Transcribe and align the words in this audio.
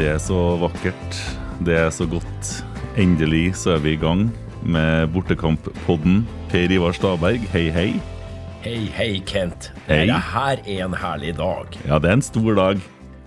Det 0.00 0.06
er 0.08 0.20
så 0.24 0.36
vakkert. 0.56 1.16
Det 1.60 1.74
er 1.76 1.90
så 1.92 2.06
godt. 2.08 2.50
Endelig 2.96 3.50
så 3.60 3.74
er 3.74 3.82
vi 3.84 3.90
i 3.92 3.98
gang 4.00 4.30
med 4.64 5.10
Bortekamp-podden. 5.12 6.22
Per 6.48 6.72
Ivar 6.72 6.94
Staberg, 6.96 7.42
hei, 7.52 7.66
hei. 7.74 7.90
Hei, 8.64 8.86
hei, 8.96 9.10
Kent. 9.28 9.68
Hei. 9.90 10.06
Dette 10.08 10.22
her 10.30 10.62
er 10.64 10.86
en 10.86 10.96
herlig 10.96 11.34
dag. 11.36 11.76
Ja, 11.84 11.98
det 12.00 12.08
er 12.08 12.16
en 12.16 12.24
stor 12.24 12.56
dag. 12.56 12.80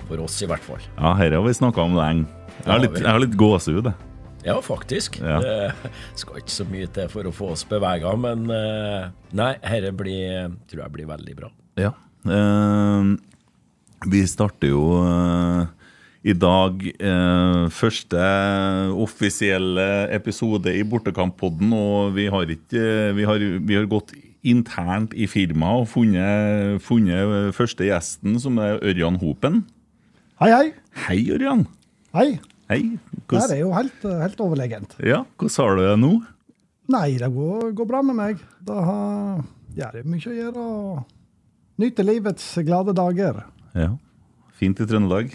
For 0.07 0.23
oss, 0.23 0.39
i 0.41 0.49
hvert 0.49 0.65
fall. 0.65 0.81
Ja, 0.95 1.11
dette 1.19 1.37
har 1.37 1.45
vi 1.45 1.53
snakka 1.59 1.83
om 1.85 1.93
lenge. 1.99 2.25
Jeg 2.63 2.71
har 2.71 2.81
litt, 2.81 2.97
jeg 3.03 3.11
har 3.11 3.21
litt 3.21 3.37
gåsehud, 3.43 3.91
jeg. 3.91 4.09
Ja, 4.49 4.57
faktisk. 4.65 5.21
Ja. 5.21 5.37
Det 5.45 5.93
skal 6.23 6.41
ikke 6.41 6.55
så 6.55 6.67
mye 6.73 6.89
til 6.97 7.13
for 7.13 7.29
å 7.29 7.35
få 7.37 7.51
oss 7.53 7.67
bevega, 7.69 8.15
men 8.17 8.49
eh, 8.49 9.13
nei, 9.29 9.51
dette 9.61 9.93
blir, 10.01 10.57
tror 10.73 10.87
jeg 10.87 10.97
blir 10.97 11.13
veldig 11.13 11.37
bra. 11.37 11.53
Ja. 11.85 11.93
Eh, 12.25 13.13
vi 14.09 14.25
starter 14.33 14.73
jo 14.73 14.83
eh, 15.05 15.71
i 16.23 16.33
dag 16.39 16.83
eh, 16.87 17.63
første 17.73 18.19
offisielle 19.03 19.87
episode 20.15 20.71
i 20.71 20.83
Bortekamp-podden, 20.87 21.73
og 21.75 22.13
vi 22.15 22.29
har 22.31 22.53
ikke 22.53 22.85
vi 23.17 23.25
har, 23.27 23.43
vi 23.59 23.75
har 23.75 23.89
gått 23.91 24.13
internt 24.43 25.15
i 25.15 25.27
firmaet 25.27 25.83
og 25.83 25.89
funnet, 25.91 26.79
funnet 26.83 27.51
første 27.55 27.87
gjesten, 27.87 28.37
som 28.39 28.59
er 28.63 28.79
Ørjan 28.83 29.19
Hopen. 29.19 29.63
Hei, 30.39 30.51
hei. 30.51 30.71
Hei, 31.05 31.19
Ørjan. 31.35 31.67
Hei. 32.15 32.29
Hei. 32.71 32.81
Det 33.27 33.43
er 33.43 33.59
jo 33.59 33.73
helt, 33.75 34.07
helt 34.23 34.43
overlegent. 34.43 34.95
ja, 35.03 35.23
hvordan 35.39 35.59
har 35.59 35.75
du 35.75 35.83
det 35.83 35.97
nå? 35.99 36.13
Nei, 36.93 37.07
det 37.19 37.31
går, 37.35 37.71
går 37.75 37.87
bra 37.87 38.03
med 38.03 38.19
meg. 38.19 38.43
Det 38.63 38.79
har 38.87 39.43
er 39.75 40.07
mye 40.07 40.31
å 40.31 40.35
gjøre. 40.39 40.63
og 40.63 41.79
Nyte 41.83 42.05
livets 42.05 42.45
glade 42.63 42.95
dager. 42.95 43.43
Ja. 43.75 43.95
Fint 44.59 44.79
i 44.79 44.87
Trøndelag. 44.87 45.33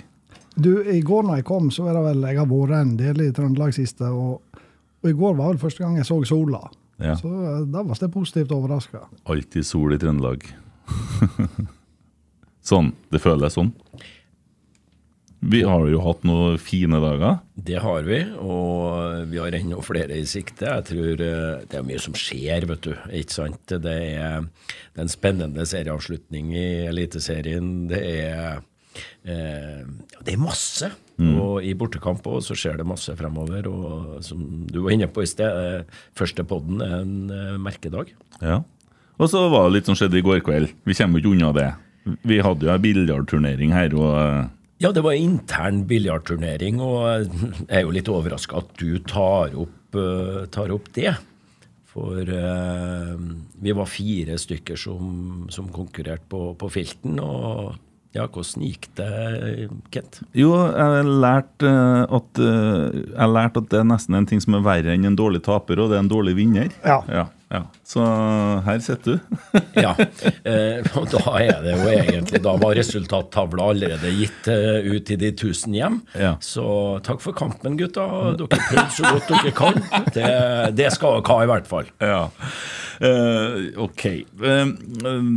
Du, 0.59 0.73
I 0.83 1.01
går 1.07 1.27
når 1.27 1.41
jeg 1.41 1.49
kom, 1.49 1.71
så 1.71 1.87
er 1.87 1.95
det 1.95 2.05
vel 2.09 2.27
Jeg 2.27 2.41
har 2.41 2.51
vært 2.51 2.77
en 2.81 2.97
del 2.99 3.23
i 3.23 3.31
Trøndelag 3.35 3.75
siste, 3.77 4.11
og, 4.11 4.61
og 5.03 5.11
i 5.11 5.17
går 5.17 5.37
var 5.39 5.53
vel 5.53 5.63
første 5.63 5.85
gang 5.85 5.99
jeg 6.01 6.09
så 6.09 6.19
sola. 6.27 6.65
Ja. 6.99 7.15
Så 7.19 7.31
eh, 7.31 7.65
da 7.71 7.85
var 7.87 7.99
jeg 8.01 8.15
positivt 8.15 8.55
overraska. 8.55 9.05
Alltid 9.31 9.67
sol 9.67 9.95
i 9.95 10.01
Trøndelag. 10.03 10.47
sånn. 12.71 12.93
Det 13.13 13.23
føles 13.23 13.55
sånn. 13.55 13.71
Vi 15.39 15.61
har 15.63 15.85
jo 15.87 16.01
hatt 16.03 16.25
noen 16.27 16.57
fine 16.59 16.99
dager. 16.99 17.37
Det 17.55 17.79
har 17.79 18.03
vi, 18.09 18.19
og 18.43 19.29
vi 19.31 19.39
har 19.39 19.55
enda 19.55 19.79
flere 19.87 20.17
i 20.19 20.25
sikte. 20.27 20.67
Jeg 20.67 20.87
tror 20.89 21.23
eh, 21.23 21.61
det 21.71 21.79
er 21.79 21.87
mye 21.87 22.03
som 22.03 22.17
skjer, 22.19 22.67
vet 22.67 22.89
du. 22.89 22.97
Ikke 23.21 23.37
sant? 23.37 23.63
Det 23.71 23.95
er, 23.95 24.43
det 24.43 24.99
er 24.99 25.07
en 25.07 25.13
spennende 25.13 25.67
serieavslutning 25.71 26.51
i 26.59 26.67
Eliteserien. 26.91 27.71
Det 27.93 28.03
er 28.03 28.59
Det 29.25 30.33
er 30.33 30.41
masse. 30.41 30.91
Og 31.19 31.65
i 31.67 31.75
bortekamp 31.75 32.27
også, 32.31 32.53
så 32.53 32.59
skjer 32.59 32.79
det 32.79 32.87
masse 32.87 33.15
fremover. 33.19 33.67
Og 33.67 34.19
som 34.25 34.43
du 34.71 34.81
var 34.85 34.95
inne 34.95 35.09
på 35.11 35.25
i 35.25 35.31
sted, 35.31 35.51
eh, 35.51 36.05
første 36.19 36.45
podden 36.47 36.83
er 36.85 37.01
en 37.01 37.33
eh, 37.35 37.57
merkedag. 37.59 38.13
Ja. 38.39 38.61
Og 39.19 39.31
så 39.33 39.43
var 39.51 39.67
det 39.67 39.79
litt 39.79 39.91
som 39.91 39.99
skjedde 39.99 40.21
i 40.21 40.25
går 40.25 40.45
kveld. 40.47 40.71
Vi 40.87 40.95
kommer 40.95 41.19
ikke 41.19 41.33
unna 41.35 41.51
det. 41.57 41.73
Vi 42.23 42.39
hadde 42.41 42.69
jo 42.69 42.73
en 42.73 42.85
biljardturnering 42.85 43.75
her, 43.75 43.97
og 43.99 44.15
eh, 44.23 44.45
Ja, 44.79 44.93
det 44.95 45.03
var 45.03 45.19
intern 45.19 45.83
biljardturnering, 45.91 46.79
og 46.79 47.27
jeg 47.67 47.81
er 47.81 47.83
jo 47.83 47.97
litt 47.97 48.13
overraska 48.13 48.63
at 48.63 48.71
du 48.79 49.01
tar 49.03 49.59
opp, 49.59 49.99
eh, 49.99 50.45
tar 50.55 50.71
opp 50.75 50.87
det. 50.95 51.17
For 51.89 52.23
eh, 52.23 53.19
vi 53.59 53.75
var 53.75 53.91
fire 53.91 54.39
stykker 54.39 54.79
som, 54.79 55.49
som 55.51 55.67
konkurrerte 55.75 56.31
på, 56.31 56.53
på 56.61 56.71
filten, 56.71 57.19
og 57.19 57.75
ja, 58.17 58.25
hvordan 58.25 58.65
gikk 58.65 58.89
det, 58.97 59.69
Kent? 59.93 60.23
Jo, 60.37 60.55
jeg 60.73 61.09
lærte 61.21 61.69
eh, 61.69 62.15
at 62.19 62.41
eh, 62.41 63.01
Jeg 63.13 63.33
lærte 63.35 63.61
at 63.61 63.73
det 63.73 63.81
er 63.83 63.91
nesten 63.91 64.17
en 64.17 64.29
ting 64.29 64.41
som 64.41 64.57
er 64.57 64.63
verre 64.65 64.95
enn 64.95 65.05
en 65.11 65.19
dårlig 65.19 65.43
taper, 65.45 65.83
og 65.83 65.91
det 65.91 65.99
er 65.99 66.07
en 66.07 66.09
dårlig 66.11 66.33
vinner. 66.39 66.71
Ja. 66.81 67.03
ja, 67.13 67.27
ja. 67.53 67.61
Så 67.87 68.05
her 68.65 68.81
sitter 68.85 69.19
du. 69.19 69.37
Ja, 69.85 69.93
eh, 70.49 70.89
og 70.97 71.11
da 71.13 71.35
er 71.41 71.61
det 71.65 71.75
jo 71.77 71.91
egentlig 71.93 72.41
Da 72.45 72.55
var 72.61 72.75
resultattavla 72.77 73.69
allerede 73.75 74.13
gitt 74.17 74.49
eh, 74.53 74.89
ut 74.89 75.13
i 75.13 75.19
de 75.21 75.31
tusen 75.45 75.77
hjem. 75.77 76.01
Ja. 76.17 76.35
Så 76.45 76.65
takk 77.05 77.21
for 77.25 77.37
kampen, 77.37 77.77
gutta. 77.81 78.07
Dere 78.41 78.49
prøvde 78.57 78.87
så 78.97 79.13
godt 79.13 79.35
dere 79.35 79.53
kan. 79.57 79.83
Det, 80.17 80.31
det 80.81 80.89
skal 80.97 81.21
dere 81.21 81.35
ha, 81.35 81.45
i 81.45 81.53
hvert 81.53 81.69
fall. 81.69 81.93
Ja. 82.01 82.23
Eh, 83.05 83.69
ok. 83.85 84.07
Eh, 84.09 84.73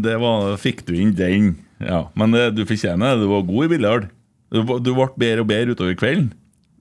det 0.08 0.16
var, 0.24 0.56
fikk 0.62 0.86
du 0.88 0.96
inn 0.96 1.14
den. 1.20 1.52
Ja. 1.86 2.04
Men 2.20 2.36
det, 2.36 2.50
du 2.58 2.66
fortjener 2.70 3.16
det. 3.16 3.26
Du 3.26 3.32
var 3.32 3.48
god 3.48 3.66
i 3.66 3.72
biljard. 3.76 4.12
Du, 4.52 4.62
du 4.84 4.94
ble 4.94 5.10
bedre 5.16 5.46
og 5.46 5.52
bedre 5.52 5.76
utover 5.76 5.98
kvelden. 6.00 6.32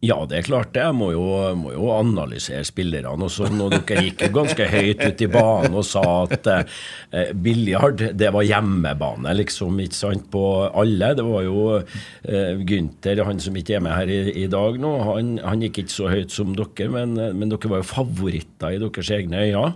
Ja, 0.01 0.17
det 0.25 0.39
er 0.39 0.47
klart 0.47 0.71
det. 0.73 0.81
Jeg 0.81 0.97
må 0.97 1.11
jo, 1.13 1.25
må 1.61 1.75
jo 1.75 1.91
analysere 1.93 2.65
spillerne 2.65 3.27
og 3.27 3.33
sånn. 3.35 3.61
Dere 3.69 4.05
gikk 4.07 4.25
jo 4.25 4.31
ganske 4.39 4.69
høyt 4.73 5.03
ut 5.05 5.25
i 5.27 5.29
banen 5.29 5.77
og 5.77 5.85
sa 5.85 6.05
at 6.25 6.49
eh, 6.49 7.35
biljard, 7.37 8.07
det 8.17 8.31
var 8.33 8.47
hjemmebane, 8.49 9.35
liksom, 9.43 9.77
ikke 9.85 9.99
sant, 9.99 10.25
på 10.33 10.43
alle. 10.73 11.13
Det 11.19 11.27
var 11.27 11.45
jo 11.45 11.67
eh, 11.77 12.65
Gynter, 12.65 13.21
han 13.29 13.45
som 13.45 13.61
ikke 13.61 13.77
er 13.77 13.85
med 13.85 13.93
her 13.99 14.15
i, 14.15 14.21
i 14.41 14.49
dag 14.49 14.81
nå, 14.81 14.95
han, 15.11 15.35
han 15.45 15.69
gikk 15.69 15.83
ikke 15.85 15.99
så 15.99 16.09
høyt 16.15 16.33
som 16.33 16.57
dere, 16.57 16.89
men, 16.97 17.19
men 17.37 17.53
dere 17.53 17.75
var 17.75 17.85
jo 17.85 17.91
favoritter 17.93 18.79
i 18.79 18.81
deres 18.81 19.13
egne 19.21 19.45
øyne. 19.51 19.75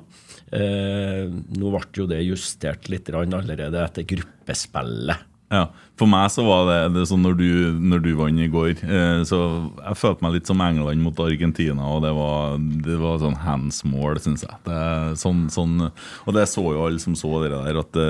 Eh, 0.54 1.26
nå 1.58 1.70
ble 1.74 1.86
jo 1.98 2.08
det 2.10 2.22
justert 2.22 2.90
litt 2.92 3.10
allerede 3.10 3.80
etter 3.82 4.06
gruppespillet. 4.06 5.30
Ja, 5.52 5.68
For 6.00 6.08
meg 6.10 6.30
så 6.32 6.42
var 6.46 6.64
det, 6.66 6.78
det 6.96 7.04
sånn 7.06 7.22
når 7.22 7.34
du, 7.38 7.48
når 7.76 8.00
du 8.02 8.08
vant 8.16 8.40
i 8.40 8.46
går 8.50 8.70
eh, 8.80 9.20
Så 9.28 9.38
jeg 9.76 9.98
følte 10.00 10.24
meg 10.24 10.38
litt 10.38 10.48
som 10.48 10.62
England 10.64 11.04
mot 11.04 11.20
Argentina, 11.20 11.84
og 11.94 12.00
det 12.02 12.14
var, 12.16 12.56
det 12.86 12.96
var 13.02 13.20
sånn 13.22 13.36
hands-mål, 13.42 14.18
syns 14.24 14.46
jeg. 14.46 14.56
Det, 14.66 14.80
sånn, 15.20 15.44
sånn, 15.52 15.90
og 15.90 16.34
det 16.34 16.46
så 16.50 16.64
jo 16.64 16.86
alle 16.86 17.02
som 17.02 17.14
så 17.18 17.36
det 17.44 17.52
der, 17.52 17.80
at 17.82 17.92
det, 17.94 18.08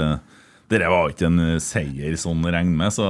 det 0.73 0.81
var 0.89 1.11
ikke 1.13 1.29
en 1.29 1.41
seier 1.63 2.17
sånn 2.19 2.45
å 2.45 2.53
regne 2.55 2.75
med, 2.79 2.93
så 2.95 3.05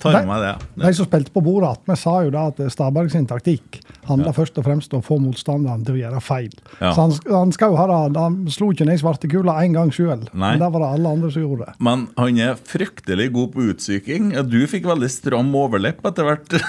tar 0.00 0.18
jeg 0.20 0.28
meg 0.28 0.42
det. 0.44 0.52
De 0.84 0.92
som 0.98 1.08
spilte 1.08 1.32
på 1.34 1.42
bordet 1.44 1.70
attmed, 1.72 1.98
sa 2.00 2.16
jo 2.26 2.32
da 2.34 2.46
at 2.52 2.60
Stabæk 2.74 3.10
sin 3.12 3.26
taktikk 3.30 3.80
handler 4.08 4.36
først 4.36 4.58
og 4.60 4.66
fremst 4.66 4.92
om 4.94 5.00
å 5.00 5.06
få 5.06 5.18
motstanderen 5.22 5.84
til 5.86 5.96
å 5.96 6.00
gjøre 6.02 6.20
feil. 6.24 6.52
Ja. 6.80 6.92
Så 6.92 7.06
han, 7.06 7.14
han 7.30 7.54
skal 7.56 7.72
jo 7.72 7.80
ha 7.80 7.86
det. 7.88 8.20
Han 8.20 8.38
slo 8.52 8.70
ikke 8.74 8.86
ned 8.88 9.00
svartekula 9.00 9.56
én 9.64 9.76
gang 9.76 9.92
sjøl, 9.94 10.26
men 10.32 10.60
det 10.60 10.70
var 10.74 10.84
det 10.84 10.90
alle 10.98 11.14
andre 11.16 11.32
som 11.34 11.46
gjorde. 11.46 11.72
Men 11.84 12.06
han 12.20 12.40
er 12.44 12.60
fryktelig 12.60 13.30
god 13.34 13.54
på 13.56 13.68
utsyking. 13.72 14.32
Ja, 14.36 14.44
Du 14.44 14.60
fikk 14.70 14.86
veldig 14.88 15.10
stram 15.12 15.54
overlepp 15.56 16.04
etter 16.10 16.28
hvert. 16.28 16.58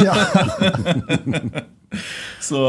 Ja. 0.00 0.14
Så 2.40 2.60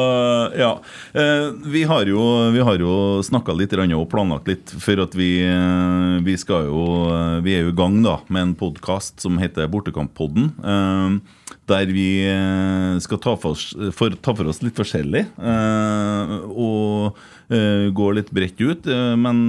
ja. 0.58 0.72
Eh, 1.14 1.52
Vi 1.72 1.84
har 1.88 2.06
jo, 2.10 2.22
vi 2.52 2.64
har 2.66 2.82
jo 2.82 3.22
snakka 3.24 3.56
litt 3.58 3.74
og 3.78 4.08
planlagt 4.12 4.50
litt, 4.50 4.74
for 4.82 5.04
at 5.04 5.16
vi, 5.16 5.44
eh, 5.46 6.18
vi 6.26 6.38
skal 6.38 6.68
jo 6.68 6.86
Vi 7.46 7.56
er 7.56 7.68
jo 7.68 7.74
i 7.74 7.78
gang 7.78 8.02
da 8.04 8.20
med 8.30 8.42
en 8.42 8.56
podkast 8.56 9.22
som 9.22 9.38
heter 9.38 9.70
Bortekamppodden. 9.72 10.52
Der 11.72 11.92
vi 11.94 12.08
eh, 12.28 12.98
skal 13.04 13.20
ta 13.24 13.36
for 13.40 13.56
oss, 13.56 13.72
for, 13.96 14.14
ta 14.20 14.34
for 14.36 14.50
oss 14.52 14.62
litt 14.64 14.78
forskjellig. 14.78 15.24
eh, 15.40 16.34
Og 16.52 17.18
eh, 17.54 17.88
gå 17.96 18.10
litt 18.18 18.32
bredt 18.36 18.60
ut, 18.62 18.90
men 19.20 19.44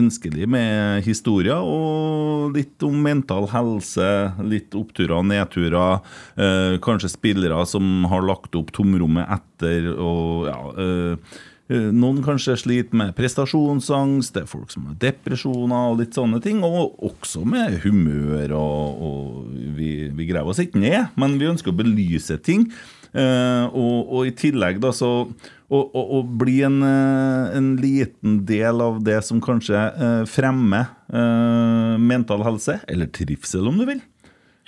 ønskelig 0.00 0.48
med 0.50 1.04
historier 1.06 1.60
og 1.60 2.56
litt 2.56 2.82
om 2.86 2.96
mental 3.02 3.48
helse, 3.52 4.08
litt 4.46 4.74
oppturer 4.78 5.18
og 5.18 5.28
nedturer. 5.30 6.00
Kanskje 6.82 7.12
spillere 7.12 7.62
som 7.70 8.04
har 8.10 8.26
lagt 8.26 8.56
opp 8.58 8.72
tomrommet 8.74 9.30
etter 9.38 9.92
og 9.94 10.50
ja 10.50 11.16
Noen 11.70 12.18
kanskje 12.24 12.56
sliter 12.58 12.98
med 12.98 13.12
prestasjonsangst, 13.14 14.34
det 14.34 14.42
er 14.42 14.50
folk 14.50 14.72
som 14.72 14.88
har 14.88 14.96
depresjoner 15.02 15.92
og 15.92 16.00
litt 16.00 16.16
sånne 16.18 16.40
ting. 16.42 16.64
Og 16.66 16.96
også 17.06 17.44
med 17.46 17.78
humør, 17.84 18.56
og, 18.58 19.04
og 19.06 19.52
vi, 19.76 19.92
vi 20.10 20.26
graver 20.32 20.50
oss 20.50 20.62
ikke 20.64 20.82
ned, 20.82 21.12
men 21.20 21.38
vi 21.38 21.50
ønsker 21.52 21.70
å 21.70 21.78
belyse 21.78 22.40
ting. 22.42 22.66
Eh, 23.10 23.64
og, 23.70 24.10
og 24.10 24.28
i 24.28 24.34
tillegg 24.38 24.82
da 24.82 24.92
så 24.94 25.12
å, 25.70 26.20
bli 26.26 26.60
en, 26.66 26.80
eh, 26.82 27.56
en 27.56 27.74
liten 27.78 28.40
del 28.46 28.82
av 28.82 29.00
det 29.06 29.20
som 29.26 29.40
kanskje 29.42 29.78
eh, 29.78 30.22
fremmer 30.30 30.90
eh, 31.12 31.94
mental 31.98 32.42
helse, 32.46 32.80
eller 32.90 33.10
trivsel 33.14 33.70
om 33.70 33.78
du 33.78 33.86
vil. 33.88 34.02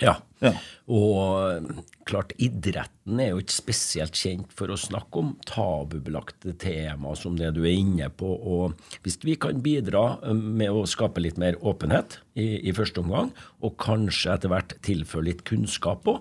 Ja. 0.03 0.19
Ja. 0.43 0.51
Og 0.91 1.69
klart, 2.03 2.33
idretten 2.41 3.19
er 3.23 3.29
jo 3.31 3.39
ikke 3.39 3.55
spesielt 3.55 4.17
kjent 4.19 4.51
for 4.51 4.73
å 4.73 4.79
snakke 4.79 5.21
om 5.21 5.29
tabubelagte 5.47 6.51
tema 6.59 7.13
som 7.15 7.37
det 7.39 7.53
du 7.55 7.61
er 7.63 7.77
inne 7.77 8.09
på. 8.11 8.27
Og 8.27 8.75
hvis 9.05 9.15
vi 9.23 9.37
kan 9.39 9.63
bidra 9.63 10.19
med 10.35 10.73
å 10.73 10.83
skape 10.89 11.23
litt 11.23 11.39
mer 11.39 11.55
åpenhet 11.63 12.19
i, 12.35 12.59
i 12.67 12.75
første 12.75 12.99
omgang, 13.05 13.31
og 13.63 13.77
kanskje 13.79 14.35
etter 14.35 14.51
hvert 14.51 14.75
tilføre 14.83 15.29
litt 15.29 15.45
kunnskap 15.47 16.03
på 16.03 16.17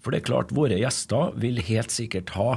For 0.00 0.14
det 0.14 0.22
er 0.22 0.28
klart, 0.30 0.56
våre 0.56 0.80
gjester 0.80 1.36
vil 1.42 1.60
helt 1.68 1.92
sikkert 1.92 2.32
ha 2.38 2.50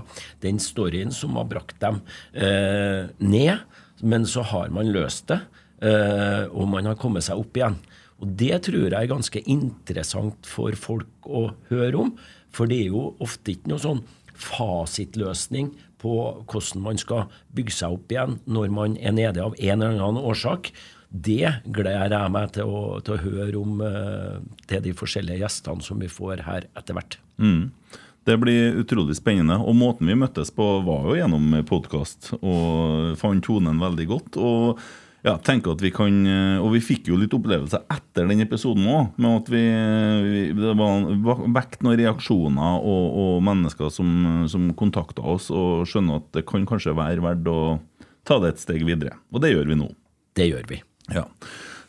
den 0.46 0.62
storyen 0.64 1.12
som 1.16 1.36
har 1.40 1.50
brakt 1.52 1.82
dem 1.84 2.00
eh, 2.32 3.12
ned, 3.20 3.66
men 4.00 4.28
så 4.30 4.46
har 4.48 4.72
man 4.72 4.94
løst 4.96 5.28
det, 5.34 5.42
Uh, 5.80 6.44
og 6.52 6.68
man 6.68 6.90
har 6.90 6.98
kommet 7.00 7.24
seg 7.24 7.40
opp 7.40 7.56
igjen. 7.56 7.78
Og 8.20 8.36
det 8.40 8.64
tror 8.68 8.90
jeg 8.90 8.98
er 9.00 9.12
ganske 9.12 9.42
interessant 9.48 10.48
for 10.48 10.76
folk 10.80 11.28
å 11.30 11.50
høre 11.72 12.06
om. 12.06 12.14
For 12.56 12.70
det 12.70 12.82
er 12.84 12.94
jo 12.94 13.12
ofte 13.24 13.54
ikke 13.54 13.72
noe 13.72 13.84
sånn 13.84 14.02
fasitløsning 14.40 15.74
på 16.00 16.14
hvordan 16.48 16.84
man 16.84 17.00
skal 17.00 17.28
bygge 17.56 17.76
seg 17.76 17.98
opp 17.98 18.14
igjen 18.14 18.38
når 18.48 18.72
man 18.72 18.96
er 19.00 19.16
nede 19.16 19.44
av 19.44 19.58
en 19.58 19.84
eller 19.84 20.00
annen 20.00 20.24
årsak. 20.32 20.72
Det 21.10 21.56
gleder 21.66 22.14
jeg 22.14 22.34
meg 22.36 22.54
til 22.56 22.70
å, 22.70 22.84
til 23.04 23.16
å 23.16 23.24
høre 23.24 23.58
om 23.60 23.82
eh, 23.82 24.38
til 24.70 24.84
de 24.86 24.94
forskjellige 24.96 25.42
gjestene 25.42 25.84
som 25.84 26.00
vi 26.00 26.12
får 26.12 26.46
her 26.46 26.70
etter 26.78 26.96
hvert. 26.96 27.18
Mm. 27.42 27.72
Det 28.30 28.36
blir 28.38 28.78
utrolig 28.78 29.16
spennende. 29.18 29.58
Og 29.64 29.74
måten 29.80 30.10
vi 30.10 30.18
møttes 30.20 30.52
på, 30.54 30.66
var 30.86 31.08
jo 31.10 31.18
gjennom 31.18 31.56
podkast, 31.66 32.34
og 32.40 33.16
fant 33.18 33.42
tonen 33.48 33.82
veldig 33.82 34.06
godt. 34.12 34.38
og 34.38 34.84
ja, 35.26 35.36
tenker 35.44 35.76
at 35.76 35.82
vi 35.84 35.92
kan, 35.92 36.16
Og 36.64 36.70
vi 36.76 36.82
fikk 36.84 37.10
jo 37.12 37.18
litt 37.20 37.34
opplevelse 37.36 37.82
etter 37.92 38.30
den 38.30 38.44
episoden 38.46 38.88
òg, 38.88 39.14
med 39.20 39.42
at 39.42 39.52
vi, 39.52 39.64
vi, 40.26 40.44
det 40.56 40.76
var 40.80 41.44
vekt 41.58 41.84
noen 41.84 42.00
reaksjoner 42.00 42.80
og, 42.80 43.08
og 43.24 43.42
mennesker 43.48 43.92
som, 43.94 44.46
som 44.52 44.70
kontakta 44.80 45.26
oss, 45.36 45.50
og 45.52 45.88
skjønner 45.90 46.22
at 46.22 46.30
det 46.38 46.46
kan 46.50 46.68
kanskje 46.70 46.96
være 46.98 47.26
verdt 47.26 47.52
å 47.52 47.60
ta 48.28 48.40
det 48.44 48.54
et 48.54 48.64
steg 48.64 48.86
videre. 48.88 49.18
Og 49.34 49.44
det 49.44 49.54
gjør 49.54 49.68
vi 49.72 49.80
nå. 49.80 49.90
Det 50.38 50.48
gjør 50.52 50.70
vi. 50.70 50.80
Ja. 51.12 51.26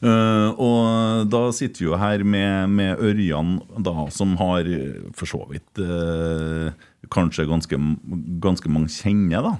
Uh, 0.01 0.57
og 0.57 1.27
da 1.29 1.43
sitter 1.53 1.83
vi 1.83 1.89
jo 1.91 1.99
her 2.01 2.23
med, 2.25 2.73
med 2.73 3.03
Ørjan, 3.05 3.59
da, 3.85 4.07
som 4.15 4.33
har 4.41 4.69
for 5.17 5.29
så 5.29 5.43
vidt 5.51 5.83
uh, 5.85 6.73
kanskje 7.13 7.45
ganske, 7.51 7.81
ganske 8.41 8.73
mange 8.73 8.93
kjenner, 8.95 9.45
da. 9.45 9.53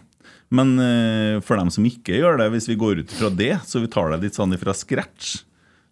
Men 0.51 0.75
uh, 0.83 1.39
for 1.47 1.61
dem 1.61 1.71
som 1.71 1.87
ikke 1.87 2.19
gjør 2.19 2.41
det, 2.41 2.49
hvis 2.57 2.69
vi 2.71 2.79
går 2.79 3.05
ut 3.05 3.15
fra 3.15 3.31
det, 3.31 3.53
så 3.67 3.83
vi 3.83 3.91
tar 3.93 4.11
det 4.15 4.23
litt 4.25 4.39
sånn 4.39 4.57
fra 4.59 4.75
scratch 4.75 5.45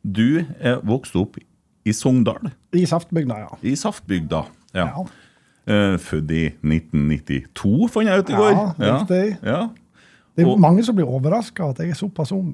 Du 0.02 0.42
er 0.58 0.80
vokst 0.86 1.14
opp 1.18 1.38
i 1.86 1.94
Sogndal. 1.94 2.50
I 2.76 2.84
Saftbygda, 2.88 3.36
ja. 3.46 3.52
I 3.64 3.74
Saftbygda, 3.78 4.42
ja. 4.76 4.88
ja. 4.90 5.04
født 6.02 6.32
i 6.34 6.42
1992, 6.60 7.86
fant 7.94 8.10
jeg 8.10 8.24
ut 8.24 8.32
i 8.32 8.36
går. 8.36 8.50
Ja, 8.52 8.66
riktig. 8.82 9.22
Ja. 9.46 9.60
Det 10.36 10.44
er 10.44 10.50
og, 10.52 10.60
mange 10.62 10.84
som 10.86 10.98
blir 10.98 11.08
overraska 11.10 11.70
at 11.72 11.80
jeg 11.82 11.94
er 11.94 11.98
såpass 11.98 12.34
ung. 12.36 12.52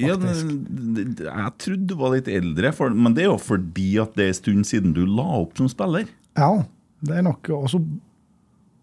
Ja, 0.00 0.14
jeg 0.16 1.52
trodde 1.60 1.88
du 1.88 1.94
var 1.96 2.12
litt 2.12 2.28
eldre, 2.28 2.70
for, 2.76 2.92
men 2.92 3.16
det 3.16 3.24
er 3.24 3.30
jo 3.30 3.38
fordi 3.40 3.94
at 4.00 4.16
det 4.16 4.26
er 4.26 4.32
en 4.32 4.38
stund 4.38 4.68
siden 4.68 4.94
du 4.96 5.02
la 5.08 5.24
opp 5.40 5.56
som 5.56 5.68
spiller. 5.72 6.08
Ja, 6.36 6.50
det 7.04 7.18
er 7.18 7.24
nok. 7.24 7.48
Og 7.56 7.68
så 7.72 7.80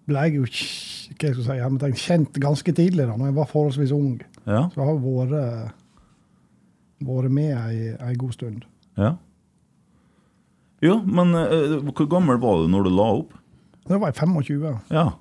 ble 0.10 0.26
jeg 0.26 0.38
jo 0.40 0.48
hva 0.48 1.58
jeg 1.58 1.96
si, 1.96 2.08
kjent 2.08 2.40
ganske 2.42 2.76
tidlig, 2.76 3.06
da 3.08 3.18
når 3.18 3.30
jeg 3.30 3.38
var 3.38 3.50
forholdsvis 3.52 3.94
ung. 3.96 4.18
Ja. 4.44 4.66
Så 4.74 4.82
jeg 4.82 4.88
har 4.88 5.02
vært, 5.04 5.76
vært 7.08 7.36
med 7.38 7.54
ei, 7.54 7.94
ei 7.96 8.16
god 8.20 8.36
stund. 8.36 8.66
Ja. 9.00 9.16
Jo, 10.84 11.00
men 11.08 11.32
uh, 11.38 11.80
hvor 11.94 12.08
gammel 12.12 12.40
var 12.44 12.64
du 12.64 12.72
når 12.72 12.88
du 12.88 12.96
la 12.96 13.10
opp? 13.22 13.36
Da 13.88 14.00
var 14.00 14.12
jeg 14.12 14.20
25. 14.20 14.66
Ja. 14.92 15.12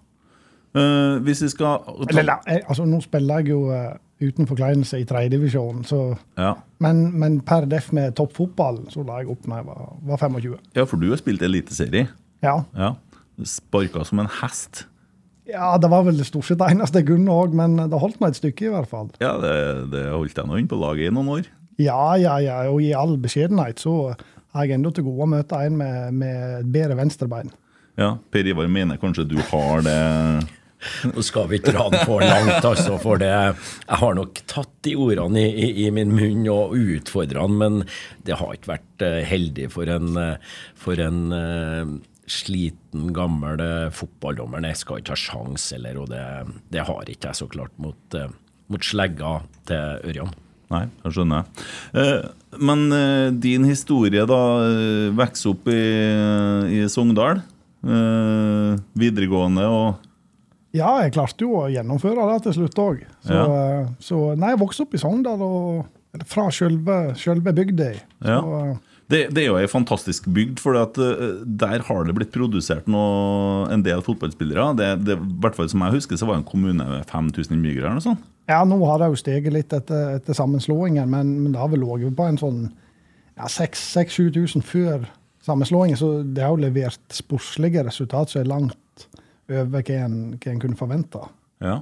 Uh, 0.73 1.20
hvis 1.23 1.43
vi 1.44 1.50
skal 1.52 1.82
ta... 1.85 2.08
Eller, 2.08 2.40
altså, 2.64 2.87
Nå 2.88 3.02
spiller 3.05 3.43
jeg 3.43 3.52
jo 3.52 3.69
uh, 3.70 3.93
uten 4.23 4.49
forkleinelse 4.49 5.02
i 5.02 5.06
tredjedivisjon. 5.06 5.85
Ja. 6.38 6.55
Men, 6.82 7.05
men, 7.19 7.40
per 7.46 7.67
def 7.70 7.93
med 7.94 8.17
toppfotball 8.19 8.85
så 8.90 9.05
la 9.06 9.20
jeg 9.23 9.31
opp 9.35 9.46
da 9.46 9.61
jeg 9.61 9.69
var, 9.69 9.88
var 10.08 10.23
25. 10.23 10.58
Ja, 10.78 10.87
for 10.88 11.02
du 11.02 11.11
har 11.11 11.20
spilt 11.20 11.43
eliteserie? 11.46 12.08
Ja. 12.43 12.56
ja. 12.75 12.94
Sparka 13.48 14.04
som 14.08 14.22
en 14.22 14.30
hest? 14.40 14.86
Ja, 15.48 15.74
det 15.80 15.90
var 15.90 16.04
vel 16.06 16.20
stort 16.24 16.46
sett 16.46 16.62
eneste 16.64 17.02
jeg 17.02 17.08
kunne 17.10 17.34
òg, 17.34 17.56
men 17.58 17.74
det 17.76 17.98
holdt 17.98 18.20
meg 18.22 18.32
et 18.32 18.38
stykke 18.38 18.68
i 18.68 18.72
hvert 18.72 18.90
fall. 18.90 19.10
Ja, 19.22 19.34
det, 19.42 19.56
det 19.92 20.06
holdt 20.12 20.38
jeg 20.38 20.48
nå 20.48 20.60
inn 20.60 20.70
på 20.70 20.78
laget 20.80 21.10
i 21.10 21.14
noen 21.14 21.32
år. 21.34 21.50
Ja, 21.82 22.14
ja, 22.20 22.36
ja, 22.42 22.60
og 22.70 22.82
i 22.84 22.92
all 22.94 23.16
beskjedenhet 23.20 23.82
så 23.82 24.14
har 24.52 24.68
jeg 24.68 24.76
enda 24.76 24.92
til 24.94 25.06
gode 25.08 25.26
å 25.26 25.32
møte 25.34 25.60
en 25.66 25.78
med, 25.80 26.16
med 26.20 26.72
bedre 26.72 26.98
venstrebein. 27.00 27.52
Ja, 28.00 28.14
Per 28.32 28.48
Ivar 28.48 28.68
mener 28.72 29.00
kanskje 29.00 29.26
du 29.28 29.38
har 29.50 29.84
det 29.84 30.00
nå 31.06 31.22
skal 31.22 31.46
vi 31.50 31.60
ikke 31.60 31.74
dra 31.76 31.84
den 31.92 32.02
for 32.08 32.24
langt, 32.24 32.64
altså, 32.66 32.96
for 32.98 33.20
det 33.20 33.30
Jeg 33.30 33.98
har 34.00 34.16
nok 34.18 34.40
tatt 34.50 34.72
de 34.82 34.96
ordene 34.98 35.44
i, 35.44 35.50
i, 35.52 35.68
i 35.86 35.90
min 35.94 36.14
munn 36.16 36.48
og 36.50 36.74
utfordra 36.74 37.46
den, 37.46 37.58
men 37.60 37.76
det 38.26 38.38
har 38.40 38.56
ikke 38.56 38.72
vært 38.72 39.04
uh, 39.06 39.20
heldig 39.26 39.68
for 39.74 39.90
en, 39.92 40.16
uh, 40.18 40.56
for 40.74 40.98
en 41.02 41.20
uh, 41.30 41.92
sliten, 42.30 43.10
gammel 43.16 43.60
fotballdommer. 43.94 44.64
Jeg 44.70 44.80
skal 44.82 45.02
ikke 45.02 45.16
ha 45.16 45.20
sjans, 45.20 45.66
eller, 45.76 45.98
og 46.02 46.12
det, 46.12 46.22
det 46.72 46.86
har 46.86 47.10
ikke 47.10 47.32
jeg 47.32 47.40
så 47.40 47.48
klart 47.50 47.74
mot, 47.82 48.19
mot 48.72 48.86
slegga 48.86 49.40
til 49.69 50.08
Ørjan. 50.12 50.32
Nei, 50.72 50.86
jeg 51.02 51.12
skjønner. 51.19 51.48
men 52.56 52.84
din 53.44 53.66
historie, 53.69 54.22
da. 54.24 54.38
vokser 55.19 55.50
opp 55.50 55.69
i, 55.69 55.82
i 56.78 56.86
Sogndal. 56.88 57.42
videregående 58.96 59.66
og 59.68 60.08
ja, 60.72 60.88
jeg 61.04 61.12
klarte 61.12 61.44
jo 61.44 61.58
å 61.60 61.66
gjennomføre 61.68 62.25
det 62.30 62.38
til 62.46 62.54
slutt 62.56 62.78
òg. 62.80 63.02
Så, 63.20 63.36
ja. 63.36 63.42
Eh, 63.44 63.90
så, 64.00 64.20
nei, 64.40 64.54
jeg 64.54 64.62
vokste 64.62 64.86
opp 64.86 64.96
i 64.96 65.00
Sogndal, 65.02 65.44
og 65.44 66.25
fra 66.28 66.46
sjølve 66.52 67.52
bygda. 67.56 67.90
Ja. 68.25 68.38
Eh, 69.12 69.29
det, 69.29 69.35
det, 69.35 69.44
er 69.44 69.50
jo 69.50 69.59
ei 69.61 69.69
fantastisk 69.70 70.26
bygd, 70.32 70.61
for 70.62 70.76
uh, 70.79 71.43
der 71.44 71.85
har 71.87 72.05
det 72.09 72.14
blitt 72.17 72.32
produsert 72.35 72.88
noe, 72.91 73.69
en 73.73 73.85
del 73.85 74.03
fotballspillere. 74.05 74.73
Det, 74.79 74.91
det, 75.06 75.19
hvert 75.43 75.59
fall 75.59 75.69
som 75.70 75.85
jeg 75.85 75.99
husker, 75.99 76.17
så 76.17 76.29
var 76.29 76.38
det 76.38 76.44
en 76.44 76.53
kommune 76.53 76.87
med 76.88 77.09
5000 77.11 77.56
innbyggere. 77.56 77.87
eller 77.87 78.00
noe 78.00 78.06
sånt. 78.06 78.29
Ja, 78.50 78.62
nå 78.67 78.81
har 78.88 78.99
det 78.99 79.12
jo 79.12 79.20
steget 79.20 79.55
litt 79.55 79.73
etter, 79.73 80.17
etter 80.19 80.37
sammenslåingen, 80.37 81.11
men, 81.11 81.37
men 81.44 81.53
det 81.55 81.61
har 81.61 81.70
vel 81.73 81.85
ligget 81.85 82.17
på 82.19 82.26
en 82.26 82.41
sånn 82.41 82.62
ja, 83.38 83.47
6000-7000 83.47 84.64
før 84.67 85.06
sammenslåingen. 85.47 85.99
Så 86.00 86.14
det 86.25 86.44
har 86.44 86.56
jo 86.56 86.64
levert 86.64 87.14
sportslige 87.14 87.85
resultat 87.87 88.32
som 88.32 88.43
er 88.43 88.50
langt 88.50 89.06
over 89.53 89.85
hva 89.85 90.00
en, 90.00 90.19
hva 90.41 90.50
en 90.55 90.62
kunne 90.62 90.79
forvente. 90.79 91.23
Ja. 91.62 91.81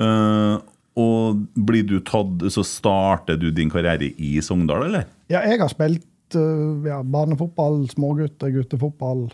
Uh, 0.00 0.60
og 1.00 1.42
blir 1.54 1.84
du 1.86 1.98
tatt, 2.04 2.42
så 2.52 2.64
starter 2.66 3.38
du 3.40 3.48
din 3.54 3.70
karriere 3.72 4.10
i 4.18 4.34
Sogndal, 4.44 4.88
eller? 4.88 5.08
Ja, 5.30 5.44
jeg 5.46 5.60
har 5.62 5.70
spilt 5.72 6.04
ja, 6.34 7.02
barnefotball, 7.02 7.88
smågutter, 7.90 8.50
guttefotball 8.54 9.26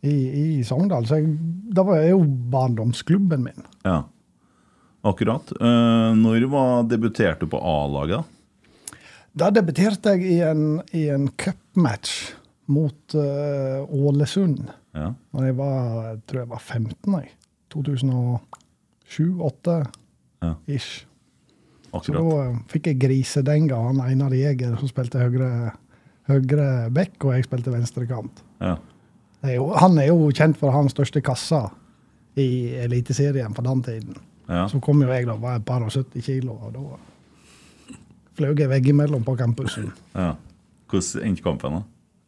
i, 0.00 0.14
i 0.42 0.64
Sogndal. 0.66 1.06
Så 1.06 1.20
jeg, 1.20 1.36
det 1.74 1.84
var 1.86 2.02
jo 2.06 2.22
barndomsklubben 2.52 3.44
min. 3.46 3.66
Ja, 3.86 4.02
akkurat. 5.06 5.52
Uh, 5.60 6.12
når 6.18 6.48
var, 6.52 6.86
debuterte 6.90 7.46
du 7.46 7.52
på 7.52 7.60
A-laget? 7.60 8.38
Da 9.32 9.48
debuterte 9.54 10.16
jeg 10.16 10.28
i 10.28 10.40
en, 10.44 10.82
i 10.92 11.06
en 11.12 11.30
cupmatch 11.40 12.34
mot 12.72 13.14
Ålesund. 13.16 14.60
Ja. 14.92 15.14
Når 15.32 15.46
jeg 15.48 15.56
var, 15.56 15.78
jeg 16.10 16.18
tror 16.28 16.42
jeg 16.42 16.50
var 16.50 16.60
15. 16.60 17.14
jeg. 17.16 17.30
2007-2008 17.72 19.78
ja. 20.42 20.54
Så 22.02 22.14
da 22.14 22.22
uh, 22.22 22.56
fikk 22.72 22.86
jeg 22.90 23.00
grise 23.02 23.42
den 23.46 23.68
gangen. 23.70 24.00
Einar 24.02 24.32
Jæger, 24.34 24.76
som 24.80 24.88
spilte 24.90 25.18
høyre, 25.20 25.72
høyre 26.32 26.66
back, 26.94 27.16
og 27.24 27.36
jeg 27.36 27.46
spilte 27.46 27.72
venstrekant. 27.74 28.42
Ja. 28.62 28.76
Er 29.42 29.56
jo, 29.56 29.70
han 29.74 29.98
er 29.98 30.10
jo 30.10 30.30
kjent 30.34 30.58
for 30.60 30.74
hans 30.74 30.94
største 30.94 31.22
kassa 31.24 31.64
i 32.38 32.74
Eliteserien 32.84 33.54
på 33.54 33.64
den 33.66 33.82
tiden. 33.86 34.20
Ja. 34.48 34.66
Så 34.70 34.80
kom 34.82 35.02
jo 35.02 35.10
jeg 35.10 35.26
da, 35.28 35.36
var 35.40 35.58
et 35.58 35.66
par 35.66 35.82
og 35.84 35.90
70 35.92 36.22
kilo, 36.26 36.58
og 36.58 36.76
da 36.76 37.96
fløy 38.38 38.54
jeg 38.56 38.70
veggimellom 38.70 39.24
på 39.26 39.36
campusen. 39.40 39.90
Ja. 40.16 40.34
Hvordan 40.92 41.26
endte 41.26 41.44
kampen, 41.44 41.80
da? 41.80 41.82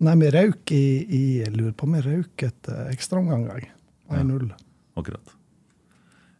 Nei, 0.05 0.17
vi 0.21 0.29
røyk 0.35 0.73
i, 0.75 0.85
i 1.05 1.23
Jeg 1.45 1.55
lurer 1.55 1.73
på 1.77 1.87
om 1.87 1.95
vi 1.97 2.03
røyk 2.05 2.45
et 2.49 2.71
ekstraomgang. 2.91 3.47
1-0. 4.13 4.49
Ja, 4.51 4.59
akkurat. 5.01 5.35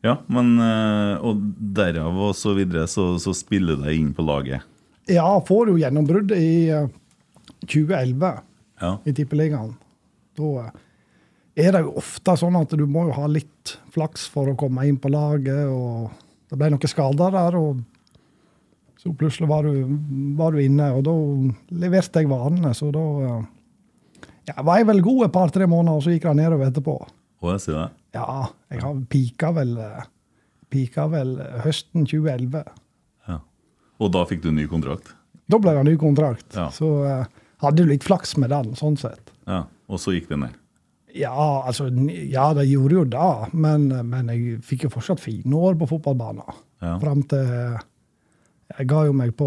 Ja, 0.05 0.19
men 0.29 0.59
eh, 0.61 1.23
Og 1.25 1.41
derav 1.77 2.19
og 2.27 2.35
så 2.37 2.53
videre 2.57 2.85
så, 2.91 3.15
så 3.23 3.33
spiller 3.37 3.79
deg 3.81 3.97
inn 3.97 4.11
på 4.17 4.27
laget? 4.27 4.67
Ja, 5.09 5.25
får 5.45 5.73
jo 5.73 5.79
gjennombrudd 5.81 6.33
i 6.37 6.73
2011 7.67 8.27
eh, 8.29 8.43
ja. 8.81 8.93
i 9.05 9.15
Tippeligaen. 9.17 9.73
Da 10.39 10.51
eh, 10.65 10.77
er 11.67 11.75
det 11.77 11.85
jo 11.87 11.97
ofte 12.01 12.37
sånn 12.39 12.59
at 12.59 12.75
du 12.77 12.85
må 12.91 13.07
jo 13.09 13.17
ha 13.19 13.27
litt 13.31 13.77
flaks 13.95 14.27
for 14.31 14.51
å 14.51 14.59
komme 14.59 14.87
inn 14.89 14.99
på 15.01 15.13
laget. 15.13 15.67
og 15.71 16.11
Det 16.51 16.59
ble 16.61 16.73
noen 16.75 16.91
skader 16.91 17.35
der. 17.35 17.59
og 17.61 17.83
så 19.05 19.13
plutselig 19.13 19.51
var 19.51 19.67
du, 19.69 19.85
var 20.39 20.55
du, 20.55 20.63
inne, 20.65 20.87
og 20.97 21.03
da 21.05 21.13
leverte 21.77 22.23
jeg 22.23 22.31
varene. 22.31 22.73
Så 22.73 22.89
da 22.95 23.03
ja, 24.49 24.57
var 24.65 24.81
jeg 24.81 24.89
vel 24.89 25.03
god 25.05 25.27
et 25.27 25.35
par-tre 25.35 25.69
måneder, 25.69 25.99
og 25.99 26.07
så 26.07 26.15
gikk 26.15 26.25
det 26.31 26.39
nedover 26.41 26.71
etterpå. 26.71 26.95
Og 27.45 27.51
jeg 27.53 27.67
det? 27.69 27.89
Ja, 28.17 28.47
jeg 28.73 28.81
har 28.81 29.03
pika 29.13 29.51
vel, 29.53 29.75
pika 30.73 31.05
vel 31.13 31.37
høsten 31.67 32.09
2011. 32.09 32.65
Ja. 33.29 33.39
Og 34.01 34.15
da 34.17 34.25
fikk 34.31 34.41
du 34.47 34.49
ny 34.57 34.65
kontrakt? 34.71 35.13
Da 35.53 35.61
ble 35.61 35.75
det 35.77 35.85
ny 35.91 35.95
kontrakt. 36.01 36.49
Ja. 36.57 36.71
Så 36.73 36.89
uh, 37.05 37.34
hadde 37.65 37.85
jo 37.85 37.91
litt 37.91 38.05
flaks 38.07 38.37
med 38.41 38.53
den, 38.55 38.75
sånn 38.79 38.99
sett. 39.01 39.33
Ja, 39.49 39.65
Og 39.89 40.01
så 40.01 40.15
gikk 40.15 40.31
det 40.31 40.41
ned? 40.41 40.61
Ja, 41.15 41.63
altså, 41.69 41.87
ja, 42.27 42.49
det 42.57 42.65
gjorde 42.67 42.97
jo 42.97 43.05
det. 43.07 43.33
Men, 43.53 43.87
men 44.11 44.31
jeg 44.33 44.61
fikk 44.67 44.89
jo 44.89 44.95
fortsatt 44.97 45.23
fine 45.23 45.55
år 45.55 45.77
på 45.79 45.87
fotballbanen. 45.93 46.63
Ja. 46.83 46.97
Fram 47.03 47.23
til 47.31 47.51
jeg 48.75 48.89
ga 48.89 49.03
jo 49.07 49.13
meg 49.15 49.35
på 49.37 49.47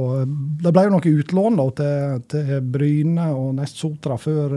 Det 0.62 0.72
ble 0.72 0.84
jo 0.86 0.92
noe 0.94 1.12
utlån 1.20 1.58
da, 1.58 1.66
til, 1.80 2.22
til 2.32 2.68
Bryne 2.72 3.26
og 3.36 3.56
Nest 3.58 3.82
Sotra 3.82 4.16
før 4.22 4.54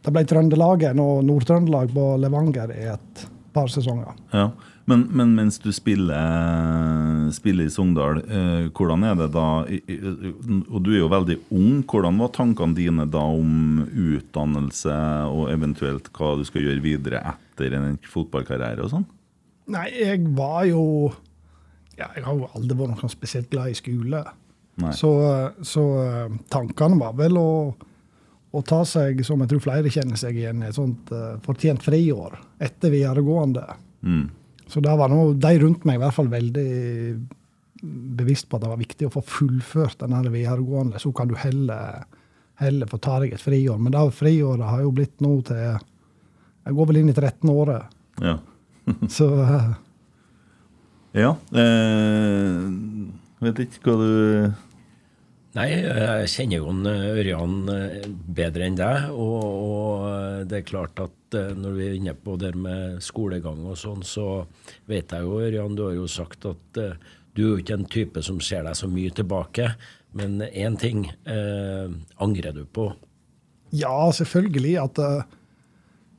det 0.00 0.12
ble 0.14 0.22
Trøndelagen 0.24 1.00
og 1.02 1.20
Nord-Trøndelag 1.28 1.92
på 1.92 2.04
Levanger 2.22 2.72
i 2.72 2.86
et 2.88 3.24
par 3.52 3.68
sesonger. 3.68 4.16
Ja, 4.32 4.46
men, 4.90 5.06
men, 5.14 5.34
mens 5.38 5.58
du 5.62 5.70
spiller, 5.72 7.30
spiller 7.32 7.68
i 7.68 7.72
Sogndal, 7.72 8.20
eh, 8.26 8.66
hvordan 8.74 9.06
er 9.06 9.14
det 9.20 9.28
da 9.34 9.46
Og 9.62 10.82
du 10.84 10.90
er 10.92 11.00
jo 11.00 11.10
veldig 11.12 11.36
ung. 11.54 11.80
Hvordan 11.86 12.18
var 12.20 12.32
tankene 12.34 12.76
dine 12.76 13.06
da 13.10 13.22
om 13.22 13.84
utdannelse 13.86 14.96
og 15.30 15.48
eventuelt 15.54 16.10
hva 16.16 16.34
du 16.38 16.44
skal 16.48 16.66
gjøre 16.66 16.84
videre 16.84 17.22
etter 17.32 17.78
en 17.78 17.98
fotballkarriere 18.10 18.84
og 18.84 18.92
sånn? 18.94 19.06
Nei, 19.70 19.86
jeg 19.94 20.24
var 20.34 20.64
jo 20.66 20.84
ja, 21.94 22.08
Jeg 22.16 22.24
har 22.26 22.34
jo 22.34 22.48
aldri 22.56 22.78
vært 22.80 23.04
noe 23.04 23.12
spesielt 23.12 23.50
glad 23.52 23.70
i 23.70 23.78
skole. 23.78 24.24
Så, 24.96 25.12
så, 25.62 25.84
eh, 26.02 26.36
tankene 26.48 26.98
var 27.00 27.14
vel 27.18 27.36
å, 27.36 27.52
å, 28.50 28.62
ta 28.64 28.80
seg, 28.88 29.20
som 29.26 29.42
jeg 29.42 29.52
tror 29.52 29.64
flere 29.66 29.92
kjenner 29.92 30.16
seg 30.20 30.38
igjen, 30.40 30.62
et 30.64 30.76
sånt 30.76 31.10
uh, 31.12 31.34
fortjent 31.44 31.84
friår 31.84 32.38
etter 32.64 32.94
videregående. 32.94 33.66
Mm. 34.00 34.28
Så 34.70 34.82
da 34.84 34.94
var 34.98 35.10
noe, 35.10 35.34
de 35.34 35.52
rundt 35.62 35.84
meg 35.88 35.98
i 35.98 36.02
hvert 36.04 36.16
fall 36.16 36.30
veldig 36.30 36.70
bevisst 37.80 38.48
på 38.48 38.58
at 38.58 38.64
det 38.64 38.70
var 38.70 38.80
viktig 38.80 39.08
å 39.08 39.12
få 39.14 39.22
fullført 39.24 40.02
denne 40.02 40.22
videregående. 40.28 41.00
Så 41.00 41.12
kan 41.16 41.30
du 41.30 41.36
heller, 41.40 42.04
heller 42.60 42.90
få 42.90 43.00
ta 43.02 43.18
deg 43.22 43.34
et 43.34 43.42
friår. 43.42 43.80
Men 43.80 43.94
det 43.94 44.04
friåret 44.16 44.68
har 44.68 44.84
jo 44.84 44.94
blitt 44.94 45.18
nå 45.24 45.36
til 45.48 45.60
Jeg 45.60 46.76
går 46.76 46.90
vel 46.90 47.00
inn 47.00 47.12
i 47.12 47.16
13 47.16 47.52
året. 47.52 48.00
Ja. 48.20 48.38
så 49.18 49.30
uh, 49.40 49.70
Ja. 51.16 51.34
Eh, 51.58 52.66
vet 53.40 53.64
ikke 53.64 53.90
hva 53.90 53.96
du 53.98 54.52
Nei, 55.50 55.66
jeg 55.74 56.28
kjenner 56.30 56.60
jo 56.60 56.74
Ørjan 56.86 57.54
eh, 57.74 58.04
bedre 58.06 58.68
enn 58.68 58.76
deg. 58.78 59.08
Og, 59.10 59.40
og, 59.42 60.44
det 60.46 60.60
er 60.60 60.68
klart 60.68 61.02
at 61.02 61.16
eh, 61.38 61.52
når 61.56 61.76
vi 61.76 61.86
er 61.86 61.96
inne 61.98 62.14
på 62.16 62.36
det 62.40 62.52
med 62.58 63.00
skolegang 63.04 63.62
og 63.68 63.78
sånn, 63.78 64.04
så 64.06 64.44
vet 64.90 65.14
jeg 65.14 65.26
jo, 65.26 65.40
Ørjan, 65.40 65.76
du 65.78 65.86
har 65.88 65.96
jo 65.96 66.06
sagt 66.10 66.46
at 66.50 66.80
uh, 66.80 66.94
du 67.36 67.42
er 67.44 67.48
jo 67.48 67.58
ikke 67.62 67.78
en 67.78 67.90
type 67.90 68.22
som 68.26 68.40
ser 68.44 68.64
deg 68.66 68.78
så 68.78 68.88
mye 68.90 69.12
tilbake. 69.14 69.70
Men 70.18 70.40
én 70.42 70.74
ting 70.74 71.04
eh, 71.06 71.92
angrer 72.18 72.56
du 72.56 72.64
på? 72.66 72.88
Ja, 73.70 74.10
selvfølgelig. 74.10 74.72
At 74.82 74.98
eh, 74.98 75.28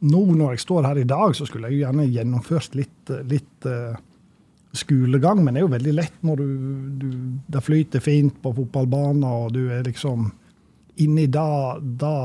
nå 0.08 0.22
når 0.32 0.56
jeg 0.56 0.64
står 0.64 0.88
her 0.88 1.02
i 1.02 1.10
dag, 1.10 1.36
så 1.36 1.48
skulle 1.50 1.68
jeg 1.68 1.82
jo 1.82 1.84
gjerne 1.84 2.08
gjennomført 2.08 2.78
litt, 2.80 3.12
litt 3.28 3.68
skolegang, 4.80 5.44
men 5.44 5.54
det 5.54 5.60
er 5.60 5.66
jo 5.66 5.74
veldig 5.74 5.94
lett 5.98 6.24
når 6.24 6.40
du, 6.40 6.48
du 7.02 7.10
Det 7.52 7.64
flyter 7.66 8.04
fint 8.04 8.40
på 8.40 8.54
fotballbanen, 8.56 9.26
og 9.28 9.52
du 9.58 9.66
er 9.68 9.84
liksom 9.84 10.30
inni 11.04 11.28
da, 11.32 11.78
da 11.80 12.16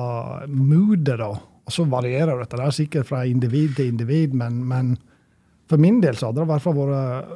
moodet, 0.48 1.18
da. 1.20 1.32
Og 1.66 1.74
så 1.74 1.86
varierer 1.90 2.38
dette 2.38 2.60
der 2.60 2.74
sikkert 2.74 3.08
fra 3.08 3.24
individ 3.26 3.74
til 3.78 3.90
individ, 3.90 4.36
men, 4.38 4.62
men 4.68 4.94
for 5.70 5.82
min 5.82 5.98
del 6.02 6.18
så 6.18 6.30
hadde 6.30 6.42
det 6.42 6.46
i 6.46 6.52
hvert 6.52 6.64
fall 6.64 6.78
vært 6.78 7.34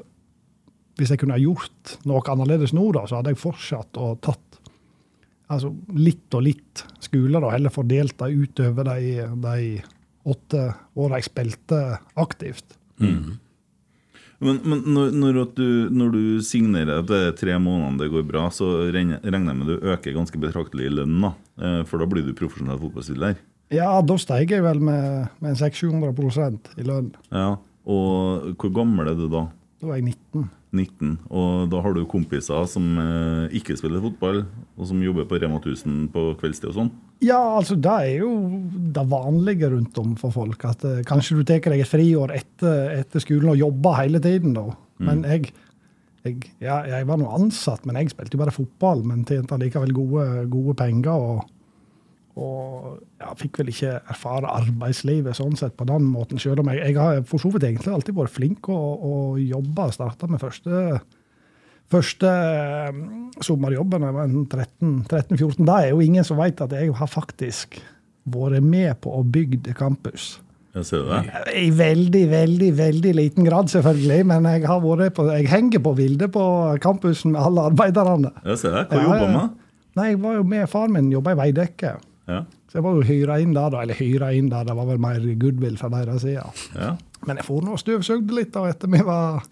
Hvis 1.00 1.10
jeg 1.14 1.22
kunne 1.22 1.34
ha 1.34 1.42
gjort 1.42 1.96
noe 2.06 2.22
annerledes 2.30 2.74
nå, 2.76 2.84
da, 2.94 3.06
så 3.08 3.18
hadde 3.18 3.34
jeg 3.34 3.42
fortsatt 3.42 3.98
og 3.98 4.20
tatt 4.26 4.58
altså, 5.50 5.72
litt 5.96 6.34
og 6.36 6.44
litt 6.46 6.84
skoler, 7.02 7.42
og 7.42 7.54
heller 7.54 7.74
fordelt 7.74 8.18
det 8.20 8.34
utover 8.36 8.90
de, 8.92 9.28
de 9.42 9.62
åtte 10.30 10.66
åra 11.00 11.20
jeg 11.20 11.30
spilte 11.30 11.78
aktivt. 12.20 12.76
Mm. 13.00 13.38
Men, 14.40 14.60
men 14.64 14.84
når, 14.88 15.10
når, 15.12 15.38
du, 15.56 15.66
når, 15.92 16.12
du, 16.14 16.22
signerer 16.44 17.02
det 17.04 17.18
er 17.26 17.34
tre 17.36 17.58
måneder 17.60 18.06
det 18.06 18.12
går 18.14 18.28
bra, 18.28 18.46
så 18.54 18.70
regner 18.88 19.20
jeg 19.20 19.42
med 19.44 19.68
du 19.68 19.74
øker 19.76 20.16
ganske 20.16 20.40
betraktelig 20.40 20.88
i 20.88 20.92
lønnen, 20.94 21.26
da, 21.26 21.32
eh, 21.60 21.80
For 21.88 22.00
da 22.00 22.08
blir 22.08 22.24
du 22.24 22.32
profesjonell 22.36 22.80
fotballspiller? 22.80 23.36
Ja, 23.70 23.90
da 24.02 24.16
steiger 24.18 24.58
jeg 24.58 24.66
vel 24.66 24.80
med, 24.82 25.28
med 25.42 25.58
600-700 25.58 26.80
i 26.80 26.86
lønn. 26.86 27.12
Ja, 27.30 27.54
Og 27.86 28.54
hvor 28.58 28.72
gammel 28.74 29.12
er 29.12 29.18
du 29.18 29.28
da? 29.30 29.46
Da 29.80 29.92
er 29.92 30.00
jeg 30.00 30.10
19. 30.10 30.48
19, 30.70 31.14
Og 31.34 31.70
da 31.70 31.80
har 31.82 31.94
du 31.96 32.04
kompiser 32.06 32.66
som 32.70 32.84
eh, 33.02 33.54
ikke 33.58 33.74
spiller 33.78 34.02
fotball, 34.04 34.44
og 34.78 34.86
som 34.86 35.00
jobber 35.02 35.26
på 35.26 35.40
Rema 35.42 35.58
1000 35.58 36.10
på 36.14 36.26
kveldstid 36.38 36.70
og 36.70 36.76
sånn? 36.76 36.90
Ja, 37.26 37.40
altså 37.58 37.74
det 37.74 37.94
er 38.04 38.20
jo 38.22 38.30
det 38.94 39.04
vanlige 39.10 39.72
rundt 39.72 39.98
om 40.02 40.14
for 40.20 40.34
folk. 40.34 40.62
At 40.68 40.84
eh, 40.86 41.02
kanskje 41.06 41.40
du 41.40 41.42
tar 41.48 41.64
deg 41.72 41.82
et 41.82 41.90
friår 41.90 42.34
etter, 42.36 42.94
etter, 43.00 43.24
skolen 43.24 43.54
og 43.54 43.58
jobber 43.58 43.98
hele 43.98 44.22
tiden, 44.22 44.54
da. 44.58 44.68
Mm. 45.00 45.08
Men 45.08 45.24
jeg, 45.26 45.54
jeg, 46.28 46.52
ja, 46.62 46.82
jeg 46.90 47.08
var 47.10 47.18
nå 47.18 47.32
ansatt, 47.34 47.86
men 47.88 47.98
jeg 47.98 48.14
spilte 48.14 48.38
jo 48.38 48.44
bare 48.44 48.54
fotball, 48.54 49.02
men 49.10 49.26
tjente 49.26 49.58
likevel 49.58 49.96
gode, 49.96 50.28
gode 50.54 50.76
penger. 50.78 51.10
og 51.16 51.59
og 52.38 53.00
ja, 53.18 53.32
fikk 53.38 53.60
vel 53.60 53.72
ikke 53.72 53.96
erfare 53.98 54.50
arbeidslivet 54.60 55.38
sånn 55.38 55.56
sett 55.58 55.74
på 55.78 55.86
den 55.88 56.06
måten. 56.06 56.38
Selv 56.40 56.62
om 56.62 56.70
jeg, 56.70 56.82
jeg 56.84 56.98
har 56.98 57.22
for 57.28 57.42
så 57.42 57.50
vidt 57.52 57.66
egentlig 57.66 57.94
alltid 57.94 58.16
vært 58.16 58.34
flink 58.34 58.68
å, 58.70 58.76
å 58.78 59.14
jobbe. 59.40 59.88
Starta 59.94 60.28
med 60.30 60.42
første, 60.42 61.00
første 61.90 62.34
um, 62.90 63.00
sommerjobben 63.42 64.04
da 64.04 64.12
jeg 64.12 64.18
var 64.18 64.36
13-14. 64.60 65.64
Da 65.66 65.80
er 65.80 65.90
jo 65.90 66.04
ingen 66.04 66.26
som 66.26 66.38
vet 66.40 66.62
at 66.62 66.76
jeg 66.76 66.92
har 66.96 67.10
faktisk 67.10 67.80
vært 68.30 68.62
med 68.62 68.94
på 69.02 69.16
å 69.16 69.24
bygge 69.26 69.74
campus. 69.74 70.36
Jeg 70.70 70.86
ser 70.86 71.08
det. 71.08 71.22
I 71.58 71.70
veldig, 71.74 72.22
veldig 72.30 72.68
veldig 72.78 73.14
liten 73.18 73.46
grad, 73.48 73.72
selvfølgelig. 73.72 74.20
Men 74.30 74.46
jeg, 74.46 74.68
har 74.70 74.84
vært 74.84 75.16
på, 75.16 75.26
jeg 75.32 75.50
henger 75.50 75.82
på 75.82 75.96
bildet 75.98 76.30
på 76.30 76.44
campusen 76.82 77.34
med 77.34 77.42
alle 77.42 77.66
arbeiderne. 77.72 78.30
Jeg 78.52 78.62
ser 78.62 78.78
det. 78.78 78.84
Hva 78.92 79.02
jobber 79.02 79.26
du 79.26 79.34
med? 79.34 79.58
Nei, 79.98 80.12
jeg 80.12 80.20
var 80.22 80.38
jo 80.38 80.46
med 80.46 80.70
Faren 80.70 80.94
min 80.94 81.10
jobba 81.10 81.34
i 81.34 81.40
Veidekke. 81.40 81.96
Ja. 82.30 82.44
Så 82.70 82.78
jeg 82.78 82.86
var 82.86 82.98
jo 82.98 83.06
hyra 83.06 83.40
inn 83.42 83.54
der, 83.56 83.72
da. 83.74 83.82
Eller 83.82 83.98
hyra 83.98 84.30
inn 84.36 84.50
der, 84.52 84.68
det 84.68 84.76
var 84.78 84.86
vel 84.88 85.02
mer 85.02 85.24
goodwill 85.40 85.78
fra 85.80 85.90
deres 85.92 86.22
side. 86.22 86.46
Ja. 86.76 86.94
Men 87.26 87.40
jeg 87.40 87.48
får 87.48 87.66
nå 87.66 87.76
støvsugd 87.80 88.30
litt 88.36 88.54
da, 88.54 88.68
etter 88.70 88.90
vi 88.92 89.02
var 89.04 89.42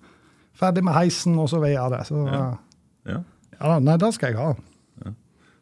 ferdig 0.59 0.85
med 0.87 0.97
heisen 0.97 1.37
og 1.39 1.51
så 1.51 1.61
videre. 1.63 2.05
Så 2.07 2.25
ja. 2.31 2.47
Ja. 3.09 3.21
ja 3.59 3.79
nei, 3.83 3.99
det 4.01 4.15
skal 4.17 4.35
jeg 4.35 4.41
ha. 4.41 4.55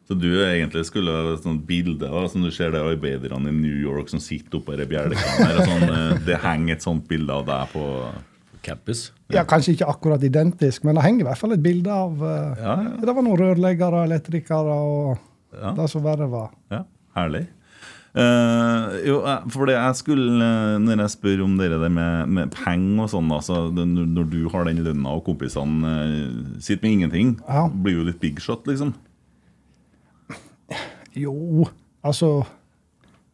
Så 0.07 0.15
du 0.15 0.29
egentlig 0.39 0.85
skulle 0.87 1.11
ha 1.11 1.33
et 1.33 1.43
sånt 1.43 1.65
bilde 1.67 2.07
av 2.07 2.29
som 2.31 2.45
du 2.45 2.47
ser 2.55 2.71
det 2.71 2.79
arbeiderne 2.79 3.51
i 3.51 3.55
New 3.55 3.75
York 3.75 4.07
som 4.07 4.21
sitter 4.23 4.61
oppå 4.61 4.77
bjelkene 4.79 5.33
her. 5.35 5.57
Sånn, 5.67 5.83
eh, 5.83 6.13
det 6.23 6.37
henger 6.45 6.77
et 6.77 6.85
sånt 6.85 7.03
bilde 7.09 7.35
av 7.35 7.43
deg 7.49 7.73
på 7.73 7.83
campus? 8.63 9.09
Ja. 9.33 9.43
Kanskje 9.47 9.75
ikke 9.75 9.89
akkurat 9.91 10.23
identisk, 10.23 10.85
men 10.87 10.95
det 10.95 11.03
henger 11.03 11.25
i 11.25 11.27
hvert 11.27 11.41
fall 11.41 11.57
et 11.57 11.63
bilde 11.63 11.91
av 11.91 12.23
ja, 12.23 12.77
ja, 12.85 12.93
Det 13.03 13.15
var 13.17 13.25
noen 13.25 13.41
rørleggere, 13.41 14.05
elektrikere 14.07 14.77
og 14.87 15.25
det 15.51 15.89
som 15.91 16.05
verre 16.05 16.29
var. 16.31 16.55
Ja. 16.71 16.85
Herlig. 17.17 17.47
Uh, 18.17 18.95
jo, 19.05 19.17
for 19.53 19.69
det 19.69 19.75
jeg 19.75 19.97
skulle 19.99 20.41
uh, 20.41 20.77
Når 20.81 21.03
jeg 21.03 21.11
spør 21.13 21.43
om 21.43 21.51
det 21.59 21.67
der 21.69 21.91
med, 21.91 22.31
med 22.33 22.53
penger 22.55 23.03
og 23.03 23.11
sånn, 23.11 23.27
altså, 23.35 23.67
når 23.75 24.29
du 24.31 24.39
har 24.49 24.65
den 24.65 24.79
lønna 24.81 25.11
og 25.19 25.27
kompisene 25.27 25.91
uh, 25.91 26.55
sitter 26.57 26.87
med 26.87 26.95
ingenting, 26.95 27.35
ja. 27.45 27.67
blir 27.69 27.99
jo 27.99 28.07
litt 28.07 28.17
big 28.23 28.41
shot, 28.41 28.65
liksom? 28.69 28.95
Jo, 31.17 31.67
altså 32.05 32.31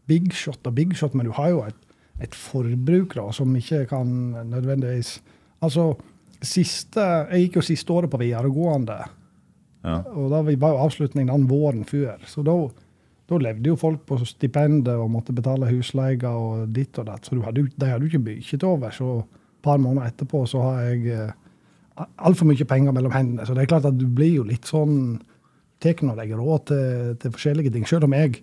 Big 0.10 0.34
shot 0.36 0.68
og 0.68 0.76
big 0.76 0.92
shot, 1.00 1.14
men 1.16 1.30
du 1.30 1.36
har 1.38 1.54
jo 1.54 1.62
et, 1.64 1.80
et 2.26 2.36
forbruk 2.36 3.16
da, 3.16 3.30
som 3.32 3.56
ikke 3.56 3.86
kan 3.94 4.10
nødvendigvis 4.52 5.22
Altså, 5.64 5.94
siste, 6.44 7.04
Jeg 7.32 7.46
gikk 7.46 7.62
jo 7.62 7.68
siste 7.70 7.94
året 7.96 8.12
på 8.12 8.20
videregående, 8.20 8.98
ja. 9.80 10.02
og 10.12 10.34
da 10.34 10.42
var 10.44 10.74
jo 10.74 10.88
avslutningen 10.90 11.32
den 11.32 11.48
våren 11.48 11.86
før. 11.88 12.20
så 12.28 12.44
da 12.44 12.58
da 13.34 13.42
levde 13.50 13.72
jo 13.72 13.80
folk 13.80 14.04
på 14.10 14.20
stipendet 14.28 14.96
og 14.96 15.12
måtte 15.12 15.36
betale 15.36 15.70
husleie 15.72 16.30
og 16.30 16.70
ditt 16.76 16.98
og 17.02 17.08
datt. 17.10 17.28
Så 17.28 17.40
hadde, 17.44 17.68
de 17.70 17.90
hadde 17.90 18.08
jo 18.08 18.12
ikke 18.12 18.26
mye 18.28 18.44
til 18.50 18.68
overs. 18.70 19.02
Og 19.04 19.24
et 19.24 19.66
par 19.66 19.82
måneder 19.82 20.12
etterpå 20.12 20.46
så 20.50 20.64
har 20.64 20.82
jeg 20.88 21.14
eh, 21.14 22.08
altfor 22.26 22.50
mye 22.50 22.68
penger 22.70 22.96
mellom 22.96 23.14
hendene. 23.16 23.46
Så 23.48 23.56
det 23.56 23.66
er 23.66 23.72
klart 23.76 23.88
at 23.90 23.98
du 24.00 24.06
blir 24.08 24.40
jo 24.40 24.50
litt 24.50 24.70
sånn 24.70 25.22
Tar 25.84 26.00
nå 26.08 26.14
deg 26.16 26.30
råd 26.40 26.62
til, 26.70 27.16
til, 27.20 27.32
forskjellige 27.36 27.74
ting. 27.74 27.84
Selv 27.84 28.06
om 28.08 28.14
jeg 28.16 28.38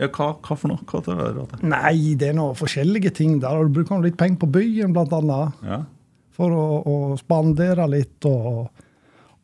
ja, 0.00 0.06
hva, 0.06 0.30
hva, 0.40 0.54
for 0.56 0.70
noe? 0.70 0.80
Hva 0.88 1.02
er 1.02 1.18
du 1.18 1.40
råd 1.42 1.50
til? 1.50 1.64
Nei, 1.68 2.14
det 2.16 2.30
er 2.30 2.38
noe 2.38 2.54
forskjellige 2.56 3.10
ting. 3.18 3.34
der. 3.42 3.66
Du 3.68 3.74
bruker 3.76 4.00
litt 4.00 4.16
penger 4.16 4.38
på 4.40 4.48
byen, 4.54 4.94
blant 4.96 5.12
annet. 5.12 5.58
Ja. 5.60 5.82
For 6.32 6.54
å, 6.56 6.62
å 6.80 6.94
spandere 7.20 7.84
litt. 7.92 8.16
og 8.24 8.70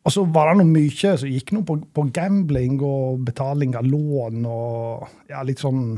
og 0.07 0.13
så 0.13 0.23
var 0.31 0.53
det 0.53 0.61
noe 0.61 0.71
mye 0.71 1.09
som 1.19 1.27
gikk 1.27 1.49
noe 1.51 1.67
på, 1.67 1.75
på, 1.91 2.05
gambling 2.15 2.77
og 2.85 3.25
betaling 3.27 3.73
av 3.75 3.83
lån 3.83 4.45
og 4.47 5.09
ja, 5.27 5.41
litt 5.43 5.59
sånn 5.59 5.97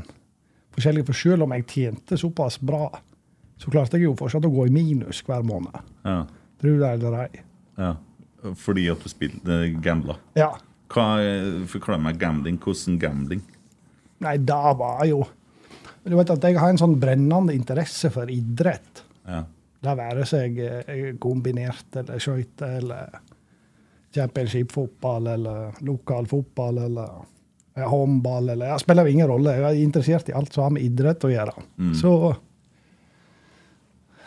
forskjellig. 0.74 1.04
For 1.06 1.20
selv 1.20 1.46
om 1.46 1.54
jeg 1.54 1.68
tjente 1.70 2.18
såpass 2.18 2.58
bra, 2.66 2.88
så 3.62 3.70
klarte 3.70 4.00
jeg 4.00 4.08
jo 4.08 4.16
fortsatt 4.18 4.48
å 4.50 4.52
gå 4.56 4.66
i 4.66 4.74
minus 4.74 5.22
hver 5.28 5.46
måned. 5.46 5.78
Ja. 6.08 6.24
Tro 6.58 6.74
det 6.82 6.90
eller 6.96 7.20
ei. 7.28 7.44
Ja. 7.78 7.94
Fordi 8.58 8.88
at 8.90 9.06
du 9.06 9.14
spilte 9.14 9.62
gambla? 9.84 10.18
Ja. 10.40 10.56
Hva, 10.90 11.08
Forklar 11.70 12.02
meg 12.02 12.18
gambling. 12.18 12.58
Hvordan 12.64 12.98
gambling? 12.98 13.46
Nei, 14.26 14.38
da 14.42 14.74
var 14.76 15.06
jo 15.08 15.22
Du 16.02 16.16
vet 16.18 16.32
at 16.34 16.44
jeg 16.48 16.58
har 16.58 16.72
en 16.72 16.80
sånn 16.80 16.98
brennende 16.98 17.54
interesse 17.54 18.10
for 18.10 18.32
idrett. 18.32 19.04
Ja. 19.28 19.44
Det 19.86 20.00
være 20.00 20.26
seg 20.26 20.58
eh, 20.66 21.12
kombinert 21.22 21.94
eller 22.00 22.18
skøyter 22.24 22.80
eller 22.80 23.20
championship-fotball 24.16 25.28
eller 25.28 25.82
lokal 25.86 26.28
fotball 26.28 26.78
eller 26.86 27.10
håndball 27.80 28.50
eller 28.50 28.74
Det 28.74 28.80
spiller 28.80 29.08
ingen 29.08 29.28
rolle. 29.28 29.56
Jeg 29.56 29.64
er 29.64 29.84
interessert 29.84 30.30
i 30.30 30.36
alt 30.36 30.54
som 30.54 30.66
har 30.66 30.74
med 30.76 30.84
idrett 30.84 31.24
å 31.24 31.32
gjøre. 31.32 31.54
Mm. 31.78 31.94
Så, 31.96 32.14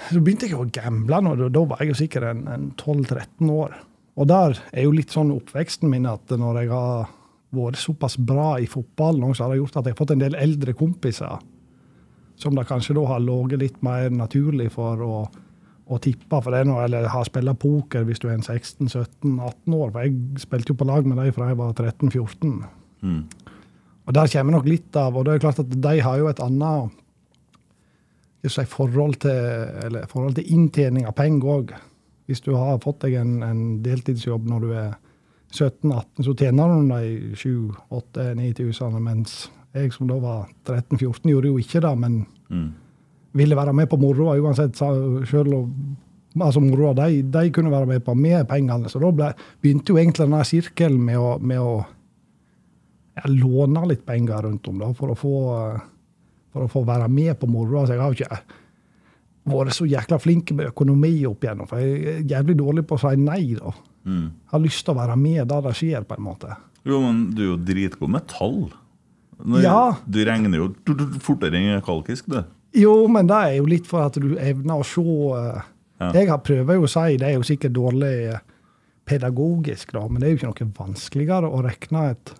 så 0.09 0.21
begynte 0.21 0.49
jeg 0.49 0.57
å 0.57 0.69
gamble. 0.73 1.21
Når, 1.27 1.49
da 1.53 1.65
var 1.69 1.83
jeg 1.83 1.93
jo 1.93 1.99
sikkert 2.01 2.29
en, 2.31 2.47
en 2.49 2.69
12-13 2.79 3.51
år. 3.53 3.77
Og 4.21 4.29
der 4.29 4.57
er 4.73 4.87
jo 4.87 4.95
litt 4.95 5.13
sånn 5.13 5.33
oppveksten 5.35 5.91
min 5.93 6.09
at 6.09 6.33
når 6.33 6.63
jeg 6.63 6.73
har 6.73 7.13
vært 7.53 7.81
såpass 7.81 8.17
bra 8.17 8.55
i 8.61 8.69
fotballen, 8.71 9.35
så 9.35 9.45
har 9.45 9.53
det 9.53 9.61
gjort 9.61 9.81
at 9.81 9.89
jeg 9.89 9.97
har 9.97 10.01
fått 10.01 10.15
en 10.15 10.25
del 10.25 10.37
eldre 10.41 10.77
kompiser 10.77 11.41
som 12.41 12.57
det 12.57 12.65
kanskje 12.67 12.97
da 12.97 13.05
har 13.07 13.23
ligget 13.23 13.61
litt 13.61 13.83
mer 13.85 14.11
naturlig 14.11 14.71
for 14.75 15.03
å, 15.05 15.17
å 15.93 16.01
tippe. 16.03 16.39
For 16.39 16.53
det 16.53 16.63
er 16.63 16.69
noe, 16.69 16.87
eller 16.87 17.11
ha 17.13 17.23
spilt 17.27 17.59
poker 17.63 18.07
hvis 18.09 18.23
du 18.23 18.29
er 18.29 18.39
en 18.39 18.45
16-17-18 18.45 19.77
år. 19.79 19.93
For 19.93 20.01
jeg 20.05 20.43
spilte 20.43 20.73
jo 20.73 20.79
på 20.81 20.89
lag 20.89 21.09
med 21.09 21.21
dem 21.21 21.37
fra 21.37 21.51
jeg 21.51 21.61
var 21.61 21.77
13-14. 21.77 22.59
Mm. 23.03 23.23
Og 24.03 24.17
Der 24.17 24.31
kommer 24.33 24.57
nok 24.57 24.67
litt 24.67 24.97
av 24.99 25.17
Og 25.17 25.25
det 25.27 25.35
er 25.35 25.43
klart 25.43 25.59
at 25.63 25.71
de 25.71 25.95
har 26.03 26.19
jo 26.19 26.29
et 26.31 26.43
annet 26.43 26.99
si, 28.51 28.65
forhold, 28.67 29.21
til, 29.23 29.99
forhold 30.11 30.35
til 30.39 30.53
inntjening 30.55 31.07
av 31.07 31.17
penger 31.19 31.55
òg. 31.57 31.75
Hvis 32.27 32.43
du 32.43 32.55
har 32.57 32.81
fått 32.83 33.03
deg 33.05 33.19
en, 33.21 33.41
en 33.47 33.63
deltidsjobb 33.85 34.47
når 34.51 34.61
du 34.65 34.71
er 34.75 34.93
17-18, 35.53 36.25
så 36.25 36.35
tjener 36.39 36.71
du 36.73 36.93
de 36.95 37.35
7-8-9000, 37.37 39.03
mens 39.05 39.35
jeg 39.77 39.93
som 39.93 40.09
da 40.09 40.17
var 40.21 40.47
13-14, 40.69 41.29
gjorde 41.29 41.51
jo 41.51 41.61
ikke 41.61 41.83
det, 41.85 41.93
men 42.01 42.23
mm. 42.49 42.71
Ville 43.39 43.57
være 43.57 43.75
med 43.77 43.89
på 43.91 43.99
moroa 44.01 44.37
uansett. 44.41 44.77
Selv 44.77 45.55
om 45.57 45.97
altså 46.41 46.63
moroa, 46.65 46.95
de, 46.97 47.23
de, 47.29 47.51
kunne 47.53 47.73
være 47.73 47.89
med 47.91 48.05
på 48.05 48.15
med 48.17 48.47
pengene. 48.49 48.89
Så 48.89 49.01
da 49.03 49.11
ble, 49.13 49.33
begynte 49.63 49.93
jo 49.93 50.01
egentlig 50.01 50.27
denne 50.27 50.45
sirkelen 50.49 51.03
med 51.05 51.21
å, 51.21 51.37
med 51.41 51.61
å 51.61 51.77
ja, 53.19 53.29
låne 53.29 53.85
litt 53.91 54.05
penger 54.09 54.49
rundt 54.49 54.69
om 54.71 54.81
da, 54.81 54.91
for 54.97 55.13
å 55.13 55.19
få, 55.19 55.37
for 56.55 56.67
å 56.67 56.73
få 56.73 56.85
være 56.89 57.09
med 57.13 57.37
på 57.41 57.51
moroa. 57.51 57.87
Så 57.87 57.97
jeg 57.97 58.05
har 58.05 58.17
ikke 58.17 58.43
vært 59.53 59.77
så 59.77 59.89
jækla 59.91 60.21
flink 60.23 60.53
med 60.57 60.71
økonomi 60.73 61.15
opp 61.29 61.45
igjennom. 61.45 61.69
For 61.71 61.83
jeg 61.83 62.03
er 62.17 62.29
jævlig 62.37 62.59
dårlig 62.61 62.87
på 62.89 62.99
å 62.99 63.03
si 63.05 63.17
nei. 63.21 63.45
da. 63.59 63.75
Mm. 64.05 64.29
Jeg 64.29 64.55
har 64.55 64.65
lyst 64.65 64.85
til 64.87 64.95
å 64.95 65.01
være 65.01 65.19
med 65.19 65.43
der 65.51 65.67
det 65.67 65.75
skjer, 65.79 66.07
på 66.07 66.19
en 66.19 66.27
måte. 66.29 66.57
Jo, 66.89 66.99
men 67.03 67.27
du 67.37 67.45
er 67.45 67.51
jo 67.53 67.59
dritgod 67.63 68.11
med 68.11 68.27
tall. 68.31 68.65
Når 69.43 69.65
ja. 69.65 69.79
Du 70.07 70.21
regner 70.27 70.61
jo 70.61 70.69
fortere 71.23 71.59
enn 71.59 71.83
kalkisk, 71.85 72.31
du. 72.31 72.43
Jo, 72.73 72.95
men 73.13 73.29
det 73.29 73.39
er 73.39 73.59
jo 73.59 73.69
litt 73.69 73.89
for 73.89 74.07
at 74.07 74.17
du 74.21 74.35
evner 74.41 74.81
å 74.81 74.87
se 74.87 75.03
uh, 75.03 75.61
ja. 76.03 76.11
Jeg 76.17 76.31
har 76.31 76.41
prøver 76.43 76.79
jo 76.79 76.87
å 76.87 76.91
si, 76.91 77.19
det 77.21 77.29
er 77.29 77.37
jo 77.37 77.47
sikkert 77.47 77.75
dårlig 77.77 78.15
uh, 78.33 78.41
pedagogisk, 79.09 79.93
da, 79.95 80.07
men 80.09 80.23
det 80.23 80.29
er 80.29 80.35
jo 80.35 80.53
ikke 80.53 80.69
noe 80.69 80.79
vanskeligere 80.79 81.51
å 81.51 81.63
regne 81.65 82.07
et 82.15 82.33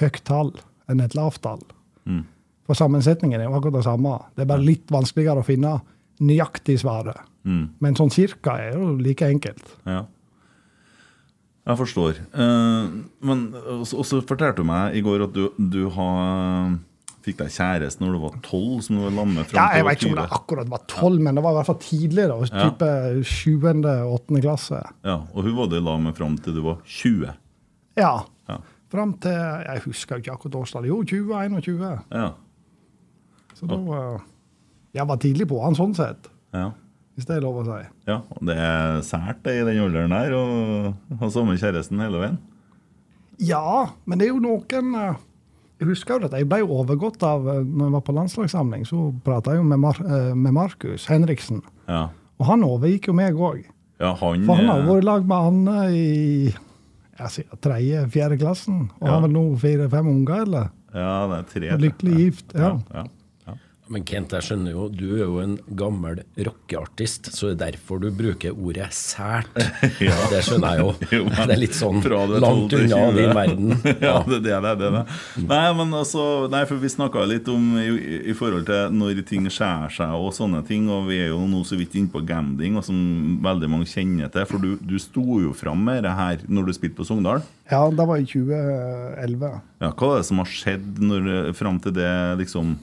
høyt 0.00 0.20
tall 0.28 0.52
enn 0.90 1.02
et 1.04 1.16
lavt 1.18 1.42
tall. 1.44 1.62
Mm. 2.08 2.22
For 2.68 2.78
sammensetningen 2.78 3.40
er 3.40 3.48
jo 3.48 3.56
akkurat 3.58 3.80
det 3.80 3.86
samme. 3.86 4.14
Det 4.36 4.44
er 4.44 4.52
bare 4.52 4.64
litt 4.64 4.92
vanskeligere 4.92 5.42
å 5.42 5.46
finne 5.46 5.74
nøyaktig 6.22 6.78
svaret. 6.82 7.18
Mm. 7.48 7.64
Men 7.82 7.96
sånn 7.98 8.12
cirka 8.14 8.56
er 8.62 8.76
jo 8.76 8.94
like 9.00 9.26
enkelt. 9.26 9.64
Ja. 9.88 10.04
Jeg 11.70 11.78
forstår. 11.80 12.20
Uh, 12.34 13.02
men 13.26 13.48
også 13.80 14.22
fortalte 14.26 14.62
du 14.62 14.68
meg 14.68 14.96
i 14.96 15.02
går 15.04 15.26
at 15.26 15.34
du, 15.36 15.48
du 15.58 15.82
har 15.94 16.78
fikk 17.24 17.38
deg 17.42 17.52
kjæreste 17.54 18.02
når 18.02 18.16
du 18.16 18.18
var 18.22 18.34
tolv? 18.46 18.80
som 18.84 18.96
du 18.98 19.02
var 19.04 19.14
lamme 19.18 19.44
fram 19.48 19.60
ja, 19.60 19.78
Jeg 19.78 19.86
vet 19.86 20.00
ikke 20.00 20.10
om 20.10 20.18
det 20.18 20.26
akkurat 20.38 20.72
var 20.72 20.82
tolv, 20.90 21.22
men 21.26 21.38
det 21.38 21.44
var 21.44 21.54
i 21.54 21.58
hvert 21.58 21.70
fall 21.70 21.80
tidlig. 21.84 22.26
da, 22.30 22.38
Type 22.50 22.90
sjuende-åttende 23.30 24.42
klasse. 24.44 24.82
Ja, 25.06 25.20
Og 25.34 25.48
hun 25.48 25.56
var 25.58 25.70
du 25.72 25.78
lag 25.80 26.02
med 26.04 26.18
fram 26.18 26.36
til 26.40 26.58
du 26.58 26.62
var 26.66 26.82
20? 26.84 27.32
Ja. 28.00 28.12
ja. 28.50 28.58
Fram 28.90 29.14
til 29.22 29.36
Jeg 29.36 29.84
husker 29.86 30.22
ikke 30.22 30.36
akkurat 30.36 30.60
årstallet. 30.62 30.92
Jo, 30.92 31.02
2021. 31.04 31.88
Ja. 32.10 32.28
Så 33.54 33.68
da 33.70 33.80
var 33.84 34.22
Jeg 34.96 35.06
var 35.06 35.20
tidlig 35.22 35.46
på 35.50 35.60
han 35.62 35.78
sånn 35.78 35.96
sett. 35.98 36.30
Ja 36.56 36.70
hvis 37.20 37.28
det 37.28 37.36
er 37.36 37.44
lov 37.44 37.58
å 37.60 37.64
si. 37.66 37.80
Ja, 38.08 38.14
det 38.48 38.54
er 38.56 39.02
sært 39.04 39.42
det 39.44 39.58
i 39.58 39.64
den 39.68 39.82
alderen 39.84 40.14
der 40.14 40.32
å 40.32 40.44
ha 41.20 41.28
samme 41.28 41.58
kjæresten 41.60 42.00
hele 42.00 42.22
veien? 42.22 42.38
Ja, 43.44 43.90
men 44.08 44.20
det 44.20 44.28
er 44.28 44.32
jo 44.32 44.40
noen 44.40 44.94
eh, 44.96 45.18
Jeg 45.80 45.88
husker 45.88 46.20
jo 46.20 46.28
at 46.28 46.34
jeg 46.36 46.48
ble 46.48 46.60
overgått 46.66 47.22
av 47.24 47.46
eh, 47.48 47.60
når 47.64 47.86
jeg 47.86 47.94
var 47.96 48.02
på 48.04 48.14
landslagssamling. 48.16 48.86
Så 48.88 49.10
prata 49.24 49.54
jeg 49.54 49.62
jo 49.62 49.68
med, 49.68 49.80
Mar 49.80 50.00
eh, 50.04 50.32
med 50.36 50.52
Markus 50.56 51.06
Henriksen. 51.08 51.62
Ja. 51.88 52.08
Og 52.40 52.48
han 52.48 52.64
overgikk 52.66 53.08
jo 53.08 53.14
meg 53.16 53.38
òg. 53.38 53.62
Ja, 54.00 54.14
han, 54.16 54.44
For 54.48 54.60
han 54.60 54.68
har 54.68 54.84
vært 54.84 55.02
i 55.02 55.06
lag 55.08 55.24
med 55.28 55.48
Anne 55.50 55.78
i 55.92 56.04
tredje-fjerde 57.64 58.38
klassen. 58.40 58.86
Og 59.00 59.08
ja. 59.08 59.14
har 59.14 59.24
vel 59.24 59.32
nå 59.34 59.46
fire-fem 59.60 60.12
unger, 60.12 60.44
eller? 60.46 60.68
Ja, 60.92 61.16
det 61.30 61.40
er 61.40 61.48
tre. 61.54 61.72
Lykkelig 61.86 62.20
gift. 62.20 62.54
ja. 62.56 62.76
ja. 62.92 63.08
Men 63.90 64.04
Kent, 64.06 64.30
jeg 64.36 64.46
skjønner 64.46 64.70
jo, 64.70 64.84
du 64.94 65.16
er 65.16 65.24
jo 65.24 65.40
en 65.42 65.56
gammel 65.74 66.20
rockeartist, 66.38 67.32
så 67.34 67.48
det 67.48 67.54
er 67.56 67.74
derfor 67.74 67.98
du 67.98 68.06
bruker 68.14 68.54
ordet 68.54 68.86
sært. 68.94 69.50
ja. 70.06 70.14
Det 70.30 70.44
skjønner 70.46 70.76
jeg 70.76 70.84
jo. 70.84 70.92
jo 71.16 71.24
det 71.34 71.46
er 71.56 71.58
litt 71.58 71.74
sånn 71.74 71.98
langt 72.38 72.76
unna 72.78 73.00
din 73.16 73.32
verden. 73.34 73.72
Ja, 73.82 73.96
ja 74.06 74.12
det, 74.28 74.38
det, 74.44 74.52
det, 74.62 74.74
det, 74.78 74.90
det. 74.94 75.02
Nei, 75.42 75.64
men 75.80 75.96
altså, 75.98 76.26
nei, 76.52 76.62
for 76.70 76.78
vi 76.78 76.92
snakka 76.92 77.24
litt 77.26 77.50
om 77.50 77.64
i, 77.82 77.88
i, 78.30 78.36
forhold 78.38 78.68
til 78.68 78.94
når 78.94 79.24
ting 79.26 79.48
skjærer 79.50 79.90
seg 79.96 80.14
og 80.14 80.30
sånne 80.36 80.62
ting, 80.68 80.86
og 80.86 81.08
vi 81.10 81.18
er 81.24 81.32
jo 81.32 81.40
nå 81.50 81.64
så 81.66 81.78
vidt 81.80 81.96
inne 81.98 82.12
på 82.14 82.22
gambling, 82.28 82.78
og 82.78 82.86
som 82.86 83.40
veldig 83.42 83.72
mange 83.74 83.90
kjenner 83.90 84.30
til. 84.30 84.46
For 84.46 84.62
du, 84.62 84.76
du 84.78 85.00
sto 85.02 85.40
jo 85.42 85.50
fram 85.56 85.82
med 85.88 86.04
det 86.06 86.14
her 86.14 86.46
når 86.46 86.70
du 86.70 86.76
spilte 86.78 87.00
på 87.00 87.08
Sogndal. 87.10 87.42
Ja, 87.70 87.82
det 87.90 88.06
var 88.06 88.22
i 88.22 88.26
2011. 88.26 89.50
Ja, 89.82 89.90
Hva 89.90 90.12
er 90.14 90.22
det 90.22 90.30
som 90.30 90.42
har 90.42 90.54
skjedd 90.54 91.02
når, 91.02 91.28
fram 91.58 91.82
til 91.82 91.94
det, 91.98 92.14
liksom? 92.38 92.76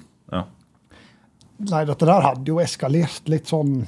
Nei, 1.58 1.84
dette 1.90 2.06
der 2.06 2.22
hadde 2.22 2.52
jo 2.52 2.60
eskalert 2.62 3.30
litt 3.32 3.50
sånn 3.50 3.82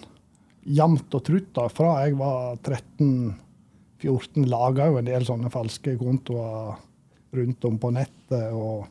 jevnt 0.66 1.14
og 1.16 1.24
trutt. 1.26 1.52
da. 1.56 1.68
Fra 1.72 1.96
jeg 2.06 2.18
var 2.20 2.58
13-14, 2.66 4.48
laga 4.50 4.90
jo 4.90 5.00
en 5.00 5.10
del 5.10 5.26
sånne 5.28 5.52
falske 5.54 5.96
kontoer 6.00 6.78
rundt 7.38 7.66
om 7.70 7.80
på 7.82 7.92
nettet. 7.94 8.54
Og 8.54 8.88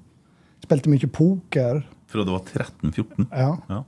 spilte 0.64 0.92
mye 0.92 1.10
poker. 1.10 1.82
Fra 2.08 2.26
du 2.26 2.34
var 2.34 2.44
13-14? 2.46 3.30
Ja. 3.32 3.54
ja. 3.68 3.84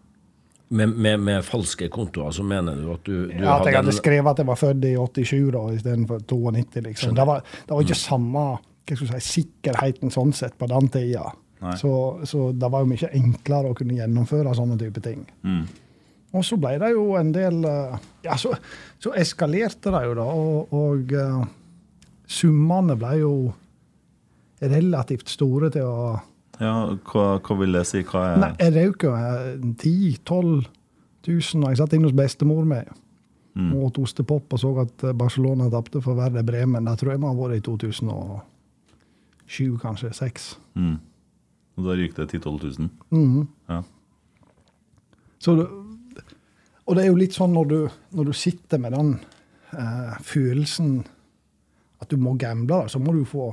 Med, 0.70 0.92
med, 0.94 1.18
med, 1.26 1.42
falske 1.42 1.88
kontoer, 1.90 2.30
så 2.30 2.44
mener 2.46 2.78
du 2.78 2.90
at 2.92 3.06
du, 3.06 3.14
du 3.26 3.40
Ja, 3.42 3.56
at 3.56 3.66
jeg 3.66 3.74
hadde 3.74 3.94
skrevet 3.96 4.30
at 4.30 4.42
jeg 4.42 4.46
var 4.46 4.58
født 4.58 4.84
i 4.86 4.92
87 4.94 5.48
da, 5.56 5.62
istedenfor 5.74 6.20
92. 6.30 6.84
liksom. 6.84 7.14
Det 7.18 7.26
var, 7.26 7.42
det 7.42 7.74
var 7.74 7.86
ikke 7.86 7.96
mm. 7.98 8.04
samme 8.04 8.44
hva 8.90 8.98
skal 8.98 9.10
si, 9.10 9.40
sikkerheten 9.40 10.12
sånn 10.14 10.30
sett 10.34 10.54
på 10.58 10.68
den 10.70 10.86
tida. 10.94 11.32
Så, 11.76 11.92
så, 12.24 12.50
det 12.56 12.70
var 12.72 12.84
jo 12.84 12.88
mye 12.88 13.08
enklere 13.18 13.70
å 13.70 13.76
kunne 13.76 13.98
gjennomføre 13.98 14.54
sånne 14.56 14.78
type 14.80 15.02
ting. 15.04 15.26
Mm. 15.44 15.64
Og 16.30 16.44
så 16.46 16.56
ble 16.60 16.76
det 16.80 16.92
jo 16.94 17.16
en 17.18 17.32
del 17.34 17.64
eh, 17.66 17.96
Ja, 18.24 18.36
så, 18.38 18.54
så 19.02 19.12
eskalerte 19.18 19.90
det 19.92 20.02
jo, 20.06 20.14
da. 20.16 20.26
Og, 20.30 20.74
og 20.78 21.14
uh, 21.18 21.42
summene 22.30 22.94
ble 22.98 23.16
jo 23.18 23.32
relativt 24.60 25.28
store 25.32 25.70
til 25.74 25.88
å 25.88 26.20
Ja, 26.60 26.74
hva, 27.10 27.24
hva 27.42 27.56
vil 27.58 27.74
det 27.74 27.84
si? 27.90 28.04
Hva 28.06 28.20
er 28.28 28.36
Nei, 28.44 28.52
Jeg 28.60 28.74
røyk 28.76 29.08
jo 29.08 29.12
10 29.82 30.20
12 30.28 30.68
000 31.26 31.70
Jeg 31.72 31.80
satt 31.80 31.92
inne 31.96 32.08
hos 32.08 32.16
bestemor 32.16 32.64
mi 32.68 32.80
mm. 32.80 33.70
og 33.74 33.90
åt 33.90 34.00
ostepop 34.04 34.54
og 34.54 34.58
så 34.62 34.70
at 34.84 34.96
Barcelona 35.18 35.64
tapte 35.72 35.98
for 36.04 36.14
Verde 36.16 36.42
Bremen. 36.46 36.86
Det 36.86 36.96
tror 37.00 37.12
jeg 37.14 37.20
må 37.20 37.26
ha 37.32 37.36
vært 37.36 37.58
i 37.58 37.66
2007, 37.66 39.76
kanskje. 39.82 40.08
2006. 40.14 40.58
Mm. 40.78 40.96
Og 41.78 41.86
da 41.86 41.96
ryker 41.96 42.24
det 42.24 42.40
10 42.40 42.44
000-12 42.46 42.78
000? 42.78 42.90
Mm. 43.14 43.48
Ja. 43.70 43.82
Så, 45.40 45.54
og 46.84 46.96
det 46.96 47.04
er 47.04 47.08
jo 47.08 47.20
litt 47.20 47.36
sånn 47.36 47.54
når 47.56 47.70
du, 47.70 47.78
når 48.18 48.28
du 48.28 48.34
sitter 48.36 48.82
med 48.82 48.92
den 48.96 49.14
eh, 49.72 50.16
følelsen 50.26 50.98
at 52.00 52.10
du 52.10 52.20
må 52.20 52.34
gamble, 52.40 52.82
så 52.92 53.00
må 53.00 53.14
du 53.16 53.24
få 53.28 53.52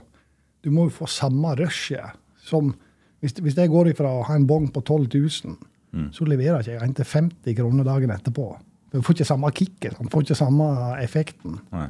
du 0.65 0.71
må 0.73 0.88
få 0.91 1.08
samme 1.08 1.53
rushet 1.56 2.17
som 2.43 2.73
hvis, 3.21 3.34
hvis 3.41 3.56
jeg 3.58 3.71
går 3.71 3.91
ifra 3.93 4.10
å 4.13 4.25
ha 4.27 4.36
en 4.38 4.45
bong 4.49 4.67
på 4.73 4.82
12 4.84 5.06
000, 5.13 5.53
mm. 5.95 6.10
så 6.13 6.25
leverer 6.27 6.62
ikke 6.62 6.75
jeg 6.75 6.84
en 6.86 6.97
til 6.97 7.08
50 7.10 7.56
kroner 7.58 7.88
dagen 7.88 8.13
etterpå. 8.13 8.49
Du 8.93 8.99
får 9.01 9.17
ikke 9.17 9.27
samme 9.27 9.49
kicket. 9.56 9.95
Du 9.97 10.12
får 10.12 10.25
ikke 10.25 10.38
samme 10.38 10.67
effekten. 11.01 11.58
Nei. 11.73 11.88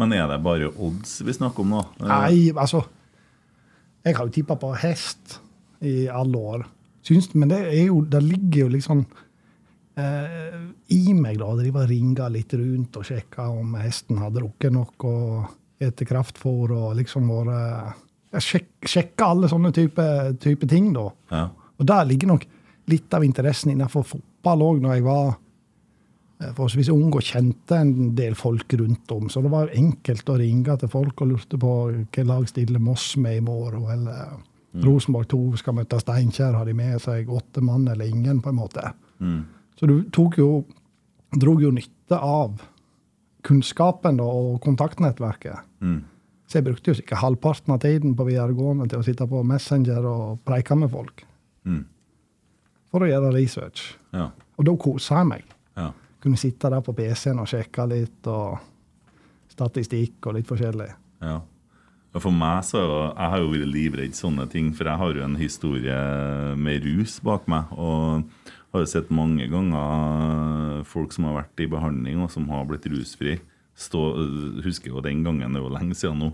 Men 0.00 0.12
er 0.16 0.26
det 0.30 0.38
bare 0.44 0.70
odds 0.70 1.18
vi 1.24 1.34
snakker 1.36 1.64
om 1.64 1.74
nå? 1.76 1.82
Nei, 2.04 2.52
altså 2.52 2.82
Jeg 4.04 4.16
har 4.16 4.28
jo 4.28 4.32
tippa 4.32 4.54
på 4.60 4.70
hest 4.78 5.38
i 5.80 6.08
alle 6.08 6.38
år. 6.54 6.66
Syns, 7.06 7.30
men 7.34 7.50
det, 7.52 7.60
jo, 7.84 8.00
det 8.08 8.22
ligger 8.24 8.64
jo 8.64 8.72
liksom 8.72 9.04
eh, 10.00 10.56
i 10.94 11.14
meg 11.14 11.38
da, 11.40 11.50
å 11.52 11.58
drive 11.58 11.84
og 11.84 11.90
ringe 11.90 12.32
litt 12.34 12.56
rundt 12.58 12.98
og 12.98 13.06
sjekke 13.06 13.46
om 13.52 13.76
hesten 13.78 14.18
har 14.22 14.34
drukket 14.34 14.74
nok 14.74 15.06
og 15.06 15.46
spist 15.76 16.04
kraftfôr 16.08 16.72
og 16.72 16.96
liksom 16.96 17.28
vært 17.30 18.42
sjek, 18.42 18.72
Sjekke 18.86 19.26
alle 19.26 19.48
sånne 19.50 19.72
type, 19.74 20.04
type 20.42 20.66
ting, 20.70 20.92
da. 20.94 21.08
Ja. 21.32 21.48
Og 21.76 21.88
der 21.88 22.06
ligger 22.08 22.30
nok 22.30 22.46
litt 22.90 23.12
av 23.14 23.24
interessen 23.26 23.72
innenfor 23.72 24.06
fotball 24.06 24.62
òg, 24.62 24.82
når 24.82 24.94
jeg 24.94 25.04
var 25.06 25.24
eh, 25.32 26.52
forholdsvis 26.52 26.90
ung 26.94 27.08
og 27.10 27.24
kjente 27.26 27.80
en 27.80 28.12
del 28.16 28.36
folk 28.38 28.76
rundt 28.78 29.12
om. 29.12 29.30
Så 29.32 29.42
det 29.44 29.52
var 29.52 29.74
enkelt 29.74 30.30
å 30.30 30.38
ringe 30.40 30.76
til 30.80 30.92
folk 30.92 31.24
og 31.24 31.32
lurte 31.32 31.58
på 31.60 31.72
hvilket 31.90 32.28
lag 32.28 32.46
stiller 32.48 32.82
Moss 32.82 33.16
med 33.20 33.40
i 33.40 33.44
morgen. 33.44 33.88
Eller 33.90 34.38
mm. 34.76 34.84
Rosenborg 34.84 35.28
2 35.32 35.40
skal 35.62 35.76
møte 35.78 35.98
Steinkjer, 36.00 36.56
har 36.56 36.68
de 36.68 36.74
med 36.76 37.00
seg 37.02 37.30
åtte 37.32 37.64
mann 37.64 37.88
eller 37.88 38.08
ingen? 38.08 38.42
på 38.44 38.52
en 38.52 38.58
måte. 38.60 38.92
Mm. 39.18 39.44
Så 39.76 39.88
du 39.88 39.98
tok 40.12 40.38
jo, 40.40 40.50
Dro 41.36 41.56
jo 41.60 41.72
nytte 41.74 42.16
av 42.22 42.60
kunnskapen 43.44 44.20
da, 44.20 44.24
og 44.24 44.60
kontaktnettverket. 44.62 45.66
Mm. 45.82 45.98
Så 46.46 46.60
jeg 46.60 46.66
brukte 46.68 46.92
jo 46.92 46.96
sikkert 46.96 47.20
halvparten 47.20 47.74
av 47.74 47.80
tiden 47.82 48.14
på 48.16 48.26
videregående 48.28 48.86
til 48.90 49.02
å 49.02 49.06
sitte 49.06 49.26
på 49.28 49.42
Messenger 49.46 50.06
og 50.06 50.40
preike 50.46 50.78
med 50.78 50.92
folk. 50.92 51.24
Mm. 51.66 51.82
For 52.94 53.02
å 53.02 53.10
gjøre 53.10 53.32
research. 53.34 53.88
Ja. 54.14 54.30
Og 54.56 54.68
da 54.68 54.76
kosa 54.80 55.20
jeg 55.20 55.30
meg. 55.32 55.50
Ja. 55.76 55.90
Kunne 56.22 56.40
sitte 56.40 56.70
der 56.72 56.84
på 56.86 56.94
PC-en 56.96 57.42
og 57.42 57.50
sjekke 57.50 57.88
litt, 57.90 58.30
og 58.30 59.50
statistikk 59.52 60.30
og 60.30 60.38
litt 60.38 60.48
forskjellig. 60.48 60.88
Ja. 61.26 61.40
Og 62.16 62.22
for 62.24 62.32
meg 62.32 62.64
så, 62.64 62.80
Jeg 63.12 63.28
har 63.28 63.42
jo 63.42 63.52
vært 63.52 63.68
livredd 63.68 64.16
sånne 64.16 64.46
ting, 64.48 64.72
for 64.72 64.88
jeg 64.88 65.00
har 65.02 65.18
jo 65.18 65.24
en 65.26 65.36
historie 65.36 65.96
med 66.56 66.84
rus 66.86 67.18
bak 67.20 67.44
meg. 67.50 67.68
og 67.76 68.24
har 68.76 68.84
jo 68.84 68.90
sett 68.90 69.12
mange 69.14 69.46
ganger 69.48 70.82
folk 70.88 71.14
som 71.14 71.28
har 71.28 71.38
vært 71.40 71.62
i 71.64 71.68
behandling 71.70 72.20
og 72.24 72.32
som 72.32 72.48
har 72.52 72.66
blitt 72.68 72.86
rusfri. 72.92 73.38
Stå, 73.76 74.02
husker 74.64 74.92
jo 74.92 75.04
den 75.04 75.22
gangen, 75.24 75.52
det 75.52 75.60
er 75.60 75.64
jo 75.64 75.72
lenge 75.72 75.96
siden 75.96 76.20
nå, 76.20 76.30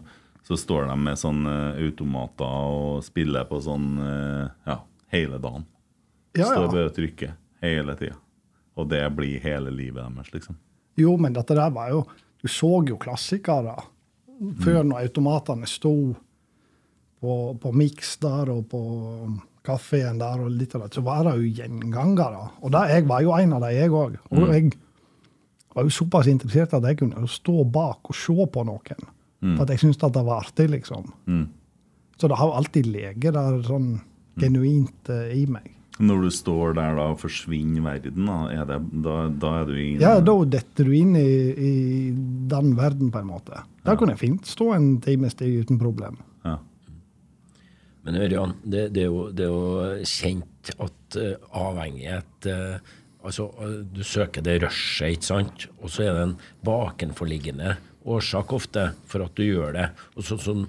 så 0.46 0.58
står 0.58 0.88
de 0.90 0.96
med 0.98 1.18
sånne 1.18 1.54
automater 1.82 2.46
og 2.46 3.04
spiller 3.06 3.46
på 3.50 3.60
sånn 3.62 3.88
eh, 4.02 4.50
ja, 4.68 4.78
hele 5.14 5.38
dagen. 5.42 5.66
Ja, 6.34 6.44
ja. 6.44 6.50
Står 6.50 6.68
bare 6.70 6.90
og 6.90 6.96
trykker 6.96 7.34
hele 7.62 7.96
tida. 7.98 8.18
Og 8.78 8.88
det 8.90 9.02
blir 9.14 9.42
hele 9.42 9.72
livet 9.74 10.02
deres, 10.02 10.30
liksom. 10.34 10.58
Jo, 10.98 11.16
men 11.20 11.34
dette 11.34 11.56
der 11.56 11.72
var 11.72 11.90
jo 11.92 12.04
Du 12.42 12.48
så 12.50 12.82
jo 12.84 12.96
klassikere 13.00 13.76
før 14.62 14.82
mm. 14.82 14.90
når 14.90 15.06
automatene 15.06 15.68
sto 15.70 15.94
på, 17.22 17.34
på 17.62 17.72
Mix 17.76 18.16
der 18.22 18.50
og 18.52 18.66
på 18.70 18.82
kafeen 19.62 20.18
der, 20.18 20.42
og 20.42 20.50
litt 20.50 20.74
av 20.74 20.84
det, 20.84 20.94
så 20.96 21.04
var 21.06 21.22
det 21.26 21.36
jo 21.38 21.50
gjengangere. 21.60 22.48
Og 22.62 22.72
der, 22.74 22.96
jeg 22.96 23.06
var 23.10 23.22
jo 23.22 23.34
en 23.36 23.56
av 23.56 23.62
dem, 23.62 23.76
jeg 23.76 23.94
òg. 23.94 24.16
Og 24.30 24.40
mm. 24.40 24.52
jeg 24.56 24.72
var 25.76 25.86
jo 25.86 25.94
såpass 25.94 26.30
interessert 26.30 26.74
at 26.76 26.88
jeg 26.88 26.98
kunne 27.00 27.28
stå 27.30 27.62
bak 27.64 28.10
og 28.10 28.18
se 28.18 28.48
på 28.54 28.64
noen. 28.66 29.06
Mm. 29.42 29.54
For 29.54 29.64
at 29.64 29.74
jeg 29.74 29.84
syntes 29.84 30.02
at 30.02 30.16
det 30.16 30.24
var 30.26 30.42
artig, 30.42 30.68
liksom. 30.72 31.12
Mm. 31.30 31.46
Så 32.18 32.30
det 32.30 32.38
har 32.38 32.50
jo 32.50 32.58
alltid 32.58 32.90
ligget 32.90 33.38
der 33.38 33.62
sånn 33.66 33.94
genuint 34.40 35.10
uh, 35.10 35.30
i 35.34 35.46
meg. 35.50 35.70
Når 36.00 36.22
du 36.24 36.30
står 36.32 36.76
der 36.78 36.96
da 36.96 37.04
og 37.12 37.18
forsvinner 37.20 37.84
verden, 37.84 38.24
da 38.28 38.36
er, 38.48 38.64
det, 38.68 38.78
da, 39.04 39.16
da 39.28 39.50
er 39.60 39.68
du 39.68 39.74
i 39.76 39.88
Ja, 40.00 40.14
da 40.24 40.34
detter 40.48 40.88
du 40.88 40.94
inn 40.96 41.12
i, 41.20 41.32
i, 41.52 41.72
den 42.48 42.72
verden, 42.78 43.10
på 43.12 43.20
en 43.20 43.28
måte. 43.28 43.60
Der 43.84 43.92
ja. 43.92 43.98
kan 44.00 44.12
jeg 44.14 44.22
fint 44.22 44.48
stå 44.48 44.70
en 44.76 44.88
times 45.04 45.36
tid 45.36 45.66
uten 45.66 45.80
problem. 45.82 46.16
Ja. 46.46 46.56
Men 48.06 48.18
Ørjan, 48.24 48.56
det, 48.64 48.88
det, 48.96 49.04
er 49.04 49.12
jo, 49.12 49.28
det, 49.36 49.46
er 49.46 49.52
jo, 49.52 50.08
kjent 50.08 50.72
at 50.78 51.20
uh, 51.20 51.54
avhengighet 51.68 52.50
uh, 52.50 52.98
Altså, 53.22 53.44
uh, 53.54 53.84
du 53.86 54.00
søker 54.02 54.42
det 54.42 54.56
rushet, 54.64 55.12
ikke 55.14 55.28
sant? 55.28 55.68
Og 55.78 55.92
så 55.94 56.08
er 56.08 56.16
det 56.16 56.22
en 56.24 56.38
bakenforliggende 56.66 57.76
årsak 58.02 58.50
ofte 58.56 58.88
for 59.06 59.22
at 59.22 59.36
du 59.38 59.44
gjør 59.44 59.76
det. 59.76 59.84
Og 60.16 60.26
sånn 60.26 60.42
som 60.42 60.64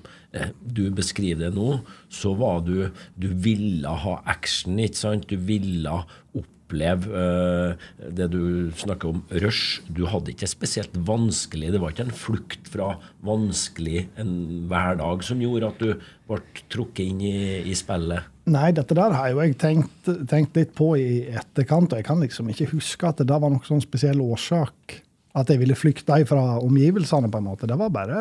du 0.61 0.87
beskriver 0.95 1.47
det 1.47 1.53
nå, 1.57 1.77
så 2.09 2.33
var 2.37 2.63
du 2.65 2.89
Du 3.19 3.29
ville 3.29 3.89
ha 3.89 4.17
action, 4.25 4.79
ikke 4.81 4.97
sant? 4.97 5.29
Du 5.29 5.37
ville 5.37 5.93
oppleve 6.33 7.09
uh, 7.13 7.75
det 8.09 8.29
du 8.33 8.71
snakker 8.79 9.13
om, 9.13 9.21
rush. 9.43 9.83
Du 9.87 10.05
hadde 10.09 10.33
ikke 10.33 10.49
spesielt 10.49 10.95
vanskelig 10.95 11.73
Det 11.75 11.81
var 11.81 11.93
ikke 11.93 12.07
en 12.07 12.17
flukt 12.17 12.71
fra 12.73 12.95
vanskelig 13.25 14.07
en 14.17 14.33
hverdag 14.71 15.23
som 15.27 15.41
gjorde 15.43 15.69
at 15.69 15.83
du 15.83 15.93
ble 16.29 16.41
trukket 16.73 17.05
inn 17.05 17.21
i, 17.21 17.37
i 17.69 17.77
spillet? 17.77 18.31
Nei, 18.49 18.71
dette 18.75 18.97
der 18.97 19.13
har 19.15 19.29
jo 19.31 19.39
jeg 19.39 19.55
tenkt, 19.61 20.09
tenkt, 20.27 20.57
litt 20.57 20.73
på 20.75 20.93
i 20.99 21.29
etterkant, 21.31 21.93
og 21.93 22.01
jeg 22.01 22.07
kan 22.09 22.19
liksom 22.19 22.49
ikke 22.51 22.73
huske 22.73 23.07
at 23.07 23.21
det 23.21 23.29
der 23.29 23.39
var 23.39 23.53
noen 23.53 23.63
sånn 23.63 23.83
spesiell 23.83 24.19
årsak. 24.23 24.97
At 25.33 25.49
jeg 25.49 25.61
ville 25.61 25.77
flykte 25.77 26.17
fra 26.27 26.57
omgivelsene, 26.59 27.31
på 27.31 27.39
en 27.39 27.47
måte. 27.47 27.69
Det 27.69 27.77
var 27.79 27.93
bare 27.93 28.17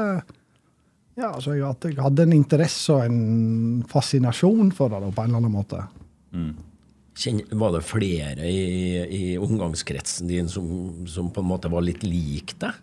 ja, 1.18 1.28
altså 1.28 1.54
at 1.68 1.84
jeg 1.88 2.00
hadde 2.00 2.24
en 2.26 2.36
interesse 2.36 2.94
og 2.94 3.04
en 3.04 3.82
fascinasjon 3.90 4.72
for 4.76 4.92
det, 4.92 5.12
på 5.12 5.24
en 5.24 5.32
eller 5.32 5.42
annen 5.42 5.54
måte. 5.54 5.82
Mm. 6.32 6.54
Var 7.52 7.74
det 7.74 7.82
flere 7.84 8.48
i, 8.48 8.62
i 9.04 9.24
omgangskretsen 9.36 10.30
din 10.30 10.48
som, 10.48 10.64
som, 11.06 11.28
på 11.28 11.42
en 11.42 11.50
måte 11.50 11.70
var 11.72 11.84
litt 11.84 12.06
lik 12.06 12.54
deg? 12.62 12.78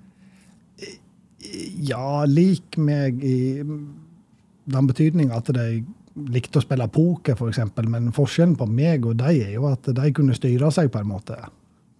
Ja, 1.89 2.25
lik 2.29 2.77
meg 2.77 3.23
i 3.25 3.63
den 3.63 4.89
betydning 4.89 5.31
at 5.33 5.49
de 5.55 5.81
likte 6.29 6.59
å 6.59 6.65
spille 6.65 6.85
poker, 6.91 7.33
f.eks. 7.33 7.39
For 7.39 7.53
eksempel. 7.53 7.89
Men 7.89 8.11
forskjellen 8.13 8.57
på 8.59 8.67
meg 8.69 9.07
og 9.07 9.17
de 9.21 9.33
er 9.47 9.55
jo 9.55 9.69
at 9.71 9.89
de 9.97 10.11
kunne 10.13 10.37
styre 10.37 10.69
seg 10.75 10.91
på 10.93 11.01
en 11.01 11.09
måte. 11.09 11.39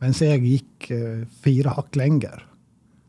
Mens 0.04 0.22
jeg 0.24 0.44
gikk 0.46 0.92
uh, 0.94 1.26
fire 1.44 1.74
hakk 1.76 1.98
lenger. 2.00 2.44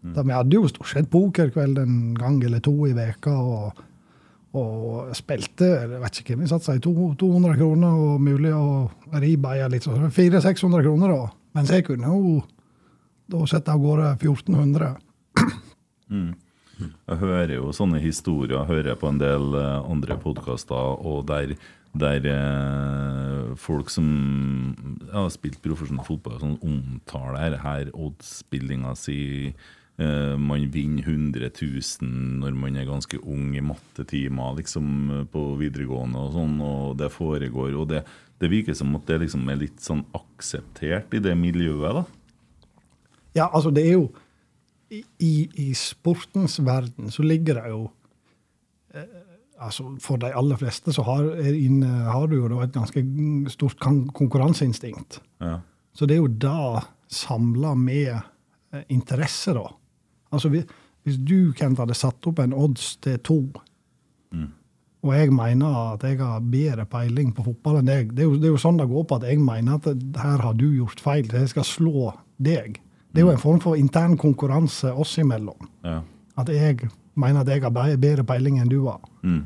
Mm. 0.00 0.14
Da 0.16 0.24
vi 0.24 0.32
hadde 0.32 0.56
jo 0.56 0.68
stort 0.70 0.88
sett 0.88 1.10
pokerkveld 1.12 1.78
en 1.82 1.96
gang 2.16 2.40
eller 2.44 2.62
to 2.64 2.74
i 2.88 2.96
veka 2.96 3.36
og 3.36 3.86
og 4.50 5.12
spilte 5.14 5.66
jeg 5.76 6.00
vet 6.02 6.16
ikke 6.18 6.34
hvem 6.34 6.40
vi 6.42 6.50
satsa 6.50 6.74
i, 6.74 6.80
200 6.82 7.54
kroner 7.54 7.98
og 8.02 8.22
mulig 8.24 8.50
å 8.50 8.90
ribeie 9.22 9.68
litt 9.70 9.86
sånn. 9.86 10.08
400-600 10.10 10.82
kroner, 10.88 11.12
da. 11.14 11.28
Mens 11.54 11.70
jeg 11.70 11.86
kunne 11.86 12.10
jo 12.10 12.40
da 13.30 13.44
sette 13.46 13.70
av 13.70 13.82
gårde 13.82 14.08
1400. 14.16 14.96
Mm. 16.10 16.32
Jeg 16.80 17.20
hører 17.20 17.54
jo 17.54 17.70
sånne 17.76 18.00
historier, 18.02 18.66
hører 18.66 18.98
på 18.98 19.06
en 19.06 19.20
del 19.20 19.52
uh, 19.54 19.84
andre 19.86 20.16
podkaster, 20.18 20.96
og 20.98 21.28
der, 21.28 21.52
der 21.94 22.26
eh, 22.32 23.50
folk 23.60 23.92
som 23.92 24.08
har 25.12 25.28
spilt 25.30 25.60
profesjonell 25.62 26.08
fotball, 26.08 26.40
sånn, 26.40 26.56
omtaler 26.64 27.60
her 27.62 27.92
oddsspillinga 27.94 28.96
si 28.98 29.20
Eh, 29.52 29.79
man 30.40 30.62
vinner 30.72 31.04
100 31.04 31.50
000 31.60 32.08
når 32.40 32.54
man 32.56 32.76
er 32.80 32.88
ganske 32.88 33.18
ung 33.20 33.52
i 33.56 33.60
mattetimer 33.64 34.56
liksom, 34.56 34.86
eh, 35.12 35.24
på 35.28 35.42
videregående 35.60 36.22
og 36.24 36.32
sånn, 36.38 36.54
og 36.64 36.96
det 37.00 37.10
foregår. 37.12 37.74
Og 37.76 37.90
det, 37.90 38.04
det 38.40 38.48
virker 38.52 38.76
som 38.76 38.94
at 38.96 39.04
det 39.10 39.18
liksom 39.26 39.44
er 39.52 39.60
litt 39.60 39.82
sånn 39.84 40.00
akseptert 40.16 41.12
i 41.12 41.20
det 41.20 41.34
miljøet, 41.36 42.00
da? 42.00 42.04
Ja, 43.36 43.46
altså 43.46 43.70
det 43.70 43.84
er 43.86 43.98
jo 43.98 44.08
I, 44.90 45.46
i 45.54 45.68
sportens 45.78 46.56
verden 46.66 47.12
så 47.14 47.22
ligger 47.22 47.60
det 47.60 47.68
jo 47.70 47.82
eh, 48.90 49.12
altså 49.62 49.92
For 50.02 50.18
de 50.18 50.32
aller 50.34 50.58
fleste 50.58 50.90
så 50.96 51.04
har, 51.06 51.28
inn, 51.52 51.84
har 51.84 52.26
du 52.26 52.40
jo 52.40 52.48
da 52.50 52.64
et 52.64 52.74
ganske 52.74 53.04
stort 53.52 53.76
konkurranseinstinkt. 54.16 55.20
Ja. 55.44 55.60
Så 55.92 56.08
det 56.08 56.16
er 56.16 56.24
jo 56.24 56.32
da 56.32 56.80
samla 57.12 57.74
med 57.76 58.16
interesse, 58.88 59.52
da. 59.54 59.66
Altså, 60.30 60.50
Hvis 61.02 61.16
du 61.16 61.52
Kent, 61.56 61.78
hadde 61.80 61.96
satt 61.96 62.26
opp 62.28 62.38
en 62.42 62.52
odds 62.52 62.96
til 63.00 63.16
to, 63.24 63.38
mm. 64.36 64.48
og 65.02 65.14
jeg 65.16 65.32
mener 65.32 65.78
at 65.94 66.04
jeg 66.04 66.18
har 66.20 66.42
bedre 66.44 66.84
peiling 66.84 67.32
på 67.32 67.44
fotball 67.46 67.80
enn 67.80 67.88
deg 67.88 68.10
det 68.12 68.26
er, 68.26 68.28
jo, 68.28 68.36
det 68.36 68.50
er, 68.50 68.52
jo, 68.52 68.60
sånn 68.60 68.78
det 68.78 68.90
går 68.90 69.06
på 69.08 69.16
at 69.16 69.24
jeg 69.30 69.40
mener 69.40 69.78
at 69.78 69.88
her 70.20 70.44
har 70.44 70.58
du 70.60 70.66
gjort 70.68 71.00
feil, 71.00 71.24
så 71.30 71.40
jeg 71.40 71.54
skal 71.54 71.66
slå 71.66 72.10
deg. 72.36 72.76
Det 73.10 73.22
er 73.22 73.26
jo 73.26 73.32
en 73.32 73.42
form 73.42 73.62
for 73.64 73.80
intern 73.80 74.18
konkurranse 74.20 74.92
oss 74.92 75.16
imellom. 75.18 75.70
Ja. 75.82 76.02
At 76.38 76.52
jeg 76.52 76.90
mener 77.18 77.40
at 77.42 77.48
jeg 77.50 77.64
har 77.64 77.96
bedre 77.96 78.24
peiling 78.28 78.60
enn 78.60 78.70
du 78.70 78.82
har. 78.86 79.00
Mm. 79.24 79.42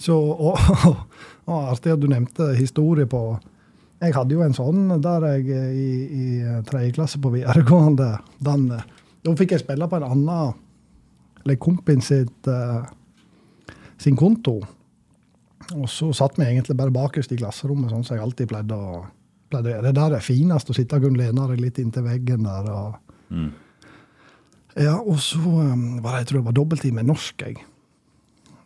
Så, 0.00 0.14
og, 0.46 0.56
og, 0.58 0.96
og, 1.46 1.58
Artig 1.74 1.92
at 1.94 2.02
du 2.02 2.08
nevnte 2.10 2.52
historie 2.58 3.06
på 3.06 3.36
Jeg 4.02 4.14
hadde 4.16 4.34
jo 4.34 4.42
en 4.44 4.56
sånn 4.56 4.88
der 5.00 5.26
jeg 5.34 5.74
i, 5.78 5.90
i 6.04 6.24
tredje 6.68 6.96
klasse 6.96 7.20
på 7.22 7.30
videregående. 7.32 8.10
Den, 8.44 8.66
da 9.24 9.34
fikk 9.38 9.54
jeg 9.54 9.64
spille 9.64 9.88
på 9.88 9.98
en 9.98 10.06
annen 10.06 10.60
eller 11.44 11.60
kompis 11.60 12.08
sitt, 12.10 12.48
uh, 12.48 12.84
sin 14.00 14.16
konto. 14.16 14.58
Og 15.74 15.88
så 15.88 16.10
satt 16.16 16.38
vi 16.38 16.46
egentlig 16.46 16.76
bare 16.76 16.92
bakerst 16.92 17.32
i 17.32 17.38
klasserommet, 17.40 17.92
sånn 17.92 18.04
som 18.04 18.16
jeg 18.16 18.24
alltid 18.24 18.50
pleide 18.50 18.76
å, 18.76 19.02
pleide 19.52 19.70
å 19.70 19.74
gjøre. 19.74 19.86
Det 19.86 19.94
der 19.98 20.16
er 20.18 20.24
finest, 20.24 20.70
å 20.70 20.76
sitte 20.76 21.00
og 21.00 21.06
kunne 21.06 21.20
lene 21.20 21.48
deg 21.52 21.62
litt 21.62 21.80
inntil 21.80 22.04
veggen 22.06 22.48
der. 22.48 22.68
Og, 22.72 23.14
mm. 23.32 23.50
Ja, 24.84 24.98
og 24.98 25.20
så 25.24 25.40
um, 25.40 25.86
var 26.04 26.16
det 26.16 26.24
jeg 26.24 26.32
tror 26.32 26.42
det 26.42 26.48
var 26.50 26.58
dobbelttid 26.60 26.96
med 26.96 27.08
norsk. 27.08 27.46
jeg. 27.46 27.64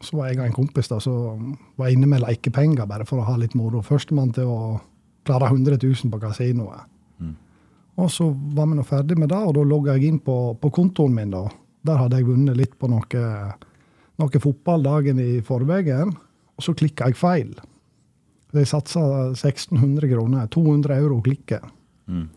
Så 0.02 0.18
var 0.18 0.30
jeg 0.30 0.38
og 0.38 0.46
en 0.46 0.54
kompis 0.54 0.90
da, 0.90 1.00
så 1.02 1.14
var 1.78 1.88
jeg 1.88 1.98
inne 1.98 2.10
med 2.10 2.22
lekepenger 2.22 2.86
bare 2.86 3.06
for 3.06 3.22
å 3.22 3.26
ha 3.26 3.34
litt 3.38 3.56
moro. 3.58 3.82
Førstemann 3.82 4.34
til 4.34 4.50
å 4.50 4.78
klare 5.26 5.50
100 5.50 5.78
000 5.82 6.12
på 6.12 6.22
kasinoet. 6.22 6.86
Og 7.98 8.10
så 8.14 8.28
var 8.54 8.68
vi 8.70 8.78
nå 8.78 8.84
ferdig 8.86 9.16
med 9.18 9.32
det, 9.32 9.40
og 9.42 9.56
da 9.56 9.64
logga 9.66 9.96
jeg 9.96 10.12
inn 10.12 10.20
på, 10.22 10.36
på, 10.60 10.70
kontoen 10.74 11.16
min. 11.16 11.32
da. 11.34 11.48
Der 11.86 11.98
hadde 11.98 12.20
jeg 12.20 12.28
vunnet 12.28 12.58
litt 12.58 12.76
på 12.78 12.90
noe, 12.90 13.24
noe 14.22 14.42
fotball 14.42 14.86
dagen 14.86 15.18
i 15.22 15.40
forveien, 15.46 16.14
og 16.58 16.64
så 16.64 16.74
klikka 16.78 17.10
jeg 17.10 17.18
feil. 17.18 17.52
Jeg 18.54 18.70
satsa 18.70 19.02
1600 19.34 20.08
kroner. 20.08 20.46
200 20.50 20.96
euro 21.02 21.18
klikket. 21.24 21.64
Mm. 22.08 22.28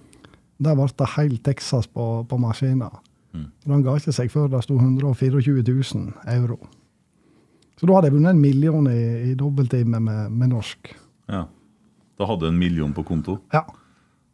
Der 0.61 0.75
ble 0.77 0.89
det 0.97 1.09
helt 1.15 1.43
Texas 1.45 1.87
på, 1.87 2.07
på 2.27 2.37
maskina. 2.41 2.89
Mm. 3.31 3.47
Den 3.65 3.85
ga 3.85 3.95
ikke 3.97 4.13
seg 4.13 4.31
før 4.33 4.49
det 4.51 4.63
sto 4.65 4.75
124 4.75 5.63
000 5.63 6.11
euro. 6.35 6.59
Så 7.79 7.87
da 7.87 7.95
hadde 7.95 8.11
jeg 8.11 8.17
vunnet 8.17 8.35
en 8.35 8.41
million 8.41 8.89
i, 8.91 9.31
i 9.31 9.37
dobbelttime 9.37 10.01
med, 10.03 10.33
med, 10.35 10.51
norsk. 10.51 10.91
Ja. 11.31 11.45
Da 12.19 12.27
hadde 12.29 12.45
du 12.45 12.51
en 12.51 12.59
million 12.59 12.91
på 12.93 13.05
konto? 13.07 13.39
Ja. 13.55 13.63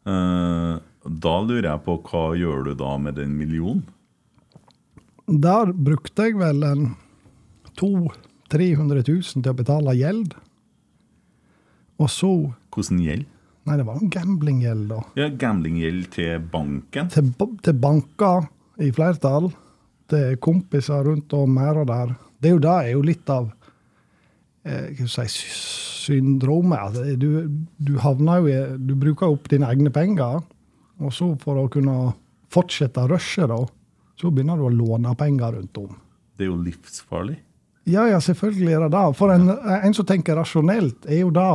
Eh, 0.04 0.74
da 1.04 1.38
lurer 1.44 1.70
jeg 1.70 1.84
på 1.86 1.98
hva 2.08 2.24
gjør 2.38 2.70
du 2.70 2.72
da 2.78 2.96
med 2.98 3.18
den 3.20 3.36
millionen? 3.38 3.84
Der 5.28 5.74
brukte 5.76 6.28
jeg 6.28 6.38
vel 6.40 6.64
en 6.64 6.88
200 7.76 8.28
300 8.52 9.02
000 9.04 9.42
til 9.42 9.52
å 9.52 9.56
betale 9.56 9.96
gjeld. 9.98 10.36
Og 11.98 12.10
så 12.12 12.32
Hvordan 12.72 13.00
gjeld? 13.02 13.26
Nei, 13.68 13.76
det 13.76 13.84
var 13.84 13.98
en 14.00 14.12
gamblinggjeld, 14.12 14.84
da. 14.88 14.98
Ja, 15.18 15.26
Gamblinggjeld 15.28 16.06
til 16.14 16.44
banken? 16.52 17.08
Til, 17.12 17.32
til 17.64 17.74
banker 17.76 18.46
i 18.80 18.88
flertall. 18.94 19.50
Til 20.08 20.38
kompiser 20.40 21.04
rundt 21.04 21.34
om 21.36 21.58
her 21.60 21.82
og 21.82 21.88
der. 21.90 22.14
Det 22.38 22.48
er 22.48 22.54
jo, 22.54 22.60
det 22.64 22.76
er 22.76 22.92
jo 22.94 23.02
litt 23.04 23.32
av 23.34 23.50
eh, 24.64 25.02
si, 25.10 25.26
syndromet. 25.34 26.96
Du, 27.20 27.28
du, 27.76 27.92
havner 28.00 28.40
jo 28.40 28.48
i 28.54 28.62
Du 28.78 28.94
bruker 28.96 29.34
opp 29.34 29.50
dine 29.52 29.68
egne 29.68 29.92
penger, 29.92 30.40
og 30.98 31.12
så 31.14 31.32
for 31.42 31.60
å 31.62 31.68
kunne 31.72 31.96
fortsette 32.52 33.04
rushet, 33.10 33.50
da, 33.50 33.58
så 34.18 34.30
begynner 34.34 34.58
du 34.58 34.66
å 34.66 34.72
låne 34.72 35.14
penger 35.18 35.58
rundt 35.58 35.80
om. 35.80 35.92
Det 36.38 36.46
er 36.46 36.50
jo 36.50 36.60
livsfarlig. 36.62 37.36
Ja, 37.88 38.04
ja, 38.10 38.20
selvfølgelig 38.20 38.72
er 38.74 38.84
det 38.84 38.92
det. 38.92 39.04
For 39.16 39.32
en, 39.32 39.48
en 39.48 39.94
som 39.96 40.06
tenker 40.08 40.36
rasjonelt, 40.36 41.06
er 41.08 41.22
jo 41.22 41.30
det 41.34 41.48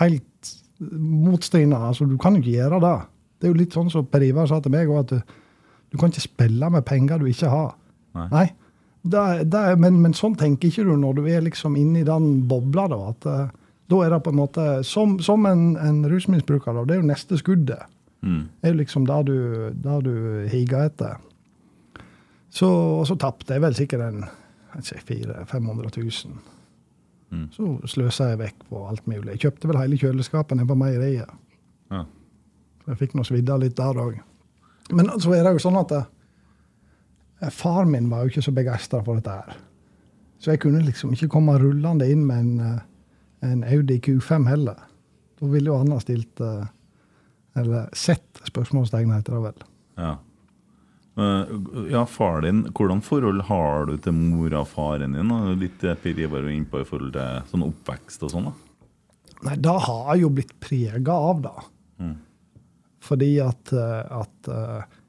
helt 0.00 0.52
motstridende. 0.80 1.78
Altså, 1.90 2.06
du 2.08 2.16
kan 2.20 2.36
jo 2.36 2.42
ikke 2.42 2.56
gjøre 2.58 2.80
det. 2.82 2.96
Det 3.36 3.48
er 3.48 3.52
jo 3.52 3.60
litt 3.60 3.76
sånn 3.76 3.90
som 3.92 4.06
Per 4.10 4.24
Ivar 4.26 4.48
sa 4.50 4.58
til 4.64 4.74
meg 4.74 4.90
at 4.96 5.12
du, 5.12 5.20
du, 5.92 5.98
kan 6.00 6.10
ikke 6.10 6.24
spille 6.24 6.70
med 6.72 6.86
penger 6.88 7.20
du 7.20 7.28
ikke 7.30 7.52
har. 7.52 7.74
Nei. 8.16 8.28
Nei 8.32 8.46
det, 9.06 9.22
det, 9.52 9.62
men, 9.78 10.00
men, 10.02 10.16
sånn 10.18 10.34
tenker 10.38 10.72
ikke 10.72 10.86
du 10.88 10.96
når 10.98 11.20
du 11.20 11.28
er 11.30 11.44
liksom 11.44 11.76
inni 11.78 12.02
den 12.06 12.46
bobla. 12.50 12.88
Da 12.90 12.98
at 13.12 13.28
uh, 13.30 13.44
da 13.86 14.00
er 14.02 14.10
det 14.10 14.22
på 14.24 14.32
en 14.32 14.40
måte 14.40 14.64
Som, 14.82 15.20
som 15.22 15.46
en, 15.46 15.76
en 15.78 16.00
rusmisbruker, 16.10 16.74
da, 16.74 16.82
det 16.82 16.96
er 16.96 17.04
jo 17.04 17.10
neste 17.12 17.38
skuddet. 17.38 17.86
Mm. 18.26 18.42
Det 18.60 18.68
er 18.68 18.76
liksom 18.80 19.06
det 19.06 19.20
du, 19.28 19.38
du 20.02 20.16
higer 20.50 20.90
etter. 20.90 21.22
Så, 22.50 22.68
og 22.68 23.06
så 23.06 23.16
tapte 23.20 23.54
jeg 23.54 23.62
vel 23.62 23.76
sikkert 23.76 24.06
en 24.06 24.26
400 24.82 25.46
500 25.48 25.90
000. 25.96 26.36
Mm. 27.30 27.46
Så 27.52 27.68
sløsa 27.90 28.30
jeg 28.32 28.40
vekk 28.40 28.66
på 28.70 28.82
alt 28.88 29.06
mulig. 29.06 29.34
Jeg 29.34 29.46
kjøpte 29.46 29.70
vel 29.70 29.80
hele 29.80 29.98
kjøleskapet 30.00 30.58
nede 30.58 30.70
på 30.70 30.78
meieriet. 30.78 31.30
Ja. 31.92 32.04
Jeg 32.86 33.00
fikk 33.00 33.16
nå 33.16 33.24
svidda 33.26 33.58
litt 33.60 33.76
der 33.78 33.98
òg. 33.98 34.18
Men 34.94 35.10
så 35.18 35.34
er 35.34 35.46
det 35.46 35.56
jo 35.56 35.64
sånn 35.64 35.78
at 35.80 35.94
eh, 35.96 37.50
far 37.54 37.88
min 37.90 38.10
var 38.10 38.24
jo 38.24 38.34
ikke 38.34 38.44
så 38.46 38.54
begeistra 38.54 39.02
for 39.06 39.18
dette 39.18 39.34
her. 39.34 39.56
Så 40.38 40.52
jeg 40.52 40.62
kunne 40.62 40.84
liksom 40.84 41.14
ikke 41.16 41.30
komme 41.32 41.56
rullende 41.58 42.06
inn 42.10 42.22
med 42.28 42.44
en, 42.44 42.60
eh, 42.60 43.50
en 43.50 43.64
Audi 43.66 43.98
Q5 44.04 44.46
heller. 44.48 44.78
Da 45.40 45.50
ville 45.50 45.72
jo 45.72 45.80
han 45.80 45.92
ha 45.92 45.98
stilt 46.02 46.40
eh, 46.44 46.68
Eller 47.56 47.90
sett 47.96 48.40
spørsmålstegn, 48.44 49.14
heter 49.16 49.36
det 49.36 49.44
vel. 49.48 49.66
Ja. 49.96 50.14
Ja, 51.88 52.02
far 52.04 52.42
din, 52.44 52.66
Hvordan 52.76 53.00
forhold 53.00 53.46
har 53.48 53.86
du 53.88 53.94
til 53.96 54.12
mora 54.12 54.60
og 54.60 54.68
faren 54.68 55.14
din? 55.16 55.30
Litt 55.56 55.80
det 55.80 55.94
Per 56.02 56.18
Ivar 56.20 56.44
var 56.44 56.52
innpå 56.52 56.82
i 56.82 56.88
forhold 56.88 57.14
til 57.16 57.46
sånn 57.48 57.64
oppvekst 57.64 58.26
og 58.26 58.34
sånn? 58.34 58.50
da? 58.50 58.66
Nei, 59.46 59.56
da 59.64 59.78
har 59.80 60.10
jeg 60.12 60.26
jo 60.26 60.30
blitt 60.36 60.52
prega 60.60 61.16
av 61.30 61.40
da. 61.44 61.54
Mm. 62.04 62.14
Fordi 63.06 63.30
at, 63.40 63.72
eh, 63.72 64.20
at, 64.20 64.50
eh, 64.52 65.00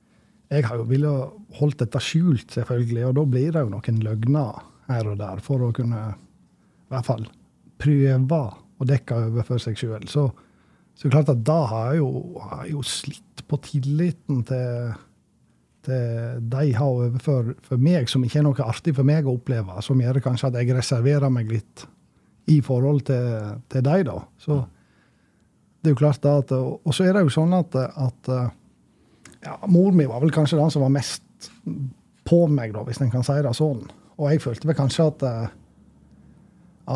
jeg 0.55 0.67
har 0.67 0.79
jo 0.79 0.87
villet 0.87 1.57
holdt 1.59 1.81
dette 1.83 2.01
skjult, 2.03 2.55
selvfølgelig. 2.55 3.05
Og 3.09 3.15
da 3.19 3.25
blir 3.27 3.51
det 3.51 3.65
jo 3.65 3.73
noen 3.73 4.01
løgner 4.05 4.63
her 4.87 5.11
og 5.11 5.19
der 5.19 5.43
for 5.43 5.67
å 5.67 5.73
kunne 5.75 6.03
i 6.15 6.93
hvert 6.93 7.07
fall 7.07 7.27
prøve 7.81 8.41
å 8.77 8.87
dekke 8.87 9.17
over 9.27 9.47
for 9.47 9.59
seg 9.59 9.75
sjøl. 9.79 10.07
Så, 10.07 10.29
så 10.97 11.11
klart 11.13 11.29
at 11.29 11.43
da 11.45 11.57
har 11.69 11.91
jeg 11.93 12.01
jo, 12.01 12.39
har 12.41 12.63
jeg 12.65 12.73
jo 12.73 12.85
slitt 12.85 13.43
på 13.47 13.59
tilliten 13.65 14.41
til 14.47 14.95
til 15.87 16.39
de 16.51 16.71
har 16.75 16.85
overfor 16.85 17.53
for 17.63 17.79
meg, 17.79 18.09
som 18.11 18.23
ikke 18.25 18.41
er 18.41 18.43
noe 18.43 18.65
artig 18.65 18.91
for 18.97 19.07
meg 19.07 19.27
å 19.27 19.37
oppleve, 19.37 19.77
som 19.85 20.01
gjør 20.01 20.19
kanskje 20.25 20.49
at 20.49 20.57
jeg 20.59 20.75
reserverer 20.75 21.31
meg 21.31 21.51
litt 21.53 21.85
i 22.51 22.57
forhold 22.63 23.05
til, 23.07 23.53
til 23.71 23.85
de, 23.85 24.01
da. 24.07 24.17
Så 24.41 24.57
det 25.79 25.91
er 25.91 25.95
jo 25.95 25.99
klart 26.01 26.23
da 26.23 26.37
at, 26.41 26.51
Og 26.51 26.91
så 26.95 27.07
er 27.07 27.15
det 27.15 27.23
jo 27.27 27.33
sånn 27.37 27.55
at, 27.55 27.75
at 27.77 28.31
ja, 29.45 29.55
mor 29.71 29.95
mi 29.95 30.07
var 30.09 30.23
vel 30.23 30.33
kanskje 30.35 30.59
den 30.59 30.73
som 30.73 30.83
var 30.83 30.93
mest 30.95 31.51
på 32.27 32.41
meg, 32.51 32.73
da, 32.75 32.83
hvis 32.87 32.99
en 33.03 33.13
kan 33.13 33.23
si 33.23 33.37
det 33.43 33.55
sånn. 33.55 33.85
Og 34.17 34.31
jeg 34.31 34.43
følte 34.43 34.67
vel 34.67 34.79
kanskje 34.79 35.07
at, 35.11 35.25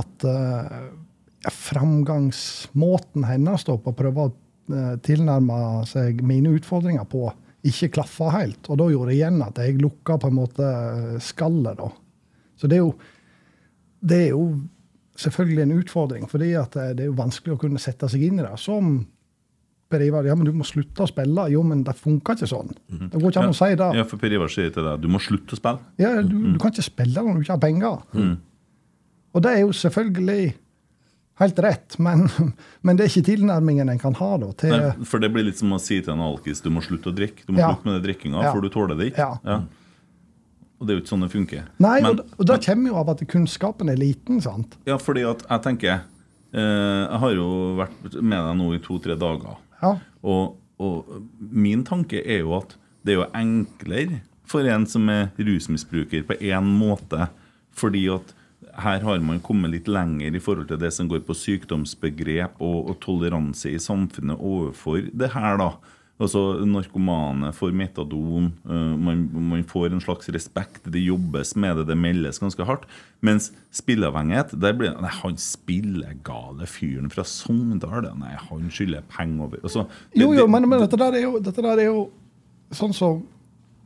at 0.01 0.27
ja, 1.41 1.53
framgangsmåten 1.53 3.25
hennes 3.27 3.65
da, 3.67 3.77
på 3.77 3.93
å 3.93 3.97
prøve 3.97 4.27
å 4.27 4.33
eh, 4.73 4.97
tilnærme 5.05 5.61
seg 5.89 6.21
mine 6.25 6.53
utfordringer 6.57 7.07
på, 7.09 7.29
ikke 7.67 7.91
klaffa 7.97 8.31
helt. 8.37 8.69
Og 8.69 8.79
da 8.81 8.89
gjorde 8.91 9.11
det 9.11 9.19
igjen 9.19 9.41
at 9.45 9.61
jeg 9.61 9.81
lukka 9.81 10.17
på 10.21 10.31
en 10.31 10.37
måte 10.37 10.69
skallet, 11.23 11.77
da. 11.81 11.89
Så 12.57 12.69
det 12.69 12.77
er 12.77 12.83
jo, 12.85 12.93
det 14.05 14.19
er 14.27 14.29
jo 14.35 14.45
selvfølgelig 15.21 15.63
en 15.65 15.79
utfordring, 15.79 16.29
fordi 16.29 16.53
at 16.57 16.77
det 16.97 17.05
er 17.05 17.09
jo 17.09 17.17
vanskelig 17.17 17.55
å 17.55 17.61
kunne 17.61 17.81
sette 17.81 18.09
seg 18.09 18.23
inn 18.27 18.39
i 18.41 18.45
det. 18.45 18.53
Som 18.61 18.99
Per 19.91 20.01
Ivar, 20.05 20.25
ja, 20.25 20.35
men 20.39 20.47
du 20.47 20.53
må 20.55 20.65
slutte 20.67 21.03
å 21.03 21.09
spille. 21.09 21.45
Jo, 21.51 21.61
men 21.67 21.83
det 21.83 21.97
funker 21.99 22.37
ikke 22.37 22.49
sånn. 22.49 22.71
Mhm. 22.87 23.11
Det 23.11 23.19
går 23.19 23.33
ikke 23.33 23.43
an 23.43 23.51
å 23.51 23.57
si 23.57 23.69
det. 23.75 23.89
Ja, 23.99 24.05
for 24.07 24.21
Per 24.21 24.33
Ivar 24.37 24.51
sier 24.53 24.71
til 24.71 24.87
deg 24.87 25.03
du 25.03 25.09
må 25.11 25.19
slutte 25.19 25.57
å 25.57 25.59
spille. 25.59 25.91
Ja, 26.01 26.13
du, 26.21 26.37
du 26.53 26.59
kan 26.61 26.71
ikke 26.71 26.87
spille 26.87 27.25
når 27.25 27.35
du 27.35 27.43
ikke 27.43 27.57
har 27.57 27.63
penger. 27.65 28.05
Mm. 28.15 28.35
Og 29.35 29.43
det 29.43 29.51
er 29.51 29.61
jo 29.65 29.73
selvfølgelig 29.75 30.53
helt 31.41 31.59
rett, 31.65 31.97
men, 32.01 32.25
men, 32.85 32.97
det 32.97 33.05
er 33.05 33.11
ikke 33.11 33.27
tilnærmingen 33.31 33.91
en 33.91 34.01
kan 34.01 34.15
ha. 34.19 34.31
da. 34.41 34.51
Til, 34.61 34.73
Nei, 34.73 35.07
for 35.07 35.23
det 35.23 35.31
blir 35.33 35.47
litt 35.47 35.59
som 35.59 35.73
å 35.75 35.79
si 35.81 35.99
til 35.99 36.15
en 36.15 36.23
alkis 36.25 36.63
du 36.63 36.71
må 36.73 36.83
slutte 36.85 37.11
å 37.11 37.15
drikke. 37.15 37.45
Du 37.47 37.53
må 37.55 37.63
ja. 37.63 37.71
slutte 37.71 37.89
med 37.89 37.99
det 37.99 38.05
drikkinga, 38.07 38.47
ja. 38.47 38.55
for 38.55 38.63
du 38.63 38.71
tåler 38.73 38.99
det 38.99 39.11
ikke. 39.13 39.29
Ja. 39.45 39.61
Og 40.81 40.87
det 40.87 40.93
er 40.93 40.97
jo 40.97 41.03
ikke 41.03 41.13
sånn 41.13 41.25
det 41.27 41.29
funker. 41.29 41.65
Nei, 41.83 41.97
men, 42.01 42.23
og, 42.23 42.37
og 42.41 42.47
det 42.49 42.57
kommer 42.65 42.89
jo 42.89 42.97
av 43.03 43.11
at 43.13 43.19
kunnskapen 43.29 43.91
er 43.93 43.99
liten. 44.01 44.41
sant? 44.41 44.79
Ja, 44.89 44.97
fordi 44.97 45.27
at 45.29 45.43
jeg 45.45 45.63
tenker 45.67 45.91
eh, 45.93 46.61
Jeg 46.63 47.19
har 47.21 47.35
jo 47.37 47.49
vært 47.77 48.17
med 48.17 48.39
deg 48.47 48.57
nå 48.57 48.71
i 48.73 48.81
to-tre 48.81 49.17
dager. 49.21 49.59
Ja. 49.83 49.93
Og, 50.25 50.57
og, 50.81 51.13
min 51.37 51.85
tanke 51.85 52.23
er 52.25 52.41
jo 52.41 52.55
at 52.57 52.73
det 53.05 53.13
er 53.13 53.21
jo 53.21 53.29
enklere 53.37 54.23
for 54.49 54.65
en 54.67 54.87
som 54.89 55.05
er 55.13 55.29
rusmisbruker, 55.37 56.25
på 56.27 56.35
én 56.43 56.73
måte, 56.75 57.29
fordi 57.77 58.03
at 58.11 58.33
her 58.79 59.03
har 59.05 59.23
man 59.25 59.41
kommet 59.43 59.73
litt 59.73 59.89
lenger 59.91 60.35
i 60.35 60.41
forhold 60.41 60.69
til 60.69 60.79
det 60.81 60.91
som 60.95 61.09
går 61.11 61.23
på 61.27 61.35
sykdomsbegrep 61.37 62.61
og, 62.63 62.91
og 62.91 62.99
toleranse 63.03 63.71
i 63.71 63.81
samfunnet 63.81 64.39
overfor 64.39 65.09
det 65.11 65.33
her. 65.35 65.57
da. 65.61 65.71
Altså 66.21 66.41
Narkomane 66.69 67.49
får 67.55 67.71
metadon, 67.73 68.51
uh, 68.69 68.93
man, 68.99 69.23
man, 69.33 69.63
får 69.65 69.89
en 69.89 70.03
slags 70.03 70.29
respekt. 70.33 70.83
Det 70.93 71.01
jobbes 71.01 71.55
med 71.57 71.79
det, 71.81 71.87
det 71.89 71.97
meldes 71.97 72.39
ganske 72.41 72.65
hardt. 72.67 72.85
Mens 73.25 73.49
spilleavhengighet 73.73 74.53
der 74.61 74.77
blir 74.77 74.93
Nei, 75.01 75.11
han 75.21 75.37
spillegale 75.41 76.69
fyren 76.69 77.09
fra 77.13 77.25
Sogndal. 77.25 78.11
Nei, 78.21 78.35
han 78.37 78.69
skylder 78.73 79.05
penger 79.09 79.47
over 79.47 79.63
altså, 79.63 79.87
det, 80.11 80.21
Jo, 80.21 80.33
jo, 80.37 80.45
men, 80.51 80.69
men 80.69 80.83
dette, 80.85 80.99
der 80.99 81.17
jo, 81.23 81.37
dette, 81.41 81.65
der 81.65 81.81
er 81.81 81.89
jo, 81.89 82.09
sånn 82.75 82.93
som 82.95 83.23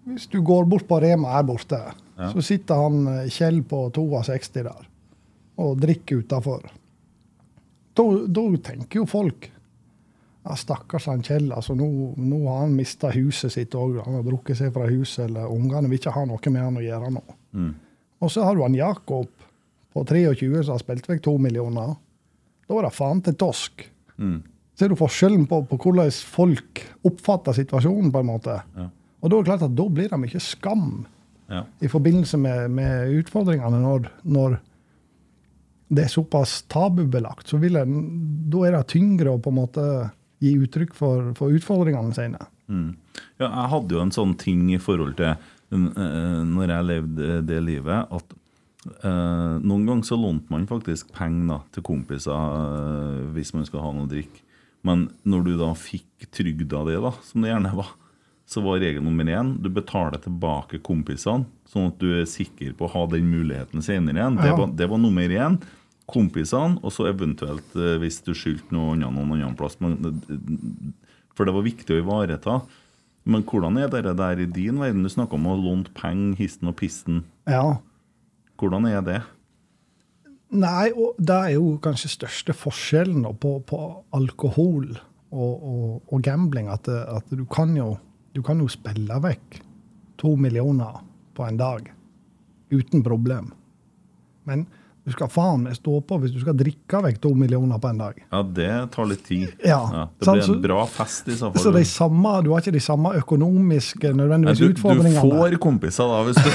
Hvis 0.06 0.28
du 0.30 0.42
går 0.46 0.68
bort 0.70 0.86
på 0.86 1.00
Rema 1.02 1.32
her 1.34 1.48
borte 1.48 1.80
ja. 2.16 2.32
Så 2.32 2.42
sitter 2.42 2.80
han 2.80 3.08
eh, 3.12 3.28
Kjell 3.32 3.62
på 3.68 3.88
62 3.96 4.64
der 4.64 4.92
og 5.56 5.78
drikker 5.80 6.24
utafor. 6.24 6.66
Da, 7.96 8.04
da, 8.28 8.44
tenker 8.60 9.00
jo 9.00 9.06
folk 9.08 9.46
ja, 9.48 10.56
Stakkars 10.60 11.08
han 11.08 11.24
Kjell. 11.24 11.48
altså 11.56 11.78
Nå, 11.80 11.88
nå 12.20 12.42
har 12.50 12.66
han 12.66 12.76
mista 12.76 13.10
huset 13.16 13.54
sitt 13.54 13.76
òg. 13.76 14.02
Han 14.06 14.20
har 14.20 14.26
drukket 14.28 14.60
seg 14.60 14.74
fra 14.76 14.90
huset, 14.90 15.30
eller 15.30 15.52
ungene 15.52 15.90
vil 15.90 16.02
ikke 16.02 16.14
ha 16.16 16.26
noe 16.28 16.52
med 16.52 16.62
han 16.62 16.82
å 16.82 16.84
gjøre 16.84 17.14
nå. 17.16 17.24
Mm. 17.56 17.72
Og 18.20 18.32
så 18.32 18.44
har 18.46 18.56
du 18.56 18.66
han 18.66 18.76
Jakob 18.78 19.32
på 19.96 20.04
23 20.04 20.52
som 20.60 20.76
har 20.76 20.84
spilt 20.84 21.08
vekk 21.08 21.24
to 21.24 21.38
millioner. 21.42 21.96
Da 22.68 22.78
er 22.78 22.88
det 22.88 22.94
faen 22.98 23.24
til 23.24 23.40
tosk. 23.40 23.88
Mm. 24.20 24.38
Ser 24.76 24.92
du 24.92 25.00
forskjellen 25.00 25.48
på, 25.48 25.62
på, 25.70 25.80
hvordan 25.80 26.12
folk 26.12 26.84
oppfatter 27.08 27.56
situasjonen? 27.56 28.12
på 28.12 28.22
en 28.22 28.30
måte? 28.30 28.60
Ja. 28.76 28.90
Og 29.24 29.32
da 29.32 29.38
er 29.38 29.40
det 29.40 29.50
klart 29.54 29.68
at 29.70 29.78
da 29.80 29.86
blir 29.90 30.12
det 30.12 30.20
mye 30.20 30.42
skam 30.44 30.90
ja. 31.52 31.64
i 31.80 31.90
forbindelse 31.92 32.40
med, 32.42 32.72
med 32.72 33.18
utfordringene. 33.22 33.82
Når, 33.82 34.10
når, 34.24 34.58
det 35.96 36.08
er 36.08 36.12
såpass 36.12 36.64
tabubelagt, 36.72 37.50
så 37.50 37.60
jeg, 37.62 37.86
da 38.52 38.62
er 38.66 38.78
det 38.78 38.86
tyngre 38.90 39.36
å 39.36 39.42
på 39.42 39.52
en 39.54 39.60
måte 39.60 39.84
gi 40.42 40.56
uttrykk 40.58 40.96
for, 40.98 41.34
for 41.38 41.54
utfordringene 41.54 42.16
sine. 42.16 42.48
Mm. 42.68 42.96
Ja, 43.38 43.48
jeg 43.48 43.70
hadde 43.76 43.96
jo 43.96 44.02
en 44.02 44.16
sånn 44.16 44.34
ting 44.42 44.66
i 44.74 44.82
forhold 44.82 45.14
til 45.20 45.36
uh, 45.36 46.42
når 46.48 46.74
jeg 46.74 46.90
levde 46.90 47.38
det 47.46 47.60
livet, 47.64 48.10
at 48.10 48.34
uh, 49.06 49.62
noen 49.62 49.86
ganger 49.86 50.10
så 50.10 50.18
lånte 50.20 50.54
man 50.54 50.66
faktisk 50.70 51.14
penger 51.16 51.62
til 51.76 51.86
kompiser 51.86 52.34
uh, 52.34 53.22
hvis 53.36 53.54
man 53.56 53.70
skal 53.70 53.86
ha 53.86 53.94
noe 53.94 54.10
å 54.10 54.12
drikke. 54.12 54.42
Men 54.86 55.08
når 55.26 55.46
du 55.46 55.54
da 55.62 55.72
fikk 55.78 56.28
trygda 56.34 56.84
di, 56.90 56.98
da, 57.02 57.14
som 57.26 57.46
det 57.46 57.54
gjerne 57.54 57.74
var, 57.78 57.94
så 58.46 58.62
var 58.62 58.82
regel 58.82 59.04
nummer 59.04 59.26
én 59.26 59.56
du 59.62 59.72
betaler 59.74 60.22
tilbake 60.22 60.80
kompisene, 60.86 61.48
sånn 61.70 61.90
at 61.90 61.98
du 62.02 62.12
er 62.20 62.28
sikker 62.30 62.76
på 62.78 62.86
å 62.86 62.94
ha 62.94 63.06
den 63.10 63.26
muligheten 63.32 63.82
senere 63.86 64.22
igjen. 64.22 64.38
Ja. 64.38 64.46
Det, 64.46 64.54
var, 64.60 64.72
det, 64.82 64.90
var, 64.92 65.02
nummer 65.02 65.34
én. 65.34 65.60
Kompisene, 66.06 66.78
og 66.86 66.94
så 66.94 67.08
eventuelt 67.10 67.74
eh, 67.74 67.96
hvis 68.02 68.20
du 68.22 68.36
skyldte 68.38 68.76
noe 68.76 68.94
annet 68.94 69.10
noen 69.10 69.40
annen 69.40 69.58
plass. 69.58 69.80
Men, 69.82 69.98
for 71.34 71.50
det 71.50 71.56
var 71.56 71.66
viktig 71.66 71.96
å 71.96 72.04
ivareta. 72.04 72.60
Men 73.26 73.42
hvordan 73.50 73.80
er 73.82 73.90
det 73.90 74.14
der 74.20 74.44
i 74.44 74.46
din 74.46 74.78
verden? 74.78 75.02
Du 75.02 75.10
snakka 75.10 75.40
om 75.40 75.48
å 75.50 75.58
låne 75.58 75.90
penger, 75.98 76.38
histen 76.38 76.70
og 76.70 76.78
pisten. 76.78 77.24
Ja. 77.50 77.80
Hvordan 78.62 78.86
er 78.86 79.02
det? 79.06 79.24
Nei, 80.56 80.92
og 80.94 81.18
det 81.18 81.36
er 81.36 81.56
jo 81.58 81.76
kanskje 81.84 82.14
største 82.14 82.54
forskjellen 82.56 83.26
på, 83.42 83.58
på 83.68 83.80
alkohol 84.16 84.94
og, 84.94 85.54
og, 85.56 85.88
og, 86.06 86.20
gambling. 86.24 86.70
At, 86.72 86.88
at 86.88 87.34
du, 87.34 87.44
kan 87.50 87.74
jo, 87.76 87.96
du, 88.36 88.42
kan 88.44 88.60
jo, 88.60 88.68
spille 88.68 89.20
vekk 89.24 89.62
to 90.20 90.36
millioner 90.36 91.00
på 91.36 91.46
en 91.48 91.58
dag 91.58 91.88
uten 92.70 93.04
problem. 93.04 93.54
Men 94.44 94.66
du 95.06 95.14
skal 95.14 95.30
faen 95.30 95.62
meg 95.68 95.78
stå 95.78 96.00
på 96.10 96.18
hvis 96.20 96.34
du 96.34 96.40
skal 96.42 96.56
drikke 96.58 97.00
vekk 97.06 97.20
to 97.22 97.32
millioner 97.38 97.80
på 97.80 97.92
en 97.94 98.00
dag. 98.02 98.20
Ja, 98.26 98.42
det 98.58 98.70
tar 98.96 99.08
litt 99.08 99.22
tid. 99.28 99.48
Ja, 99.64 99.80
ja 99.94 100.06
det 100.18 100.34
blir 100.34 100.54
en 100.56 100.64
bra 100.66 100.86
fest 100.90 101.30
i 101.30 101.38
så 101.38 101.52
fall. 101.54 101.62
Så 101.62 101.72
de 101.76 101.84
samme, 101.88 102.32
du 102.44 102.52
har 102.52 102.66
ikke 102.66 102.74
de 102.76 102.84
samme 102.84 103.14
økonomiske 103.22 104.12
nødvendigvis 104.18 104.64
du, 104.64 104.68
utfordringene. 104.74 105.22
Du 105.22 105.38
får 105.38 105.60
kompiser 105.62 106.10
da, 106.12 106.24
hvis 106.26 106.42
du 106.42 106.50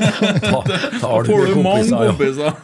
da, 0.54 0.60
da 1.02 1.14
får 1.26 1.50
du 1.50 1.58
mange 1.66 1.98
kompiser. 2.12 2.62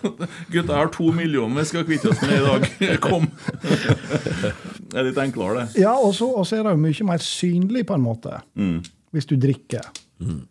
Gutta, 0.49 0.71
jeg 0.71 0.79
har 0.79 0.95
to 0.95 1.11
millioner 1.13 1.61
vi 1.61 1.71
skal 1.75 1.89
kvitte 1.91 2.15
oss 2.15 2.23
med 2.23 2.39
i 2.39 2.45
dag. 2.47 3.01
Kom! 3.05 3.29
Det 4.93 5.01
er 5.01 5.09
litt 5.09 5.21
enklere, 5.23 5.63
det. 5.65 5.83
Ja, 5.83 5.97
og 5.97 6.15
så 6.15 6.29
er 6.53 6.67
det 6.67 6.75
jo 6.75 6.81
mye 6.85 7.09
mer 7.09 7.23
synlig, 7.25 7.87
på 7.89 7.97
en 7.97 8.05
måte, 8.05 8.43
mm. 8.59 8.81
hvis 9.17 9.29
du 9.31 9.39
drikker. 9.41 9.89
Mm. 10.21 10.43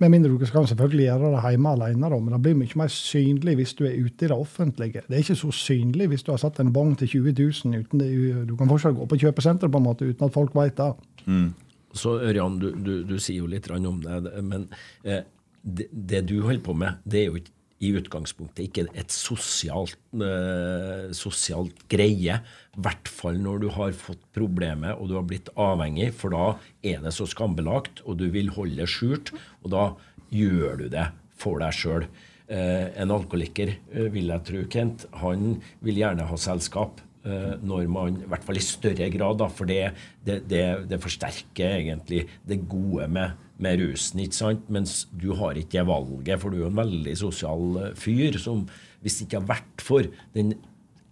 Med 0.00 0.14
mindre 0.14 0.32
du 0.40 0.46
skal 0.48 0.64
selvfølgelig 0.64 1.04
gjøre 1.04 1.30
det 1.34 1.40
hjemme 1.52 1.72
alene, 1.76 2.08
da, 2.08 2.18
men 2.18 2.32
det 2.32 2.40
blir 2.46 2.56
mye 2.56 2.78
mer 2.80 2.92
synlig 2.94 3.58
hvis 3.58 3.74
du 3.76 3.82
er 3.84 3.98
ute 4.00 4.24
i 4.24 4.30
det 4.30 4.36
offentlige. 4.36 5.02
Det 5.04 5.18
er 5.18 5.24
ikke 5.26 5.36
så 5.36 5.50
synlig 5.52 6.08
hvis 6.08 6.24
du 6.24 6.32
har 6.32 6.40
satt 6.40 6.62
en 6.62 6.72
bong 6.72 6.94
til 6.96 7.10
20 7.20 7.34
000. 7.36 7.82
Uten 7.84 8.00
det, 8.00 8.08
du 8.48 8.54
kan 8.56 8.70
fortsatt 8.70 8.96
gå 8.96 9.08
på 9.10 9.20
kjøpesenter 9.20 9.68
på 9.68 9.82
en 9.82 9.88
måte 9.90 10.08
uten 10.08 10.24
at 10.24 10.32
folk 10.32 10.56
vet 10.56 10.80
det. 10.80 10.88
Mm. 11.26 11.50
Så 11.92 12.16
Ørjan, 12.22 12.56
du, 12.62 12.70
du, 12.72 12.92
du, 13.04 13.16
sier 13.20 13.42
jo 13.42 13.50
litt 13.50 13.68
om 13.74 14.00
det, 14.00 14.22
men 14.46 14.68
eh, 15.04 15.26
det, 15.60 15.90
det, 15.92 16.24
du 16.30 16.38
holder 16.46 16.64
på 16.64 16.72
med, 16.80 17.02
det 17.04 17.20
er 17.20 17.26
jo 17.28 17.40
ikke 17.42 17.52
i 17.80 17.90
utgangspunktet 17.96 18.66
ikke 18.66 18.84
et 18.98 19.12
sosialt, 19.14 19.96
eh, 20.20 21.08
sosialt 21.16 21.86
greie. 21.88 22.36
I 22.76 22.82
hvert 22.84 23.08
fall 23.08 23.40
når 23.40 23.62
du 23.62 23.68
har 23.72 23.96
fått 23.96 24.22
problemet 24.36 24.98
og 24.98 25.08
du 25.08 25.16
har 25.16 25.24
blitt 25.28 25.48
avhengig, 25.56 26.10
for 26.12 26.36
da 26.36 26.46
er 26.84 27.00
det 27.04 27.14
så 27.16 27.26
skambelagt, 27.28 28.04
og 28.04 28.20
du 28.20 28.28
vil 28.32 28.52
holde 28.52 28.82
det 28.82 28.90
skjult, 28.92 29.32
og 29.64 29.72
da 29.72 29.84
gjør 30.30 30.84
du 30.84 30.88
det 30.92 31.08
for 31.40 31.62
deg 31.62 31.76
sjøl. 31.76 32.08
Eh, 32.50 32.88
en 33.00 33.14
alkoholiker, 33.14 33.76
eh, 33.94 34.08
vil 34.12 34.28
jeg 34.28 34.44
tro, 34.44 34.64
Kent, 34.68 35.06
han 35.22 35.62
vil 35.80 36.02
gjerne 36.02 36.26
ha 36.26 36.36
selskap. 36.36 37.00
Eh, 37.24 37.56
når 37.60 37.88
man, 37.88 38.16
i 38.16 38.28
hvert 38.28 38.44
fall 38.44 38.56
i 38.56 38.64
større 38.64 39.10
grad, 39.12 39.38
da, 39.38 39.48
for 39.48 39.68
det, 39.68 39.92
det, 40.24 40.48
det, 40.48 40.88
det 40.88 41.00
forsterker 41.00 41.76
egentlig 41.76 42.26
det 42.48 42.62
gode 42.68 43.08
med, 43.12 43.36
med, 43.62 43.82
rusen. 43.82 44.22
ikke 44.24 44.38
sant? 44.38 44.66
Mens 44.72 45.04
du 45.12 45.32
har 45.38 45.58
ikke 45.58 45.78
det 45.78 45.86
valget, 45.88 46.40
for 46.40 46.50
du 46.50 46.58
er 46.60 46.64
jo 46.64 46.72
en 46.72 46.82
veldig 46.82 47.14
sosial 47.18 47.78
eh, 47.84 47.94
fyr 47.98 48.38
som 48.40 48.66
hvis 49.00 49.16
det 49.16 49.26
ikke 49.26 49.40
har 49.40 49.48
vært 49.54 49.84
for 49.84 50.08
den 50.36 50.54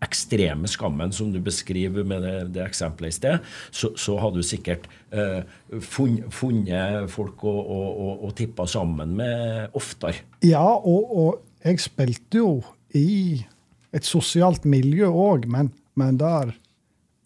ekstreme 0.05 0.69
skammen 0.71 1.11
som 1.15 1.33
du 1.35 1.41
beskriver 1.43 2.05
med 2.07 2.23
det, 2.23 2.35
det 2.55 2.63
eksempelet 2.63 3.11
i 3.11 3.17
sted, 3.17 3.47
så, 3.75 3.91
så 3.99 4.15
hadde 4.23 4.39
du 4.39 4.47
sikkert 4.47 4.87
eh, 5.11 5.41
funnet, 5.83 7.09
folk 7.11 7.43
å, 7.49 7.55
å, 7.59 7.81
å, 7.89 8.13
å 8.29 8.33
tippa 8.39 8.69
sammen 8.71 9.17
med 9.19 9.75
oftere. 9.79 10.23
Ja, 10.47 10.63
og, 10.63 11.11
og 11.11 11.67
jeg 11.67 11.83
spilte 11.83 12.45
jo 12.45 12.53
i 12.95 13.41
et 13.97 14.07
sosialt 14.07 14.69
miljø 14.69 15.09
òg, 15.09 15.49
men 15.51 15.73
men 15.99 16.19
der 16.21 16.55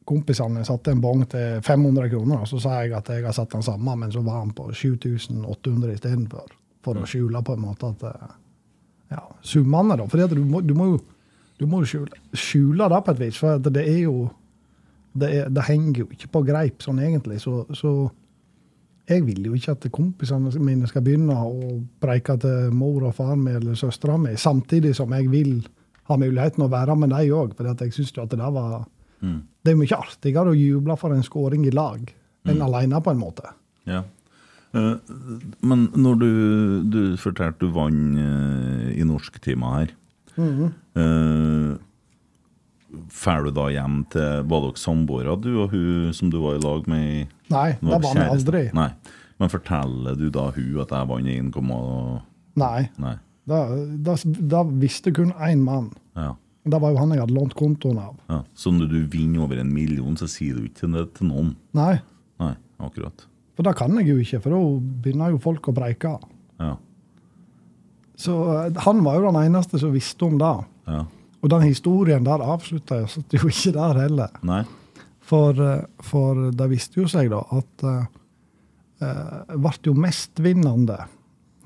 kompisene 0.08 0.64
satte 0.66 0.92
en 0.92 1.00
bong 1.02 1.24
til 1.30 1.62
500 1.62 2.10
kroner, 2.12 2.42
og 2.42 2.50
så 2.50 2.60
sa 2.62 2.80
jeg 2.82 2.94
at 2.96 3.08
jeg 3.12 3.24
har 3.26 3.36
satt 3.36 3.54
den 3.54 3.64
samme, 3.64 3.96
men 3.96 4.12
så 4.12 4.22
var 4.26 4.40
han 4.40 4.52
på 4.56 4.68
7800 4.72 5.94
istedenfor. 5.94 6.52
For 6.82 6.98
å 6.98 7.06
skjule 7.06 7.44
på 7.46 7.54
en 7.54 7.62
måte 7.62 7.92
at 7.92 8.06
eh, 8.08 8.30
ja, 9.14 9.22
summene, 9.46 9.96
da. 10.00 10.08
For 10.10 10.26
du 10.26 10.40
du 10.42 10.74
må 10.74 10.88
jo 10.94 11.02
du 11.62 11.68
må 11.70 11.82
skjule, 11.86 12.16
skjule 12.34 12.88
det 12.90 13.02
på 13.04 13.14
et 13.14 13.20
vis. 13.22 13.38
For 13.38 13.62
det 13.62 13.84
er 13.86 14.00
jo 14.06 14.16
det, 15.12 15.28
er, 15.28 15.52
det, 15.52 15.66
henger 15.68 16.02
jo 16.02 16.08
ikke 16.10 16.30
på 16.32 16.42
greip 16.48 16.82
sånn 16.82 17.02
egentlig. 17.02 17.38
Så, 17.42 17.62
så, 17.76 17.92
jeg 19.10 19.26
vil 19.26 19.46
jo 19.46 19.56
ikke 19.58 19.74
at 19.76 19.86
kompisene 19.92 20.50
mine 20.62 20.88
skal 20.88 21.04
begynne 21.04 21.36
å 21.36 21.76
preike 22.00 22.38
til 22.40 22.72
mor 22.74 23.08
og 23.08 23.16
far 23.18 23.34
min 23.36 23.58
eller 23.58 23.78
søstera 23.78 24.16
mi, 24.18 24.36
samtidig 24.38 24.94
som 24.96 25.12
jeg 25.12 25.28
vil 25.30 25.56
ha 26.08 26.16
muligheten 26.18 26.64
å 26.64 26.70
være 26.72 26.96
med 26.98 27.12
dem 27.12 27.34
òg. 27.36 27.54
For 27.58 27.68
jeg 27.68 27.94
syns 27.94 28.14
at 28.16 28.32
det 28.32 28.40
der 28.40 28.54
var 28.54 28.84
mm. 29.22 29.38
Det 29.62 29.72
er 29.72 29.78
mye 29.78 29.98
artigere 29.98 30.50
å 30.50 30.58
juble 30.58 30.96
for 30.98 31.14
en 31.14 31.22
skåring 31.22 31.66
i 31.68 31.74
lag 31.74 32.02
enn 32.42 32.58
mm. 32.58 32.66
alene, 32.66 32.98
på 33.02 33.12
en 33.12 33.20
måte. 33.20 33.52
Ja. 33.86 34.02
Uh, 34.72 34.96
men 35.60 35.86
når 35.94 36.18
du, 36.18 36.30
du 36.88 37.00
fortalte 37.20 37.66
du 37.66 37.74
vant 37.74 38.16
uh, 38.16 38.88
i 38.88 39.04
norsktima 39.04 39.74
her 39.74 39.90
mm 40.38 40.70
uh, 40.96 41.74
Drar 42.92 43.44
du 43.44 43.50
da 43.56 43.66
hjem 43.72 43.98
til 44.12 44.46
Var 44.48 44.64
dere 44.64 44.80
samboere, 44.80 45.36
du 45.40 45.50
og 45.62 45.72
hun 45.72 46.12
som 46.16 46.28
du 46.32 46.38
var 46.42 46.58
i 46.58 46.60
lag 46.60 46.88
med? 46.88 47.30
Nei, 47.52 47.68
det 47.80 48.00
var 48.04 48.16
vi 48.16 48.24
aldri. 48.24 48.62
Nei. 48.76 48.88
Men 49.40 49.52
forteller 49.52 50.18
du 50.20 50.26
da 50.32 50.50
hun 50.52 50.82
at 50.84 50.92
jeg 50.92 51.08
vant 51.08 51.30
1,? 51.32 51.54
Nei. 52.60 52.80
Nei. 53.00 53.14
Da, 53.48 53.62
da, 54.06 54.16
da 54.52 54.60
visste 54.68 55.12
kun 55.16 55.32
én 55.40 55.64
mann. 55.64 55.88
Ja. 56.14 56.34
Det 56.62 56.78
var 56.78 56.92
jo 56.94 57.00
han 57.00 57.10
jeg 57.14 57.22
hadde 57.24 57.34
lånt 57.34 57.56
kontoen 57.58 57.98
av. 57.98 58.14
Ja. 58.30 58.38
Så 58.54 58.70
når 58.74 58.90
du 58.92 58.98
vinner 59.10 59.42
over 59.42 59.58
en 59.58 59.72
million, 59.74 60.14
så 60.18 60.28
sier 60.30 60.58
du 60.58 60.68
ikke 60.68 60.90
det 60.92 61.08
til 61.18 61.32
noen? 61.32 61.54
Nei. 61.74 61.96
Nei, 62.42 62.54
akkurat. 62.78 63.26
For 63.56 63.66
det 63.66 63.74
kan 63.78 63.96
jeg 63.98 64.08
jo 64.08 64.20
ikke, 64.22 64.40
for 64.44 64.54
da 64.54 64.60
begynner 65.04 65.34
jo 65.34 65.40
folk 65.42 65.68
å 65.68 65.74
breike. 65.76 66.14
Ja. 66.62 66.76
Så 68.22 68.36
eh, 68.54 68.78
han 68.86 69.02
var 69.04 69.18
jo 69.18 69.26
den 69.28 69.40
eneste 69.42 69.80
som 69.82 69.94
visste 69.94 70.28
om 70.28 70.38
det. 70.40 70.54
Ja. 70.86 71.02
Og 71.42 71.50
den 71.50 71.66
historien 71.66 72.24
der 72.26 72.44
avslutta 72.46 73.02
jo 73.02 73.50
ikke 73.50 73.74
der 73.74 74.02
heller. 74.04 74.40
Nei. 74.46 74.62
For, 75.26 75.58
eh, 75.58 75.86
for 76.04 76.48
det 76.54 76.70
viste 76.70 77.02
jo 77.02 77.08
seg 77.10 77.32
da 77.32 77.42
at 77.58 77.86
uh, 77.88 78.04
ble 79.50 79.72
jo 79.82 79.94
mestvinnende 79.98 81.00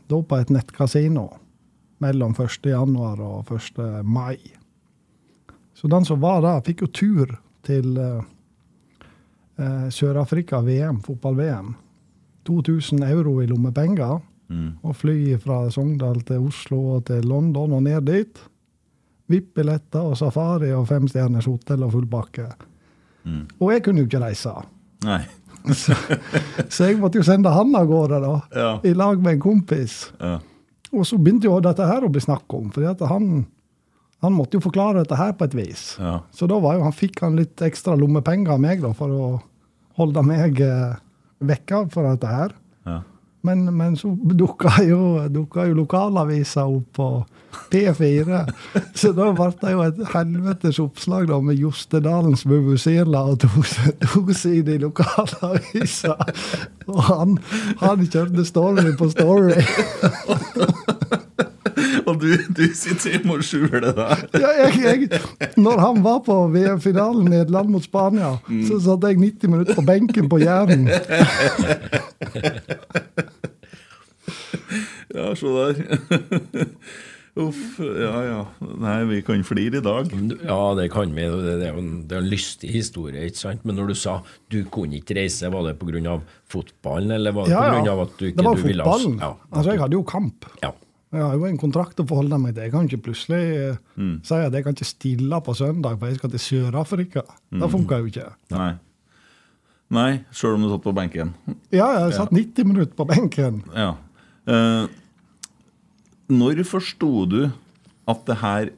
da 0.06 0.20
på 0.22 0.38
et 0.40 0.52
nettkasino 0.54 1.26
mellom 2.00 2.32
1. 2.36 2.68
januar 2.70 3.20
og 3.24 3.50
1. 3.52 4.04
mai. 4.04 4.38
Så 5.86 5.90
den 5.90 6.04
som 6.04 6.18
var 6.18 6.40
der, 6.42 6.64
fikk 6.66 6.80
jo 6.82 6.86
tur 6.90 7.32
til 7.62 7.92
eh, 8.02 8.22
eh 9.62 9.84
Sør-Afrika 9.94 10.58
VM, 10.66 10.96
fotball-VM. 10.98 11.68
2000 12.46 13.04
euro 13.06 13.36
i 13.42 13.46
lommepenger. 13.46 14.18
Mm. 14.50 14.72
Og 14.82 14.96
fly 14.96 15.36
fra 15.38 15.60
Sogndal 15.70 16.24
til 16.26 16.42
Oslo 16.48 16.80
og 16.96 17.04
til 17.06 17.22
London 17.22 17.78
og 17.78 17.84
ned 17.86 18.02
dit. 18.10 18.42
VIP-billetter 19.30 20.10
og 20.10 20.18
safari 20.18 20.72
og 20.74 20.88
femstjerners 20.90 21.46
hotell 21.46 21.86
og 21.86 21.94
full 21.94 22.10
pakke. 22.10 22.48
Mm. 23.22 23.46
Og 23.60 23.72
jeg 23.76 23.86
kunne 23.86 24.02
jo 24.02 24.10
ikke 24.10 24.26
reise. 24.26 24.58
Nei. 25.06 25.22
så, 25.84 25.94
så, 26.66 26.88
jeg 26.88 26.98
måtte 26.98 27.22
jo 27.22 27.30
sende 27.30 27.54
han 27.54 27.78
av 27.78 27.86
gårde, 27.86 28.24
da. 28.26 28.36
Ja. 28.50 28.78
I 28.82 28.98
lag 28.98 29.22
med 29.22 29.38
en 29.38 29.46
kompis. 29.52 30.08
Ja. 30.18 30.40
Og 30.90 31.06
så 31.06 31.14
begynte 31.14 31.46
jo 31.46 31.62
dette 31.62 31.86
her 31.86 32.02
å 32.02 32.10
bli 32.10 32.26
snakk 32.26 32.58
om, 32.58 32.74
fordi 32.74 32.90
at 32.90 33.06
han, 33.06 33.44
han, 34.24 34.34
måtte 34.34 34.58
jo 34.58 34.64
forklare 34.64 35.02
dette 35.02 35.18
her 35.18 35.34
på 35.36 35.46
et 35.48 35.56
vis. 35.56 35.82
Ja. 36.00 36.20
Så 36.34 36.48
da 36.50 36.60
han, 36.64 36.94
fikk 36.94 37.20
han 37.24 37.36
litt 37.38 37.62
ekstra 37.62 37.96
lommepenger 37.98 38.56
av 38.56 38.62
meg 38.62 38.80
da, 38.84 38.92
for 38.96 39.12
å 39.12 39.26
holde 40.00 40.24
meg 40.26 40.60
eh, 40.64 40.96
vekka 41.44 41.86
for 41.92 42.08
dette 42.08 42.30
her. 42.30 42.56
Ja. 42.88 43.02
Men, 43.46 43.76
men, 43.76 43.96
så 43.96 44.10
dukka 44.10 44.80
jo, 44.82 45.28
dukka 45.30 45.68
jo 45.68 45.76
lokalavisa 45.78 46.64
opp 46.66 46.96
på 46.98 47.08
P4. 47.70 48.40
Så 48.98 49.12
da 49.14 49.28
ble 49.36 49.46
det 49.60 49.74
jo 49.74 49.84
et 49.84 50.00
helvetes 50.10 50.80
oppslag 50.82 51.28
da 51.30 51.38
med 51.44 51.60
Jostedalens 51.60 52.42
Bubusirla 52.48 53.22
og 53.30 53.38
to, 53.44 53.62
to 54.02 54.24
lokalavisa. 54.82 56.16
Og 56.90 57.00
han, 57.12 57.38
han 57.84 58.02
kjørte 58.10 58.48
story 58.50 58.96
på 58.98 59.12
story. 59.14 59.62
Du, 62.20 62.28
du 62.56 62.62
sitter 62.74 63.16
hjemme 63.16 63.36
og 63.38 63.44
skjuler 63.46 63.90
deg. 63.96 64.24
ja, 64.40 64.50
jeg, 64.64 64.72
jeg, 64.82 65.50
når 65.60 65.82
han 65.82 66.02
var 66.04 66.20
på 66.26 66.36
VM-finalen 66.54 67.28
Nederland 67.32 67.68
mot 67.74 67.84
Spania, 67.84 68.34
mm. 68.48 68.62
så 68.68 68.78
satt 68.88 69.04
jeg 69.08 69.20
90 69.22 69.52
minutter 69.52 69.74
på 69.78 69.84
benken 69.86 70.28
på 70.32 70.40
Jæren. 70.42 70.86
ja, 75.16 75.28
se 75.34 75.46
der. 75.46 75.74
Uff, 77.36 77.76
ja 77.84 78.12
ja. 78.24 78.38
Nei, 78.80 78.94
vi 79.10 79.18
kan 79.24 79.42
flire 79.44 79.82
i 79.82 79.84
dag. 79.84 80.08
Ja, 80.40 80.60
det 80.78 80.86
kan 80.94 81.10
vi. 81.12 81.26
Det 81.28 81.56
er 81.66 81.74
jo 81.74 81.82
en, 81.82 81.90
det 82.08 82.16
er 82.16 82.22
en 82.24 82.30
lystig 82.32 82.70
historie, 82.72 83.26
ikke 83.28 83.42
sant? 83.42 83.66
Men 83.68 83.76
når 83.76 83.92
du 83.92 83.96
sa 84.00 84.14
du 84.52 84.62
kunne 84.72 84.96
ikke 85.02 85.18
reise, 85.18 85.50
var 85.52 85.66
det 85.68 85.74
pga. 85.82 86.16
fotballen, 86.48 87.12
eller 87.18 87.36
var 87.36 87.44
det 87.50 87.52
Ja, 87.52 87.66
pga. 87.74 87.84
ja. 87.84 87.98
at 88.06 88.16
du 88.16 88.24
ikke 88.30 88.38
Det 88.40 88.46
var 88.48 88.56
du 88.56 88.62
ville 88.64 88.84
fotballen. 88.88 89.18
Ja, 89.20 89.30
Altså, 89.52 89.70
jeg 89.74 89.80
hadde 89.84 89.98
jo 90.00 90.02
kamp. 90.02 90.48
ja. 90.64 90.72
Jeg 91.14 91.22
har 91.22 91.34
jo 91.38 91.44
en 91.46 91.58
kontrakt 91.60 92.00
å 92.02 92.06
forholde 92.08 92.38
meg 92.42 92.54
til. 92.56 92.64
Jeg 92.66 92.72
kan 92.74 92.88
ikke 92.88 93.04
plutselig 93.06 93.42
eh, 93.56 93.76
Mm. 93.96 94.16
si 94.26 94.34
at 94.34 94.52
jeg 94.52 94.64
kan 94.66 94.74
ikke 94.74 94.88
stille 94.88 95.38
på 95.46 95.54
søndag, 95.56 95.98
for 95.98 96.06
jeg 96.10 96.18
skal 96.18 96.30
til 96.30 96.42
Sør-Afrika. 96.42 97.22
Mm. 97.52 97.60
Det 97.62 97.70
funker 97.72 97.98
jo 98.02 98.06
ikke. 98.10 98.26
Nei. 98.50 98.72
Nei, 99.90 100.10
sjøl 100.34 100.56
om 100.58 100.62
du 100.66 100.68
satt 100.72 100.82
på 100.82 100.92
benken. 100.96 101.30
Ja, 101.70 101.86
jeg 102.08 102.16
satt 102.18 102.32
90 102.34 102.64
minutter 102.66 102.94
på 102.98 103.06
benken. 103.06 103.62
Ja. 103.74 103.92
Eh, 104.50 104.88
når 106.28 106.64
forsto 106.66 107.12
du 107.30 107.52
at 108.10 108.24
det 108.26 108.36
her 108.42 108.70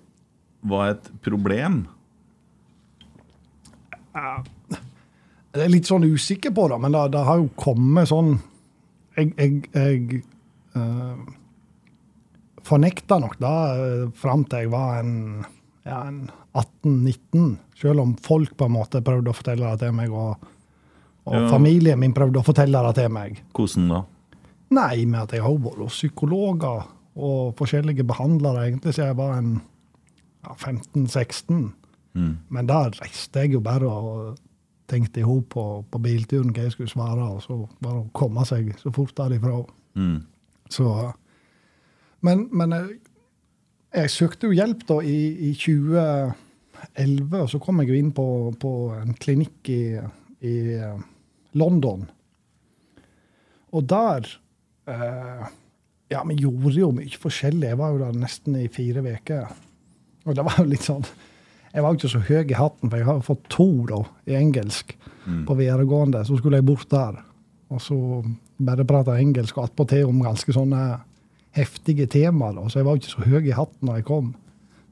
var 0.68 0.90
et 0.92 1.08
problem? 1.24 1.86
Jeg 4.18 5.64
er 5.64 5.70
litt 5.72 5.88
sånn 5.88 6.04
usikker 6.04 6.52
på 6.54 6.68
det, 6.70 6.78
men 6.82 6.92
det, 6.94 7.02
det 7.14 7.24
har 7.26 7.38
jo 7.40 7.48
kommet 7.58 8.10
sånn 8.10 8.34
Jeg, 9.16 9.32
jeg, 9.38 9.62
jeg 9.74 10.22
eh, 10.76 11.14
fornekta 12.68 13.18
nok 13.22 13.38
da 13.42 13.54
uh, 13.78 14.04
fram 14.18 14.44
til 14.48 14.66
jeg 14.66 14.72
var 14.72 15.00
en, 15.00 15.16
ja, 15.88 16.02
en 16.10 16.20
18-19. 16.58 17.56
Selv 17.78 18.04
om 18.04 18.14
folk 18.24 18.54
på 18.58 18.68
en 18.68 18.76
måte 18.76 19.02
prøvde 19.04 19.32
å 19.32 19.36
fortelle 19.36 19.72
det 19.72 19.86
til 19.86 19.96
meg, 19.96 20.12
og, 20.12 20.46
og 21.28 21.34
Ja. 21.38 21.48
familien 21.52 22.00
min 22.00 22.14
prøvde 22.16 22.40
å 22.40 22.46
fortelle 22.46 22.80
det 22.88 22.94
til 23.00 23.10
meg. 23.14 23.42
Hvordan 23.56 23.90
da? 23.92 24.02
Nei, 24.78 25.06
med 25.08 25.22
at 25.22 25.32
jeg 25.32 25.44
har 25.44 25.54
vært 25.64 25.80
hos 25.80 25.96
psykologer 25.96 26.88
og 27.18 27.54
forskjellige 27.58 28.04
behandlere 28.06 28.66
egentlig 28.68 28.92
siden 28.94 29.08
jeg 29.12 29.16
var 29.18 29.38
en 29.38 29.54
ja, 30.44 30.52
15-16. 30.54 31.62
Mm. 32.18 32.34
Men 32.50 32.68
da 32.68 32.82
reiste 32.98 33.42
jeg 33.44 33.54
jo 33.56 33.62
bare 33.64 33.88
og 33.88 34.36
tenkte 34.88 35.20
i 35.20 35.26
hop 35.26 35.50
på, 35.52 35.64
på 35.90 36.00
bilturen 36.00 36.52
hva 36.54 36.64
jeg 36.66 36.74
skulle 36.74 36.90
svare, 36.92 37.24
og 37.36 37.42
så 37.44 37.58
bare 37.84 38.02
å 38.02 38.10
komme 38.16 38.44
seg 38.48 38.70
så 38.80 38.92
fort 38.94 39.14
derifra. 39.18 39.58
Mm. 39.98 40.20
Så, 40.72 40.86
men, 42.26 42.48
men 42.50 42.74
jeg, 42.74 42.98
jeg 43.94 44.12
søkte 44.14 44.48
jo 44.48 44.56
hjelp 44.56 44.84
da 44.88 44.98
i, 45.06 45.18
i 45.48 45.52
2011, 45.54 46.34
og 47.38 47.48
så 47.52 47.60
kom 47.62 47.82
jeg 47.82 47.92
jo 47.92 48.00
inn 48.00 48.10
på, 48.16 48.26
på 48.60 48.72
en 48.96 49.14
klinikk 49.20 49.70
i, 49.72 49.82
i 50.44 50.56
eh, 50.78 51.06
London. 51.58 52.04
Og 53.76 53.88
der 53.88 54.28
eh, 54.88 55.48
Ja, 56.08 56.22
vi 56.24 56.38
gjorde 56.40 56.72
jo 56.72 56.86
mye 56.96 57.18
forskjellig. 57.20 57.66
Jeg 57.68 57.76
var 57.76 57.90
jo 57.92 57.98
der 58.00 58.14
nesten 58.16 58.54
i 58.56 58.68
fire 58.72 59.02
uker. 59.04 59.50
Og 60.24 60.36
det 60.36 60.44
var 60.46 60.56
jo 60.56 60.64
litt 60.70 60.86
sånn 60.86 61.04
Jeg 61.74 61.84
var 61.84 61.92
ikke 61.92 62.08
så 62.08 62.22
høy 62.24 62.38
i 62.48 62.56
hatten, 62.56 62.88
for 62.88 62.96
jeg 62.96 63.08
har 63.08 63.18
fått 63.26 63.42
to 63.52 63.68
da, 63.90 63.98
i 64.24 64.38
engelsk 64.38 64.94
på 65.44 65.56
videregående. 65.58 66.22
Så 66.24 66.38
skulle 66.38 66.62
jeg 66.62 66.64
bort 66.64 66.88
der, 66.88 67.18
og 67.68 67.82
så 67.84 67.98
bare 68.56 68.86
prate 68.88 69.18
engelsk 69.20 69.58
og 69.58 69.68
attpåtil 69.68 70.08
om 70.08 70.22
ganske 70.24 70.54
sånne 70.56 70.80
heftige 71.58 72.06
temaer. 72.10 72.56
Så 72.70 72.80
jeg 72.80 72.88
var 72.88 73.00
ikke 73.00 73.12
så 73.12 73.26
høy 73.26 73.42
i 73.42 73.56
hatten 73.56 73.90
når 73.90 74.00
jeg 74.00 74.08
kom. 74.08 74.32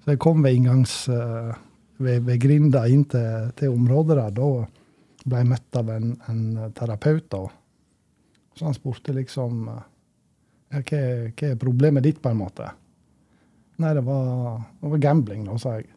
Så 0.04 0.16
jeg 0.16 0.24
kom 0.26 0.44
ved 0.44 0.58
inngangs... 0.58 0.98
Uh, 1.08 1.54
ved, 1.98 2.24
ved 2.26 2.40
grinda 2.40 2.84
inn 2.90 3.04
til, 3.10 3.52
til 3.56 3.74
området 3.74 4.18
der. 4.18 4.34
Da 4.36 5.26
ble 5.26 5.42
jeg 5.42 5.50
møtt 5.50 5.78
av 5.80 5.92
en, 5.94 6.14
en 6.30 6.42
terapeut. 6.76 7.28
da. 7.32 7.44
Så 8.56 8.68
han 8.68 8.76
spurte 8.76 9.14
liksom 9.16 9.66
eh, 9.72 9.86
ja, 10.76 10.80
hva, 10.80 11.00
hva 11.30 11.50
er 11.50 11.60
problemet 11.60 12.06
ditt, 12.06 12.20
på 12.22 12.32
en 12.32 12.40
måte? 12.40 12.70
Nei, 13.82 13.92
det 13.96 14.04
var, 14.06 14.62
det 14.80 14.92
var 14.94 15.02
gambling, 15.02 15.44
da, 15.48 15.58
sa 15.60 15.76
jeg. 15.76 15.90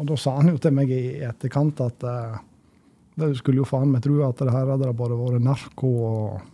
Og 0.00 0.08
da 0.08 0.16
sa 0.18 0.38
han 0.40 0.50
jo 0.50 0.58
til 0.58 0.74
meg 0.74 0.90
i 0.90 1.20
etterkant 1.22 1.78
at 1.84 2.06
uh, 2.08 2.40
det 3.20 3.28
skulle 3.38 3.60
jo 3.60 3.68
faen 3.68 3.92
meg 3.92 4.02
tro 4.02 4.16
at 4.26 4.40
det 4.40 4.50
her 4.50 4.70
hadde 4.72 4.88
det 4.88 4.96
bare 4.98 5.18
vært 5.18 5.44
narko 5.44 5.90
og, 6.08 6.46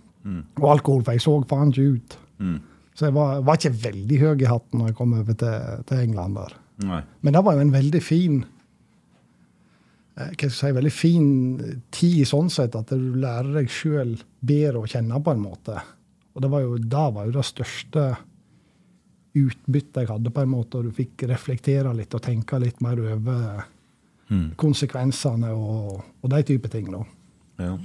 og 0.59 0.67
alkohol, 0.69 1.05
for 1.07 1.17
jeg 1.17 1.25
så 1.25 1.37
faen 1.49 1.71
ikke 1.73 1.95
ut. 1.95 2.17
Mm. 2.43 2.59
Så 2.99 3.07
jeg 3.07 3.15
var, 3.15 3.43
var 3.47 3.59
ikke 3.59 3.79
veldig 3.79 4.17
høy 4.25 4.41
i 4.43 4.49
hatten 4.51 4.81
når 4.81 4.91
jeg 4.91 4.99
kom 4.99 5.13
over 5.15 5.37
til, 5.39 5.83
til 5.87 6.01
England 6.03 6.39
der. 6.41 6.55
Nei. 6.89 7.03
Men 7.23 7.37
det 7.37 7.43
var 7.47 7.55
jo 7.55 7.63
en 7.63 7.75
veldig 7.75 8.01
fin 8.03 8.41
eh, 10.19 10.25
hva 10.25 10.33
skal 10.33 10.49
jeg 10.49 10.57
si, 10.57 10.73
veldig 10.79 10.95
fin 10.95 11.29
tid 11.95 12.25
sånn 12.27 12.51
sett, 12.51 12.75
at 12.79 12.91
du 12.91 13.15
lærer 13.23 13.53
deg 13.61 13.71
sjøl 13.71 14.17
bedre 14.43 14.83
å 14.83 14.91
kjenne 14.91 15.23
på 15.23 15.35
en 15.35 15.45
måte. 15.45 15.79
Og 16.35 16.43
det 16.43 16.51
var 16.51 16.65
jo, 16.65 16.75
da 16.83 17.05
var 17.15 17.29
jo 17.29 17.37
det 17.39 17.47
største 17.47 18.09
utbyttet 19.39 20.03
jeg 20.03 20.11
hadde, 20.11 20.35
på 20.35 20.43
en 20.43 20.51
måte, 20.51 20.81
og 20.81 20.89
du 20.89 20.95
fikk 20.95 21.29
reflektere 21.31 21.93
litt 21.95 22.15
og 22.19 22.25
tenke 22.25 22.59
litt 22.63 22.83
mer 22.83 22.99
over 22.99 23.63
konsekvensene 24.61 25.51
og, 25.55 26.03
og 26.21 26.33
de 26.35 26.43
type 26.51 26.71
ting. 26.73 26.91
da. 26.93 27.05
Ja. 27.63 27.77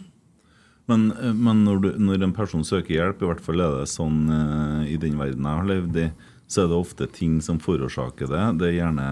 Men, 0.86 1.12
eh, 1.12 1.34
men 1.34 1.64
når, 1.64 1.82
du, 1.84 1.90
når 2.02 2.28
en 2.28 2.36
person 2.36 2.64
søker 2.68 2.98
hjelp, 2.98 3.24
i 3.24 3.30
hvert 3.32 3.44
fall 3.44 3.64
er 3.64 3.80
det 3.80 3.92
sånn 3.92 4.24
uh, 4.30 4.82
i 4.88 4.98
den 5.00 5.20
verden 5.20 5.48
jeg 5.48 5.62
har 5.62 5.70
levd 5.70 6.00
i, 6.06 6.08
så 6.52 6.64
er 6.64 6.72
det 6.72 6.80
ofte 6.80 7.10
ting 7.16 7.40
som 7.44 7.62
forårsaker 7.64 8.30
det. 8.30 8.46
Det 8.60 8.70
er 8.70 8.78
gjerne 8.82 9.08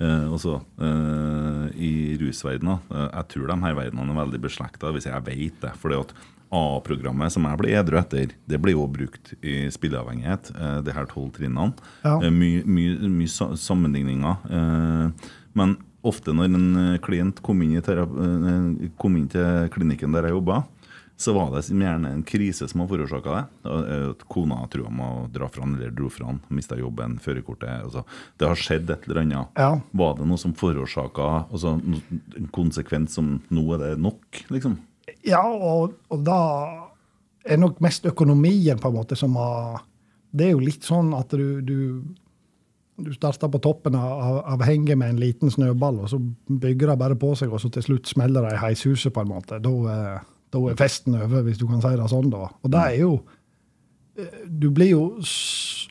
uh, 0.00 0.26
også 0.32 0.58
uh, 0.80 1.66
i 1.76 2.16
rusverdenen. 2.20 2.82
Jeg 2.88 3.28
tror 3.34 3.50
de 3.52 3.58
her 3.66 3.78
verdenene 3.78 4.14
er 4.16 4.22
veldig 4.24 4.44
beslekta, 4.48 4.94
hvis 4.94 5.10
jeg 5.10 5.28
vet 5.28 5.60
det. 5.64 5.74
fordi 5.82 6.00
at 6.00 6.16
A-programmet 6.52 7.32
som 7.32 7.46
jeg 7.48 7.56
ble 7.62 7.70
edru 7.78 7.96
etter, 7.96 8.34
det 8.44 8.58
blir 8.60 8.74
jo 8.76 8.82
brukt 8.92 9.30
i 9.40 9.70
spilleavhengighet. 9.72 10.50
De 10.84 10.92
her 10.92 11.06
tolv 11.08 11.30
trinnene. 11.32 11.72
Ja. 12.04 12.18
Mye 12.28 12.60
my, 12.68 12.82
my 13.08 13.28
sammenligninger. 13.56 15.14
Men 15.56 15.72
ofte 16.02 16.34
når 16.34 16.50
en 16.50 16.68
eh, 16.82 17.00
klient 17.02 17.42
kom 17.44 17.62
inn, 17.64 17.76
eh, 17.78 18.88
kom 19.00 19.18
inn 19.18 19.28
til 19.32 19.68
klinikken 19.74 20.14
der 20.14 20.28
jeg 20.28 20.36
jobba, 20.36 20.62
så 21.22 21.34
var 21.36 21.52
det 21.52 21.62
gjerne 21.68 22.10
en 22.10 22.22
krise 22.26 22.66
som 22.68 22.82
har 22.82 22.88
forårsaka 22.90 23.34
det. 23.36 23.42
Eh, 23.70 24.06
At 24.10 24.24
kona 24.32 24.62
trua 24.72 24.90
må 24.90 25.10
dra 25.32 25.48
fra 25.52 25.64
han, 25.64 25.76
eller 25.78 25.92
dro 25.94 26.10
fra 26.10 26.30
han, 26.30 26.40
mista 26.50 26.78
jobben, 26.78 27.18
førerkortet 27.22 27.84
altså, 27.84 28.04
Det 28.38 28.48
har 28.48 28.58
skjedd 28.58 28.90
et 28.90 29.06
eller 29.08 29.22
annet. 29.22 29.52
Ja. 29.58 29.76
Var 30.02 30.16
det 30.18 30.26
noe 30.30 30.40
som 30.40 30.54
forårsaka 30.58 31.28
altså, 31.44 31.76
en 31.78 32.48
konsekvens 32.54 33.18
som 33.18 33.36
nå 33.52 33.66
er 33.76 33.84
det 33.84 33.92
nok, 34.02 34.42
liksom? 34.54 34.80
Ja, 35.26 35.42
og, 35.44 35.94
og 36.10 36.26
da 36.26 36.40
er 37.46 37.58
nok 37.58 37.80
mest 37.82 38.06
økonomien 38.06 38.78
på 38.78 38.90
en 38.90 38.96
måte 39.00 39.18
som 39.18 39.34
har 39.38 39.82
Det 40.32 40.46
er 40.46 40.52
jo 40.54 40.62
litt 40.62 40.86
sånn 40.86 41.10
at 41.12 41.34
du, 41.36 41.60
du, 41.60 42.02
du 43.04 43.12
starter 43.14 43.50
på 43.52 43.60
toppen 43.62 43.96
av, 43.98 44.38
av, 44.46 44.62
henget 44.66 44.98
med 44.98 45.14
en 45.14 45.20
liten 45.20 45.50
snøball, 45.50 46.02
og 46.04 46.10
så 46.12 46.18
bygger 46.46 46.92
det 46.92 46.98
bare 47.00 47.18
på 47.18 47.34
seg, 47.38 47.52
og 47.52 47.62
så 47.62 47.70
til 47.72 47.86
slutt 47.86 48.10
smeller 48.10 48.46
det 48.46 48.56
i 48.56 48.62
heishuset, 48.62 49.12
på 49.14 49.24
en 49.24 49.32
måte. 49.32 49.60
Da 49.62 49.72
er, 49.92 50.26
da 50.54 50.64
er 50.70 50.78
festen 50.80 51.18
over, 51.18 51.44
hvis 51.46 51.60
du 51.60 51.66
kan 51.70 51.82
si 51.84 51.94
det 51.98 52.10
sånn, 52.12 52.30
da. 52.32 52.48
Og 52.62 52.72
det 52.72 52.84
er 52.90 52.98
jo 53.00 53.14
eh, 54.18 54.38
Du 54.46 54.70
blir 54.70 54.92
jo 54.94 55.02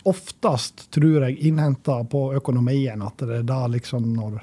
oftest, 0.09 0.87
tror 0.93 1.27
jeg, 1.27 1.37
innhenta 1.51 2.01
på 2.09 2.31
økonomien, 2.39 3.03
at 3.05 3.21
det 3.21 3.41
er 3.41 3.47
da 3.47 3.65
liksom 3.69 4.13
når 4.15 4.39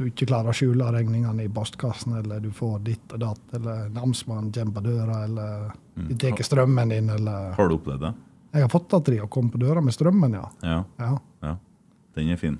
du 0.00 0.06
ikke 0.08 0.30
klarer 0.30 0.52
å 0.52 0.56
skjule 0.56 0.86
regningene 0.94 1.44
i 1.44 1.52
postkassen, 1.52 2.14
eller 2.22 2.40
du 2.40 2.48
får 2.56 2.78
ditt 2.86 3.12
og 3.12 3.20
datt, 3.20 3.42
eller 3.58 3.90
namsmannen 3.92 4.52
kommer 4.54 4.78
på 4.78 4.84
døra, 4.86 5.24
eller 5.26 5.70
de 6.08 6.16
tar 6.16 6.40
strømmen 6.46 6.94
din, 6.94 7.10
eller 7.12 7.52
Har 7.58 7.68
du 7.68 7.76
opplevd 7.76 8.06
det? 8.06 8.12
Jeg 8.50 8.66
har 8.66 8.70
fått 8.72 8.94
at 8.96 9.06
de 9.06 9.18
har 9.20 9.28
kommet 9.30 9.54
på 9.54 9.60
døra 9.62 9.82
med 9.84 9.94
strømmen. 9.94 10.32
Ja. 10.34 10.46
Ja, 10.66 10.78
ja. 10.98 11.10
Den 12.16 12.32
er 12.34 12.40
fin. 12.40 12.58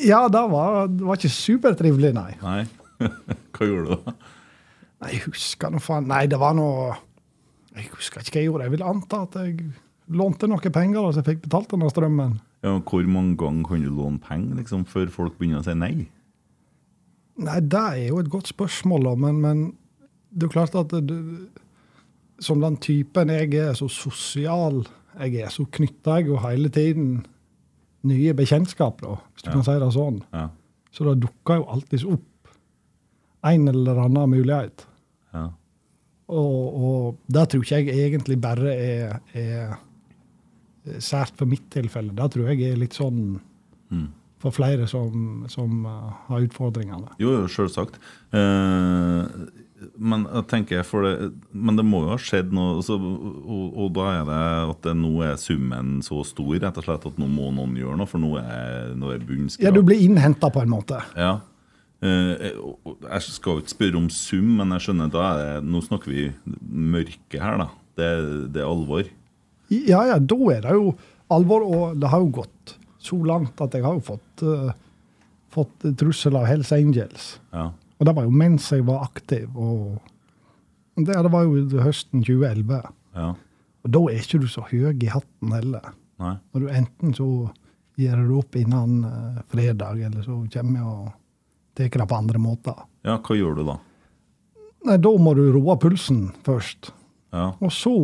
ja 0.00 0.24
det 0.32 0.42
var, 0.50 0.86
det 0.88 1.04
var 1.06 1.20
ikke 1.20 1.32
supertrivelig, 1.32 2.14
nei. 2.16 2.32
Nei. 2.42 2.62
Hva 3.54 3.68
gjorde 3.68 3.84
du 3.98 4.06
da? 4.06 4.14
Nei, 5.02 5.10
Jeg 5.16 5.24
husker 5.26 5.72
noe 5.74 5.82
faen 5.82 6.06
Nei, 6.08 6.24
det 6.30 6.38
var 6.40 6.54
noe 6.56 6.94
Jeg 7.74 7.90
husker 7.92 8.22
ikke 8.22 8.36
hva 8.38 8.40
jeg 8.40 8.48
gjorde. 8.48 8.66
Jeg 8.68 8.74
vil 8.76 8.86
anta 8.86 9.22
at 9.26 9.38
jeg 9.42 9.70
lånte 10.14 10.48
noen 10.48 10.72
penger, 10.72 11.10
så 11.10 11.20
jeg 11.20 11.28
fikk 11.32 11.46
betalt 11.48 11.72
denne 11.72 11.88
strømmen. 11.90 12.36
Ja, 12.64 12.76
hvor 12.78 13.06
mange 13.10 13.34
ganger 13.40 13.66
kan 13.68 13.82
du 13.84 13.90
låne 13.92 14.20
penger 14.22 14.60
liksom, 14.60 14.84
før 14.88 15.10
folk 15.12 15.38
begynner 15.40 15.60
å 15.60 15.66
si 15.66 15.74
nei? 15.76 16.06
Nei, 17.42 17.58
det 17.60 17.80
er 17.80 18.02
jo 18.12 18.20
et 18.22 18.30
godt 18.30 18.52
spørsmål, 18.52 19.10
men, 19.18 19.40
men 19.42 19.62
det 20.30 20.46
er 20.46 20.48
jo 20.48 20.54
klart 20.54 20.76
at 20.78 20.94
du, 21.08 21.16
som 22.42 22.62
den 22.62 22.78
typen 22.82 23.32
jeg 23.34 23.50
er, 23.58 23.72
så 23.74 23.88
sosial 23.90 24.84
jeg 25.18 25.42
er, 25.42 25.50
så 25.50 25.66
knytter 25.66 26.20
jeg 26.20 26.30
jo 26.30 26.38
hele 26.44 26.70
tiden 26.72 27.24
nye 28.04 28.32
bekjentskap, 28.36 29.00
da, 29.02 29.16
hvis 29.34 29.42
du 29.44 29.50
Ja. 29.50 29.52
kan 29.56 29.64
si 29.66 29.78
det 29.80 29.92
sånn. 29.94 30.22
Ja. 30.32 30.48
Så 30.94 31.04
det 31.08 31.20
dukker 31.24 31.56
jo 31.60 31.64
alltids 31.74 32.04
opp 32.04 32.48
en 33.44 33.68
eller 33.68 33.98
annen 34.06 34.30
mulighet. 34.30 34.86
ja. 35.34 35.50
Og, 36.26 36.74
og 36.84 37.16
det 37.28 37.48
tror 37.52 37.60
ikke 37.62 37.84
jeg 37.84 38.10
egentlig 38.10 38.40
bare 38.40 38.70
er, 38.72 39.20
er 39.34 39.74
sært 40.98 41.36
for 41.36 41.44
mitt 41.46 41.66
tilfelle. 41.70 42.14
Det 42.16 42.30
tror 42.32 42.48
jeg 42.48 42.62
er 42.72 42.76
litt 42.80 42.94
sånn 42.96 43.40
Mm. 43.92 44.08
for 44.40 44.50
flere 44.50 44.86
som, 44.88 45.44
som 45.48 45.84
uh, 45.86 46.10
har 46.28 46.40
utfordringene. 46.46 47.12
Jo, 47.20 47.30
jo, 47.42 47.46
selvsagt. 47.46 47.98
Eh, 48.32 49.26
men 49.98 50.26
jeg 50.28 50.46
tenker 50.50 50.84
for 50.86 51.04
det, 51.06 51.30
men 51.50 51.78
det 51.78 51.84
må 51.86 52.04
jo 52.04 52.12
ha 52.12 52.18
skjedd 52.20 52.52
noe, 52.54 52.82
så, 52.86 52.94
og, 52.94 53.64
og, 53.72 53.88
da 53.96 54.04
er 54.12 54.28
det 54.28 54.42
at 54.70 54.84
det, 54.86 54.94
nå 55.00 55.10
er 55.26 55.40
summen 55.40 55.96
så 56.06 56.20
stor 56.26 56.52
rett 56.62 56.78
og 56.78 56.86
slett 56.86 57.08
at 57.10 57.18
nå 57.20 57.26
må 57.30 57.50
noen 57.54 57.74
gjøre 57.78 57.98
noe, 57.98 58.10
for 58.10 58.22
nå 58.22 58.36
er, 58.40 58.94
nå 58.98 59.10
er 59.14 59.24
bunnskrav. 59.26 59.66
Ja, 59.66 59.74
du 59.74 59.82
blir 59.86 60.00
innhenta 60.04 60.52
på 60.54 60.62
en 60.62 60.72
måte. 60.72 61.02
Ja. 61.18 61.40
Eh, 62.04 62.46
jeg 62.52 63.26
skal 63.26 63.58
jo 63.58 63.64
ikke 63.64 63.74
spørre 63.74 64.00
om 64.00 64.08
sum, 64.12 64.54
men 64.60 64.74
jeg 64.76 64.86
skjønner 64.86 65.12
da 65.12 65.26
er 65.26 65.42
det, 65.42 65.68
nå 65.72 65.82
snakker 65.84 66.12
vi 66.12 66.28
mørke 66.62 67.42
her, 67.42 67.60
da. 67.64 67.68
Det, 67.94 68.08
det, 68.54 68.62
er 68.62 68.70
alvor. 68.70 69.06
Ja, 69.70 70.02
ja, 70.10 70.18
da 70.18 70.38
er 70.54 70.64
det 70.64 70.74
jo 70.74 70.88
alvor. 71.34 71.66
Og 71.66 72.00
det 72.02 72.10
har 72.10 72.22
jo 72.22 72.32
gått 72.42 72.74
så 73.04 73.18
langt 73.26 73.60
at 73.62 73.76
jeg 73.76 73.84
har 73.84 73.94
jo 73.94 74.02
fått, 74.02 74.42
uh, 74.42 74.72
fått 75.54 75.86
trussel 76.00 76.38
av 76.40 76.48
Hells 76.50 76.72
Angels. 76.74 77.34
Ja. 77.54 77.68
Og 77.98 78.08
det 78.08 78.14
var 78.16 78.26
jo 78.26 78.34
mens 78.34 78.70
jeg 78.72 78.86
var 78.86 79.04
aktiv. 79.06 79.48
og 79.54 80.00
Det, 80.96 81.14
det 81.14 81.32
var 81.32 81.44
jo 81.46 81.82
høsten 81.82 82.24
2011. 82.24 82.80
Ja. 83.14 83.28
Og 83.84 83.92
da 83.92 84.02
er 84.10 84.22
ikke 84.22 84.40
du 84.42 84.48
så 84.50 84.64
høy 84.66 84.90
i 84.92 85.12
hatten 85.12 85.52
heller. 85.54 85.92
Nei. 86.22 86.36
Når 86.54 86.64
du 86.64 86.72
enten 86.72 87.14
så 87.16 87.28
gir 87.98 88.18
du 88.26 88.36
opp 88.38 88.56
innen 88.58 89.04
uh, 89.06 89.42
fredag, 89.52 90.00
eller 90.08 90.24
så 90.24 90.40
kommer 90.50 90.80
jeg 90.80 90.86
og 90.88 91.10
tar 91.74 92.00
det 92.00 92.08
på 92.10 92.18
andre 92.18 92.40
måter. 92.42 92.84
Ja, 93.06 93.18
hva 93.18 93.36
gjør 93.36 93.58
du 93.58 93.66
da? 93.68 93.78
Nei, 94.84 94.98
Da 95.00 95.10
må 95.18 95.34
du 95.36 95.46
roe 95.54 95.76
pulsen 95.80 96.28
først. 96.46 96.92
Ja. 97.34 97.50
Og 97.58 97.72
så 97.74 97.94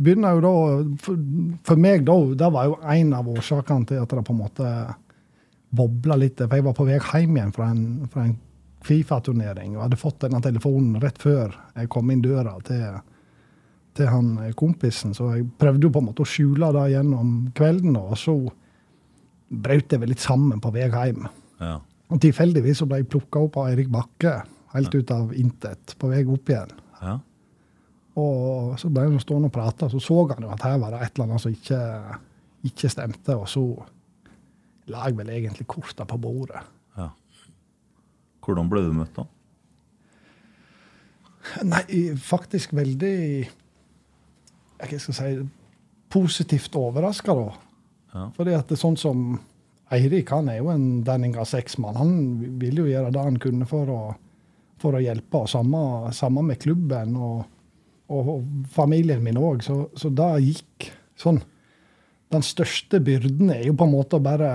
begynner 0.00 0.36
jo 0.36 0.42
da 0.44 0.52
For, 1.00 1.18
for 1.64 1.80
meg, 1.80 2.04
da, 2.08 2.16
det 2.44 2.48
var 2.52 2.68
jo 2.70 2.78
en 2.80 3.12
av 3.16 3.28
årsakene 3.32 3.88
til 3.88 4.00
at 4.02 4.12
det 4.12 4.24
på 4.24 4.34
en 4.34 4.42
måte 4.42 4.72
bobla 5.76 6.16
litt. 6.20 6.40
For 6.40 6.56
jeg 6.56 6.66
var 6.66 6.76
på 6.76 6.86
vei 6.88 6.98
hjem 6.98 7.36
igjen 7.36 7.54
fra 7.56 7.70
en, 7.72 7.86
fra 8.12 8.26
en 8.28 8.36
Fifa-turnering 8.86 9.74
og 9.76 9.86
hadde 9.86 9.98
fått 10.00 10.22
denne 10.24 10.40
telefonen 10.44 11.00
rett 11.02 11.18
før 11.20 11.54
jeg 11.74 11.90
kom 11.92 12.10
inn 12.12 12.22
døra 12.24 12.54
til, 12.66 13.00
til 13.98 14.10
han 14.12 14.30
kompisen. 14.58 15.14
Så 15.16 15.32
jeg 15.34 15.48
prøvde 15.58 15.88
jo 15.88 15.92
på 15.94 16.02
en 16.02 16.08
måte 16.10 16.24
å 16.24 16.30
skjule 16.30 16.70
det 16.76 16.86
gjennom 16.94 17.34
kvelden, 17.56 17.98
og 17.98 18.16
så 18.20 18.36
brøt 19.48 19.92
jeg 19.92 20.02
vel 20.02 20.12
litt 20.14 20.24
sammen 20.24 20.62
på 20.62 20.72
vei 20.74 20.88
hjem. 20.88 21.26
Ja. 21.60 21.78
Og 22.12 22.22
tilfeldigvis 22.22 22.82
så 22.82 22.88
ble 22.88 23.02
jeg 23.02 23.10
plukka 23.10 23.42
opp 23.46 23.58
av 23.60 23.70
Eirik 23.72 23.90
Bakke, 23.90 24.38
helt 24.74 24.94
ut 24.94 25.10
av 25.14 25.32
intet, 25.34 25.96
på 25.98 26.10
vei 26.12 26.22
opp 26.22 26.52
igjen. 26.52 26.74
Ja. 27.00 27.16
Og 28.16 28.76
så 28.80 28.88
ble 28.92 29.04
han 29.04 29.20
stående 29.20 29.50
og 29.50 29.56
prate, 29.56 29.88
og 29.88 29.92
så 29.92 30.00
så 30.00 30.22
han 30.32 30.46
jo 30.46 30.54
at 30.54 30.64
her 30.64 30.78
var 30.80 30.94
det 30.94 31.02
et 31.04 31.16
eller 31.16 31.26
annet 31.28 31.42
som 31.42 31.52
ikke, 31.52 31.80
ikke 32.70 32.90
stemte. 32.92 33.36
Og 33.36 33.48
så 33.50 33.64
la 34.92 35.08
jeg 35.08 35.18
vel 35.18 35.32
egentlig 35.34 35.66
korta 35.68 36.06
på 36.08 36.18
bordet. 36.22 36.62
Hvordan 38.46 38.70
ble 38.70 38.84
du 38.86 38.92
møtt 38.94 39.16
da? 39.16 39.26
Nei, 41.66 41.82
faktisk 42.18 42.72
veldig 42.74 43.16
jeg 44.76 45.00
skal 45.00 45.16
si, 45.16 45.30
positivt 46.12 46.74
overraska, 46.78 47.34
da. 47.34 47.46
Ja. 48.12 48.24
Fordi 48.36 48.54
at 48.56 48.68
det 48.68 48.76
er 48.76 48.82
sånn 48.82 48.98
som 49.00 49.26
Eirik 49.92 50.32
han 50.34 50.48
er 50.50 50.60
jo 50.60 50.70
en 50.72 51.02
Danninga 51.06 51.44
seks-mann. 51.46 51.98
Han 52.00 52.14
vil 52.60 52.82
jo 52.82 52.86
gjøre 52.88 53.12
det 53.14 53.22
han 53.22 53.36
kunne 53.42 53.68
for 53.70 53.90
å, 53.92 54.00
for 54.82 54.96
å 54.96 55.02
hjelpe. 55.02 55.44
og 55.44 55.50
Samme, 55.50 55.82
samme 56.16 56.42
med 56.46 56.58
klubben 56.62 57.14
og, 57.16 57.44
og, 58.10 58.32
og 58.32 58.48
familien 58.74 59.22
min 59.24 59.38
òg. 59.38 59.62
Så, 59.66 59.84
så 59.98 60.10
det 60.10 60.30
gikk 60.42 60.88
sånn. 61.18 61.38
Den 62.34 62.42
største 62.42 62.98
byrden 63.04 63.52
er 63.54 63.68
jo 63.68 63.76
på 63.78 63.86
en 63.86 63.94
måte 63.94 64.18
å 64.18 64.24
bare 64.24 64.50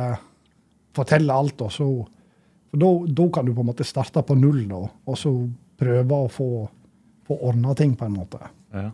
fortelle 0.98 1.32
alt. 1.32 1.64
og 1.64 1.72
så 1.72 1.88
for 2.72 3.08
da, 3.08 3.30
kan 3.34 3.46
du 3.46 3.54
på 3.56 3.62
en 3.62 3.68
måte 3.68 3.84
starte 3.84 4.24
på 4.24 4.36
null 4.40 4.64
da, 4.70 4.80
og 4.88 5.18
så 5.20 5.32
prøve 5.80 6.20
å 6.26 6.30
få, 6.32 6.50
få 7.28 7.40
ordna 7.50 7.76
ting 7.76 7.98
på 8.00 8.08
en 8.08 8.16
måte. 8.16 8.40
Ja, 8.72 8.92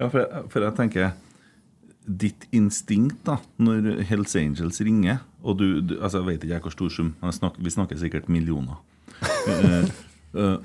ja 0.00 0.08
for, 0.10 0.20
jeg, 0.20 0.48
for, 0.52 0.66
jeg, 0.66 0.76
tenker 0.76 1.14
Ditt 2.06 2.44
instinkt 2.54 3.24
da, 3.26 3.38
når 3.58 4.04
Hells 4.06 4.36
Angels 4.38 4.82
ringer 4.84 5.24
og 5.46 5.56
du, 5.58 5.80
du 5.82 5.96
altså 5.96 6.20
Jeg 6.20 6.26
vet 6.28 6.44
ikke 6.46 6.68
hvor 6.68 6.74
stor 6.74 6.92
sum, 6.92 7.14
men 7.22 7.34
snakker, 7.34 7.62
vi 7.62 7.72
snakker 7.72 7.98
sikkert 7.98 8.28
millioner. 8.30 8.78
uh, 9.22 9.88
uh, 10.36 10.58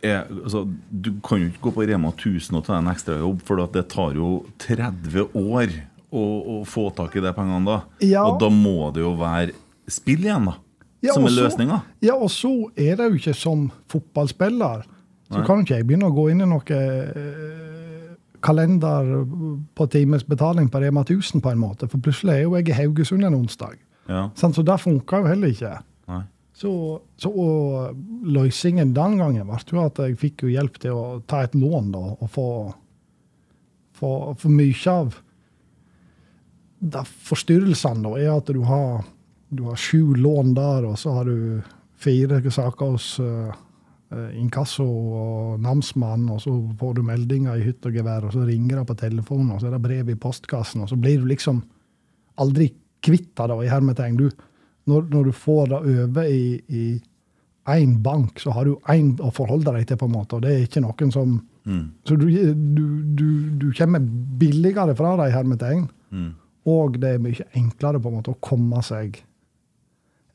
er, 0.00 0.24
altså, 0.24 0.64
du 0.88 1.12
kan 1.26 1.42
jo 1.42 1.50
ikke 1.50 1.64
gå 1.66 1.74
på 1.76 1.86
Rema 1.90 2.14
1000 2.14 2.56
og 2.56 2.64
ta 2.66 2.78
en 2.78 2.88
ekstrajobb, 2.90 3.44
for 3.44 3.60
det 3.74 3.84
tar 3.92 4.16
jo 4.16 4.32
30 4.64 5.36
år 5.36 5.76
å, 6.08 6.24
å 6.24 6.56
få 6.64 6.88
tak 6.96 7.18
i 7.18 7.24
de 7.26 7.34
pengene 7.36 7.68
da. 7.68 7.78
Ja. 8.06 8.24
Og 8.24 8.40
da 8.40 8.48
må 8.54 8.88
det 8.94 9.04
jo 9.04 9.12
være 9.20 9.52
spill 9.90 10.24
igjen, 10.24 10.48
da 10.48 10.56
ja, 11.00 11.14
som 11.16 11.26
er 11.28 11.36
løsninga. 11.36 11.80
Ja, 12.04 12.16
og 12.16 12.30
så 12.32 12.52
er 12.76 12.98
det 12.98 13.08
jo 13.08 13.20
ikke 13.20 13.36
som 13.36 13.68
fotballspiller. 13.90 14.84
Så 15.30 15.38
Nei. 15.38 15.44
kan 15.46 15.62
ikke 15.62 15.78
jeg 15.78 15.86
begynne 15.88 16.10
å 16.10 16.14
gå 16.14 16.26
inn 16.32 16.42
i 16.42 16.48
noe 16.48 16.80
eh, 16.80 18.10
kalender 18.44 19.12
på 19.78 19.86
times 19.92 20.26
betaling 20.26 20.68
på 20.72 20.80
Rema 20.82 21.04
1000 21.06 21.44
på 21.44 21.52
en 21.52 21.62
måte. 21.62 21.88
For 21.88 22.02
plutselig 22.02 22.34
er 22.34 22.44
jo 22.44 22.56
jeg 22.58 22.72
i 22.72 22.76
Haugesund 22.80 23.24
en 23.24 23.38
onsdag. 23.38 23.78
Ja. 24.10 24.26
Så 24.34 24.50
det 24.66 24.80
funka 24.82 25.22
jo 25.22 25.30
heller 25.30 25.54
ikke. 25.54 25.78
Nei. 26.10 26.24
Så, 26.60 26.72
så 27.16 27.30
løsningen 28.26 28.92
den 28.92 29.16
gangen 29.20 29.48
ble 29.48 29.60
jo 29.70 29.84
at 29.86 30.00
jeg 30.02 30.18
fikk 30.20 30.44
jo 30.44 30.52
hjelp 30.52 30.76
til 30.82 30.96
å 30.98 31.04
ta 31.30 31.44
et 31.46 31.54
lån 31.56 31.92
da, 31.94 32.02
og 32.20 32.28
få, 32.34 32.48
få, 33.96 34.10
få 34.36 34.50
mye 34.52 34.92
av 34.92 35.14
de 36.80 37.04
forstyrrelsene 37.30 38.04
da, 38.04 38.12
er 38.18 38.34
at 38.34 38.52
du 38.52 38.60
har 38.68 39.06
du 39.50 39.64
har 39.66 39.76
sju 39.76 40.14
lån 40.14 40.54
der, 40.54 40.86
og 40.86 40.98
så 40.98 41.12
har 41.18 41.26
du 41.26 41.60
fire 42.00 42.38
saker 42.50 42.92
hos 42.94 43.08
uh, 43.20 43.50
inkasso 44.38 44.86
og 44.86 45.60
namsmann, 45.62 46.28
og 46.30 46.40
så 46.44 46.54
får 46.78 46.96
du 46.96 47.02
meldinger 47.06 47.58
i 47.58 47.66
hytt 47.66 47.86
og 47.86 47.98
gevær, 47.98 48.26
og 48.26 48.34
så 48.34 48.46
ringer 48.46 48.80
det 48.80 48.86
på 48.88 48.98
telefonen, 49.02 49.52
og 49.54 49.60
så 49.60 49.68
er 49.68 49.76
det 49.76 49.84
brev 49.84 50.10
i 50.10 50.18
postkassen, 50.18 50.84
og 50.84 50.90
så 50.90 50.98
blir 50.98 51.20
du 51.20 51.28
liksom 51.30 51.62
aldri 52.40 52.70
kvitt 53.04 53.32
det, 53.36 53.58
i 53.64 53.70
hermetegn. 53.70 54.18
Du, 54.20 54.28
når, 54.90 55.08
når, 55.12 55.30
du 55.30 55.36
får 55.36 55.72
det 55.72 55.80
over 56.06 56.28
i 56.30 56.84
én 57.70 57.96
bank, 58.02 58.38
så 58.40 58.54
har 58.54 58.66
du 58.66 58.76
én 58.90 59.12
å 59.22 59.30
forholde 59.34 59.74
deg 59.76 59.88
til, 59.88 59.98
på 60.00 60.08
en 60.08 60.14
måte, 60.14 60.38
og 60.38 60.44
det 60.46 60.52
er 60.54 60.66
ikke 60.66 60.84
noen 60.84 61.14
som 61.14 61.40
mm. 61.64 61.82
Så 62.08 62.16
du, 62.16 62.28
du, 62.30 62.84
du, 63.18 63.26
du, 63.60 63.66
kommer 63.76 64.00
billigere 64.40 64.94
fra 64.96 65.16
det, 65.20 65.28
i 65.30 65.34
hermetegn, 65.36 65.84
mm. 66.10 66.30
og 66.70 66.96
det 67.02 67.16
er 67.16 67.22
mye 67.22 67.50
enklere 67.58 68.00
på 68.00 68.10
en 68.10 68.16
måte 68.20 68.34
å 68.34 68.40
komme 68.42 68.80
seg 68.86 69.20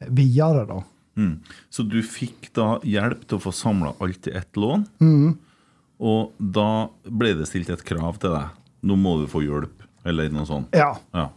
videre, 0.10 0.66
da. 0.70 0.82
Mm. 1.16 1.40
Så 1.72 1.86
du 1.88 2.02
fikk 2.04 2.50
da 2.58 2.76
hjelp 2.84 3.24
til 3.24 3.38
å 3.38 3.44
få 3.46 3.54
samla 3.56 3.94
alt 4.04 4.28
i 4.28 4.36
ett 4.36 4.60
lån, 4.60 4.84
mm. 5.00 5.32
og 6.04 6.36
da 6.40 6.70
ble 7.08 7.34
det 7.40 7.48
stilt 7.50 7.72
et 7.72 7.86
krav 7.88 8.20
til 8.22 8.36
deg. 8.36 8.62
Nå 8.86 8.98
må 9.00 9.16
du 9.22 9.26
få 9.32 9.42
hjelp, 9.46 9.86
eller 10.06 10.30
noe 10.34 10.48
sånt. 10.50 10.76
Ja. 10.76 10.92
ja. 11.16 11.30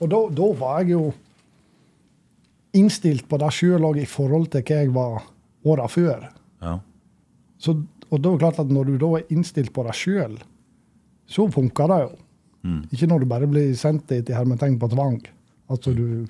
Og 0.00 0.10
da, 0.12 0.22
da, 0.40 0.50
var 0.58 0.82
jeg 0.82 0.96
jo 0.96 1.04
innstilt 2.76 3.28
på 3.28 3.38
det 3.40 3.52
sjøl 3.56 3.86
òg, 3.88 4.00
i 4.00 4.08
forhold 4.08 4.50
til 4.52 4.64
hva 4.64 4.80
jeg 4.82 4.92
var 4.96 5.28
åra 5.66 5.86
før. 5.90 6.28
Ja. 6.64 6.78
Så, 7.60 7.76
og 8.10 8.20
da 8.20 8.30
er 8.30 8.36
det 8.36 8.42
klart 8.44 8.60
at 8.62 8.72
når 8.72 8.90
du 8.90 8.98
da 9.00 9.12
er 9.18 9.32
innstilt 9.32 9.72
på 9.74 9.84
det 9.86 9.96
sjøl, 9.96 10.36
så 11.26 11.46
funker 11.52 11.90
det 11.92 12.00
jo. 12.04 12.12
Mm. 12.66 12.82
Ikke 12.92 13.08
når 13.10 13.22
du 13.22 13.30
bare 13.30 13.48
blir 13.50 13.72
sendt 13.78 14.08
dit 14.10 14.30
i 14.30 14.36
hermetegn 14.36 14.78
på 14.80 14.90
tvang. 14.92 15.20
Altså 15.70 15.92
du 15.94 16.26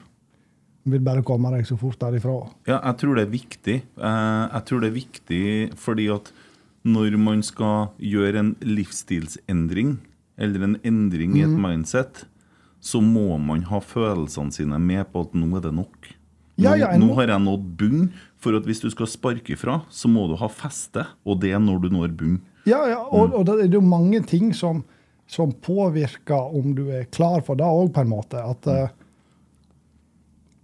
vil 0.87 1.03
bare 1.05 1.24
komme 1.26 1.51
deg 1.55 1.66
så 1.68 1.76
fort 1.80 1.99
derifra. 2.01 2.39
Ja, 2.68 2.78
jeg 2.78 2.99
tror 3.03 3.18
det 3.18 3.26
er 3.26 3.32
viktig. 3.32 3.76
Eh, 3.82 4.45
jeg 4.53 4.66
tror 4.68 4.82
det 4.82 4.91
er 4.91 4.99
viktig 5.01 5.45
fordi 5.80 6.11
at 6.14 6.30
når 6.87 7.16
man 7.18 7.43
skal 7.43 7.91
gjøre 7.99 8.43
en 8.45 8.53
livsstilsendring, 8.62 9.97
eller 10.39 10.66
en 10.66 10.76
endring 10.87 11.32
mm. 11.32 11.39
i 11.41 11.45
et 11.47 11.51
mhm. 11.51 11.64
mindset, 11.64 12.26
så 12.80 13.01
må 13.03 13.34
man 13.43 13.64
ha 13.66 13.80
følelsene 13.82 14.55
sine 14.55 14.78
med 14.78 15.09
på 15.11 15.24
at 15.26 15.34
nå 15.34 15.49
er 15.59 15.64
det 15.64 15.74
nok. 15.74 16.12
Nå, 16.57 16.64
ja, 16.64 16.76
ja, 16.78 16.91
nå 16.97 17.11
har 17.18 17.32
jeg 17.32 17.43
nådd 17.43 17.64
bunn. 17.80 18.11
For 18.41 18.57
at 18.57 18.68
hvis 18.68 18.82
du 18.84 18.91
skal 18.93 19.09
sparke 19.11 19.57
ifra, 19.57 19.80
så 19.91 20.09
må 20.12 20.26
du 20.30 20.37
ha 20.39 20.49
feste, 20.53 21.03
og 21.26 21.41
det 21.43 21.51
er 21.57 21.62
når 21.62 21.80
du 21.82 21.89
når 21.91 22.12
bunn. 22.16 22.37
Ja, 22.68 22.84
ja 22.87 23.01
og, 23.03 23.32
mm. 23.32 23.34
og 23.41 23.49
det 23.49 23.57
er 23.64 23.74
jo 23.74 23.82
mange 23.82 24.20
ting 24.28 24.53
som, 24.55 24.84
som, 25.30 25.51
påvirker 25.51 26.55
om 26.55 26.76
du 26.76 26.87
er 26.95 27.09
klar 27.11 27.43
for 27.47 27.59
det 27.59 27.66
òg, 27.66 27.91
på 27.97 28.05
en 28.05 28.12
måte. 28.12 28.39
At 28.39 28.68
mm. 28.68 29.03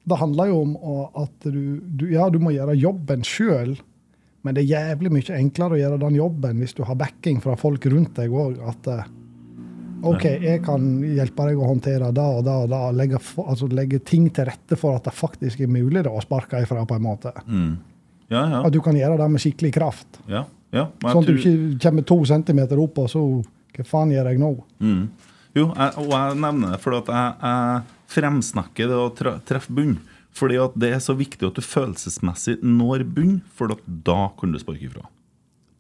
Det 0.03 0.19
handler 0.19 0.51
jo 0.51 0.61
om 0.65 0.77
at 1.23 1.47
du, 1.47 1.81
du, 1.87 2.09
ja, 2.11 2.27
du 2.31 2.41
må 2.43 2.51
gjøre 2.55 2.75
jobben 2.75 3.23
sjøl, 3.27 3.77
men 4.43 4.57
det 4.57 4.65
er 4.65 4.73
jævlig 4.73 5.13
mye 5.15 5.37
enklere 5.37 5.77
å 5.77 5.81
gjøre 5.81 5.99
den 6.03 6.17
jobben 6.19 6.63
hvis 6.63 6.75
du 6.75 6.83
har 6.89 6.99
backing 6.99 7.39
fra 7.45 7.55
folk 7.59 7.87
rundt 7.93 8.17
deg 8.19 8.35
òg. 8.35 8.57
At 8.67 8.89
eh, 8.91 9.05
OK, 10.11 10.27
jeg 10.43 10.63
kan 10.67 10.89
hjelpe 11.07 11.47
deg 11.47 11.63
å 11.63 11.69
håndtere 11.71 12.11
det 12.15 12.27
og 12.41 12.43
det 12.49 12.57
og 12.65 12.73
det. 12.73 12.81
Legge, 12.99 13.23
altså, 13.45 13.71
legge 13.71 14.03
ting 14.03 14.27
til 14.35 14.49
rette 14.51 14.79
for 14.79 14.99
at 14.99 15.07
det 15.07 15.15
faktisk 15.15 15.63
er 15.63 15.71
mulig 15.71 16.03
å 16.11 16.19
sparke 16.25 16.65
ifra, 16.65 16.83
på 16.89 16.99
en 16.99 17.07
måte. 17.07 17.35
Mm. 17.47 17.73
Ja, 18.33 18.43
ja. 18.43 18.65
At 18.65 18.75
du 18.75 18.81
kan 18.83 18.99
gjøre 18.99 19.21
det 19.21 19.31
med 19.31 19.45
skikkelig 19.45 19.73
kraft. 19.79 20.19
Ja, 20.27 20.47
ja. 20.75 20.89
Sånn 21.05 21.23
at 21.23 21.31
du 21.31 21.37
ikke 21.37 21.57
kommer 21.85 22.07
to 22.09 22.19
centimeter 22.27 22.81
opp, 22.83 23.05
og 23.05 23.11
så 23.13 23.27
Hva 23.73 23.85
faen 23.89 24.11
gjør 24.13 24.27
jeg 24.29 24.37
nå? 24.37 24.51
Mm. 24.85 25.05
Jo, 25.57 25.63
jeg, 25.71 25.93
og 26.01 26.11
jeg 26.13 26.37
nevner 26.43 26.75
det 26.75 26.81
fordi 26.83 26.99
at 27.01 27.07
jeg, 27.13 27.37
jeg 27.41 28.02
fremsnakke 28.13 28.89
det 28.91 28.99
å 28.99 29.13
treffe 29.49 29.75
bunn. 29.75 29.97
Fordi 30.33 30.57
at 30.63 30.77
det 30.81 30.95
er 30.97 31.03
så 31.05 31.15
viktig 31.17 31.45
at 31.45 31.59
du 31.59 31.65
følelsesmessig 31.65 32.59
når 32.65 33.05
bunn, 33.17 33.41
for 33.53 33.75
da 33.87 34.21
kan 34.39 34.55
du 34.55 34.61
sparke 34.61 34.89
ifra. 34.89 35.05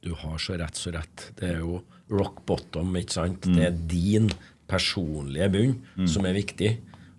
du 0.03 0.13
har 0.19 0.39
så 0.39 0.57
rett, 0.59 0.77
så 0.77 0.91
rett. 0.91 1.29
Det 1.39 1.47
er 1.47 1.61
jo 1.63 1.79
rock 2.11 2.43
bottom, 2.47 2.91
ikke 2.99 3.15
sant? 3.15 3.47
Mm. 3.47 3.55
Det 3.57 3.67
er 3.69 3.77
din 3.89 4.33
personlige 4.69 5.49
bunn 5.53 5.77
mm. 5.95 6.09
som 6.11 6.27
er 6.27 6.37
viktig. 6.37 6.73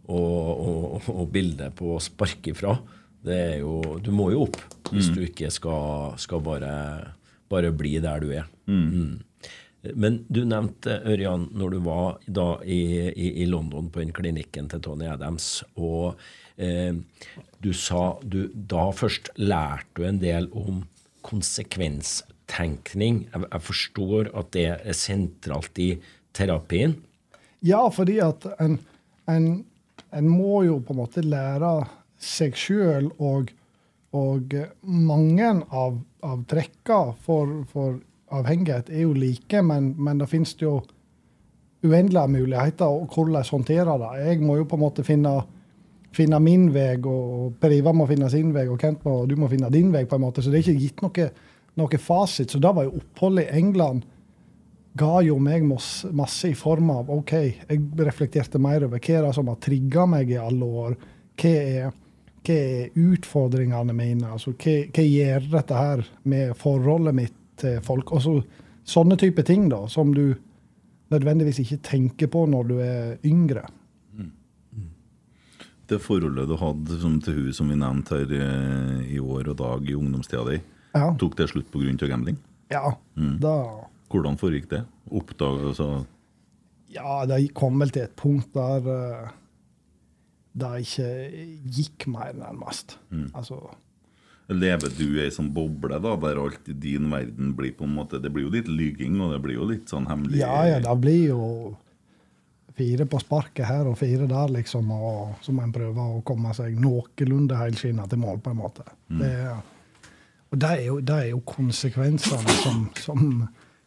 Og, 0.04 1.00
og, 1.00 1.06
og 1.14 1.30
bildet 1.32 1.72
på 1.80 1.94
å 1.96 2.02
sparke 2.04 2.52
ifra. 2.52 2.76
Det 3.24 3.38
er 3.40 3.58
jo, 3.62 3.80
du 4.04 4.12
må 4.12 4.34
jo 4.34 4.44
opp 4.50 4.60
hvis 4.92 5.08
mm. 5.10 5.14
du 5.16 5.22
ikke 5.24 5.50
skal, 5.54 6.18
skal 6.20 6.42
bare, 6.44 6.74
bare, 7.50 7.72
bli 7.72 7.96
der 8.04 8.20
du 8.20 8.34
er. 8.36 8.50
Mm. 8.68 9.24
Men 9.84 10.22
du 10.32 10.46
nevnte, 10.48 11.02
Ørjan, 11.04 11.50
når 11.52 11.74
du 11.74 11.80
var 11.84 12.20
da 12.32 12.48
i, 12.64 13.10
i, 13.12 13.28
i 13.44 13.48
London 13.50 13.90
på 13.92 14.00
den 14.00 14.14
klinikken 14.16 14.70
til 14.72 14.80
Tony 14.86 15.10
Adams, 15.12 15.64
og 15.76 16.16
eh, 16.56 16.96
du 17.60 17.72
sa 17.76 18.14
du 18.24 18.48
da 18.54 18.86
først 18.96 19.34
lærte 19.42 20.00
du 20.00 20.06
en 20.08 20.22
del 20.22 20.48
om 20.56 20.86
konsekvenstenkning. 21.28 23.26
Jeg, 23.28 23.44
jeg 23.50 23.66
forstår 23.68 24.32
at 24.32 24.54
det 24.56 24.70
er 24.78 24.96
sentralt 24.96 25.84
i 25.84 25.90
terapien? 26.36 26.96
Ja, 27.64 27.84
fordi 27.92 28.22
at 28.24 28.48
en, 28.64 28.80
en, 29.32 29.66
en 30.16 30.32
må 30.32 30.64
jo 30.68 30.80
på 30.84 30.96
en 30.96 31.02
måte 31.04 31.24
lære 31.28 31.76
seg 32.24 32.56
sjøl 32.56 33.12
og, 33.20 33.52
og 34.16 34.56
mange 34.88 35.52
av, 35.76 36.00
av 36.24 36.48
trekka 36.48 37.04
for, 37.24 37.68
for 37.72 38.00
avhengighet 38.40 38.92
er 38.92 39.06
jo 39.06 39.14
like, 39.18 39.62
men, 39.66 39.94
men 39.98 40.22
det 40.22 40.30
finnes 40.32 40.56
jo 40.62 40.80
uendelige 41.84 42.28
muligheter 42.32 42.86
og 42.86 43.12
hvordan 43.14 43.44
håndtere 43.52 43.98
det. 44.00 44.12
Jeg 44.26 44.42
må 44.42 44.58
jo 44.58 44.68
på 44.70 44.80
en 44.80 44.84
måte 44.86 45.04
finne, 45.04 45.34
finne 46.16 46.40
min 46.40 46.70
vei, 46.74 46.96
og 46.98 47.58
Per 47.60 47.76
Ivar 47.76 47.96
må 47.96 48.08
finne 48.08 48.30
sin 48.32 48.54
vei, 48.56 48.68
og 48.72 48.80
Kent 48.80 49.04
må, 49.06 49.24
og 49.24 49.30
du 49.30 49.36
må 49.40 49.50
finne 49.52 49.72
din 49.74 49.92
vei. 49.94 50.06
på 50.06 50.16
en 50.16 50.22
måte, 50.22 50.42
Så 50.42 50.52
det 50.52 50.62
er 50.62 50.70
ikke 50.70 50.82
gitt 50.82 51.02
noe, 51.02 51.30
noe 51.76 51.98
fasit. 52.00 52.52
Så 52.52 52.60
det 52.60 52.76
var 52.76 52.84
jo 52.84 52.98
oppholdet 53.02 53.50
i 53.50 53.58
England 53.60 54.06
ga 54.94 55.22
jo 55.26 55.40
meg 55.42 55.66
masse 55.66 56.50
i 56.50 56.56
form 56.58 56.92
av 56.94 57.10
OK, 57.10 57.34
jeg 57.34 57.82
reflekterte 57.98 58.62
mer 58.62 58.86
over 58.86 59.02
hva 59.02 59.18
er 59.18 59.28
det 59.28 59.34
som 59.36 59.50
har 59.50 59.60
trigga 59.62 60.06
meg 60.10 60.32
i 60.32 60.38
alle 60.38 60.66
år. 60.66 60.98
Hva 61.40 61.50
er, 61.50 61.96
hva 62.46 62.58
er 62.58 63.00
utfordringene 63.02 63.96
mine? 63.98 64.30
Altså, 64.36 64.54
hva, 64.54 64.76
hva 64.94 65.08
gjør 65.08 65.48
dette 65.56 65.80
her 65.80 66.06
med 66.30 66.54
forholdet 66.60 67.18
mitt 67.18 67.40
til 67.60 67.80
folk. 67.86 68.12
Og 68.16 68.24
så 68.24 68.34
sånne 68.88 69.18
type 69.20 69.44
ting 69.48 69.70
da, 69.72 69.86
som 69.92 70.14
du 70.16 70.34
nødvendigvis 71.14 71.62
ikke 71.64 71.82
tenker 71.86 72.32
på 72.32 72.46
når 72.50 72.70
du 72.70 72.76
er 72.84 73.28
yngre. 73.28 73.66
Mm. 74.18 74.32
Det 75.90 76.02
forholdet 76.02 76.50
du 76.50 76.58
hadde 76.60 77.00
som, 77.02 77.20
til 77.24 77.40
hun 77.40 77.56
som 77.56 77.70
vi 77.72 77.80
nevnte 77.80 78.22
her 78.22 78.34
i, 78.34 78.48
i 79.18 79.22
år 79.22 79.54
og 79.54 79.60
dag 79.62 79.90
i 79.90 79.98
ungdomstida 79.98 80.46
di, 80.50 80.60
ja. 80.96 81.12
tok 81.20 81.38
det 81.40 81.50
slutt 81.52 81.72
pga. 81.74 82.08
gambling? 82.08 82.40
Ja. 82.74 82.96
Mm. 83.16 83.38
Da, 83.44 83.56
Hvordan 84.14 84.38
foregikk 84.38 84.70
det? 84.72 84.84
Oppdag, 85.10 85.64
altså 85.74 86.06
Ja, 86.94 87.24
det 87.26 87.54
kom 87.58 87.80
vel 87.82 87.90
til 87.90 88.06
et 88.06 88.14
punkt 88.16 88.54
der 88.54 88.86
uh, 88.86 89.32
det 90.54 90.84
ikke 90.86 91.08
gikk 91.74 92.06
mer, 92.14 92.34
nærmest. 92.38 93.00
Mm. 93.10 93.32
Altså 93.34 93.58
Lever 94.52 94.92
du 94.98 95.06
i 95.16 95.22
ei 95.24 95.32
sånn 95.32 95.54
boble 95.56 95.98
da, 96.04 96.18
der 96.20 96.40
alt 96.42 96.68
i 96.68 96.76
din 96.76 97.08
verden 97.12 97.54
blir 97.56 97.72
på 97.78 97.86
en 97.88 97.94
måte 97.96 98.20
Det 98.20 98.28
blir 98.34 98.50
jo 98.50 98.52
litt 98.52 98.68
lyging, 98.68 99.16
og 99.24 99.32
det 99.32 99.40
blir 99.46 99.56
jo 99.56 99.70
litt 99.70 99.92
sånn 99.92 100.10
hemmelig 100.10 100.42
Ja, 100.42 100.58
ja, 100.68 100.82
det 100.84 100.96
blir 101.00 101.30
jo 101.30 101.46
fire 102.76 103.06
på 103.06 103.20
sparket 103.22 103.68
her 103.70 103.88
og 103.88 104.00
fire 104.00 104.26
der, 104.26 104.50
liksom. 104.50 104.90
Og 104.92 105.36
så 105.46 105.54
må 105.54 105.62
en 105.62 105.74
prøve 105.76 106.08
å 106.18 106.24
komme 106.26 106.54
seg 106.58 106.74
noenlunde 106.82 107.60
helskinna 107.60 108.08
til 108.10 108.24
mål, 108.24 108.40
på 108.42 108.50
en 108.50 108.58
måte. 108.58 108.86
Mm. 109.14 109.20
Det, 109.22 109.34
og 110.50 110.62
det 110.64 110.72
er, 110.72 110.82
jo, 110.88 110.96
det 111.06 111.20
er 111.20 111.28
jo 111.30 111.44
konsekvensene 111.46 112.56
som, 112.64 112.88
som, 112.98 113.28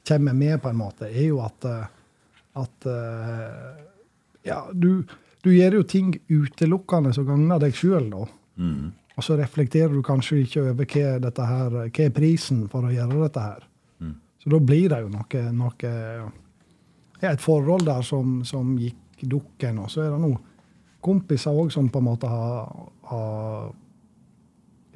kommer 0.06 0.38
med, 0.38 0.60
på 0.62 0.70
en 0.70 0.78
måte, 0.78 1.08
er 1.10 1.32
jo 1.32 1.40
at, 1.42 1.66
at 2.62 2.88
Ja, 4.46 4.60
du, 4.70 5.02
du 5.42 5.50
gjør 5.50 5.80
jo 5.80 5.88
ting 5.90 6.14
utelukkende 6.30 7.10
som 7.14 7.26
gagner 7.26 7.62
deg 7.62 7.74
sjøl, 7.74 8.06
da. 8.14 8.22
Mm. 8.62 8.94
Og 9.16 9.24
så 9.24 9.36
reflekterer 9.40 9.94
du 9.94 10.02
kanskje 10.04 10.42
ikke 10.44 10.62
over 10.66 10.84
hva, 10.84 11.14
dette 11.24 11.46
her, 11.48 11.78
hva 11.88 12.04
er 12.04 12.12
prisen 12.14 12.66
for 12.72 12.84
å 12.84 12.92
gjøre 12.92 13.22
dette 13.22 13.44
her. 13.46 13.64
Mm. 14.04 14.12
Så 14.42 14.52
da 14.52 14.60
blir 14.60 14.90
det 14.92 15.00
jo 15.04 15.12
noe, 15.12 15.46
noe 15.56 15.94
ja, 17.22 17.30
Et 17.32 17.40
forhold 17.40 17.86
der 17.88 18.04
som, 18.04 18.42
som 18.44 18.74
gikk 18.76 19.24
dukken. 19.24 19.80
Og 19.80 19.90
så 19.90 20.04
er 20.04 20.12
det 20.12 20.20
nå 20.20 20.34
kompiser 21.06 21.56
òg 21.56 21.72
som 21.72 21.88
på 21.92 22.02
en 22.02 22.08
måte 22.10 22.28
har, 22.28 22.70
har 23.08 23.74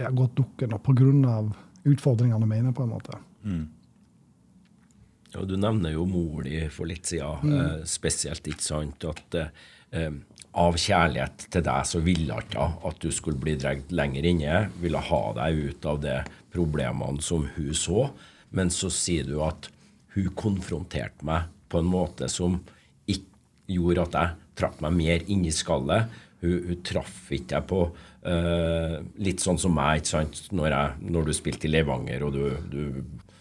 ja, 0.01 0.11
gått 0.11 0.37
dukken 0.37 0.77
pga. 0.85 1.43
utfordringene 1.85 2.47
mine, 2.47 2.73
på 2.73 2.83
en 2.83 2.93
måte. 2.93 3.19
Mm. 3.45 3.69
Ja, 5.33 5.45
du 5.47 5.57
nevner 5.57 5.95
jo 5.95 6.05
mor 6.11 6.43
di 6.43 6.59
for 6.69 6.91
litt 6.91 7.07
siden, 7.07 7.45
mm. 7.47 7.59
eh, 7.61 7.85
spesielt, 7.87 8.47
ikke 8.51 8.67
sant? 8.67 9.05
At 9.07 9.37
eh, 9.39 10.11
av 10.59 10.75
kjærlighet 10.81 11.47
til 11.53 11.63
deg 11.67 11.87
så 11.87 12.01
ville 12.03 12.35
hun 12.35 12.47
ikke 12.47 12.67
at 12.89 13.03
du 13.03 13.11
skulle 13.15 13.41
bli 13.41 13.55
dratt 13.61 13.93
lenger 13.95 14.27
inne. 14.27 14.65
Ville 14.83 15.03
ha 15.11 15.23
deg 15.39 15.61
ut 15.71 15.87
av 15.87 16.01
de 16.03 16.17
problemene 16.51 17.23
som 17.23 17.47
hun 17.55 17.75
så. 17.77 18.09
Men 18.51 18.73
så 18.75 18.91
sier 18.91 19.29
du 19.29 19.39
at 19.47 19.71
hun 20.17 20.31
konfronterte 20.35 21.27
meg 21.27 21.51
på 21.71 21.81
en 21.81 21.91
måte 21.91 22.27
som 22.31 22.59
ikke 23.07 23.29
gjorde 23.71 24.09
at 24.09 24.19
jeg 24.19 24.39
trakk 24.59 24.83
meg 24.83 24.97
mer 24.99 25.25
inn 25.31 25.47
i 25.47 25.55
skallet. 25.55 26.11
Hun, 26.41 26.57
hun 26.67 26.83
traff 26.87 27.31
ikke 27.37 27.61
på 27.69 27.81
uh, 27.85 28.95
Litt 29.21 29.43
sånn 29.45 29.61
som 29.61 29.75
meg, 29.77 30.01
ikke 30.01 30.13
sant, 30.15 30.43
når, 30.57 30.71
jeg, 30.73 31.11
når 31.15 31.29
du 31.29 31.35
spilte 31.37 31.69
i 31.69 31.73
Levanger 31.73 32.25
og 32.27 32.35
du, 32.35 32.45
du 32.73 32.83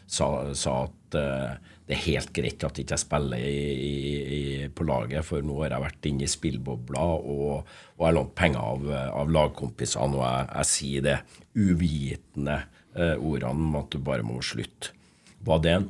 sa, 0.05 0.27
sa, 0.57 0.81
at 0.85 1.17
uh, 1.17 1.68
det 1.89 1.95
er 1.95 2.03
helt 2.03 2.29
greit 2.37 2.61
at 2.61 2.77
jeg 2.77 2.85
ikke 2.85 2.97
spiller 3.01 3.41
i, 3.41 3.61
i, 4.37 4.41
på 4.69 4.85
laget, 4.85 5.25
for 5.25 5.41
nå 5.41 5.55
har 5.63 5.73
jeg 5.73 5.85
vært 5.87 6.03
inne 6.05 6.27
i 6.27 6.29
spillbobla 6.29 7.05
og, 7.17 7.71
og 7.97 8.03
jeg 8.03 8.13
lånt 8.13 8.35
penger 8.37 8.61
av, 8.61 8.83
av 9.23 9.31
lagkompisene, 9.33 10.19
og 10.19 10.21
jeg, 10.21 10.43
jeg, 10.51 10.69
sier 10.69 11.07
det 11.07 11.15
uvitende 11.57 12.59
eh, 12.93 13.15
ordene 13.17 13.65
om 13.71 13.79
at 13.81 13.89
du 13.89 13.97
bare 14.05 14.27
må 14.27 14.37
slutte. 14.45 14.93
Var 15.45 15.65
det 15.65 15.75
en 15.79 15.89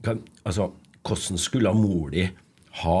Altså, 0.00 0.70
hvordan 1.04 1.36
skulle 1.36 1.74
mor 1.76 2.06
di 2.14 2.22
ha, 2.80 3.00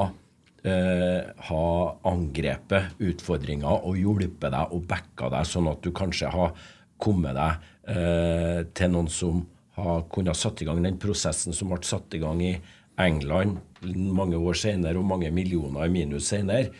eh, 0.68 1.30
ha 1.46 1.68
angrepet 2.10 3.00
utfordringer 3.00 3.86
og 3.88 3.96
hjulpet 3.96 4.52
deg 4.52 4.74
og 4.76 4.84
backa 4.90 5.30
deg, 5.32 5.48
sånn 5.48 5.70
at 5.70 5.80
du 5.80 5.94
kanskje 5.96 6.28
har 6.34 6.52
kommet 7.00 7.38
deg 7.38 7.70
eh, 7.94 8.60
til 8.76 8.92
noen 8.92 9.08
som 9.08 9.40
ha 9.84 9.96
kunnet 10.12 10.38
satt 10.38 10.62
i 10.62 10.68
gang 10.68 10.82
den 10.84 10.98
prosessen 11.00 11.56
som 11.56 11.72
ble 11.72 11.80
satt 11.86 12.14
i 12.16 12.20
gang 12.22 12.42
i 12.44 12.54
England 13.00 13.58
mange 13.96 14.36
år 14.36 14.58
senere, 14.60 14.98
og 14.98 15.08
mange 15.08 15.30
millioner 15.32 15.86
i 15.86 15.92
minus 15.92 16.28
senere. 16.30 16.70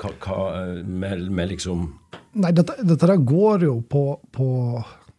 Hva, 0.00 0.10
hva 0.24 0.38
med, 0.82 1.28
med, 1.30 1.52
liksom 1.52 1.86
Nei, 2.42 2.50
dette, 2.50 2.74
dette 2.82 3.06
der 3.06 3.20
går 3.22 3.62
jo 3.68 3.76
på, 3.86 4.02
på, 4.34 4.46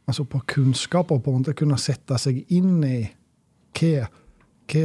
altså 0.03 0.25
på, 0.27 0.41
kunnskap 0.51 1.13
og 1.15 1.21
på 1.23 1.31
en 1.31 1.37
måte 1.39 1.53
kunne 1.55 1.77
sette 1.79 2.17
seg 2.19 2.41
inn 2.51 2.81
i 2.83 2.97
hva, 3.75 4.09
hva 4.67 4.83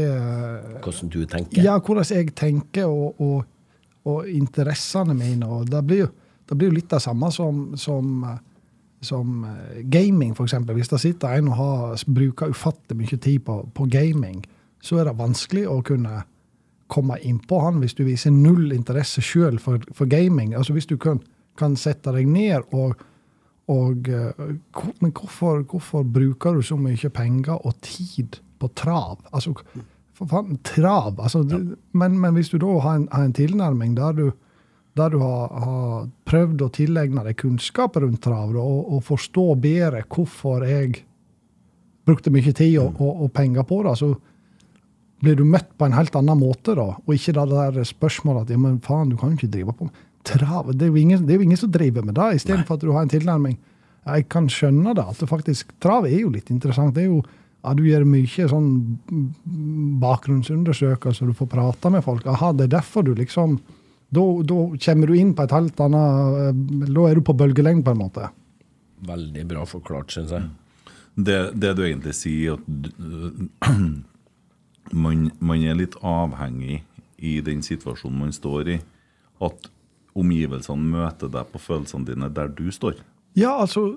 Hvordan 0.84 1.10
du 1.10 1.24
tenker? 1.26 1.64
Ja, 1.64 1.74
hvordan 1.82 2.06
jeg 2.06 2.30
tenker, 2.38 2.86
og, 2.86 3.18
og, 3.18 3.82
og 4.06 4.30
interessene 4.30 5.16
mine. 5.18 5.48
og 5.48 5.66
Det 5.72 5.82
blir 5.88 6.04
jo, 6.04 6.12
det 6.46 6.58
blir 6.58 6.70
jo 6.70 6.78
litt 6.78 6.90
det 6.92 7.02
samme 7.02 7.32
som, 7.34 7.64
som 7.80 8.22
som 9.00 9.44
eh, 9.44 9.82
gaming, 9.82 10.32
f.eks. 10.32 10.54
Hvis 10.72 10.88
det 10.88 11.00
sitter 11.00 11.36
en 11.36 11.48
og 11.48 11.56
har, 11.56 12.02
bruker 12.06 12.52
ufattelig 12.52 12.98
mye 12.98 13.16
tid 13.16 13.38
på, 13.46 13.62
på, 13.74 13.86
gaming, 13.90 14.44
så 14.80 15.00
er 15.00 15.08
det 15.08 15.18
vanskelig 15.18 15.66
å 15.68 15.80
kunne 15.84 16.22
komme 16.90 17.20
innpå 17.22 17.60
han 17.62 17.78
hvis 17.80 17.94
du 17.94 18.02
viser 18.04 18.34
null 18.34 18.72
interesse 18.74 19.22
sjøl 19.22 19.60
for, 19.62 19.82
for, 19.94 20.10
gaming. 20.10 20.54
Altså 20.54 20.74
Hvis 20.74 20.90
du 20.90 20.96
kan, 20.98 21.22
kan 21.58 21.76
sette 21.78 22.12
deg 22.12 22.28
ned 22.28 22.66
og, 22.74 22.98
og 23.70 24.08
eh, 24.08 24.44
Men 25.00 25.12
hvorfor, 25.12 25.62
hvorfor, 25.62 26.02
bruker 26.02 26.58
du 26.58 26.62
så 26.62 26.76
mye 26.76 27.10
penger 27.14 27.66
og 27.66 27.78
tid 27.82 28.40
på 28.60 28.68
trav? 28.76 29.20
Altså, 29.32 29.54
for 30.14 30.28
faen, 30.28 30.58
trav! 30.64 31.20
Altså, 31.20 31.44
ja. 31.48 31.60
men, 31.92 32.18
men, 32.18 32.34
hvis 32.34 32.50
du 32.52 32.58
da 32.58 32.78
har 32.84 33.00
en, 33.00 33.08
har 33.12 33.24
en 33.24 33.36
tilnærming 33.36 33.96
der 33.96 34.12
du 34.12 34.30
der 34.98 35.12
du 35.12 35.20
har, 35.22 35.52
har 35.64 36.08
prøvd 36.28 36.64
å 36.64 36.72
tilegne 36.74 37.22
deg 37.26 37.38
kunnskap 37.38 37.96
rundt 38.02 38.22
trav 38.24 38.56
og, 38.58 38.80
og, 38.96 39.00
forstå 39.06 39.46
bedre 39.62 40.02
hvorfor 40.10 40.66
jeg 40.66 41.04
brukte 42.08 42.32
mye 42.34 42.52
tid 42.52 42.78
og, 42.82 42.98
og, 42.98 43.24
og, 43.26 43.32
penger 43.36 43.66
på 43.68 43.82
det, 43.86 43.94
så 44.00 44.10
blir 45.20 45.36
du 45.38 45.44
møtt 45.46 45.70
på 45.78 45.86
en 45.86 45.94
helt 45.94 46.14
annen 46.16 46.40
måte. 46.40 46.74
da, 46.74 46.88
Og 47.04 47.14
ikke 47.14 47.36
det 47.36 47.48
der 47.52 47.82
spørsmålet 47.86 48.48
at 48.48 48.54
ja, 48.54 48.60
men 48.60 48.80
faen, 48.82 49.12
du 49.12 49.18
kan 49.20 49.32
jo 49.32 49.38
ikke 49.38 49.52
drive 49.52 49.76
på 49.76 49.88
med 49.88 50.06
trav. 50.26 50.72
Det 50.74 50.86
er 50.86 50.90
jo 50.90 51.00
ingen, 51.00 51.26
er 51.28 51.38
jo 51.38 51.44
ingen 51.46 51.60
som 51.60 51.72
driver 51.72 52.04
med 52.04 52.16
det, 52.18 52.40
istedenfor 52.40 52.76
at 52.76 52.84
du 52.84 52.92
har 52.92 53.04
en 53.04 53.12
tilnærming. 53.12 53.58
Jeg 54.08 54.26
kan 54.32 54.48
skjønne 54.50 54.94
det, 54.96 55.04
at 55.04 55.20
det 55.20 55.28
faktisk, 55.28 55.74
trav 55.80 56.08
er 56.08 56.18
jo 56.22 56.32
litt 56.32 56.50
interessant. 56.50 56.94
det 56.94 57.04
er 57.04 57.12
jo 57.12 57.22
ja, 57.60 57.74
Du 57.76 57.82
gjør 57.84 58.06
mye 58.08 58.48
sånn 58.48 58.70
bakgrunnsundersøkelser, 60.00 61.28
du 61.28 61.36
får 61.36 61.50
prate 61.52 61.92
med 61.92 62.04
folk. 62.04 62.24
Aha, 62.26 62.52
det 62.56 62.68
er 62.68 62.78
derfor 62.78 63.04
du 63.04 63.12
liksom 63.14 63.58
da, 64.10 64.22
da, 64.42 64.58
kommer 64.84 65.10
du 65.10 65.16
inn 65.16 65.34
på 65.38 65.46
et 65.46 65.54
helt 65.54 65.80
annet 65.84 66.38
eh, 66.42 66.86
Da 66.90 67.06
er 67.06 67.18
du 67.18 67.24
på 67.26 67.36
bølgelengde, 67.38 67.84
på 67.86 67.94
en 67.94 68.02
måte. 68.02 68.30
Veldig 69.06 69.44
bra 69.48 69.64
forklart, 69.68 70.10
syns 70.14 70.34
jeg. 70.34 70.48
Det, 71.14 71.38
det, 71.58 71.74
du 71.78 71.84
egentlig 71.86 72.14
sier, 72.18 72.58
at 72.58 73.70
man, 75.04 75.28
man, 75.38 75.62
er 75.62 75.78
litt 75.78 75.94
avhengig 76.02 76.80
i 77.20 77.38
den 77.44 77.62
situasjonen 77.64 78.26
man 78.26 78.34
står 78.34 78.74
i. 78.74 78.80
At 79.46 79.70
omgivelsene 80.18 80.90
møter 80.90 81.30
deg 81.32 81.48
på 81.52 81.62
følelsene 81.62 82.10
dine 82.10 82.32
der 82.34 82.50
du 82.50 82.66
står. 82.74 82.98
Ja, 83.38 83.60
altså, 83.62 83.94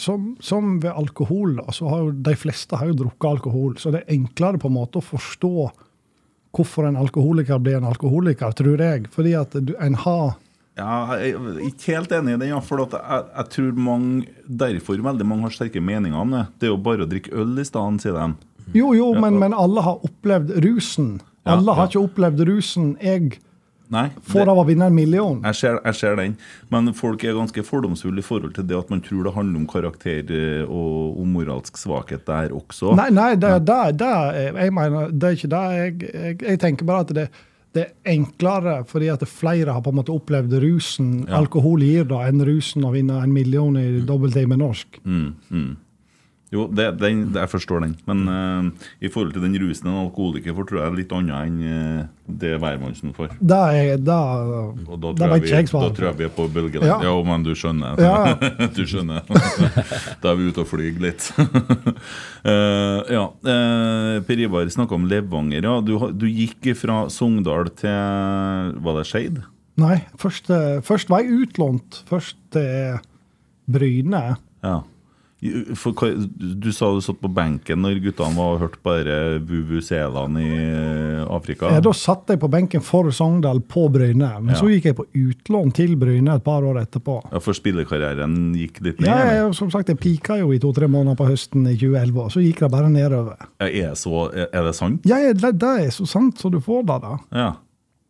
som, 0.00 0.32
som 0.42 0.80
ved 0.82 0.90
alkohol, 0.90 1.54
da, 1.60 1.70
så 1.70 1.86
har 1.86 2.02
jo 2.02 2.14
de 2.26 2.34
fleste 2.34 2.80
har 2.80 2.90
jo 2.90 2.98
drukket 3.04 3.28
alkohol. 3.30 3.76
Så 3.78 3.94
det 3.94 4.02
er 4.02 4.16
enklere 4.16 4.58
på 4.58 4.72
en 4.72 4.78
måte 4.80 4.98
å 4.98 5.06
forstå 5.06 5.70
hvorfor 6.52 6.88
en 6.88 6.98
alkoholiker 7.00 7.60
blir 7.62 7.78
en 7.78 7.88
alkoholiker, 7.88 8.52
tror 8.56 8.80
jeg. 8.80 9.08
Fordi 9.12 9.34
at 9.38 9.56
en 9.56 9.98
har 10.04 10.34
ja, 10.78 11.18
Jeg 11.20 11.34
er 11.36 11.58
ikke 11.66 11.96
helt 11.98 12.12
enig 12.16 12.32
i 12.32 12.38
den. 12.40 12.48
Ja, 12.54 12.60
for 12.64 12.80
jeg, 12.80 13.24
jeg, 13.36 13.48
tror 13.52 13.72
mange, 13.76 14.24
derfor 14.48 14.96
veldig 15.04 15.26
mange 15.28 15.48
har 15.48 15.52
sterke 15.52 15.82
meninger 15.84 16.16
om 16.16 16.32
det. 16.32 16.46
Det 16.58 16.68
er 16.68 16.72
jo 16.72 16.80
bare 16.80 17.04
å 17.04 17.10
drikke 17.10 17.34
øl 17.36 17.58
i 17.60 17.66
stedet, 17.68 18.00
sier 18.04 18.16
de. 18.16 18.48
Jo, 18.72 18.94
jo, 18.96 19.10
men, 19.20 19.36
men, 19.42 19.52
alle 19.52 19.84
har 19.84 20.00
opplevd 20.06 20.54
rusen. 20.64 21.18
Alle 21.44 21.74
har 21.76 21.90
ikke 21.90 22.06
opplevd 22.06 22.44
rusen 22.48 22.94
jeg 23.02 23.34
Nei, 23.92 24.06
får 24.24 24.48
av 24.48 24.62
å 24.62 24.64
vinne 24.64 24.88
en 24.88 24.96
million. 24.96 25.38
Jeg 25.50 25.58
ser, 25.58 25.78
jeg 25.84 25.98
ser, 25.98 26.16
den. 26.16 26.38
Men 26.72 26.92
folk 26.96 27.24
er 27.28 27.36
ganske 27.36 27.64
fordomsfulle 27.66 28.22
i 28.22 28.26
forhold 28.26 28.56
til 28.56 28.66
det 28.68 28.78
at 28.78 28.90
man 28.92 29.04
tror 29.04 29.28
det 29.28 29.34
handler 29.36 29.60
om 29.60 29.68
karakter 29.68 30.32
eh, 30.32 30.64
og 30.64 31.20
om 31.20 31.36
moralsk 31.36 31.76
svakhet 31.80 32.24
der 32.28 32.56
også. 32.56 32.96
Nei, 32.96 33.10
nei 33.12 33.30
det, 33.36 33.54
det, 33.68 33.80
det, 34.00 34.12
jeg 34.56 34.76
mener, 34.76 35.12
det 35.12 35.28
er 35.28 35.38
ikke 35.38 35.52
det. 35.52 35.64
Jeg, 35.76 35.96
jeg, 36.08 36.38
jeg 36.46 36.62
tenker 36.64 36.88
bare 36.88 37.08
at 37.08 37.16
det 37.20 37.30
det 37.72 37.84
er 37.86 38.12
enklere 38.12 38.74
fordi 38.88 39.08
at 39.12 39.22
flere 39.28 39.72
har 39.72 39.80
på 39.84 39.92
en 39.92 39.96
måte 39.96 40.12
opplevd 40.12 40.58
rusen 40.60 41.12
ja. 41.22 41.38
alkohol 41.38 41.80
gir, 41.84 42.04
da, 42.10 42.26
enn 42.28 42.42
rusen 42.44 42.84
å 42.84 42.92
vinne 42.92 43.22
en 43.24 43.32
million 43.32 43.78
i 43.80 44.02
dobbelttid 44.04 44.50
med 44.50 44.60
norsk. 44.60 44.98
Mm, 45.06 45.30
mm. 45.48 45.70
Jo, 46.52 46.66
det, 46.68 46.84
den, 47.00 47.22
jeg 47.32 47.48
forstår 47.48 47.80
den. 47.80 47.92
Men 48.04 48.26
uh, 48.28 48.88
i 49.00 49.08
forhold 49.08 49.32
til 49.32 49.44
den 49.44 49.54
rusen 49.62 49.88
en 49.88 50.02
alkoholiker 50.02 50.52
får, 50.52 50.66
tror 50.68 50.80
jeg 50.82 50.90
er 50.90 50.98
litt 50.98 51.14
annet 51.16 51.46
enn 51.48 51.62
uh, 51.64 52.02
det 52.42 52.50
hvermannsen 52.60 53.14
får. 53.16 53.32
Da, 53.40 53.60
er, 53.72 53.96
da, 53.96 54.18
Og 54.84 54.98
da, 55.00 55.14
tror 55.16 55.32
jeg, 55.38 55.46
vi, 55.46 55.54
da 55.72 55.88
tror 55.96 56.08
jeg 56.10 56.18
vi 56.20 56.26
er 56.28 56.34
på 56.36 56.46
bølgelengde. 56.52 56.90
Ja. 56.90 56.98
ja, 57.08 57.14
men 57.24 57.46
du 57.46 57.54
skjønner. 57.56 57.96
Ja. 58.04 58.36
du 58.76 58.82
skjønner. 58.84 59.24
da 60.20 60.34
er 60.34 60.38
vi 60.42 60.50
ute 60.52 60.64
og 60.66 60.68
flyr 60.68 61.00
litt. 61.00 61.30
uh, 61.40 63.00
ja. 63.16 63.24
per 64.28 64.44
Ivar 64.44 64.68
snakka 64.76 65.00
om 65.00 65.08
Levanger. 65.08 65.64
Ja. 65.64 65.80
Du, 65.80 65.96
du, 66.12 66.28
gikk 66.28 66.74
fra 66.76 67.06
Sogndal 67.12 67.72
til 67.80 68.76
Var 68.84 69.00
det 69.00 69.08
Skeid? 69.08 69.42
Nei, 69.80 70.02
først, 70.20 70.52
først 70.84 71.08
var 71.08 71.24
jeg 71.24 71.46
utlånt. 71.46 72.04
Først 72.12 72.36
til 72.52 73.00
Bryne. 73.72 74.26
Ja. 74.60 74.82
For, 75.74 75.90
du 76.38 76.68
sa 76.70 76.92
du 76.94 77.00
satt 77.02 77.18
på 77.18 77.28
benken 77.34 77.80
når 77.82 77.96
guttene 78.04 78.36
var 78.36 78.52
og 78.54 78.60
hørte 78.60 78.78
bare 78.86 79.16
VUVU-selene 79.42 80.42
i 80.42 80.58
eh, 80.62 81.22
Afrika? 81.26 81.72
Ja, 81.74 81.80
Da 81.82 81.90
satt 81.98 82.30
jeg 82.30 82.38
på 82.44 82.50
benken 82.52 82.84
for 82.86 83.10
Sogndal 83.10 83.58
på 83.66 83.88
Bryne. 83.90 84.28
Men 84.38 84.52
ja. 84.54 84.60
så 84.60 84.70
gikk 84.70 84.86
jeg 84.92 84.98
på 85.00 85.08
utlån 85.10 85.74
til 85.74 85.96
Bryne 85.98 86.36
et 86.38 86.46
par 86.46 86.62
år 86.62 86.78
etterpå. 86.84 87.18
Ja, 87.32 87.42
For 87.42 87.58
spillekarrieren 87.58 88.54
gikk 88.54 88.78
litt 88.86 89.02
ned? 89.02 89.10
Ja, 89.10 89.34
jeg, 89.40 89.50
som 89.58 89.72
sagt, 89.74 89.90
jeg 89.90 89.98
pika 90.02 90.38
jo 90.38 90.54
i 90.54 90.62
to-tre 90.62 90.86
måneder 90.86 91.18
på 91.18 91.26
høsten 91.32 91.66
i 91.66 91.74
2011. 91.74 92.22
Og 92.22 92.32
så 92.36 92.44
gikk 92.46 92.62
det 92.62 92.70
bare 92.78 92.94
nedover. 92.94 93.50
Ja, 93.58 93.72
er, 93.90 93.98
så, 93.98 94.28
er, 94.30 94.62
det 94.62 94.76
sant? 94.78 95.10
Ja, 95.10 95.18
det, 95.26 95.54
det, 95.58 95.74
er 95.88 95.90
så 95.98 96.06
sant 96.06 96.38
så 96.38 96.54
du 96.54 96.60
får 96.62 96.86
det, 96.86 97.02
da. 97.02 97.18
Ja. 97.34 97.52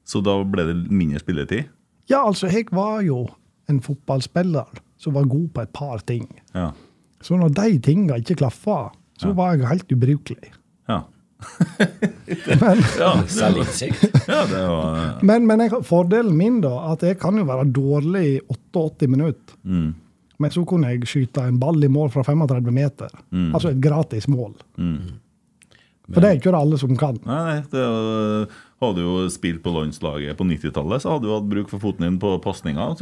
Så 0.04 0.20
da 0.20 0.36
ble 0.44 0.68
det 0.68 0.78
mindre 0.92 1.24
spilletid? 1.24 1.72
Ja, 2.12 2.26
altså, 2.26 2.52
jeg 2.52 2.68
var 2.76 3.00
jo 3.06 3.24
en 3.72 3.80
fotballspiller 3.80 4.82
som 5.00 5.16
var 5.16 5.24
god 5.30 5.52
på 5.54 5.64
et 5.64 5.72
par 5.72 6.04
ting. 6.04 6.28
Ja. 6.52 6.74
Så 7.22 7.38
når 7.38 7.54
de 7.56 7.78
tinga 7.82 8.18
ikke 8.20 8.38
klaffa, 8.42 8.90
så 9.20 9.30
ja. 9.30 9.36
var 9.38 9.56
jeg 9.56 9.70
helt 9.70 9.94
ubrukelig. 9.94 10.52
Ja. 10.90 11.02
men, 12.60 12.82
ja, 13.00 13.10
ja, 14.28 14.68
var, 14.68 15.22
men, 15.22 15.46
men 15.46 15.64
jeg, 15.64 15.82
fordelen 15.86 16.36
min 16.38 16.60
da, 16.62 16.74
at 16.92 17.02
jeg 17.06 17.18
kan 17.22 17.38
jo 17.38 17.46
være 17.48 17.66
dårlig 17.74 18.24
i 18.28 18.38
88 18.74 19.10
minutter. 19.10 19.58
Mm. 19.62 19.90
Men 20.42 20.50
så 20.50 20.64
kunne 20.66 20.90
jeg 20.90 21.06
skyte 21.06 21.44
en 21.46 21.58
ball 21.62 21.84
i 21.86 21.90
mål 21.92 22.10
fra 22.14 22.24
35 22.26 22.74
meter. 22.74 23.10
Mm. 23.30 23.50
Altså 23.54 23.70
et 23.70 23.82
gratis 23.82 24.26
mål. 24.30 24.54
Mm. 24.76 25.18
For 26.10 26.18
det 26.18 26.28
er 26.28 26.38
ikke 26.38 26.50
det 26.50 26.58
alle 26.58 26.78
som 26.80 26.92
kan. 26.98 27.18
Nei, 27.28 27.40
nei 27.46 27.58
det 27.70 27.82
hadde 28.82 29.04
jo 29.04 29.14
spilt 29.30 29.62
på 29.62 29.70
landslaget 29.70 30.34
på 30.38 30.46
90-tallet, 30.48 31.04
så 31.04 31.14
hadde 31.14 31.28
du 31.28 31.32
hatt 31.32 31.48
bruk 31.50 31.70
for 31.70 31.82
foten 31.82 32.06
din 32.08 32.18
på 32.22 32.34
pasninger. 32.42 32.96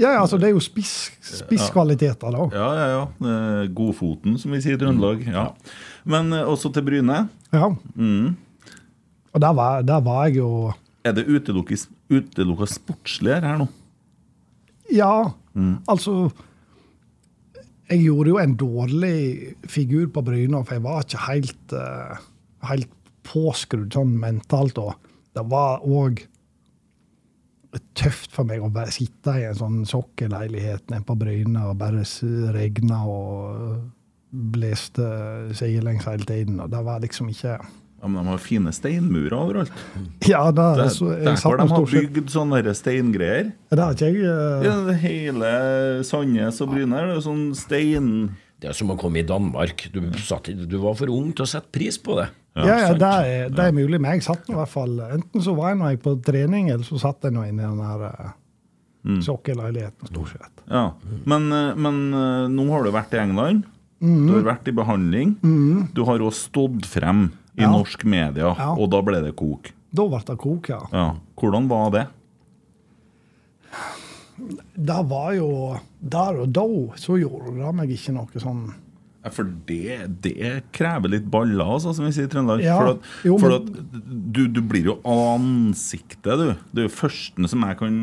Ja, 0.00 0.16
altså 0.18 0.40
det 0.40 0.50
er 0.50 0.56
jo 0.56 0.62
spiss, 0.64 1.12
spisskvaliteter, 1.22 2.34
da. 2.34 2.48
Ja, 2.56 2.68
ja, 2.74 2.88
ja. 2.96 3.32
Godfoten, 3.76 4.34
som 4.42 4.56
vi 4.56 4.62
sier 4.64 4.74
i 4.74 4.80
Trøndelag. 4.80 5.22
Ja. 5.30 5.46
Men 6.10 6.34
eh, 6.34 6.46
også 6.48 6.72
til 6.74 6.86
Bryne. 6.88 7.22
Ja. 7.54 7.70
Mm. 7.94 8.34
Og 9.30 9.42
der 9.46 9.54
var, 9.54 9.82
der 9.86 10.02
var, 10.02 10.24
jeg 10.26 10.40
jo 10.40 10.72
Er 11.06 11.14
det 11.14 11.28
utelukka 11.30 12.66
sportslig 12.66 13.38
her 13.38 13.60
nå? 13.62 13.68
Ja, 14.90 15.30
mm. 15.54 15.86
altså 15.86 16.32
jeg 17.90 18.04
gjorde 18.04 18.30
jo 18.30 18.38
en 18.38 18.56
dårlig 18.58 19.54
figur 19.66 20.10
på 20.14 20.22
Bryne, 20.22 20.64
for 20.64 20.76
jeg 20.76 20.84
var 20.84 21.04
ikke 21.04 21.22
helt, 21.26 21.72
uh, 21.74 22.20
helt 22.70 22.92
påskrudd 23.26 23.96
sånn 23.96 24.12
mentalt. 24.22 24.78
Og 24.78 24.94
det 25.34 25.44
var 25.50 25.82
òg 25.86 26.22
tøft 27.98 28.32
for 28.34 28.46
meg 28.46 28.62
å 28.62 28.70
bare 28.72 28.92
sitte 28.94 29.36
i 29.38 29.46
en 29.46 29.58
sånn 29.58 29.82
sokkelleilighet 29.86 30.90
nede 30.90 31.06
på 31.06 31.16
Bryne 31.18 31.68
og 31.70 31.78
bare 31.82 32.02
regna 32.54 33.02
og 33.06 33.76
blåste 34.30 35.06
sidelengs 35.58 36.06
hele 36.06 36.26
tiden. 36.26 36.60
Og 36.62 36.70
det 36.70 36.82
var 36.86 37.02
liksom 37.02 37.30
ikke 37.30 37.58
ja, 38.00 38.08
Men 38.08 38.22
de 38.22 38.30
har 38.32 38.40
fine 38.40 38.72
steinmurer 38.72 39.36
overalt. 39.36 39.72
Ja, 40.30 40.46
det, 40.52 40.66
det, 40.78 40.90
så, 40.96 41.12
jeg 41.12 41.26
Derfor 41.28 41.58
de 41.60 41.66
har 41.68 41.88
bygd 41.90 42.30
sånne 42.32 42.74
steingreier. 42.76 43.50
Det 43.68 43.80
har 43.80 43.96
ikke 43.96 44.08
jeg 44.08 44.22
uh... 44.24 44.64
ja, 44.64 44.76
Hele 45.02 45.50
Sandnes 46.06 46.60
og 46.64 46.72
Bryne 46.72 47.00
er 47.00 47.16
jo 47.16 47.24
sånn 47.28 47.50
stein... 47.58 48.30
Det 48.60 48.68
er 48.68 48.76
som 48.76 48.92
å 48.92 48.96
komme 49.00 49.22
i 49.22 49.24
Danmark. 49.24 49.86
Du, 49.88 50.02
satt, 50.20 50.50
du, 50.52 50.74
var 50.82 50.92
for 50.98 51.08
ung 51.08 51.30
til 51.32 51.46
å 51.46 51.48
sette 51.48 51.72
pris 51.72 51.96
på 51.96 52.18
det. 52.18 52.26
Ja, 52.58 52.66
ja, 52.66 52.74
ja 52.82 52.90
det, 52.92 53.08
er, 53.08 53.52
det, 53.54 53.68
er, 53.70 53.72
mulig. 53.72 53.96
Men 53.96 54.18
jeg 54.18 54.26
satt 54.26 54.50
i 54.50 54.56
hvert 54.56 54.68
fall 54.68 54.98
Enten 55.06 55.44
så 55.44 55.54
var 55.56 55.70
jeg 55.72 55.94
jeg 55.94 56.00
på 56.04 56.12
trening, 56.26 56.68
eller 56.68 56.84
så 56.84 57.00
satt 57.00 57.24
jeg 57.24 57.32
nå 57.32 57.46
inne 57.48 57.62
i 57.62 57.70
den 57.70 57.80
der 57.80 58.04
uh, 58.04 58.34
mm. 59.08 59.22
sokkelleiligheten, 59.24 60.10
stort 60.12 60.34
sett. 60.34 60.64
Ja, 60.68 60.90
Men, 61.24 61.48
uh, 61.48 61.72
men 61.72 62.02
nå 62.52 62.68
har 62.74 62.84
du 62.84 62.92
vært 62.92 63.16
i 63.16 63.22
England. 63.22 63.64
Mm. 64.00 64.26
Du 64.26 64.34
har 64.34 64.46
vært 64.50 64.68
i 64.68 64.76
behandling. 64.76 65.34
Mm. 65.40 65.88
Du 65.96 66.04
har 66.08 66.20
også 66.24 66.50
stått 66.50 66.88
frem 66.88 67.30
i 67.60 67.66
ja. 67.66 67.70
norsk 67.72 68.06
media, 68.08 68.54
ja. 68.56 68.72
og 68.72 68.90
da 68.92 69.02
ble 69.04 69.20
det 69.24 69.34
kok. 69.38 69.72
Da 69.92 70.06
ble 70.08 70.22
det 70.26 70.38
kok, 70.40 70.72
ja. 70.72 70.80
ja. 70.94 71.06
Hvordan 71.40 71.68
var 71.70 71.94
det? 71.94 72.06
Det 74.74 75.00
var 75.04 75.34
jo 75.36 75.48
Der 76.00 76.38
og 76.40 76.52
da 76.56 76.62
så 76.96 77.18
gjorde 77.20 77.58
det 77.58 77.72
meg 77.76 77.90
ikke 77.92 78.14
noe 78.16 78.40
sånn 78.40 78.70
for 79.28 79.44
det, 79.68 80.06
det, 80.24 80.62
krever 80.72 81.12
litt 81.12 81.26
baller, 81.28 81.74
altså, 81.76 81.92
som 81.92 82.06
vi 82.06 82.12
sier 82.16 82.24
i 82.24 82.30
Trøndelag. 82.32 82.62
Ja, 82.64 82.78
for, 82.78 82.94
at, 82.94 83.08
jo, 83.28 83.34
for 83.36 83.52
at 83.58 83.66
du, 83.68 84.46
du, 84.48 84.62
blir 84.64 84.86
jo 84.88 84.94
ansiktet, 85.04 86.40
du. 86.40 86.54
Det 86.72 86.86
er 86.86 86.86
jo 86.86 86.94
førsten 87.02 87.48
som 87.52 87.66
jeg 87.68 87.76
kan 87.82 87.98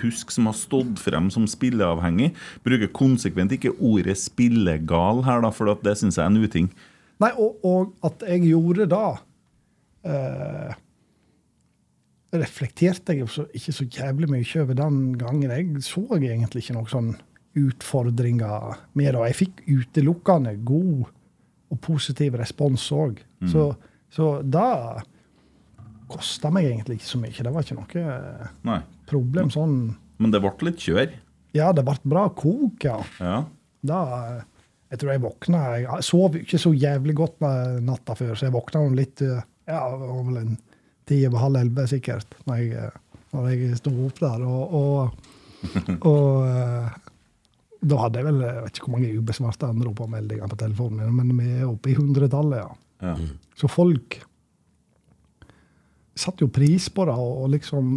huske 0.00 0.32
som 0.32 0.48
har 0.48 0.56
stått 0.56 1.02
frem 1.02 1.28
som 1.34 1.44
spilleavhengig. 1.50 2.30
Bruker 2.64 2.88
konsekvent 2.96 3.52
ikke 3.52 3.74
ordet 3.76 4.16
'spillegal' 4.16 5.26
her, 5.28 5.44
da, 5.44 5.52
for 5.52 5.68
det 5.84 5.98
syns 6.00 6.16
jeg 6.16 6.24
er 6.24 6.32
en 6.32 6.40
uting. 6.40 6.72
Nei, 7.22 7.30
og, 7.38 7.60
og, 7.66 7.92
at 8.06 8.24
jeg 8.26 8.46
gjorde 8.48 8.88
det 8.90 9.08
eh, 10.10 10.78
Reflekterte 12.32 13.14
jeg 13.14 13.28
ikke 13.52 13.74
så 13.76 13.84
jævlig 13.84 14.30
mye 14.32 14.62
over 14.62 14.76
den 14.78 15.00
gangen. 15.20 15.50
Jeg 15.52 15.82
så 15.84 16.06
egentlig 16.16 16.62
ikke 16.62 16.78
noen 16.78 16.88
sånn 16.88 17.10
utfordringer 17.60 18.78
med 18.96 19.10
det. 19.12 19.24
Jeg 19.28 19.38
fikk 19.42 19.60
utelukkende 19.68 20.54
god 20.64 21.10
og 21.72 21.80
positiv 21.84 22.38
respons 22.40 22.86
òg. 22.96 23.20
Mm. 23.44 23.50
Så, 23.52 23.66
så 24.12 24.30
det 24.44 24.70
kosta 26.12 26.50
meg 26.52 26.70
egentlig 26.70 27.00
ikke 27.00 27.10
så 27.10 27.20
mye. 27.20 27.36
Det 27.36 27.52
var 27.52 27.66
ikke 27.66 27.78
noe 27.78 28.48
Nei. 28.68 28.80
problem 29.12 29.52
sånn. 29.52 29.76
Men 30.16 30.32
det 30.32 30.40
ble 30.44 30.54
litt 30.70 30.80
kjør? 30.80 31.12
Ja, 31.56 31.68
det 31.76 31.84
ble 31.84 31.98
bra 32.08 32.26
kok, 32.32 32.84
ja. 32.88 32.98
ja. 33.20 33.42
Da, 33.84 34.00
jeg 34.92 35.00
tror 35.00 35.10
jeg 35.14 35.22
våkna 35.22 35.60
Jeg 35.80 36.04
sov 36.04 36.34
ikke 36.36 36.58
så 36.60 36.74
jævlig 36.76 37.14
godt 37.16 37.40
natta 37.80 38.16
før, 38.18 38.34
så 38.36 38.46
jeg 38.46 38.54
våkna 38.54 38.82
litt 38.92 39.22
ja, 39.24 39.80
om 39.88 40.34
en 40.36 40.58
ti 41.08 41.22
over 41.26 41.46
halv 41.46 41.60
elleve 41.62 41.86
sikkert, 41.90 42.36
når 42.48 42.60
jeg, 42.60 42.90
når 43.32 43.48
jeg 43.50 43.78
sto 43.80 43.92
opp 44.06 44.20
der. 44.22 44.44
Og, 44.46 44.74
og, 44.78 45.30
og 46.12 46.26
eh, 46.48 46.98
da 47.82 48.02
hadde 48.04 48.20
jeg 48.20 48.28
vel 48.28 48.44
jeg 48.44 48.66
vet 48.66 48.76
ikke 48.76 48.88
hvor 48.88 48.96
mange 48.96 49.14
ubesvarte 49.18 49.70
anropermeldinger 49.72 50.52
på 50.52 50.60
telefonen 50.60 51.16
min, 51.16 51.32
men 51.32 51.40
vi 51.40 51.56
er 51.56 51.70
oppe 51.70 51.92
i 51.92 51.96
hundretallet, 51.98 52.62
ja. 52.62 53.08
ja. 53.08 53.16
Så 53.58 53.70
folk 53.70 54.20
satte 56.22 56.44
jo 56.44 56.52
pris 56.52 56.90
på 56.92 57.06
det 57.08 57.16
og 57.16 57.48
liksom 57.54 57.88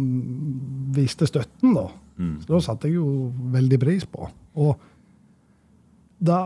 viste 0.96 1.28
støtten, 1.28 1.76
da. 1.76 1.86
Mm. 2.16 2.36
Så 2.42 2.48
da 2.48 2.62
satte 2.64 2.88
jeg 2.88 2.96
jo 2.96 3.28
veldig 3.52 3.78
pris 3.82 4.06
på. 4.08 4.26
Og 4.56 4.80
da 6.26 6.40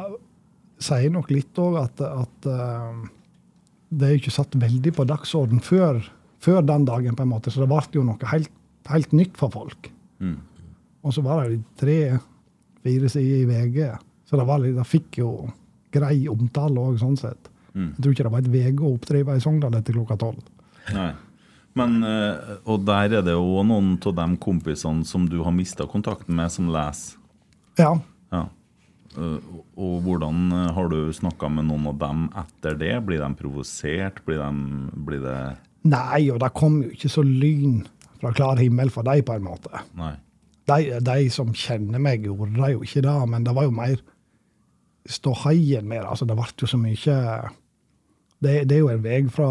sier 0.80 1.12
nok 1.12 1.30
litt 1.32 1.58
òg 1.60 1.78
at, 1.82 2.02
at 2.04 2.48
uh, 2.48 3.02
det 3.90 4.06
er 4.06 4.18
ikke 4.18 4.34
satt 4.34 4.56
veldig 4.58 4.92
på 4.96 5.06
dagsorden 5.08 5.62
før, 5.64 6.00
før, 6.42 6.62
den 6.66 6.86
dagen, 6.88 7.16
på 7.16 7.26
en 7.26 7.32
måte, 7.32 7.52
så 7.52 7.62
det 7.62 7.70
ble 7.70 7.82
jo 7.98 8.04
noe 8.06 8.30
helt, 8.32 8.52
helt 8.90 9.16
nytt 9.16 9.38
for 9.40 9.52
folk. 9.52 9.90
Mm. 10.22 10.38
Og 11.04 11.16
så 11.16 11.24
var 11.24 11.48
det 11.48 11.62
tre-fire 11.80 13.10
sider 13.12 13.42
i 13.42 13.48
VG, 13.48 13.80
så 14.28 14.38
det, 14.38 14.46
var, 14.48 14.64
det 14.64 14.86
fikk 14.88 15.20
jo 15.22 15.32
grei 15.92 16.28
omtale 16.30 16.80
òg, 16.80 17.00
sånn 17.00 17.18
sett. 17.18 17.50
Mm. 17.74 17.90
Jeg 17.96 18.02
tror 18.02 18.14
ikke 18.14 18.26
det 18.26 18.34
var 18.34 18.44
et 18.44 18.52
VG 18.52 18.84
å 18.84 18.94
oppdrive 18.94 19.36
i 19.36 19.42
Sogndal 19.42 19.76
etter 19.78 19.96
klokka 19.96 20.16
tolv. 20.20 20.40
Men, 21.78 22.02
eh, 22.02 22.56
Og 22.66 22.84
der 22.84 23.18
er 23.20 23.22
det 23.22 23.34
jo 23.34 23.62
noen 23.62 23.92
av 23.94 24.14
de 24.16 24.26
kompisene 24.42 25.06
som 25.06 25.28
du 25.30 25.38
har 25.42 25.54
mista 25.54 25.86
kontakten 25.86 26.34
med, 26.34 26.50
som 26.50 26.70
leser. 26.70 27.18
Ja. 27.78 27.94
ja. 28.32 28.48
Eh, 29.18 29.50
og 29.80 30.04
hvordan 30.06 30.52
eh, 30.54 30.70
har 30.76 30.90
du 30.92 31.10
snakka 31.14 31.50
med 31.50 31.66
noen 31.70 31.88
av 31.90 31.98
dem 31.98 32.26
etter 32.38 32.78
det? 32.78 32.92
Blir 33.06 33.22
de 33.22 33.30
provosert? 33.38 34.22
Blir, 34.26 34.42
de, 34.42 34.90
blir 35.06 35.24
det 35.24 35.40
Nei, 35.90 36.28
og 36.28 36.42
det 36.42 36.52
kom 36.52 36.82
jo 36.84 36.90
ikke 36.92 37.08
så 37.08 37.24
lyn 37.24 37.80
fra 38.20 38.34
klar 38.36 38.60
himmel 38.60 38.92
for 38.92 39.06
dem, 39.06 39.22
på 39.24 39.38
en 39.38 39.46
måte. 39.46 39.80
Nei. 39.96 40.12
De, 40.68 41.00
de, 41.02 41.16
som 41.32 41.54
kjenner 41.56 42.02
meg, 42.02 42.26
gjorde 42.28 42.52
det 42.58 42.74
jo 42.74 42.84
ikke 42.84 43.02
det, 43.06 43.16
men 43.32 43.46
det 43.46 43.54
var 43.56 43.66
jo 43.66 43.72
mer 43.74 44.02
ståheien 45.08 45.88
med 45.88 46.02
det. 46.02 46.10
Altså, 46.12 46.28
det 46.28 46.36
ble 46.36 46.50
jo 46.60 46.68
så 46.68 46.78
mye 46.78 47.16
det, 48.40 48.52
det, 48.68 48.76
er 48.76 48.78
jo 48.78 48.92
en 48.92 49.02
vei 49.04 49.22
fra 49.32 49.48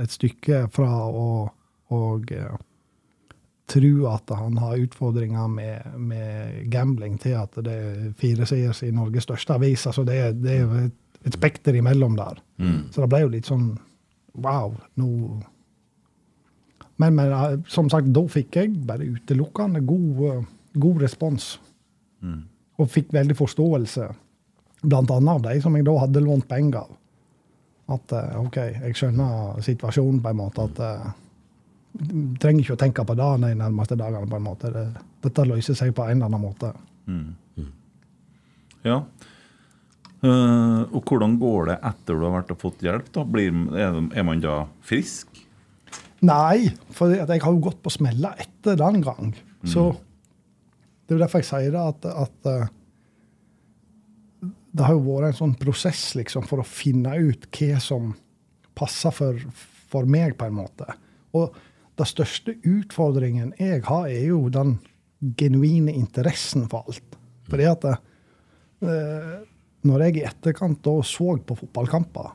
et 0.00 0.12
stykke 0.12 0.66
fra 0.72 0.90
å 1.08 1.26
og, 1.92 2.30
uh, 2.32 2.54
tro 3.70 4.06
at 4.10 4.30
han 4.36 4.58
har 4.60 4.82
utfordringer 4.82 5.48
med, 5.48 5.96
med, 5.96 6.58
gambling, 6.72 7.16
til 7.20 7.38
at 7.40 7.56
det 7.64 7.74
er 7.74 8.12
firesiders 8.20 8.82
i 8.84 8.92
Norges 8.92 9.24
største 9.28 9.56
avis. 9.56 9.86
Altså 9.88 10.04
det, 10.04 10.18
det 10.44 10.58
er 10.60 10.76
et, 10.82 10.96
et 11.24 11.38
spekter 11.38 11.76
imellom 11.78 12.16
der. 12.18 12.40
Mm. 12.60 12.90
Så 12.92 13.02
det 13.02 13.10
ble 13.12 13.24
jo 13.24 13.34
litt 13.36 13.50
sånn 13.50 13.74
Wow, 14.34 14.72
nå 14.98 15.08
men, 16.98 17.14
men, 17.14 17.30
eh, 17.30 17.52
som 17.70 17.86
sagt, 17.90 18.08
da 18.14 18.24
fikk 18.30 18.56
jeg 18.58 18.72
bare 18.86 19.06
utelukkende 19.06 19.78
god, 19.86 20.42
god 20.78 21.00
respons. 21.02 21.46
Mm. 22.22 22.40
Og 22.82 22.90
fikk 22.90 23.12
veldig 23.14 23.36
forståelse, 23.38 24.08
blant 24.82 25.12
annet 25.14 25.32
av 25.36 25.44
de 25.46 25.62
som 25.62 25.74
jeg 25.78 25.86
da 25.86 25.94
hadde 26.02 26.22
lånt 26.22 26.48
penger 26.50 26.82
av 26.82 26.92
at 27.92 28.14
eh, 28.16 28.36
OK, 28.40 28.56
jeg 28.56 28.96
skjønner 28.96 29.60
situasjonen 29.64 30.22
på 30.24 30.32
en 30.32 30.38
måte. 30.38 30.64
at 30.64 30.80
uh, 30.80 31.10
trenger 32.42 32.64
ikke 32.64 32.74
å 32.74 32.80
tenke 32.80 33.04
på 33.06 33.14
det 33.18 33.28
de 33.44 33.52
nærmeste 33.58 33.96
dagene. 33.98 34.26
på 34.30 34.38
en 34.38 34.46
måte. 34.48 34.70
Det, 34.74 34.84
dette 35.22 35.46
løser 35.46 35.78
seg 35.78 35.94
på 35.94 36.06
en 36.06 36.16
eller 36.16 36.30
annen 36.30 36.42
måte. 36.42 36.72
Mm. 37.06 37.34
Mm. 37.56 37.72
Ja. 38.86 38.98
Uh, 40.24 40.88
og 40.94 41.02
hvordan 41.04 41.36
går 41.40 41.68
det 41.68 41.78
etter 41.84 42.16
du 42.16 42.24
har 42.24 42.38
vært 42.38 42.54
og 42.54 42.62
fått 42.62 42.84
hjelp? 42.84 43.10
da? 43.14 43.26
Blir, 43.28 43.52
er, 43.76 43.98
er, 44.00 44.24
man 44.26 44.40
da 44.42 44.62
frisk? 44.84 45.42
Nei, 46.24 46.70
for 46.94 47.12
jeg 47.12 47.28
har 47.28 47.52
jo 47.52 47.60
gått 47.66 47.82
på 47.84 47.92
smella 47.92 48.32
etter 48.40 48.78
den 48.80 49.02
gang. 49.04 49.34
Mm. 49.34 49.68
Så 49.68 49.90
det 51.04 51.12
er 51.12 51.18
jo 51.18 51.20
derfor 51.20 51.42
jeg 51.42 51.50
sier 51.50 51.74
det, 51.74 51.84
at, 51.92 52.08
at 52.24 52.48
uh, 52.48 52.72
det 54.74 54.88
har 54.88 54.96
jo 54.96 55.04
vært 55.06 55.30
en 55.30 55.40
sånn 55.42 55.54
prosess 55.60 56.14
liksom, 56.18 56.48
for 56.48 56.62
å 56.62 56.66
finne 56.66 57.12
ut 57.20 57.46
hva 57.54 57.78
som 57.82 58.14
passer 58.74 59.14
for, 59.14 59.38
for 59.92 60.08
meg, 60.10 60.34
på 60.40 60.48
en 60.48 60.56
måte. 60.56 60.88
Og 61.36 61.54
den 61.98 62.08
største 62.08 62.56
utfordringen 62.66 63.52
jeg 63.60 63.84
har, 63.86 64.08
er 64.08 64.26
jo 64.32 64.48
den 64.52 64.78
genuine 65.38 65.94
interessen 65.94 66.66
for 66.70 66.88
alt. 66.88 67.18
Fordi 67.48 67.68
at 67.68 67.86
eh, 67.90 69.34
når 69.84 70.06
jeg 70.06 70.16
i 70.18 70.26
etterkant 70.28 70.82
da 70.84 70.96
så 71.06 71.36
på 71.46 71.56
fotballkamper, 71.60 72.32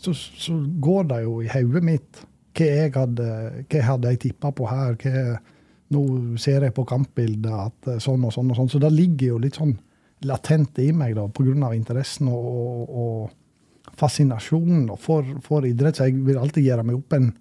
så, 0.00 0.14
så 0.14 0.56
går 0.80 1.08
det 1.10 1.22
jo 1.26 1.40
i 1.44 1.50
hodet 1.52 1.84
mitt 1.84 2.22
hva 2.56 2.66
jeg 2.66 2.92
hadde, 2.96 3.26
hva 3.70 3.82
hadde 3.86 4.14
tippa 4.20 4.50
på 4.56 4.66
her. 4.68 4.96
Hva, 5.00 5.36
nå 5.90 6.02
ser 6.38 6.66
jeg 6.66 6.74
på 6.74 6.86
kampbildet 6.86 7.50
at 7.50 7.88
sånn 8.02 8.24
og 8.26 8.34
sånn 8.34 8.50
og 8.52 8.58
sånn. 8.58 8.70
Så 8.70 8.80
det 8.82 8.92
ligger 8.94 9.34
jo 9.34 9.40
litt 9.42 9.58
sånn 9.58 9.74
latent 10.26 10.78
i 10.82 10.90
meg 10.94 11.16
da, 11.16 11.26
pga. 11.32 11.72
interessen 11.74 12.28
og, 12.30 12.48
og, 12.50 12.90
og 12.90 13.96
fascinasjonen 13.98 14.90
for, 15.00 15.26
for, 15.44 15.66
idrett. 15.66 15.98
Så 15.98 16.08
jeg 16.08 16.20
vil 16.26 16.38
alltid 16.38 16.66
gjøre 16.66 16.86
meg 16.86 17.00
opp 17.00 17.16
en, 17.16 17.32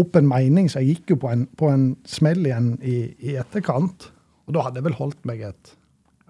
opp 0.00 0.16
en 0.18 0.28
mening. 0.28 0.70
Så 0.70 0.82
jeg 0.82 0.96
gikk 0.96 1.14
jo 1.14 1.20
på 1.24 1.30
en, 1.32 1.46
på 1.58 1.70
en 1.72 1.92
smell 2.08 2.42
igjen 2.46 2.74
i, 2.80 2.98
i, 3.18 3.36
etterkant. 3.40 4.10
Og 4.48 4.56
da 4.56 4.66
hadde 4.66 4.80
jeg 4.80 4.88
vel 4.90 4.98
holdt 4.98 5.24
meg 5.28 5.44
et 5.50 5.74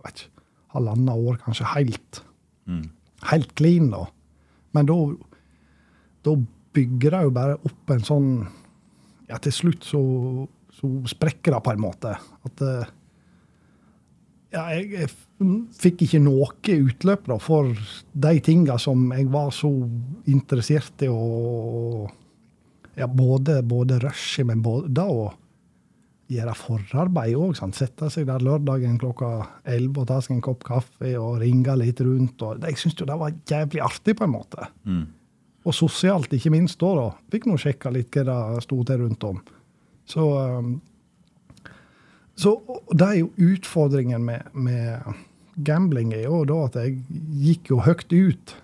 jeg 0.01 0.07
vet 0.07 0.23
ikke, 0.23 0.47
halvannet 0.75 1.27
år, 1.27 1.41
kanskje, 1.45 1.67
helt, 1.75 2.23
mm. 2.71 2.87
helt 3.33 3.53
clean. 3.59 3.91
da. 3.93 4.05
Men 4.77 4.89
da, 4.89 4.97
da 6.27 6.37
bygger 6.77 7.17
det 7.17 7.23
jo 7.27 7.35
bare 7.37 7.59
opp 7.59 7.95
en 7.95 8.07
sånn 8.07 8.33
Ja, 9.31 9.39
til 9.39 9.53
slutt 9.55 9.85
så, 9.87 10.01
så 10.75 10.89
sprekker 11.11 11.55
det 11.55 11.61
på 11.63 11.71
en 11.71 11.83
måte. 11.85 12.17
At 12.47 12.63
uh, 12.67 12.89
ja, 14.51 14.65
jeg, 14.75 14.89
jeg, 14.97 15.11
fikk 15.79 16.03
ikke 16.07 16.21
noe 16.25 16.49
utløp 16.75 17.29
da, 17.31 17.37
for 17.39 17.71
de 18.25 18.33
tinga 18.43 18.75
som 18.83 19.05
jeg 19.15 19.29
var 19.31 19.53
så 19.55 19.71
interessert 20.31 21.05
i. 21.07 21.11
Og, 21.13 22.11
ja, 22.99 23.07
både, 23.07 23.61
både 23.67 24.01
rushet, 24.03 24.47
men 24.49 24.65
både 24.65 25.05
å 25.05 25.31
gjøre 26.31 26.55
forarbeid 26.55 27.39
òg. 27.39 27.57
Sette 27.75 28.11
seg 28.13 28.29
der 28.29 28.43
lørdagen 28.45 28.99
klokka 29.03 29.31
11 29.65 30.03
og 30.03 30.11
ta 30.11 30.21
seg 30.23 30.37
en 30.37 30.45
kopp 30.45 30.67
kaffe 30.67 31.15
og 31.19 31.41
ringe 31.43 31.75
litt 31.81 32.03
rundt. 32.07 32.43
Og, 32.47 32.61
jeg 32.67 32.79
syntes 32.79 33.07
det 33.09 33.19
var 33.23 33.35
jævlig 33.51 33.83
artig, 33.87 34.17
på 34.19 34.27
en 34.27 34.35
måte. 34.35 34.69
Mm. 34.85 35.09
Og 35.67 35.77
sosialt, 35.77 36.33
ikke 36.33 36.53
minst 36.55 36.81
da. 36.81 36.93
da. 36.97 37.09
Fikk 37.33 37.51
nå 37.51 37.59
sjekka 37.61 37.93
litt 37.95 38.15
hva 38.15 38.25
det 38.29 38.63
sto 38.65 38.79
til 38.87 39.03
rundt 39.05 39.27
om. 39.29 39.43
Så 40.09 40.31
um, 40.39 40.79
så 42.41 42.55
det 42.97 43.07
er 43.07 43.19
jo 43.19 43.51
utfordringen 43.53 44.23
med, 44.25 44.47
med 44.57 45.03
gambling 45.67 46.15
er 46.17 46.25
jo 46.25 46.45
da 46.49 46.63
at 46.71 46.79
jeg 46.81 47.01
gikk 47.43 47.73
jo 47.75 47.81
høyt 47.85 48.13
ut. 48.15 48.55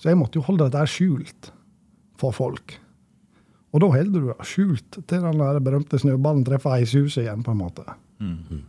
Så 0.00 0.08
jeg 0.08 0.20
måtte 0.20 0.40
jo 0.40 0.46
holde 0.46 0.68
dette 0.70 0.86
skjult 0.88 1.50
for 2.20 2.32
folk. 2.36 2.78
Og 3.76 3.82
da 3.82 3.90
holder 3.92 4.22
du 4.22 4.30
deg 4.30 4.46
skjult 4.48 4.96
til 4.96 5.24
den 5.26 5.42
der 5.42 5.58
berømte 5.60 5.98
snøballen 6.00 6.46
treffer 6.46 6.78
eishuset 6.78 7.26
igjen, 7.26 7.42
på 7.44 7.52
en 7.52 7.60
måte. 7.60 7.84
Mm 8.18 8.38
-hmm. 8.48 8.62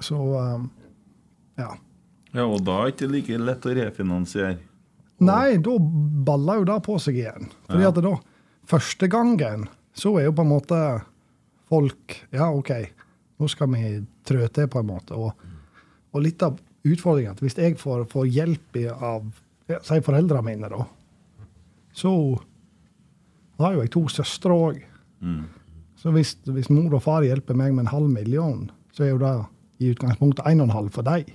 Så 0.00 0.16
um, 0.18 0.70
ja. 1.56 1.76
Ja, 2.32 2.46
Og 2.46 2.64
da 2.64 2.80
er 2.80 2.90
det 2.90 2.94
ikke 2.94 3.12
like 3.12 3.38
lett 3.38 3.66
å 3.66 3.74
refinansiere? 3.74 4.58
Nei, 5.18 5.56
da 5.62 5.76
baller 6.26 6.54
jo 6.54 6.64
det 6.64 6.82
på 6.82 6.98
seg 6.98 7.14
igjen. 7.14 7.46
Fordi 7.68 7.82
ja. 7.82 7.88
at 7.88 8.02
da, 8.02 8.14
første 8.66 9.08
gangen 9.08 9.68
så 9.94 10.18
er 10.18 10.24
jo 10.24 10.32
på 10.32 10.42
en 10.42 10.50
måte 10.50 10.80
folk 11.68 12.16
Ja, 12.30 12.50
OK, 12.50 12.70
nå 13.38 13.48
skal 13.48 13.70
vi 13.72 14.06
trø 14.26 14.48
til, 14.48 14.68
på 14.68 14.82
en 14.82 14.86
måte. 14.86 15.14
Og, 15.14 15.32
og 16.12 16.22
litt 16.22 16.42
av 16.42 16.58
utfordringen 16.84 17.32
at 17.32 17.40
hvis 17.40 17.56
jeg 17.56 17.78
får, 17.78 18.04
får 18.10 18.26
hjelp 18.26 18.76
av 18.98 19.30
ja, 19.70 19.78
si 19.80 20.00
foreldrene 20.00 20.42
mine, 20.42 20.68
da, 20.68 20.84
så 21.94 22.10
har 23.62 23.74
jo 23.74 23.84
jeg 23.84 23.92
to 23.94 24.04
søstre 24.08 24.54
òg. 24.54 24.82
Mm. 25.20 25.44
Så 25.96 26.10
hvis, 26.10 26.34
hvis, 26.44 26.70
mor 26.70 26.98
og 26.98 27.02
far 27.04 27.24
hjelper 27.24 27.56
meg 27.56 27.74
med 27.74 27.86
en 27.86 27.92
halv 27.94 28.10
million, 28.10 28.70
så 28.92 29.06
er 29.06 29.14
jo 29.14 29.22
det 29.22 29.34
i 29.80 29.90
utgangspunktet 29.94 30.46
en 30.46 30.60
og 30.60 30.68
en 30.68 30.76
halv 30.76 30.90
for 30.94 31.06
dem. 31.06 31.30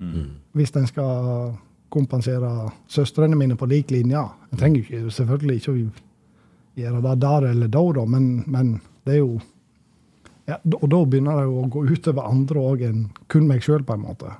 Mm. 0.00 0.26
Hvis 0.56 0.74
en 0.76 0.88
skal 0.88 1.54
kompensere 1.90 2.70
søstrene 2.88 3.36
mine 3.36 3.56
på 3.58 3.66
lik 3.66 3.90
linje. 3.90 4.22
En 4.52 4.58
trenger 4.58 4.84
ikke, 4.84 5.10
selvfølgelig 5.10 5.56
ikke 5.60 5.72
å 5.72 5.78
gjøre 6.80 7.00
det 7.06 7.16
der 7.24 7.48
eller 7.50 7.72
da, 7.72 8.04
men, 8.06 8.28
men 8.46 8.76
det 9.04 9.16
er 9.16 9.24
jo 9.24 9.40
ja, 10.48 10.56
og 10.58 10.86
da 10.90 11.00
begynner 11.06 11.42
det 11.42 11.50
å 11.50 11.66
gå 11.70 11.84
utover 11.86 12.26
andre 12.26 12.62
òg 12.72 12.80
enn 12.88 13.02
kun 13.30 13.46
meg 13.46 13.62
sjøl, 13.62 13.84
på 13.86 13.94
en 13.94 14.02
måte. 14.02 14.32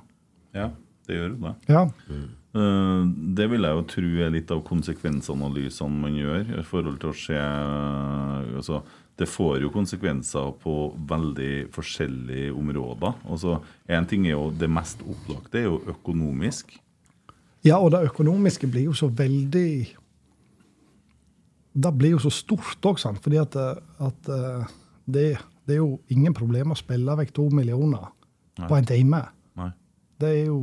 Ja, 0.57 0.71
det 1.07 1.15
gjør 1.15 1.35
det. 1.37 1.53
Ja. 1.71 1.85
Mm. 2.09 2.25
Uh, 2.51 3.07
det 3.07 3.47
vil 3.47 3.63
jeg 3.63 3.77
jo 3.77 3.83
tro 3.87 4.09
er 4.25 4.33
litt 4.33 4.49
av 4.51 4.63
konsekvensanalysene 4.67 6.01
man 6.03 6.17
gjør. 6.19 6.49
i 6.59 6.65
forhold 6.67 6.99
til 6.99 7.11
å 7.13 7.15
se 7.15 7.37
uh, 7.37 8.57
altså, 8.59 8.81
Det 9.15 9.27
får 9.29 9.61
jo 9.61 9.71
konsekvenser 9.71 10.51
på 10.59 10.75
veldig 11.07 11.71
forskjellige 11.71 12.51
områder. 12.51 13.13
Altså, 13.29 13.61
en 13.87 14.05
ting 14.05 14.27
er 14.27 14.35
jo 14.35 14.51
Det 14.51 14.69
mest 14.69 15.01
opplagte 15.01 15.61
er 15.61 15.69
jo 15.69 15.79
økonomisk. 15.95 16.75
Ja, 17.63 17.77
og 17.77 17.91
det 17.93 18.03
økonomiske 18.09 18.67
blir 18.67 18.89
jo 18.89 18.93
så 18.97 19.07
veldig 19.07 19.71
Det 21.71 21.93
blir 21.95 22.17
jo 22.17 22.19
så 22.19 22.33
stort 22.33 22.83
òg, 22.83 22.99
fordi 22.99 23.39
at, 23.39 23.55
at 23.55 24.27
uh, 24.27 24.67
det 25.05 25.37
det 25.65 25.77
er 25.77 25.81
jo 25.83 25.99
ingen 26.11 26.33
problem 26.35 26.73
å 26.73 26.79
spille 26.79 27.15
vekk 27.21 27.33
to 27.37 27.47
millioner 27.53 28.09
Nei. 28.59 28.67
på 28.67 28.77
en 28.77 28.87
time. 28.89 29.21
Nei. 29.59 29.69
Det 30.19 30.31
er 30.41 30.45
jo, 30.49 30.61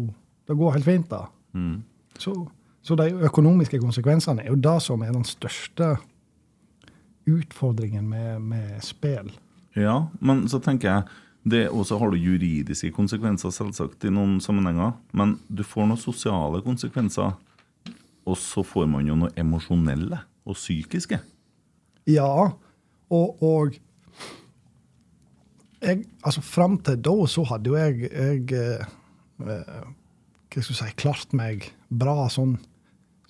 det 0.48 0.56
går 0.58 0.74
helt 0.76 0.88
fint, 0.88 1.08
da. 1.10 1.28
Mm. 1.54 1.82
Så, 2.18 2.34
så, 2.82 2.96
de 2.98 3.10
økonomiske 3.28 3.80
konsekvensene 3.82 4.44
er 4.44 4.52
jo 4.52 4.60
det 4.60 4.76
som 4.84 5.02
er 5.02 5.14
den 5.14 5.26
største 5.26 5.96
utfordringen 7.28 8.08
med, 8.08 8.40
med 8.40 8.84
spill. 8.84 9.30
Ja, 9.76 10.08
men 10.20 10.46
så 10.48 10.60
tenker 10.64 10.88
jeg 10.88 11.08
Og 11.72 11.86
så 11.86 11.96
har 11.96 12.10
du 12.10 12.16
juridiske 12.18 12.90
konsekvenser, 12.92 13.50
selvsagt, 13.54 14.04
i 14.04 14.10
noen 14.12 14.40
sammenhenger. 14.40 14.98
Men 15.16 15.38
du 15.48 15.62
får 15.64 15.86
noen 15.86 16.00
sosiale 16.00 16.60
konsekvenser. 16.60 17.38
Og 18.28 18.36
så 18.36 18.60
får 18.66 18.84
man 18.90 19.06
jo 19.08 19.16
noe 19.16 19.32
emosjonelle 19.38 20.18
og 20.44 20.58
psykiske. 20.58 21.16
Ja, 22.10 22.52
og, 23.08 23.42
og 23.42 23.78
jeg, 25.80 26.04
altså 26.24 26.42
Fram 26.42 26.76
til 26.84 27.00
da 27.00 27.14
så 27.30 27.44
hadde 27.48 27.70
jo 27.70 27.78
jeg, 27.78 28.10
jeg 28.12 28.58
eh, 28.58 29.88
hva 30.58 30.66
skal 30.66 30.78
si, 30.80 30.96
klart 30.98 31.36
meg 31.36 31.70
bra 31.88 32.26
sånn, 32.32 32.56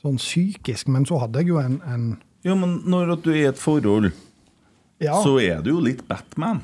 sånn, 0.01 0.19
psykisk, 0.21 0.89
men 0.93 1.07
så 1.09 1.21
hadde 1.23 1.43
jeg 1.43 1.53
jo 1.53 1.61
en, 1.61 1.79
en 1.85 2.09
Ja, 2.47 2.55
men 2.57 2.81
når 2.89 3.17
du 3.23 3.31
er 3.35 3.41
i 3.43 3.47
et 3.51 3.61
forhold, 3.61 4.11
ja. 5.03 5.19
så 5.23 5.37
er 5.43 5.63
du 5.65 5.75
jo 5.75 5.83
litt 5.85 6.05
Batman. 6.09 6.63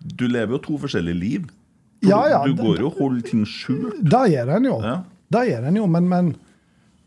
Du 0.00 0.26
lever 0.28 0.56
jo 0.56 0.62
to 0.64 0.78
forskjellige 0.82 1.20
liv. 1.20 1.48
Ja, 2.04 2.22
ja, 2.32 2.40
du, 2.44 2.54
du 2.56 2.62
går 2.64 2.82
jo 2.82 2.90
og 2.90 2.98
holder 3.00 3.26
ting 3.28 3.44
skjult. 3.48 4.00
Det 4.00 4.24
gjør 4.32 4.54
en 4.56 4.68
jo. 4.68 4.76
Ja. 4.84 4.96
Det 5.30 5.44
gjør 5.50 5.68
en 5.68 5.78
jo, 5.78 5.86
men, 5.94 6.08
men, 6.10 6.30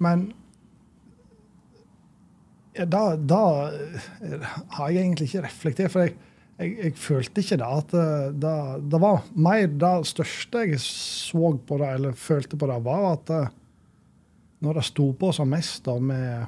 men 0.06 0.28
ja, 2.78 2.86
da, 2.90 3.02
da, 3.18 3.42
har 4.78 4.94
jeg 4.94 5.04
egentlig 5.04 5.28
ikke 5.30 5.44
reflektert. 5.48 5.94
For 5.94 6.06
jeg, 6.06 6.16
jeg, 6.64 6.74
jeg 6.80 6.96
følte 7.00 7.44
ikke 7.44 7.60
det. 7.60 7.70
at 7.80 7.96
eh, 8.00 8.28
det, 8.44 8.56
det, 8.92 9.00
var 9.02 9.24
mer 9.36 9.68
det 9.68 9.94
største 10.10 10.66
jeg 10.66 10.82
så 10.84 11.54
på 11.68 11.80
det, 11.82 11.90
eller 11.98 12.18
følte 12.18 12.60
på 12.60 12.70
det, 12.70 12.80
var 12.86 13.08
at 13.14 13.34
eh, 13.34 13.56
når 14.64 14.80
det 14.80 14.86
sto 14.88 15.10
på 15.20 15.32
som 15.36 15.50
mest 15.52 15.84
da 15.86 15.98
med, 16.00 16.46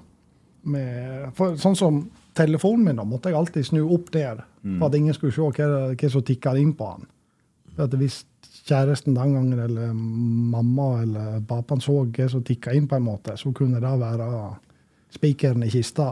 med 0.71 1.33
for, 1.35 1.57
Sånn 1.59 1.75
som 1.75 2.05
telefonen 2.35 2.85
min, 2.87 2.99
da 2.99 3.07
måtte 3.07 3.31
jeg 3.31 3.39
alltid 3.39 3.67
snu 3.67 3.81
opp 3.83 4.11
der 4.13 4.43
mm. 4.61 4.77
for 4.77 4.87
at 4.87 4.95
ingen 4.97 5.15
skulle 5.15 5.35
se 5.35 5.43
hva, 5.43 5.91
hva 5.91 6.11
som 6.11 6.23
tikka 6.25 6.55
inn 6.59 6.73
på 6.77 6.87
han. 6.93 7.09
For 7.75 7.87
at 7.87 7.97
Hvis 7.99 8.23
kjæresten 8.65 9.13
den 9.13 9.35
gangen, 9.35 9.59
eller 9.59 9.93
mamma 9.93 11.01
eller 11.03 11.41
pappaen 11.47 11.83
så 11.83 11.99
hva 12.05 12.29
som 12.31 12.43
tikka 12.43 12.73
inn, 12.73 12.87
på 12.89 12.97
en 12.97 13.05
måte, 13.05 13.35
så 13.37 13.51
kunne 13.53 13.81
det 13.83 13.91
være 14.01 14.29
spikeren 15.13 15.63
i 15.63 15.69
kista. 15.71 16.09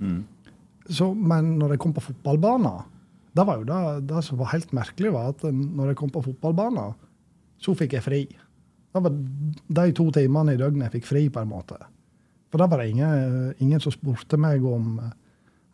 Mm. 0.00 0.22
Så, 0.88 1.12
men 1.14 1.56
når 1.60 1.74
jeg 1.74 1.82
kom 1.82 1.92
på 1.94 2.02
fotballbanen 2.02 2.88
det 3.32 3.46
var 3.48 3.60
jo 3.60 3.64
det, 3.68 3.80
det, 4.10 4.20
som 4.26 4.38
var 4.40 4.52
helt 4.52 4.74
merkelig, 4.76 5.12
var 5.14 5.32
at 5.32 5.44
når 5.48 5.92
jeg 5.92 5.98
kom 6.02 6.12
på 6.12 6.24
fotballbanen, 6.26 6.92
så 7.62 7.74
fikk 7.78 7.96
jeg 7.96 8.04
fri. 8.04 8.20
Det 8.92 9.00
var 9.00 9.14
de 9.80 9.86
to 9.96 10.10
timene 10.12 10.52
i 10.52 10.60
døgnet 10.60 10.88
jeg 10.88 10.98
fikk 10.98 11.08
fri, 11.08 11.24
på 11.32 11.40
en 11.40 11.52
måte. 11.52 11.78
For 12.52 12.60
da 12.60 12.68
var 12.68 12.82
det 12.82 12.92
ingen, 12.92 13.54
ingen 13.64 13.80
som 13.80 13.94
spurte 13.94 14.36
meg 14.40 14.64
om 14.68 14.98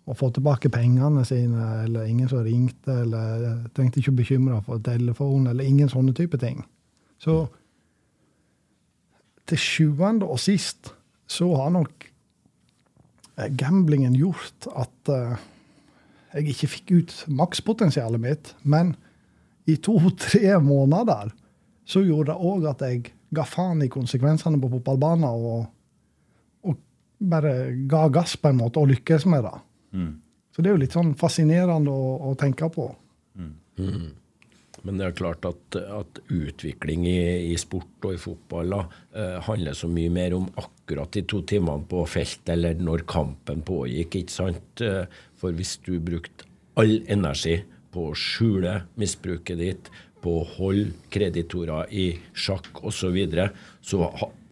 å 0.08 0.14
få 0.16 0.30
tilbake 0.32 0.70
pengene 0.72 1.24
sine, 1.26 1.64
eller 1.84 2.06
ingen 2.08 2.30
som 2.30 2.44
ringte, 2.46 2.94
eller 3.02 3.64
trengte 3.76 4.00
ikke 4.00 4.14
å 4.14 4.20
bekymre 4.20 4.60
for 4.64 4.84
telefon, 4.84 5.50
eller 5.50 5.66
ingen 5.66 5.90
sånne 5.90 6.14
type 6.16 6.38
ting. 6.40 6.62
Så 7.18 7.42
til 9.48 9.60
sjuende 9.60 10.28
og 10.28 10.38
sist 10.40 10.92
så 11.28 11.48
har 11.58 11.72
nok 11.74 12.06
eh, 13.36 13.50
gamblingen 13.58 14.14
gjort 14.16 14.68
at 14.70 15.12
jeg 16.34 16.52
ikke 16.52 16.70
fikk 16.74 16.92
ut 16.92 17.14
makspotensialet 17.40 18.22
mitt. 18.22 18.52
Men 18.62 18.94
i 19.68 19.76
to-tre 19.76 20.58
måneder 20.64 21.32
så 21.88 22.04
gjorde 22.04 22.34
det 22.34 22.50
òg 22.50 22.68
at 22.68 22.84
jeg 22.84 23.12
ga 23.34 23.44
faen 23.48 23.82
i 23.84 23.90
konsekvensene 23.92 24.60
på 24.60 24.70
fotballbanen 24.76 25.26
og, 25.28 25.66
og, 26.64 26.78
bare 27.18 27.72
ga 27.90 28.06
gass 28.12 28.36
på 28.40 28.52
en 28.52 28.60
måte 28.60 28.80
og 28.80 28.92
lykkes 28.92 29.26
med 29.28 29.44
det. 29.44 29.56
Mm. 29.96 30.12
Så 30.54 30.62
det 30.62 30.70
er 30.70 30.76
jo 30.76 30.82
litt 30.84 30.96
sånn 30.96 31.12
fascinerende 31.18 31.92
å, 31.92 32.14
å 32.30 32.34
tenke 32.38 32.68
på. 32.72 32.88
Mm. 33.38 33.54
Mm. 33.78 34.08
Men 34.86 35.00
det 35.00 35.08
er 35.08 35.16
klart 35.18 35.46
at, 35.48 35.76
at 35.76 36.20
utvikling 36.30 37.06
i, 37.10 37.50
i, 37.50 37.56
sport 37.58 38.06
og 38.06 38.14
i 38.14 38.20
fotball 38.22 38.74
da, 38.76 38.80
eh, 39.18 39.36
handler 39.48 39.76
så 39.76 39.90
mye 39.90 40.12
mer 40.14 40.36
om 40.36 40.46
akkurat 40.60 41.10
de 41.16 41.24
to 41.28 41.42
timene 41.48 41.86
på 41.90 42.04
felt 42.08 42.48
eller 42.54 42.78
når 42.78 43.04
kampen 43.10 43.64
pågikk. 43.66 44.20
ikke 44.22 44.34
sant? 44.34 44.84
Eh, 44.84 45.02
for 45.38 45.54
hvis 45.56 45.76
du 45.86 45.96
brukte 46.02 46.46
all 46.78 47.00
energi 47.10 47.60
på 47.94 48.10
å 48.10 48.16
skjule 48.18 48.82
misbruket 49.00 49.58
ditt, 49.60 49.90
på 50.22 50.40
å 50.40 50.46
holde 50.56 50.92
kreditorer 51.14 51.90
i 51.94 52.10
sjakk 52.34 52.82
osv., 52.82 52.98
så, 52.98 53.10
videre, 53.14 53.48
så 53.80 54.08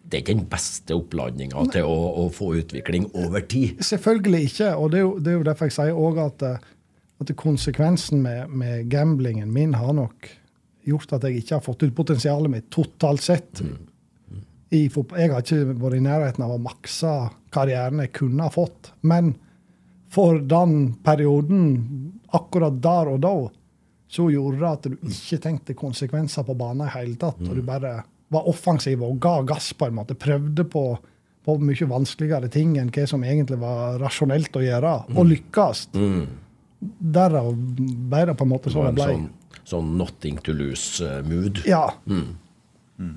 det 0.07 0.19
er 0.19 0.23
ikke 0.23 0.37
den 0.39 0.49
beste 0.51 0.95
oppladninga 0.95 1.67
til 1.75 1.89
å, 1.89 1.97
å, 2.23 2.27
få 2.35 2.53
utvikling 2.61 3.09
over 3.19 3.43
tid. 3.51 3.83
Selvfølgelig 3.85 4.43
ikke. 4.51 4.73
og 4.79 4.93
Det 4.93 5.01
er 5.01 5.05
jo, 5.05 5.13
det 5.19 5.33
er 5.33 5.39
jo 5.41 5.47
derfor 5.49 5.71
jeg 5.71 5.77
sier 5.77 5.99
òg 5.99 6.21
at, 6.23 6.45
at, 7.19 7.33
konsekvensen 7.39 8.23
med, 8.23 8.53
med, 8.55 8.87
gamblingen 8.93 9.51
min 9.53 9.75
har 9.75 9.97
nok 9.99 10.31
gjort 10.87 11.17
at 11.17 11.27
jeg 11.27 11.43
ikke 11.43 11.57
har 11.59 11.65
fått 11.67 11.83
ut 11.83 11.97
potensialet 11.99 12.53
mitt 12.53 12.69
totalt 12.71 13.25
sett. 13.27 13.65
Mm. 13.65 13.91
Mm. 14.31 14.45
jeg 14.71 15.33
har 15.33 15.43
ikke 15.43 15.75
vært 15.75 15.99
i 15.99 16.05
nærheten 16.07 16.47
av 16.47 16.55
å 16.55 16.63
makse 16.63 17.17
karrieren 17.55 18.05
jeg 18.05 18.15
kunne 18.21 18.47
ha 18.47 18.55
fått. 18.55 18.93
Men 19.03 19.35
for 20.13 20.39
den 20.39 20.95
perioden, 21.05 22.13
akkurat 22.35 22.77
der 22.83 23.13
og 23.15 23.21
da, 23.25 23.35
så 24.09 24.29
gjorde 24.31 24.61
det 24.61 24.71
at 24.71 24.87
du 24.87 25.11
ikke 25.11 25.41
tenkte 25.43 25.77
konsekvenser 25.79 26.47
på 26.47 26.55
banen 26.59 26.87
i 26.87 26.93
hele 26.95 27.17
tatt. 27.21 27.41
Og 27.43 27.53
du 27.53 27.63
mm. 27.63 27.69
bare 27.69 27.93
var 28.33 28.49
offensiv 28.49 29.03
og 29.07 29.19
ga 29.23 29.41
gass, 29.47 29.73
på 29.75 29.89
en 29.89 29.97
måte. 29.99 30.17
Prøvde 30.19 30.67
på, 30.71 30.85
på 31.45 31.57
mye 31.63 31.89
vanskeligere 31.91 32.51
ting 32.53 32.77
enn 32.81 32.93
hva 32.95 33.07
som 33.11 33.25
egentlig 33.27 33.59
var 33.63 33.99
rasjonelt 34.03 34.57
å 34.57 34.65
gjøre, 34.65 34.95
og 35.15 35.23
mm. 35.23 35.31
lykkes. 35.35 35.87
Mm. 35.95 36.27
Derav 37.17 37.51
ble 37.57 38.23
det 38.31 38.37
på 38.39 38.47
en 38.47 38.53
måte 38.53 38.73
sånn 38.73 38.91
det 38.91 38.99
ble. 38.99 39.09
Sånn, 39.13 39.65
sånn 39.75 39.97
nothing 39.99 40.39
to 40.47 40.55
lose-mood? 40.55 41.65
ja. 41.69 41.89
Mm. 42.07 42.37
Mm. 42.97 43.17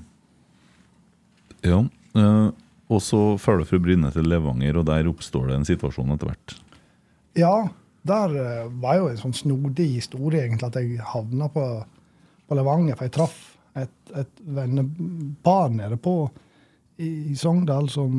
Ja. 1.65 1.83
Uh, 2.17 2.49
og 2.89 3.03
så 3.05 3.19
følger 3.37 3.67
fru 3.69 3.79
Bryne 3.83 4.09
til 4.13 4.25
Levanger, 4.27 4.79
og 4.81 4.87
der 4.89 5.07
oppstår 5.11 5.51
det 5.51 5.59
en 5.59 5.67
situasjon 5.67 6.15
etter 6.15 6.31
hvert. 6.31 6.55
Ja, 7.37 7.53
der 8.09 8.33
uh, 8.33 8.81
var 8.81 8.99
jo 8.99 9.09
en 9.11 9.19
sånn 9.19 9.37
snodig 9.37 9.89
historie, 9.99 10.45
egentlig, 10.45 10.69
at 10.69 10.79
jeg 10.79 11.09
havna 11.13 11.49
på, 11.53 11.65
på 12.47 12.57
Levanger. 12.57 12.97
For 12.97 13.09
jeg 13.09 13.15
traff 13.17 13.39
et, 13.79 14.13
et 14.17 14.41
vennepar 14.45 15.69
nede 15.73 15.99
på 16.01 16.15
i, 16.99 17.31
i 17.31 17.35
Sogndal 17.37 17.89
som 17.91 18.15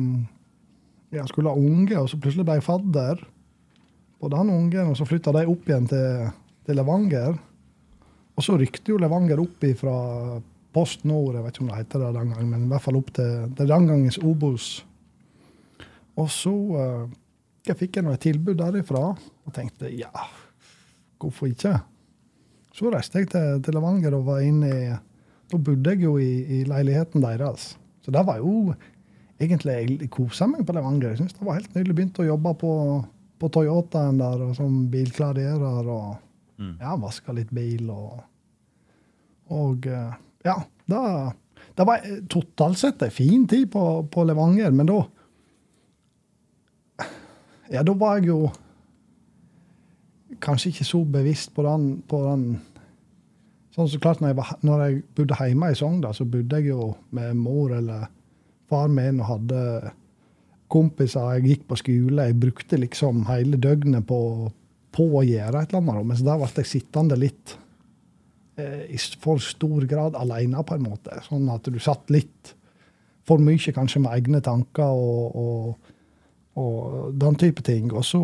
ja, 1.11 1.25
skulle 1.27 1.51
ha 1.51 1.59
unge, 1.59 1.97
og 1.99 2.09
så 2.09 2.19
plutselig 2.21 2.47
ble 2.47 2.59
jeg 2.59 2.67
fadder 2.67 3.23
på 4.21 4.29
den 4.29 4.51
ungen, 4.53 4.91
og 4.91 4.97
så 4.97 5.07
flytta 5.09 5.33
de 5.35 5.47
opp 5.49 5.69
igjen 5.69 5.89
til, 5.89 6.29
til, 6.67 6.77
Levanger. 6.77 7.35
Og 8.37 8.45
så 8.45 8.55
rykte 8.59 8.93
jo 8.93 8.99
Levanger 9.01 9.41
opp 9.41 9.65
fra 9.79 9.95
Post 10.71 11.03
Nord, 11.09 11.35
jeg 11.35 11.43
vet 11.43 11.57
ikke 11.57 11.65
om 11.65 11.71
det 11.71 11.79
heter 11.81 12.03
det 12.05 12.11
den 12.15 12.31
gangen, 12.31 12.51
men 12.53 12.67
i 12.67 12.71
hvert 12.71 12.85
fall 12.85 12.99
opp 13.01 13.09
til, 13.17 13.49
til 13.57 13.73
den 13.73 13.89
gangens 13.89 14.19
Obos. 14.23 14.69
Og 16.21 16.29
så 16.31 16.53
uh, 16.53 17.09
jeg 17.67 17.77
fikk 17.77 17.99
jeg 17.99 18.09
et 18.09 18.23
tilbud 18.25 18.57
derifra 18.57 19.03
og 19.13 19.53
tenkte 19.53 19.91
ja, 19.93 20.09
hvorfor 21.21 21.51
ikke? 21.51 21.75
Så 22.73 22.89
reiste 22.89 23.21
jeg 23.21 23.29
til, 23.31 23.59
til 23.61 23.75
Levanger 23.75 24.15
og 24.17 24.27
var 24.29 24.45
inne 24.45 24.71
i 24.71 24.83
Da 25.51 25.57
bodde 25.59 25.91
jeg 25.91 26.05
jo 26.05 26.15
i, 26.15 26.61
i 26.61 26.63
leiligheten 26.63 27.19
deres. 27.21 27.73
Så 28.01 28.11
det 28.15 28.21
var 28.23 28.37
jo 28.39 28.73
egentlig 29.41 29.73
Jeg 29.73 30.09
kosa 30.13 30.47
meg 30.47 30.63
på 30.65 30.73
Levanger. 30.73 31.09
Jeg 31.09 31.17
synes 31.19 31.33
det 31.35 31.45
var 31.45 31.57
helt 31.59 31.75
nydelig. 31.75 31.95
Begynte 31.97 32.23
å 32.23 32.29
jobbe 32.29 32.53
på, 32.61 32.73
på 33.41 33.49
Toyotaen 33.51 34.21
der 34.21 34.45
og 34.45 34.55
som 34.55 34.85
bilklarerer 34.93 35.89
Og 35.91 36.15
mm. 36.61 36.77
ja, 36.79 36.95
vaska 36.95 37.35
litt 37.35 37.51
bil 37.51 37.89
og 37.91 38.21
Og 39.51 39.85
eh, 39.91 40.13
ja, 40.47 40.55
det, 40.87 40.99
det 41.75 41.85
var 41.85 42.05
totalt 42.31 42.79
sett 42.79 43.03
en 43.03 43.11
fin 43.11 43.43
tid 43.47 43.67
på, 43.73 43.83
på 44.07 44.23
Levanger, 44.23 44.71
men 44.71 44.87
da 44.87 45.01
ja, 47.71 47.83
da 47.87 47.95
var 47.97 48.19
jeg 48.19 48.31
jo 48.31 48.51
kanskje 50.41 50.71
ikke 50.71 50.87
så 50.87 51.01
bevisst 51.07 51.53
på 51.55 51.65
den, 51.67 51.87
på 52.07 52.25
den 52.25 52.45
Sånn 53.71 53.87
så 53.87 54.01
klart, 54.03 54.19
når 54.19 54.33
jeg, 54.33 54.35
var, 54.35 54.49
når 54.67 54.81
jeg 54.83 54.95
bodde 55.15 55.35
hjemme 55.39 55.69
i 55.71 55.75
Sogndal, 55.79 56.11
så 56.11 56.25
bodde 56.27 56.57
jeg 56.59 56.73
jo 56.73 56.89
med 57.15 57.37
mor 57.39 57.71
eller 57.71 58.09
far 58.67 58.89
min 58.91 59.21
og 59.23 59.29
hadde 59.29 59.61
kompiser. 60.71 61.37
Jeg 61.37 61.45
gikk 61.45 61.63
på 61.69 61.77
skole. 61.79 62.25
Jeg 62.27 62.39
brukte 62.41 62.79
liksom 62.81 63.23
hele 63.29 63.59
døgnet 63.63 64.03
på, 64.09 64.19
på 64.91 65.05
å 65.15 65.23
gjøre 65.23 65.63
et 65.63 65.71
eller 65.71 65.85
annet. 65.85 66.09
Mens 66.09 66.23
da 66.27 66.35
ble 66.41 66.49
jeg 66.51 66.67
sittende 66.67 67.15
litt 67.19 67.55
eh, 68.59 68.91
i 68.91 68.99
for 69.23 69.39
stor 69.39 69.87
grad 69.87 70.19
alene, 70.19 70.67
på 70.67 70.75
en 70.75 70.89
måte. 70.89 71.21
Sånn 71.29 71.47
at 71.55 71.71
du 71.71 71.79
satt 71.79 72.11
litt 72.11 72.51
for 73.27 73.39
mye 73.39 73.75
kanskje 73.75 74.03
med 74.03 74.17
egne 74.17 74.43
tanker 74.43 74.91
og, 74.91 75.39
og 75.39 75.93
og 76.59 77.11
den 77.19 77.37
type 77.39 77.63
ting. 77.63 77.91
Og 77.93 78.05
så 78.05 78.21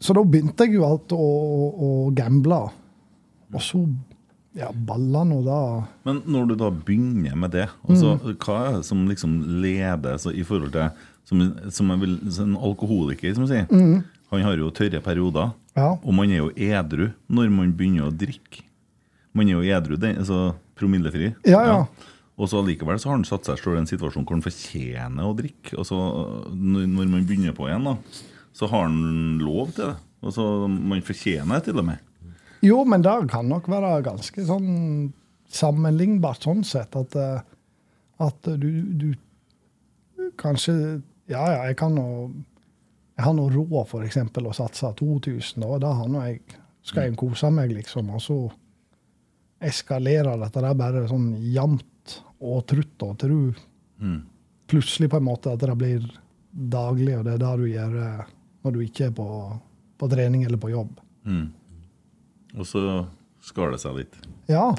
Så 0.00 0.14
da 0.14 0.22
begynte 0.22 0.64
jeg 0.64 0.78
jo 0.78 0.86
alt 0.86 1.12
å, 1.12 1.24
å 1.74 1.88
gamble. 2.14 2.60
Og 3.52 3.62
så 3.64 3.80
ja, 4.58 4.68
baller 4.72 5.26
nå 5.28 5.38
da 5.46 5.58
Men 6.06 6.20
når 6.26 6.50
du 6.50 6.54
da 6.58 6.68
begynner 6.70 7.36
med 7.38 7.52
det, 7.54 7.68
altså, 7.86 8.16
mm. 8.18 8.36
hva 8.42 8.58
er 8.66 8.76
det 8.78 8.86
som 8.88 9.04
liksom 9.08 9.38
leder 9.62 10.18
så 10.18 10.32
i 10.32 10.44
forhold 10.46 10.72
til 10.74 10.88
som, 11.28 11.42
som 11.74 11.92
vil, 12.00 12.14
En 12.40 12.54
alkoholiker, 12.56 13.34
som 13.36 13.44
sier. 13.48 13.66
Mm. 13.68 14.00
Han 14.32 14.44
har 14.46 14.60
jo 14.60 14.70
tørre 14.72 15.00
perioder. 15.04 15.50
Ja. 15.76 15.90
Og 16.00 16.14
man 16.16 16.30
er 16.32 16.40
jo 16.40 16.52
edru 16.56 17.10
når 17.28 17.52
man 17.52 17.74
begynner 17.76 18.08
å 18.08 18.14
drikke. 18.14 18.64
Man 19.36 19.50
er 19.50 19.58
jo 19.58 19.76
edru, 19.76 19.98
den, 20.00 20.16
altså 20.22 20.54
promillefri. 20.78 21.34
Ja, 21.48 21.60
ja. 21.68 21.82
Og 22.38 22.50
så 22.50 22.60
Likevel 22.62 23.00
så 23.02 23.10
har 23.10 23.18
han 23.18 23.26
satt 23.26 23.48
seg 23.48 23.58
selv 23.58 23.78
i 23.78 23.82
en 23.82 23.90
situasjon 23.90 24.26
hvor 24.26 24.36
han 24.36 24.44
fortjener 24.44 25.26
å 25.26 25.34
drikke. 25.38 25.74
Og 25.80 25.86
så 25.88 25.96
når 26.54 26.90
man 27.10 27.26
begynner 27.26 27.56
på 27.56 27.66
igjen, 27.66 27.88
da, 27.88 27.96
så 28.54 28.68
har 28.70 28.86
han 28.86 29.40
lov 29.42 29.72
til 29.74 29.90
det. 29.90 29.96
Og 30.22 30.34
så 30.34 30.44
Man 30.66 31.02
fortjener 31.06 31.58
det 31.58 31.68
til 31.68 31.78
og 31.78 31.86
med. 31.86 32.04
Jo, 32.66 32.82
men 32.84 33.04
det 33.06 33.14
kan 33.30 33.46
nok 33.46 33.68
være 33.70 34.00
ganske 34.06 34.44
sånn 34.46 35.12
sammenlignbart 35.48 36.42
sånn 36.42 36.64
sett 36.66 36.96
at, 36.98 37.14
eh, 37.14 37.44
at 38.18 38.50
du, 38.58 38.70
du 38.98 39.12
kanskje 40.38 40.74
Ja, 41.28 41.44
ja, 41.52 41.60
jeg 41.68 41.76
kan 41.76 41.94
nå 41.94 42.06
Jeg 43.18 43.24
har 43.24 43.34
nå 43.36 43.46
råd 43.52 43.86
for 43.90 44.06
eksempel 44.06 44.46
å 44.48 44.54
satse 44.56 44.90
2000, 44.98 45.64
og 45.66 45.80
da 45.82 45.92
har 46.00 46.10
nå 46.10 46.22
jeg 46.26 46.42
skal 46.88 47.08
jeg 47.08 47.16
kose 47.18 47.50
meg, 47.52 47.72
liksom. 47.74 48.10
Og 48.14 48.22
så 48.22 48.36
eskalerer 49.60 50.38
dette 50.38 50.62
der 50.62 50.76
bare 50.78 51.02
sånn 51.10 51.32
jevnt 51.52 51.84
og 52.38 52.64
trutt 52.70 53.04
og 53.06 53.14
tru. 53.20 53.40
Mm. 53.98 54.20
Plutselig 54.70 55.10
på 55.10 55.18
en 55.18 55.26
måte 55.26 55.52
at 55.52 55.62
det 55.62 55.76
blir 55.78 56.04
daglig, 56.52 57.14
og 57.18 57.24
det 57.26 57.36
er 57.36 57.42
det 57.42 57.54
du 57.60 57.66
gjør 57.70 57.96
eh, 58.02 58.34
når 58.64 58.74
du 58.74 58.82
ikke 58.84 59.08
er 59.08 59.14
på, 59.16 59.28
på 59.98 60.10
trening 60.10 60.44
eller 60.46 60.60
på 60.60 60.72
jobb. 60.72 61.00
Mm. 61.28 61.48
Og 62.58 62.68
så 62.68 62.82
skar 63.44 63.74
det 63.74 63.80
seg 63.82 63.98
litt. 64.00 64.20
Ja, 64.50 64.70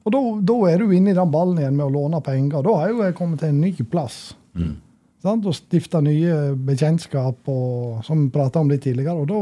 og 0.00 0.14
da, 0.48 0.54
er 0.70 0.80
du 0.80 0.92
inne 0.96 1.12
i 1.12 1.16
den 1.16 1.32
ballen 1.32 1.58
igjen 1.60 1.76
med 1.76 1.86
å 1.86 1.92
låne 1.92 2.22
penger. 2.24 2.62
Da 2.64 2.76
har 2.80 2.92
jo 2.92 3.02
jeg 3.04 3.16
kommet 3.18 3.42
til 3.42 3.52
en 3.52 3.60
ny 3.60 3.72
plass. 3.90 4.20
Mm. 4.56 4.78
Sant? 5.20 5.46
Og 5.46 5.56
stifta 5.56 6.00
nye 6.04 6.54
bekjentskap, 6.56 7.42
og, 7.52 8.00
som 8.06 8.24
vi 8.24 8.30
prata 8.32 8.62
om 8.62 8.70
litt 8.72 8.86
tidligere. 8.86 9.20
Og 9.20 9.28
da 9.28 9.40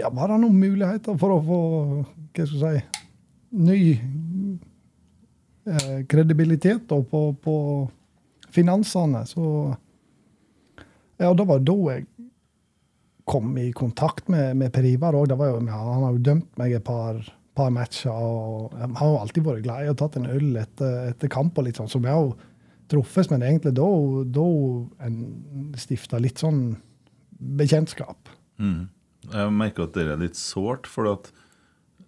ja, 0.00 0.10
var 0.12 0.32
det 0.32 0.40
noen 0.42 0.56
muligheter 0.60 1.16
for 1.20 1.36
å 1.36 1.42
få 1.44 1.60
hva 2.36 2.44
skal 2.48 2.64
jeg 2.66 2.80
si, 2.82 3.04
ny 3.56 3.80
eh, 5.66 6.04
kredibilitet 6.08 6.86
da, 6.88 7.00
på, 7.02 7.22
på 7.42 7.56
finansene. 8.54 9.24
Så 9.28 9.44
ja, 11.16 11.32
det 11.32 11.46
var 11.48 11.62
da 11.64 11.76
jeg 11.92 12.06
kom 13.26 13.56
i 13.58 13.70
kontakt 13.74 14.28
med, 14.30 14.54
med 14.56 14.72
Per 14.74 14.86
Ivar 14.86 15.16
òg. 15.18 15.32
Han 15.34 15.70
har 15.70 16.12
jo 16.14 16.22
dømt 16.22 16.50
meg 16.60 16.76
et 16.76 16.86
par, 16.86 17.18
par 17.58 17.72
matcher. 17.74 18.12
og 18.12 18.76
Han 18.78 18.98
har 19.00 19.12
jo 19.12 19.22
alltid 19.22 19.46
vært 19.48 19.64
glad 19.66 19.86
i 19.86 19.90
å 19.90 19.96
tatt 19.98 20.18
en 20.20 20.28
øl 20.30 20.52
etter, 20.60 21.08
etter 21.10 21.32
kamp. 21.32 21.58
og 21.58 21.66
litt 21.66 21.80
sånn, 21.80 21.90
Så 21.90 22.02
vi 22.02 22.12
har 22.12 22.22
jo 22.22 22.36
truffes, 22.92 23.30
men 23.32 23.42
egentlig 23.42 23.74
da, 23.74 23.88
da 24.30 24.46
en 25.08 25.16
stifta 25.78 26.20
litt 26.22 26.38
sånn 26.38 26.76
bekjentskap. 27.36 28.30
Mm. 28.62 28.86
Jeg 29.32 29.52
merker 29.52 29.88
at 29.88 29.96
det 29.96 30.06
er 30.06 30.22
litt 30.22 30.38
sårt, 30.38 30.86
for 30.86 31.10
at 31.10 31.32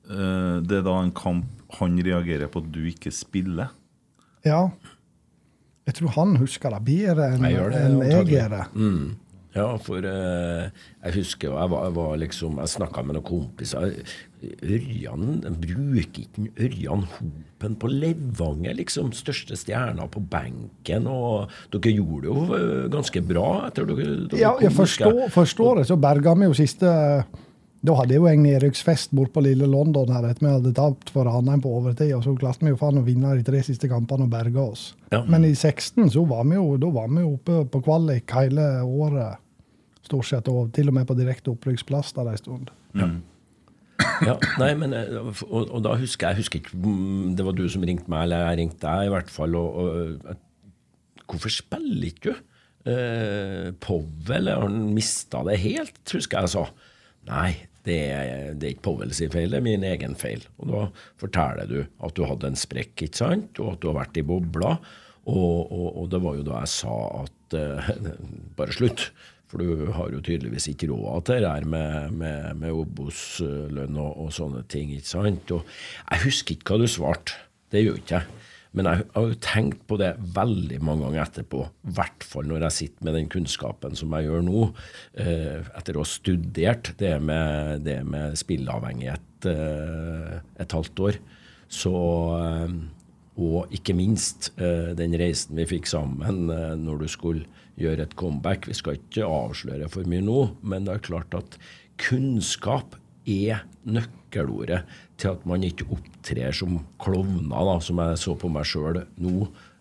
det 0.09 0.81
er 0.81 0.85
da 0.87 0.99
en 1.03 1.15
kamp 1.15 1.55
han 1.79 1.99
reagerer 2.01 2.49
på 2.49 2.63
at 2.65 2.71
du 2.73 2.81
ikke 2.89 3.13
spiller. 3.13 3.75
Ja. 4.47 4.69
Jeg 5.89 5.99
tror 5.99 6.13
han 6.17 6.37
husker 6.41 6.73
det 6.75 6.85
bedre 6.85 7.33
enn 7.33 7.49
Jeg 7.49 7.57
gjør 7.57 7.73
det, 7.73 7.81
enn 7.87 7.99
jeg 8.05 8.31
gjør 8.33 8.55
det. 8.55 8.67
Mm. 8.77 9.09
Ja, 9.57 9.69
for 9.81 10.05
eh, 10.05 10.67
jeg 11.07 11.15
husker 11.17 11.55
jeg 11.55 11.71
var, 11.73 11.87
jeg 11.87 11.95
var 11.97 12.11
liksom 12.21 12.59
Jeg 12.61 12.71
snakka 12.75 13.03
med 13.07 13.17
noen 13.17 13.27
kompiser. 13.27 13.95
Ørjan 14.45 15.41
bruker 15.59 16.21
ikke 16.23 16.45
Ørjan 16.67 17.07
Hopen 17.15 17.79
på 17.81 17.91
Levanger, 17.91 18.77
liksom? 18.79 19.11
Største 19.17 19.57
stjerna 19.59 20.07
på 20.13 20.23
benken. 20.31 21.09
Og 21.11 21.49
dere 21.73 21.95
gjorde 21.97 22.27
det 22.27 22.31
jo 22.31 22.61
eh, 22.61 22.87
ganske 22.93 23.25
bra 23.33 23.49
etter 23.71 23.89
dere, 23.89 24.09
dere 24.29 24.43
Ja, 24.45 24.55
jeg 24.63 24.77
forstår, 24.77 25.25
forstår 25.35 25.81
det. 25.81 25.89
Så 25.91 25.99
berga 26.01 26.37
vi 26.39 26.51
jo 26.51 26.59
siste 26.59 26.93
Da 27.87 27.95
hadde 27.95 28.15
jeg 28.15 28.23
jo 28.23 28.27
en 28.27 28.41
nedrykksfest 28.43 29.13
bort 29.15 29.31
på 29.35 29.43
lille 29.45 29.67
London 29.71 30.11
her 30.11 30.25
etter 30.27 30.43
vi 30.43 30.51
hadde 30.51 30.73
tapt 30.75 31.13
for 31.15 31.29
Ranheim 31.29 31.63
på 31.63 31.71
overtid. 31.79 32.11
Og 32.17 32.25
så 32.27 32.35
klarte 32.39 32.67
vi 32.67 32.73
jo 32.73 32.81
faen 32.81 32.99
å 32.99 33.05
vinne 33.07 33.37
de 33.39 33.47
tre 33.47 33.61
siste 33.67 33.91
kampene 33.91 34.27
og 34.27 34.33
berge 34.33 34.63
oss. 34.63 34.85
Ja. 35.13 35.23
Men 35.31 35.47
i 35.47 35.55
16 35.55 36.11
så 36.17 36.25
var 36.27 36.43
vi 36.49 36.59
jo, 36.59 36.73
da 36.81 36.91
var 36.95 37.11
vi 37.13 37.23
jo 37.23 37.37
oppe 37.37 37.63
på 37.71 37.83
kvalik 37.87 38.35
hele 38.35 38.67
året. 38.83 39.45
Stort 40.09 40.27
sett, 40.27 40.51
og 40.51 40.73
til 40.75 40.91
og 40.91 40.97
med 40.97 41.07
på 41.07 41.17
direkte 41.19 41.53
opprykksplass 41.55 42.15
der 42.17 42.33
en 42.33 42.41
stund. 42.41 42.73
Ja, 44.25 44.35
nei, 44.59 44.73
men, 44.79 44.95
eh, 44.95 45.15
og, 45.47 45.71
og 45.75 45.81
da 45.85 45.95
husker 45.99 46.29
jeg, 46.29 46.37
jeg 46.37 46.45
husker 46.45 46.61
ikke 46.61 46.79
mm, 46.79 47.35
Det 47.39 47.45
var 47.47 47.55
du 47.59 47.65
som 47.71 47.83
ringte 47.87 48.11
meg, 48.11 48.25
eller 48.27 48.45
jeg 48.47 48.61
ringte 48.63 48.83
deg, 48.83 49.07
i 49.07 49.13
hvert 49.15 49.31
fall. 49.31 49.55
Og, 49.59 49.79
og, 50.27 50.45
hvorfor 51.29 51.53
spiller 51.53 52.11
ikke 52.11 52.33
du? 52.33 52.45
Eh, 52.89 53.71
Powell, 53.85 54.49
har 54.49 54.65
han 54.65 54.79
mista 54.97 55.43
det 55.47 55.59
helt, 55.61 56.01
husker 56.15 56.47
jeg 56.47 56.55
sa. 56.55 56.65
Nei, 57.29 57.53
det 57.89 57.99
er, 58.13 58.53
det 58.55 58.69
er 58.69 58.75
ikke 58.77 58.87
Powell 58.91 59.15
sin 59.17 59.33
feil, 59.33 59.51
det 59.53 59.61
er 59.61 59.67
min 59.67 59.87
egen 59.89 60.17
feil. 60.19 60.45
Og 60.61 60.71
da 60.71 60.85
forteller 61.21 61.71
du 61.71 61.79
at 61.83 62.15
du 62.17 62.25
hadde 62.29 62.53
en 62.53 62.59
sprekk, 62.59 63.09
ikke 63.09 63.23
sant, 63.25 63.61
og 63.63 63.75
at 63.75 63.83
du 63.83 63.91
har 63.91 63.99
vært 64.03 64.21
i 64.21 64.27
bobla. 64.29 64.77
Og, 65.29 65.73
og, 65.73 65.89
og 66.03 66.07
det 66.13 66.23
var 66.25 66.39
jo 66.39 66.47
da 66.47 66.63
jeg 66.63 66.73
sa 66.73 66.95
at 67.25 67.59
uh, 67.59 67.91
bare 68.57 68.77
slutt. 68.77 69.11
For 69.49 69.65
du 69.65 69.89
har 69.97 70.11
jo 70.13 70.21
tydeligvis 70.21 70.69
ikke 70.69 70.91
råd 70.91 71.25
til 71.25 71.45
det 71.45 71.51
her 71.51 71.65
med, 71.65 72.13
med, 72.21 72.51
med 72.61 72.81
Obos-lønn 72.83 73.97
og, 73.97 74.11
og 74.25 74.33
sånne 74.37 74.61
ting. 74.69 74.93
ikke 74.93 75.09
sant? 75.09 75.53
Og 75.57 75.65
jeg 76.11 76.25
husker 76.27 76.57
ikke 76.57 76.75
hva 76.75 76.83
du 76.83 76.91
svarte. 76.93 77.39
Det 77.73 77.85
gjør 77.85 78.01
ikke 78.01 78.21
jeg. 78.21 78.38
Men 78.77 78.89
jeg 78.89 79.07
har 79.15 79.25
jo 79.31 79.39
tenkt 79.43 79.81
på 79.89 79.97
det 80.01 80.11
veldig 80.37 80.79
mange 80.85 81.07
ganger 81.07 81.25
etterpå. 81.25 81.63
I 81.89 81.95
hvert 81.97 82.27
fall 82.27 82.49
når 82.51 82.67
jeg 82.67 82.77
sitter 82.77 83.09
med 83.09 83.17
den 83.17 83.31
kunnskapen 83.33 83.97
som 83.99 84.13
jeg 84.17 84.29
gjør 84.29 84.45
nå, 84.45 84.67
eh, 85.25 85.65
etter 85.79 85.97
å 85.97 86.05
ha 86.05 86.09
studert 86.09 86.93
det 87.01 87.15
med, 87.25 87.87
det 87.87 88.03
med 88.07 88.37
spilleavhengighet 88.39 89.49
eh, 89.49 90.39
et 90.61 90.77
halvt 90.77 91.05
år. 91.09 91.21
Så 91.73 91.95
eh, 92.37 92.79
og 93.39 93.71
ikke 93.71 93.95
minst 93.95 94.49
den 94.59 95.13
reisen 95.15 95.55
vi 95.55 95.63
fikk 95.71 95.87
sammen 95.87 96.49
når 96.83 97.05
du 97.05 97.07
skulle 97.07 97.45
gjøre 97.79 98.09
et 98.09 98.17
comeback. 98.19 98.67
Vi 98.67 98.75
skal 98.75 98.97
ikke 98.99 99.29
avsløre 99.31 99.87
for 99.93 100.11
mye 100.11 100.25
nå, 100.27 100.41
men 100.67 100.89
det 100.89 100.97
er 100.97 101.05
klart 101.07 101.37
at 101.39 101.55
kunnskap 102.03 102.97
er 103.29 103.65
nøkkelordet 103.89 104.83
til 105.21 105.35
at 105.35 105.47
man 105.49 105.65
ikke 105.67 105.89
opptrer 105.95 106.55
som 106.57 106.81
klovner, 107.03 107.65
da, 107.71 107.79
som 107.85 108.01
jeg 108.03 108.21
så 108.21 108.37
på 108.39 108.51
meg 108.53 108.69
sjøl 108.69 109.03
nå 109.21 109.35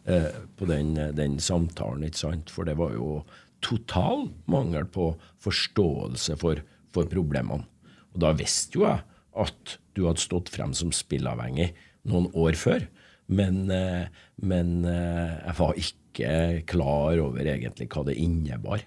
eh, 0.10 0.32
på 0.58 0.70
den, 0.70 0.96
den 1.18 1.38
samtalen. 1.44 2.06
ikke 2.08 2.24
sant? 2.24 2.54
For 2.54 2.68
det 2.68 2.78
var 2.80 2.96
jo 2.98 3.22
total 3.66 4.28
mangel 4.50 4.86
på 4.86 5.12
forståelse 5.44 6.38
for, 6.42 6.62
for 6.94 7.10
problemene. 7.10 7.66
Og 8.14 8.22
da 8.24 8.34
visste 8.38 8.80
jo 8.80 8.88
jeg 8.88 9.04
at 9.38 9.78
du 9.98 10.06
hadde 10.08 10.24
stått 10.24 10.50
frem 10.54 10.74
som 10.78 10.94
spillavhengig 10.94 11.72
noen 12.10 12.30
år 12.38 12.58
før. 12.58 12.86
Men, 13.28 13.66
eh, 13.74 14.08
men 14.40 14.86
eh, 14.88 15.34
jeg 15.44 15.58
var 15.60 15.82
ikke 15.82 16.32
klar 16.70 17.20
over 17.22 17.46
egentlig 17.46 17.90
hva 17.92 18.06
det 18.08 18.16
innebar. 18.22 18.86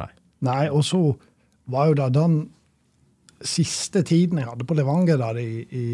Nei. 0.00 0.10
Nei, 0.44 0.64
og 0.68 0.82
så 0.84 1.00
var 1.70 1.88
jo 1.90 1.98
da 2.02 2.10
den 2.12 2.38
siste 3.44 4.02
tiden 4.06 4.40
jeg 4.40 4.48
hadde 4.48 4.66
på 4.66 4.76
Levanger 4.76 5.20
der 5.20 5.38
i, 5.40 5.64
i 5.68 5.86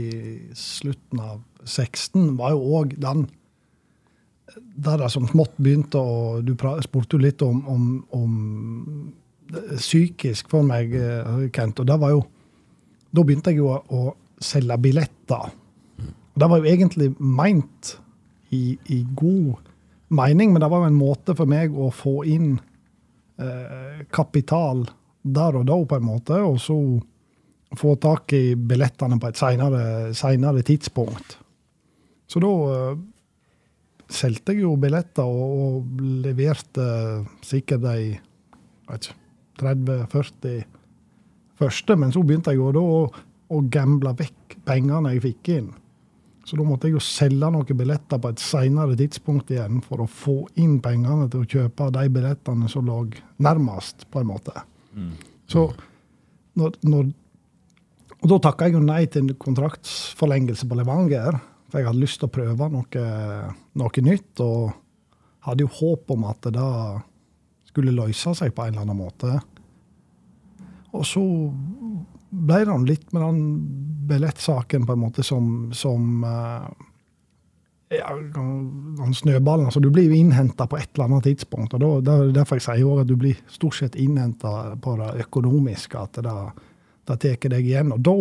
slutten 0.56 1.22
av 1.22 1.40
16, 1.66 2.36
var 2.38 2.54
jo 2.54 2.80
òg 2.80 2.96
den 3.02 3.26
der 4.80 4.98
det 4.98 5.10
som 5.12 5.28
smått 5.30 5.54
begynte 5.62 6.00
å 6.00 6.40
Du 6.42 6.54
spurte 6.82 7.16
jo 7.16 7.22
litt 7.22 7.42
om, 7.46 7.60
om, 7.70 7.84
om 8.16 8.32
psykisk 9.76 10.50
for 10.50 10.66
meg, 10.66 10.94
eh, 10.94 11.48
Kent. 11.54 11.82
Og 11.82 11.86
det 11.86 11.98
var 12.00 12.14
jo 12.14 12.24
Da 13.10 13.24
begynte 13.26 13.50
jeg 13.50 13.58
jo 13.58 13.72
å, 13.74 13.80
å 13.90 14.14
selge 14.40 14.76
billetter. 14.78 15.50
Det 16.34 16.48
var 16.48 16.60
jo 16.60 16.70
egentlig 16.70 17.10
meint 17.18 17.96
i, 18.54 18.78
i 18.86 19.02
god 19.14 19.58
mening, 20.14 20.52
men 20.52 20.62
det 20.62 20.70
var 20.70 20.84
jo 20.84 20.90
en 20.90 20.98
måte 20.98 21.34
for 21.38 21.50
meg 21.50 21.74
å 21.74 21.90
få 21.94 22.22
inn 22.30 22.54
eh, 23.38 24.06
kapital 24.14 24.86
der 25.22 25.58
og 25.58 25.66
da, 25.68 25.76
på 25.84 25.98
en 25.98 26.06
måte, 26.06 26.38
og 26.38 26.56
så 26.62 26.78
få 27.78 27.94
tak 28.02 28.32
i 28.34 28.54
billettene 28.54 29.18
på 29.20 29.30
et 29.30 29.38
seinere 29.38 30.62
tidspunkt. 30.66 31.36
Så 32.30 32.42
da 32.42 32.50
uh, 32.50 32.98
solgte 34.10 34.54
jeg 34.54 34.64
jo 34.64 34.76
billetter 34.80 35.26
og, 35.26 35.54
og 35.64 36.02
leverte 36.24 36.86
sikkert 37.46 37.84
de 37.86 38.18
30-40 39.60 40.64
første, 41.60 41.96
men 41.96 42.12
så 42.14 42.22
begynte 42.26 42.54
jeg 42.54 42.60
jo 42.60 42.72
da 42.74 42.82
å, 42.82 43.04
å 43.50 43.60
gamble 43.70 44.14
vekk 44.18 44.58
pengene 44.66 45.14
jeg 45.14 45.24
fikk 45.28 45.52
inn. 45.58 45.70
Så 46.46 46.56
da 46.58 46.64
måtte 46.66 46.88
jeg 46.88 46.96
jo 46.96 47.04
selge 47.04 47.50
noen 47.52 47.78
billetter 47.78 48.18
på 48.18 48.32
et 48.32 48.42
senere 48.42 48.96
tidspunkt 48.98 49.52
igjen 49.52 49.82
for 49.84 50.02
å 50.02 50.08
få 50.10 50.36
inn 50.58 50.78
pengene 50.82 51.28
til 51.30 51.44
å 51.44 51.50
kjøpe 51.52 51.90
de 51.94 52.06
billettene 52.10 52.70
som 52.72 52.88
lå 52.88 53.04
nærmest, 53.44 54.08
på 54.10 54.22
en 54.22 54.30
måte. 54.32 54.64
Så 55.50 55.68
når, 56.58 56.74
når 56.82 57.12
Og 58.20 58.28
da 58.28 58.36
takka 58.44 58.68
jeg 58.68 58.76
jo 58.76 58.82
nei 58.84 59.04
til 59.08 59.24
en 59.24 59.36
kontraktsforlengelse 59.40 60.68
på 60.68 60.76
Levanger, 60.76 61.38
for 61.70 61.80
jeg 61.80 61.88
hadde 61.88 62.02
lyst 62.02 62.20
til 62.20 62.28
å 62.28 62.34
prøve 62.34 62.68
noe, 62.72 63.04
noe 63.80 64.04
nytt, 64.04 64.42
og 64.44 64.74
hadde 65.46 65.64
jo 65.64 65.72
håp 65.78 66.12
om 66.12 66.26
at 66.28 66.42
det 66.44 66.52
da 66.58 66.68
skulle 67.70 67.94
løse 67.94 68.34
seg 68.36 68.52
på 68.52 68.66
en 68.66 68.74
eller 68.74 68.84
annen 68.84 68.98
måte. 68.98 69.38
Og 70.90 71.06
så 71.06 71.22
ble 72.30 72.60
det 72.66 72.78
litt 72.88 73.12
med 73.14 73.24
den 73.24 73.42
billettsaken 74.10 74.86
på 74.86 74.94
en 74.94 75.02
måte 75.04 75.24
som, 75.26 75.70
som 75.74 76.24
uh, 76.26 76.66
ja, 77.94 78.10
den 78.14 79.14
snøballen. 79.14 79.66
altså 79.66 79.80
Du 79.80 79.90
blir 79.90 80.10
jo 80.10 80.18
innhenta 80.18 80.66
på 80.66 80.78
et 80.78 80.90
eller 80.94 81.08
annet 81.08 81.30
tidspunkt. 81.30 81.74
og 81.74 82.04
da, 82.04 82.16
er 82.18 82.34
Derfor 82.34 82.58
jeg 82.60 82.66
sier 82.68 83.00
at 83.02 83.08
du 83.08 83.16
blir 83.16 83.38
stort 83.48 83.78
sett 83.78 83.98
innhenta 83.98 84.76
på 84.82 84.96
det 85.00 85.26
økonomiske. 85.26 85.98
At 85.98 86.20
det, 86.22 86.36
det 87.10 87.20
tar 87.22 87.52
deg 87.54 87.66
igjen. 87.66 87.92
Og 87.94 88.02
da, 88.06 88.16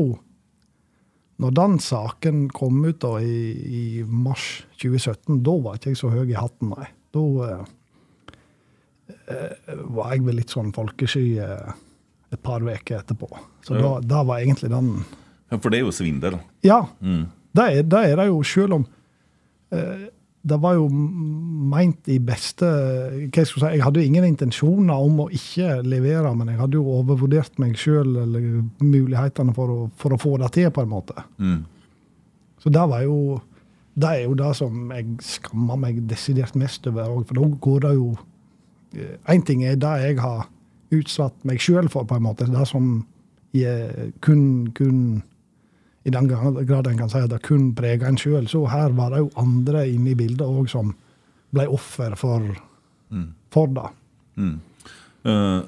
når 1.44 1.56
den 1.60 1.80
saken 1.84 2.46
kom 2.56 2.82
ut 2.86 3.02
da 3.04 3.16
i, 3.24 3.40
i 3.80 3.84
mars 4.04 4.64
2017, 4.82 5.42
da 5.46 5.58
var 5.64 5.80
ikke 5.80 5.94
jeg 5.94 6.02
så 6.02 6.12
høy 6.14 6.26
i 6.26 6.38
hatten, 6.38 6.74
nei. 6.76 6.90
Da 7.16 7.26
eh, 7.48 7.64
eh 9.34 9.82
var 9.90 10.14
jeg 10.14 10.26
vel 10.28 10.38
litt 10.42 10.54
sånn 10.54 10.74
folkesky 10.76 11.40
eh, 11.42 11.74
et 12.30 12.42
par 12.46 12.62
uker 12.62 13.00
etterpå. 13.00 13.30
Så 13.66 13.78
ja. 13.78 13.82
da, 13.82 13.96
da, 14.06 14.24
var 14.28 14.44
egentlig 14.44 14.70
den 14.72 14.94
Ja, 15.50 15.58
For 15.58 15.74
det 15.74 15.80
er 15.80 15.88
jo 15.88 15.94
svindel? 15.96 16.38
Ja. 16.62 16.84
Mm. 17.02 17.26
Det, 17.58 17.64
er, 17.66 17.86
det 17.90 18.02
er 18.12 18.20
det 18.20 18.28
jo, 18.30 18.44
selv 18.46 18.78
om 18.78 18.90
Eh, 19.70 20.08
det 20.50 20.58
var 20.62 20.76
jo 20.78 20.88
meint 20.90 22.10
i 22.12 22.18
beste 22.24 22.68
hva 22.68 23.44
jeg, 23.44 23.48
si, 23.50 23.60
jeg 23.62 23.84
hadde 23.84 24.06
ingen 24.06 24.26
intensjoner 24.28 25.06
om 25.06 25.26
å 25.26 25.28
ikke 25.34 25.80
levere, 25.86 26.32
men 26.38 26.52
jeg 26.52 26.60
hadde 26.62 26.80
jo 26.80 26.96
overvurdert 27.00 27.60
meg 27.62 27.78
sjøl 27.80 28.18
eller 28.24 28.48
mulighetene 28.82 29.54
for 29.56 29.74
å, 29.74 29.80
for 30.00 30.16
å, 30.16 30.22
få 30.22 30.38
det 30.42 30.52
til, 30.58 30.72
på 30.74 30.86
en 30.86 30.92
måte. 30.92 31.26
Mm. 31.38 31.62
Så 32.60 32.74
det 32.74 32.86
var 32.92 33.06
jo 33.06 33.20
det 34.00 34.10
er 34.10 34.28
jo 34.30 34.36
det 34.38 34.52
som 34.56 34.92
jeg 34.94 35.18
skammer 35.26 35.80
meg 35.80 36.04
desidert 36.08 36.56
mest 36.60 36.88
over. 36.88 37.24
For 37.28 37.40
da 37.40 37.48
går 37.68 37.86
det 37.88 37.96
jo 37.98 38.10
Én 38.90 39.42
eh, 39.42 39.46
ting 39.46 39.60
er 39.68 39.76
det 39.78 39.92
jeg 40.02 40.16
har 40.18 40.48
utsatt 40.96 41.44
meg 41.46 41.60
sjøl 41.62 41.86
for, 41.94 42.08
på 42.10 42.18
en 42.18 42.24
måte. 42.26 42.48
Det 42.50 42.64
som 42.66 43.04
jeg 43.54 44.14
kun, 44.26 44.72
kun 44.74 45.20
i 46.10 46.14
den 46.14 46.28
grad 46.30 46.88
en 46.90 47.00
kan 47.00 47.12
si 47.12 47.22
at 47.22 47.32
det 47.32 47.42
kun 47.46 47.72
preger 47.78 48.10
en 48.10 48.18
sjøl. 48.20 48.48
Så 48.50 48.66
her 48.72 48.96
var 48.98 49.14
det 49.14 49.24
jo 49.24 49.32
andre 49.40 49.86
inne 49.90 50.14
i 50.14 50.18
bildet 50.18 50.48
òg 50.48 50.70
som 50.72 50.94
ble 51.56 51.66
offer 51.70 52.16
for, 52.20 52.46
mm. 53.14 53.28
for 53.54 53.72
det. 53.76 53.90
Mm. 54.40 54.56
Uh, 55.26 55.62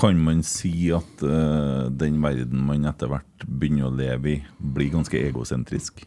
kan 0.00 0.20
man 0.24 0.42
si 0.46 0.72
at 0.96 1.24
uh, 1.26 1.90
den 1.92 2.20
verden 2.22 2.62
man 2.66 2.86
etter 2.88 3.10
hvert 3.10 3.46
begynner 3.46 3.90
å 3.90 3.96
leve 3.96 4.34
i, 4.34 4.38
blir 4.58 4.92
ganske 4.94 5.18
egosentrisk? 5.20 6.04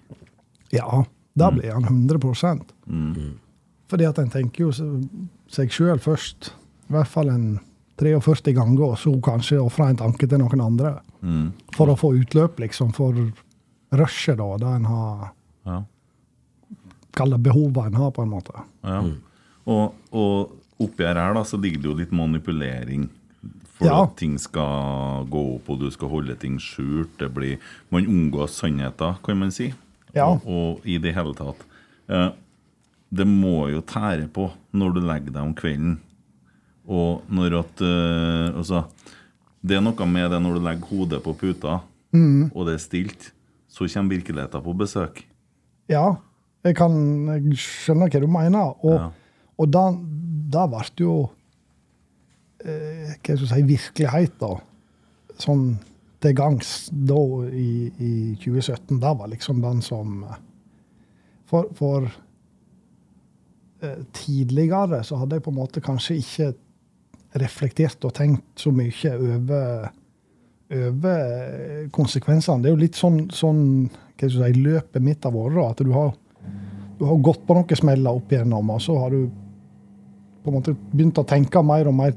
Ja, 0.73 1.03
da 1.33 1.51
mm. 1.51 1.59
blir 1.59 1.75
han 1.75 1.85
100 1.85 2.19
mm. 2.85 3.31
Fordi 3.91 4.07
at 4.09 4.19
en 4.21 4.33
tenker 4.33 4.67
jo 4.67 4.97
seg 5.53 5.73
sjøl 5.73 6.01
først. 6.01 6.53
I 6.89 6.95
hvert 6.95 7.11
fall 7.11 7.29
en 7.29 7.47
43 8.01 8.55
ganger, 8.57 8.93
og 8.93 8.97
så 8.97 9.13
kanskje 9.23 9.61
ofre 9.61 9.91
en 9.91 9.99
tanke 10.01 10.27
til 10.27 10.41
noen 10.41 10.63
andre. 10.63 10.95
Mm. 11.23 11.49
For 11.75 11.91
å 11.91 11.97
få 11.99 12.13
utløp, 12.19 12.59
liksom, 12.59 12.91
for 12.95 13.17
rushet, 13.95 14.37
da, 14.39 14.49
det 14.59 14.75
en 14.79 14.87
har 14.89 15.31
ja. 15.63 15.79
Kall 17.13 17.35
det 17.35 17.43
behovet 17.45 17.91
en 17.91 17.99
har, 18.01 18.11
på 18.11 18.23
en 18.25 18.31
måte. 18.31 18.63
Ja. 18.81 18.99
Mm. 19.05 19.19
Og, 19.69 19.99
og 20.17 20.81
oppi 20.83 21.05
her, 21.05 21.19
da, 21.37 21.43
så 21.45 21.59
ligger 21.61 21.83
det 21.83 21.89
jo 21.91 21.97
litt 21.99 22.15
manipulering. 22.15 23.05
For 23.77 23.85
ja. 23.85 23.99
at 24.01 24.15
ting 24.17 24.33
skal 24.41 25.27
gå 25.31 25.43
opp, 25.55 25.69
og 25.69 25.83
du 25.83 25.91
skal 25.93 26.09
holde 26.09 26.35
ting 26.41 26.57
skjult. 26.61 27.13
Det 27.21 27.29
blir, 27.35 27.61
man 27.93 28.09
unngår 28.09 28.49
sannheter, 28.49 29.19
kan 29.25 29.37
man 29.39 29.53
si. 29.53 29.69
Ja. 30.17 30.31
Og, 30.33 30.41
og, 30.49 30.89
i 30.89 30.97
det 31.01 31.13
hele 31.13 31.37
tatt. 31.37 31.61
Eh, 32.09 32.31
det 33.13 33.29
må 33.29 33.69
jo 33.69 33.85
tære 33.85 34.25
på 34.33 34.49
når 34.73 34.97
du 34.97 35.03
legger 35.05 35.35
deg 35.35 35.45
om 35.45 35.53
kvelden 35.57 35.99
og 36.83 37.23
når 37.31 37.59
at 37.61 37.83
eh, 37.85 38.57
Altså, 38.57 38.83
det 39.63 39.77
er 39.77 39.83
noe 39.83 40.07
med 40.09 40.31
det 40.33 40.41
når 40.43 40.57
du 40.57 40.65
legger 40.65 40.89
hodet 40.91 41.21
på 41.23 41.33
puta, 41.39 41.77
mm. 42.11 42.51
og 42.51 42.67
det 42.67 42.75
er 42.75 42.83
stilt, 42.83 43.29
så 43.71 43.87
kommer 43.87 44.17
virkeligheten 44.17 44.63
på 44.65 44.75
besøk. 44.77 45.23
Ja, 45.91 46.17
jeg 46.63 46.75
kan 46.79 46.93
jeg 47.31 47.57
skjønner 47.59 48.11
hva 48.11 48.21
du 48.23 48.27
mener. 48.31 48.75
Og, 48.83 48.99
ja. 48.99 49.07
og 49.59 49.71
da, 49.71 49.85
da 50.53 50.67
ble 50.71 50.83
det 50.93 51.03
jo 51.03 51.15
eh, 52.63 53.15
Hva 53.17 53.35
skal 53.35 53.47
jeg 53.47 53.49
si 53.51 53.65
virkelighet, 53.71 54.37
da. 54.43 54.53
Sånn 55.43 55.65
til 56.23 56.35
gangs 56.37 56.73
da 56.93 57.19
i, 57.51 57.89
i 57.99 58.11
2017. 58.39 58.99
Da 59.03 59.11
var 59.19 59.31
liksom 59.31 59.63
den 59.63 59.81
som 59.83 60.23
For, 61.49 61.67
for 61.77 62.07
eh, 63.83 63.99
tidligere 64.15 65.03
så 65.05 65.19
hadde 65.19 65.37
jeg 65.37 65.43
på 65.45 65.51
en 65.51 65.59
måte 65.59 65.83
kanskje 65.83 66.15
ikke 66.21 66.53
reflektert 67.41 68.03
og 68.05 68.13
tenkt 68.17 68.61
så 68.61 68.71
mye 68.75 69.13
over, 69.17 69.87
over 70.73 71.87
konsekvensene. 71.95 72.63
Det 72.63 72.71
er 72.71 72.75
jo 72.75 72.83
litt 72.83 72.99
sånn, 72.99 73.23
sånn 73.33 73.63
hva 73.89 74.29
skal 74.29 74.53
si, 74.53 74.65
løpet 74.65 75.03
mitt 75.03 75.25
har 75.25 75.33
vært. 75.35 75.63
At 75.71 75.85
du 75.85 75.93
har, 75.95 76.13
du 76.99 77.07
har 77.09 77.23
gått 77.25 77.45
på 77.47 77.57
noen 77.57 77.79
smeller 77.79 78.19
opp 78.19 78.33
igjennom, 78.33 78.69
og 78.75 78.83
så 78.83 78.97
har 79.01 79.15
du 79.15 79.25
på 80.43 80.51
en 80.51 80.59
måte 80.59 80.75
begynt 80.91 81.19
å 81.21 81.27
tenke 81.27 81.61
mer 81.63 81.87
og 81.87 81.95
mer 81.95 82.15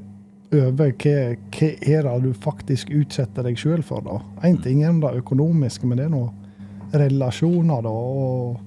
over 0.55 0.93
hva, 0.95 1.15
hva 1.51 1.69
er 1.83 2.07
det 2.07 2.15
du 2.23 2.31
faktisk 2.43 2.91
utsetter 2.95 3.47
deg 3.47 3.59
sjøl 3.59 3.83
for. 3.83 4.03
da. 4.05 4.19
Én 4.47 4.59
ting 4.63 4.83
er 4.85 4.95
det 5.01 5.17
økonomiske, 5.21 5.87
men 5.87 5.99
det 5.99 6.07
er 6.07 6.13
noe 6.13 6.31
relasjoner 6.95 7.83
da, 7.83 7.91
og, 7.91 8.61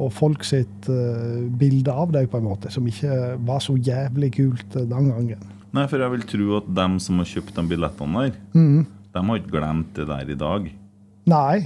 og 0.00 0.12
folk 0.14 0.44
sitt 0.46 0.90
uh, 0.90 1.46
bilde 1.60 1.94
av 1.94 2.14
deg, 2.14 2.30
på 2.30 2.40
en 2.40 2.48
måte, 2.48 2.72
som 2.72 2.86
ikke 2.86 3.36
var 3.46 3.62
så 3.62 3.76
jævlig 3.78 4.32
kult 4.40 4.78
uh, 4.78 4.82
den 4.82 5.10
gangen. 5.12 5.48
Nei, 5.76 5.86
for 5.86 6.02
jeg 6.02 6.12
vil 6.16 6.26
tro 6.26 6.56
at 6.58 6.68
dem 6.80 6.98
som 7.02 7.20
har 7.22 7.28
kjøpt 7.30 7.54
de 7.54 7.64
billettene 7.70 8.26
der, 8.26 8.36
mm. 8.56 8.82
de 9.14 9.22
har 9.28 9.40
ikke 9.40 9.54
glemt 9.54 9.90
det 9.94 10.06
der 10.08 10.32
i 10.32 10.38
dag. 10.38 10.68
Nei, 11.30 11.56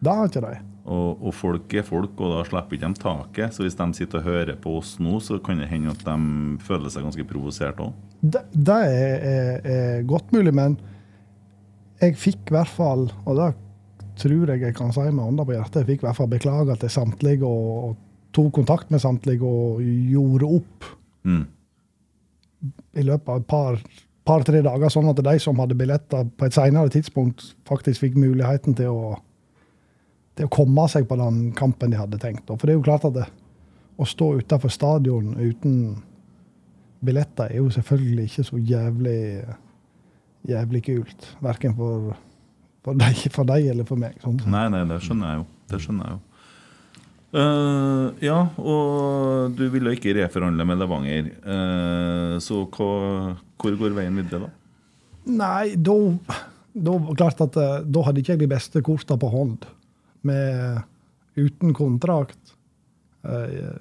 det 0.00 0.14
har 0.16 0.30
ikke 0.30 0.44
de. 0.46 0.52
Og, 0.90 1.20
og, 1.20 1.34
folk 1.36 1.74
er 1.76 1.84
folk, 1.86 2.14
og 2.16 2.32
da 2.32 2.44
slipper 2.48 2.78
ikke 2.78 2.88
de 2.88 3.02
taket. 3.02 3.54
Så 3.54 3.66
hvis 3.66 3.76
de 3.78 3.86
sitter 3.98 4.22
og 4.22 4.30
hører 4.30 4.56
på 4.58 4.78
oss 4.78 4.94
nå, 5.02 5.18
så 5.22 5.36
kan 5.44 5.60
det 5.60 5.68
hende 5.70 5.92
at 5.92 6.00
de 6.06 6.16
føler 6.64 6.92
seg 6.92 7.04
ganske 7.04 7.26
provosert 7.28 7.82
òg. 7.84 7.92
Det, 8.20 8.42
det 8.52 8.78
er, 8.88 9.26
er, 9.28 9.52
er, 9.74 10.08
godt 10.08 10.32
mulig, 10.34 10.54
men 10.56 10.78
jeg 12.00 12.16
fikk 12.20 12.48
i 12.48 12.56
hvert 12.56 12.72
fall, 12.72 13.06
og 13.28 13.38
det 13.38 13.52
tror 14.20 14.50
jeg 14.52 14.64
jeg 14.64 14.76
kan 14.76 14.92
si 14.92 15.04
med 15.04 15.24
hånda 15.24 15.44
på 15.48 15.54
hjertet, 15.54 15.82
jeg 15.82 15.92
fikk 15.92 16.02
i 16.02 16.08
hvert 16.08 16.18
fall 16.18 16.32
beklage 16.32 16.76
til 16.80 16.92
samtlige 16.92 17.48
og, 17.48 17.70
og 17.90 18.34
tok 18.36 18.52
kontakt 18.56 18.92
med 18.92 19.04
samtlige 19.04 19.44
og 19.44 19.84
gjorde 19.84 20.54
opp. 20.60 20.92
Mm 21.28 21.44
i 22.94 23.04
løpet 23.06 23.28
av 23.28 23.40
et 23.40 23.48
par-tre 23.50 24.60
par, 24.60 24.68
dager, 24.68 24.92
sånn 24.92 25.10
at 25.10 25.22
de 25.24 25.34
som 25.42 25.58
hadde 25.62 25.78
billetter 25.78 26.28
på 26.36 26.46
et 26.46 26.56
senere 26.56 26.92
tidspunkt, 26.92 27.52
faktisk 27.68 28.04
fikk 28.04 28.18
muligheten 28.20 28.76
til 28.78 28.92
å, 28.92 29.14
til 30.38 30.48
å 30.48 30.52
komme 30.52 30.86
seg 30.92 31.08
på 31.08 31.18
den 31.20 31.50
kampen 31.58 31.94
de 31.94 32.00
hadde 32.00 32.20
tenkt. 32.22 32.50
For 32.50 32.66
det 32.66 32.76
er 32.76 32.80
jo 32.80 32.86
klart 32.86 33.08
at 33.08 33.16
det, 33.16 33.26
å 34.00 34.06
stå 34.08 34.32
utenfor 34.40 34.72
stadion 34.72 35.34
uten 35.36 36.00
billetter 37.04 37.50
er 37.50 37.60
jo 37.60 37.70
selvfølgelig 37.72 38.26
ikke 38.28 38.44
så 38.48 38.60
jævlig, 38.70 39.20
jævlig 40.48 40.82
kult. 40.84 41.28
Verken 41.44 41.76
for, 41.76 42.16
for, 42.84 42.96
deg, 43.00 43.24
for 43.32 43.48
deg 43.48 43.70
eller 43.72 43.88
for 43.88 44.00
meg. 44.00 44.16
Sånn. 44.24 44.40
Nei, 44.52 44.66
nei, 44.72 44.84
det 44.88 45.00
skjønner 45.04 45.32
jeg 45.32 45.42
jo. 45.42 45.46
Det 45.70 45.80
skjønner 45.84 46.08
jeg 46.08 46.18
jo. 46.18 46.29
Uh, 47.30 48.10
ja, 48.18 48.40
og 48.58 49.52
du 49.54 49.68
ville 49.70 49.92
ikke 49.94 50.16
reforhandle 50.18 50.66
med 50.66 50.80
Levanger. 50.80 51.28
Uh, 51.44 52.38
så 52.42 52.64
hva, 52.66 52.88
hvor 53.60 53.76
går 53.78 53.94
veien 53.94 54.16
videre, 54.18 54.48
da? 54.48 54.56
Nei, 55.30 55.76
da, 55.78 55.94
da 56.74 56.94
klart 57.12 57.42
at 57.44 57.58
eh, 57.60 57.74
da 57.84 58.02
hadde 58.06 58.22
ikke 58.22 58.32
jeg 58.32 58.40
de 58.40 58.48
beste 58.50 58.80
korta 58.82 59.18
på 59.20 59.28
hånd. 59.30 59.66
Med, 60.26 60.80
uten 61.38 61.74
kontrakt. 61.76 62.56
Uh, 63.20 63.76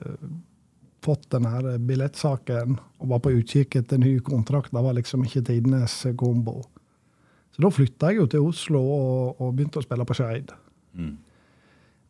fått 1.00 1.32
her 1.32 1.78
billettsaken 1.88 2.76
og 2.76 3.12
var 3.14 3.22
på 3.24 3.32
utkikk 3.40 3.80
etter 3.80 4.02
ny 4.02 4.18
kontrakt. 4.26 4.74
Det 4.76 4.84
var 4.84 4.98
liksom 4.98 5.24
ikke 5.26 5.46
tidenes 5.48 5.96
kombo. 6.20 6.60
Så 7.56 7.64
da 7.64 7.72
flytta 7.74 8.12
jeg 8.12 8.20
jo 8.20 8.28
til 8.30 8.50
Oslo 8.52 8.84
og, 8.84 9.40
og 9.40 9.56
begynte 9.56 9.80
å 9.80 9.86
spille 9.88 10.06
på 10.06 10.20
Skeid. 10.20 10.52
Mm. 11.00 11.16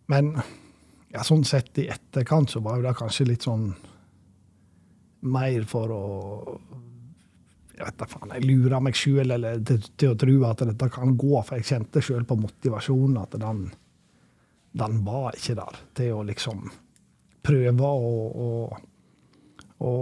Men 0.10 0.34
ja, 1.14 1.24
sånn 1.26 1.46
sett 1.48 1.78
i 1.82 1.88
etterkant 1.90 2.52
så 2.54 2.62
var 2.66 2.78
jo 2.78 2.88
det 2.88 2.98
kanskje 3.00 3.30
litt 3.32 3.48
sånn 3.48 3.72
mer 5.30 5.66
for 5.68 5.92
å 5.94 6.04
jeg 7.80 7.88
vet 7.88 8.00
da 8.02 8.08
faen, 8.12 8.34
jeg 8.36 8.44
lurer 8.44 8.82
meg 8.84 8.98
sjøl 8.98 9.32
til, 9.64 9.86
til, 9.96 10.12
å 10.12 10.18
tro 10.20 10.36
at 10.50 10.64
dette 10.68 10.90
kan 10.92 11.14
gå, 11.16 11.32
for 11.48 11.56
jeg 11.56 11.68
kjente 11.70 12.02
sjøl 12.04 12.26
på 12.28 12.36
motivasjonen 12.42 13.22
at 13.22 13.38
den, 13.40 13.62
den 14.76 14.98
var 15.06 15.38
ikke 15.38 15.56
der 15.62 15.80
til 15.96 16.18
å 16.18 16.26
liksom 16.28 16.66
prøve 17.46 17.88
å, 17.88 18.12
å, 18.44 18.50
å 19.88 19.94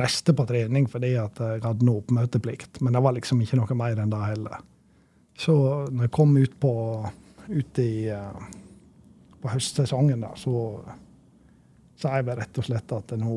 reste 0.00 0.34
på 0.34 0.48
trening 0.50 0.90
fordi 0.90 1.12
at 1.22 1.38
jeg 1.38 1.62
hadde 1.62 1.86
noe 1.86 2.02
oppmøteplikt. 2.02 2.82
Men 2.82 2.98
det 2.98 3.04
var 3.06 3.14
liksom 3.14 3.46
ikke 3.46 3.60
noe 3.60 3.78
mer 3.78 4.02
enn 4.02 4.10
det 4.10 4.24
heller. 4.24 4.66
Så 5.38 5.54
når 5.86 6.08
jeg 6.08 6.16
kom 6.18 6.34
ut 6.34 6.58
på 6.58 6.74
ut 7.48 7.78
i 7.80 8.10
uh, 8.10 8.34
på 9.48 9.54
høstsesongen, 9.56 10.20
da, 10.20 10.34
så 10.36 10.52
sa 11.98 12.18
jeg 12.18 12.28
bare 12.28 12.44
rett 12.44 12.58
og 12.60 12.66
slett 12.66 12.94
at 12.94 13.14
nå, 13.18 13.34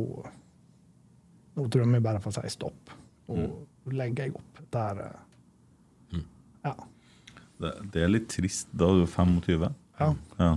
nå 1.57 1.67
tror 1.71 1.85
jeg 1.87 2.03
bare 2.03 2.21
får 2.23 2.41
si 2.41 2.55
stopp. 2.57 2.91
Og 3.31 3.39
mm. 3.39 3.93
legger 3.95 4.27
jeg 4.27 4.35
opp 4.35 4.59
der, 4.75 5.05
mm. 6.11 6.25
Ja. 6.65 6.75
Det, 7.61 7.71
det, 7.93 8.03
er 8.03 8.11
litt 8.11 8.27
trist. 8.33 8.67
Da 8.73 8.89
er 8.89 9.01
du 9.01 9.07
25. 9.07 9.69
Ja. 10.01 10.09
ja. 10.41 10.51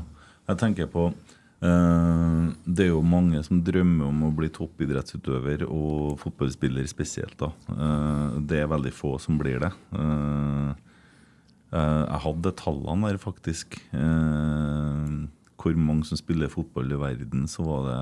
Jeg 0.49 0.61
tenker 0.61 0.89
på 0.93 1.07
uh, 1.13 2.43
Det 2.65 2.87
er 2.87 2.91
jo 2.91 3.03
mange 3.05 3.41
som 3.45 3.61
drømmer 3.65 4.09
om 4.09 4.25
å 4.27 4.33
bli 4.37 4.51
toppidrettsutøver, 4.53 5.67
og 5.69 6.17
fotballspiller 6.23 6.89
spesielt. 6.91 7.37
da. 7.41 7.53
Uh, 7.69 8.41
det 8.43 8.65
er 8.65 8.73
veldig 8.73 8.93
få 8.97 9.15
som 9.23 9.39
blir 9.41 9.63
det. 9.63 9.71
Uh, 9.95 10.75
jeg 11.75 12.21
hadde 12.23 12.53
tallene 12.55 13.09
der, 13.09 13.17
faktisk. 13.19 13.81
Hvor 15.65 15.77
mange 15.81 16.05
som 16.05 16.21
spiller 16.21 16.53
fotball 16.53 16.93
i 16.93 17.01
verden, 17.01 17.47
så 17.49 17.65
var 17.65 17.87
det 17.89 18.01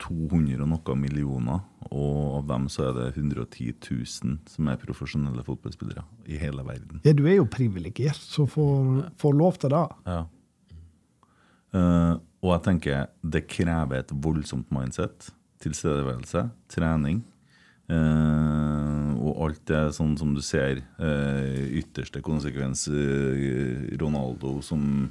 200 0.00 0.62
og 0.64 0.68
noe 0.70 0.96
millioner. 0.98 1.62
Og 1.90 2.38
av 2.38 2.46
dem 2.48 2.68
så 2.72 2.88
er 2.88 2.96
det 2.96 3.06
110 3.18 3.74
000 3.76 4.38
som 4.48 4.70
er 4.70 4.80
profesjonelle 4.80 5.44
fotballspillere 5.46 6.04
i 6.30 6.38
hele 6.40 6.64
verden. 6.66 7.02
Ja, 7.04 7.14
du 7.16 7.26
er 7.26 7.40
jo 7.40 7.48
privilegert 7.50 8.20
som 8.20 8.48
får, 8.50 9.10
får, 9.20 9.36
lov 9.36 9.60
til 9.60 9.74
det. 9.74 9.84
Ja. 10.08 10.22
Uh, 11.70 12.14
og 12.40 12.54
jeg 12.54 12.64
tenker 12.66 13.10
det 13.20 13.44
krever 13.50 14.00
et 14.00 14.14
voldsomt 14.24 14.70
mindset. 14.74 15.28
Tilstedeværelse, 15.60 16.48
trening. 16.72 17.20
Uh, 17.90 19.12
og 19.20 19.44
alt 19.44 19.64
det 19.68 19.82
sånn 19.96 20.16
som 20.16 20.32
du 20.32 20.40
ser. 20.44 20.80
Uh, 20.96 21.68
ytterste 21.82 22.22
konsekvens 22.24 22.86
Ronaldo 24.00 24.60
som 24.64 25.10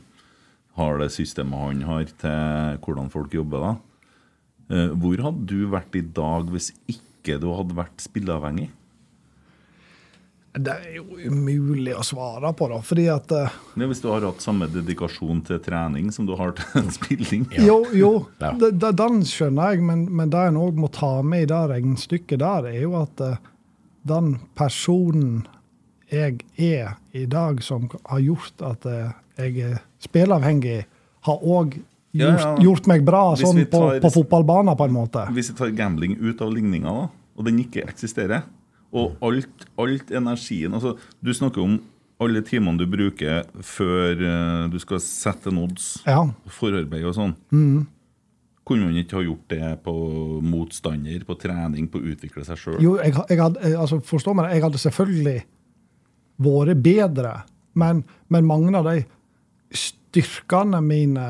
har 0.79 1.03
det 1.03 1.11
systemet 1.13 1.67
han 1.67 1.85
har 1.87 2.09
til 2.23 2.81
hvordan 2.85 3.11
folk 3.13 3.35
jobber. 3.35 3.67
da 3.67 3.75
Eh, 4.69 4.91
hvor 5.01 5.21
hadde 5.25 5.47
du 5.49 5.69
vært 5.71 5.95
i 5.97 6.03
dag 6.05 6.49
hvis 6.53 6.69
ikke 6.89 7.39
du 7.41 7.49
hadde 7.57 7.77
vært 7.77 8.03
spilleavhengig? 8.03 8.69
Det 10.59 10.73
er 10.73 10.95
jo 10.97 11.19
umulig 11.29 11.93
å 11.93 12.03
svare 12.03 12.49
på, 12.57 12.67
da. 12.71 12.79
fordi 12.83 13.03
at 13.13 13.31
uh, 13.37 13.53
ja, 13.77 13.85
Hvis 13.85 14.01
du 14.01 14.07
har 14.09 14.25
hatt 14.25 14.41
samme 14.41 14.65
dedikasjon 14.73 15.43
til 15.45 15.59
trening 15.61 16.09
som 16.13 16.25
du 16.25 16.33
har 16.37 16.55
til 16.57 16.89
spilling? 16.97 17.45
Ja. 17.53 17.67
Jo, 17.69 17.77
jo 17.93 18.11
ja. 18.41 18.51
den 18.57 19.21
skjønner 19.29 19.75
jeg, 19.75 19.85
men, 19.85 20.07
men 20.09 20.33
det 20.33 20.47
en 20.49 20.57
òg 20.59 20.77
må 20.81 20.89
ta 20.93 21.19
med 21.21 21.45
i 21.45 21.49
det 21.49 21.61
regnestykket 21.73 22.41
der, 22.41 22.69
er 22.73 22.81
jo 22.81 22.97
at 22.99 23.23
uh, 23.25 23.37
den 24.09 24.35
personen 24.57 25.45
jeg 26.09 26.39
er 26.57 26.95
i 27.15 27.25
dag, 27.29 27.61
som 27.63 27.87
har 28.05 28.21
gjort 28.23 28.63
at 28.65 28.87
uh, 28.89 29.11
jeg 29.39 29.61
er 29.65 29.79
spilleavhengig, 30.03 30.81
har 31.27 31.43
òg 31.43 31.75
gjort, 31.75 31.83
ja, 32.13 32.31
ja. 32.35 32.53
gjort 32.63 32.89
meg 32.89 33.05
bra 33.07 33.23
sånn 33.39 33.61
tar, 33.65 33.69
på, 33.71 33.83
på 34.05 34.13
fotballbanen, 34.19 34.75
på 34.79 34.87
en 34.89 34.95
måte. 34.95 35.27
Hvis 35.35 35.51
vi 35.53 35.59
tar 35.59 35.75
gambling 35.77 36.17
ut 36.21 36.41
av 36.41 36.53
ligninga, 36.53 36.95
da, 37.03 37.05
og 37.39 37.47
den 37.47 37.61
ikke 37.63 37.85
eksisterer, 37.87 38.47
og 38.89 39.21
alt, 39.21 39.67
alt 39.77 40.09
energien 40.17 40.73
altså, 40.73 40.95
Du 41.21 41.29
snakker 41.29 41.61
om 41.61 41.75
alle 42.19 42.41
timene 42.41 42.81
du 42.81 42.87
bruker 42.89 43.43
før 43.61 44.17
uh, 44.17 44.65
du 44.71 44.79
skal 44.81 44.99
sette 45.03 45.51
en 45.53 45.61
odds, 45.61 45.99
ja. 46.09 46.23
forarbeid 46.57 47.05
og 47.07 47.15
sånn. 47.15 47.37
Mm. 47.53 47.85
Kunne 48.67 48.89
man 48.89 48.97
ikke 49.01 49.17
ha 49.17 49.23
gjort 49.23 49.53
det 49.53 49.69
på 49.85 49.93
motstander, 50.45 51.23
på 51.25 51.37
trening, 51.41 51.87
på 51.89 52.01
å 52.01 52.09
utvikle 52.11 52.43
seg 52.45 52.59
sjøl? 52.59 52.81
Jo, 52.83 52.97
jeg, 53.01 53.15
jeg 53.31 53.39
hadde, 53.39 53.71
altså, 53.71 54.01
forstå 54.05 54.35
meg, 54.37 54.51
jeg 54.57 54.65
hadde 54.65 54.81
selvfølgelig 54.83 55.37
vært 56.39 56.81
bedre, 56.83 57.35
men, 57.79 58.03
men 58.31 58.47
mange 58.47 58.73
av 58.79 58.87
de 58.89 59.03
styrkene 59.75 60.81
mine 60.81 61.27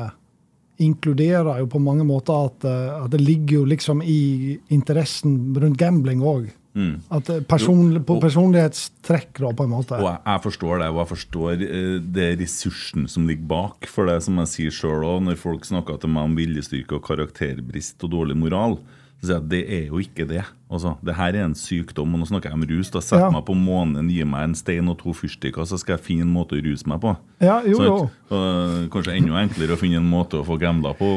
inkluderer 0.80 1.60
jo 1.60 1.68
på 1.68 1.80
mange 1.82 2.06
måter 2.08 2.46
at, 2.48 2.64
eh, 2.64 3.02
at 3.04 3.12
det 3.12 3.20
ligger 3.20 3.60
jo 3.60 3.66
liksom 3.68 4.00
i 4.00 4.56
interessen 4.72 5.52
rundt 5.60 5.78
gambling 5.80 6.24
òg. 6.24 6.48
Mm. 6.78 7.00
At 7.12 7.28
eh, 7.32 7.42
personlig, 7.44 8.04
på 8.06 8.16
personlighetstrekk, 8.22 9.34
da, 9.42 9.50
på 9.56 9.66
en 9.66 9.74
måte. 9.74 9.98
Og 9.98 10.06
jeg, 10.06 10.22
jeg, 10.24 10.42
forstår 10.46 10.80
det, 10.80 10.88
og 10.92 11.00
jeg 11.02 11.10
forstår 11.10 11.64
uh, 11.66 11.96
det 12.18 12.28
ressursen 12.40 13.10
som 13.10 13.26
ligger 13.28 13.50
bak. 13.50 13.90
For 13.90 14.08
det 14.08 14.20
som 14.26 14.38
jeg 14.40 14.52
sier 14.54 14.78
sjøl 14.78 15.04
òg, 15.04 15.20
når 15.26 15.40
folk 15.42 15.66
snakker 15.68 16.00
til 16.00 16.14
meg 16.14 16.30
om 16.30 16.38
viljestyrke 16.38 16.96
og 16.96 17.04
karakterbrist 17.10 18.06
og 18.06 18.14
dårlig 18.14 18.38
moral, 18.40 18.78
så 19.20 19.26
sier 19.26 19.36
jeg 19.36 19.44
at 19.44 19.52
det 19.52 19.62
er 19.66 19.84
jo 19.90 20.00
ikke 20.00 20.28
det. 20.30 20.46
Altså, 20.70 20.92
det 21.02 21.16
her 21.18 21.34
er 21.34 21.48
en 21.48 21.54
sykdom, 21.58 22.12
og 22.14 22.20
nå 22.22 22.26
snakker 22.28 22.52
jeg 22.52 22.58
om 22.60 22.66
rus. 22.70 22.92
da 22.94 23.00
Sett 23.02 23.18
ja. 23.18 23.30
meg 23.34 23.42
på 23.48 23.56
månen, 23.58 24.10
gi 24.12 24.22
meg 24.28 24.46
en 24.46 24.54
stein 24.54 24.90
og 24.92 25.00
to 25.00 25.14
fyrstikker, 25.18 25.66
så 25.66 25.78
skal 25.80 25.96
jeg 25.96 26.04
finne 26.06 26.28
en 26.28 26.30
måte 26.30 26.54
å 26.54 26.62
ruse 26.62 26.86
meg 26.90 27.00
på. 27.02 27.16
Ja, 27.42 27.56
jo, 27.66 27.80
jo. 27.82 27.96
Og, 28.30 28.84
kanskje 28.94 29.16
enda 29.18 29.40
enklere 29.42 29.74
å 29.74 29.80
finne 29.80 29.98
en 29.98 30.06
måte 30.06 30.38
å 30.38 30.46
få 30.46 30.60
gambla 30.62 30.94
på. 30.94 31.08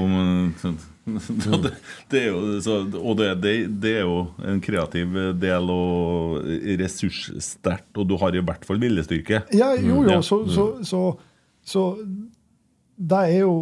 det, 1.63 1.73
det 2.09 2.23
jo, 2.31 2.41
så, 2.65 2.79
og 2.97 3.19
det, 3.19 3.29
det, 3.43 3.53
det, 3.83 3.93
er 3.99 4.07
jo 4.07 4.17
en 4.41 4.63
kreativ 4.63 5.21
del 5.37 5.69
og 5.75 6.49
ressurssterkt, 6.81 7.91
og 7.93 8.09
du 8.09 8.17
har 8.23 8.33
i 8.33 8.41
hvert 8.41 8.65
fall 8.65 8.81
viljestyrke. 8.81 9.45
Ja, 9.53 9.69
jo, 9.77 10.01
jo. 10.07 10.17
Så, 10.25 10.41
så, 10.49 10.67
så, 10.81 11.05
så 11.61 11.87
det 12.97 13.23
er 13.29 13.39
jo 13.43 13.55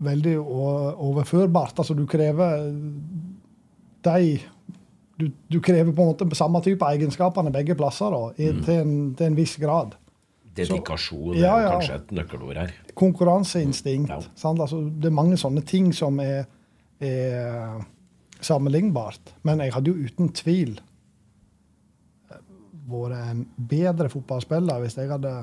veldig 0.00 0.36
overførbart. 0.40 1.80
Altså, 1.80 1.96
du 1.96 2.04
krever 2.08 2.68
de 4.04 4.40
du, 5.20 5.26
du, 5.52 5.58
krever 5.64 5.92
på 5.92 6.04
en 6.04 6.12
måte 6.12 6.38
samme 6.38 6.62
type 6.64 6.86
egenskapene 6.96 7.52
begge 7.54 7.76
plasser 7.78 8.12
da, 8.14 8.22
i, 8.36 8.50
mm. 8.50 8.62
til, 8.66 8.80
en, 8.80 8.94
til, 9.18 9.28
en, 9.28 9.38
viss 9.38 9.56
grad. 9.60 9.96
Dedikasjon 10.56 11.36
ja, 11.38 11.52
ja. 11.52 11.58
er 11.60 11.76
kanskje 11.76 11.98
et 12.00 12.14
nøkkelord 12.18 12.58
her. 12.58 12.74
Konkurranseinstinkt. 12.98 14.10
Ja. 14.10 14.20
Altså, 14.50 14.82
det 14.90 15.10
er 15.10 15.14
mange 15.14 15.38
sånne 15.40 15.62
ting 15.66 15.92
som 15.96 16.18
er, 16.24 16.48
er 16.98 17.78
sammenlignbart. 18.44 19.34
Men 19.46 19.62
jeg 19.64 19.76
hadde 19.76 19.92
jo 19.92 20.08
uten 20.08 20.32
tvil 20.36 20.74
eh, 22.32 22.42
vært 22.90 23.16
en 23.20 23.46
bedre 23.70 24.10
fotballspiller 24.12 24.82
hvis 24.82 24.98
jeg 24.98 25.12
hadde 25.12 25.36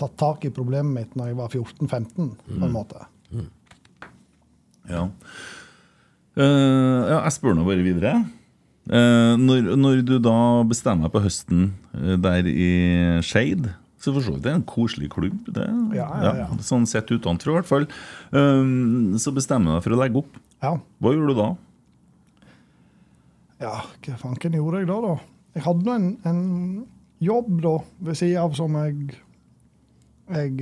tatt 0.00 0.16
tak 0.20 0.48
i 0.48 0.54
problemet 0.54 0.92
mitt 0.92 1.14
når 1.16 1.30
jeg 1.32 1.38
var 1.38 1.52
14-15, 1.52 2.32
på 2.46 2.56
en 2.56 2.64
mm. 2.64 2.72
måte. 2.72 3.04
Mm. 3.32 3.46
Ja. 4.90 5.06
Uh, 6.36 7.02
ja, 7.08 7.20
jeg 7.24 7.32
spør 7.38 7.56
nå 7.56 7.64
bare 7.64 7.84
videre. 7.84 8.18
Uh, 8.86 9.34
når, 9.40 9.72
når, 9.74 10.00
du 10.06 10.14
da 10.22 10.62
bestemmer 10.68 11.08
deg 11.08 11.14
på 11.16 11.24
høsten 11.24 11.62
uh, 11.90 12.14
der 12.22 12.46
i 12.46 12.70
Skeid 13.26 13.66
så 13.98 14.12
for 14.14 14.22
så 14.22 14.36
vidt 14.36 14.44
det 14.44 14.52
er 14.52 14.58
en 14.60 14.68
koselig 14.68 15.08
klubb. 15.10 15.48
Det, 15.50 15.64
ja, 15.96 16.06
ja, 16.22 16.32
ja. 16.44 16.46
Sånn 16.62 16.84
sett 16.86 17.08
utenfra, 17.10 17.50
i 17.50 17.56
hvert 17.56 17.66
fall. 17.66 17.86
så 19.18 19.32
bestemmer 19.34 19.72
du 19.72 19.74
deg 19.74 19.82
for 19.82 19.94
å 19.96 19.98
legge 19.98 20.20
opp. 20.20 20.36
Hva 20.62 21.12
gjorde 21.16 21.32
du 21.32 21.40
da? 21.40 21.46
Ja, 23.64 23.72
hva 24.04 24.18
fanken 24.20 24.54
gjorde 24.54 24.84
jeg 24.84 24.90
da, 24.92 25.00
da? 25.08 25.16
Jeg 25.56 25.64
hadde 25.64 25.88
nå 25.88 25.96
en, 25.96 26.06
en, 26.28 26.44
jobb 27.24 27.50
da, 27.64 27.74
ved 28.06 28.20
sida 28.20 28.44
av 28.44 28.54
som 28.54 28.78
jeg 28.78 29.16
Jeg 30.36 30.54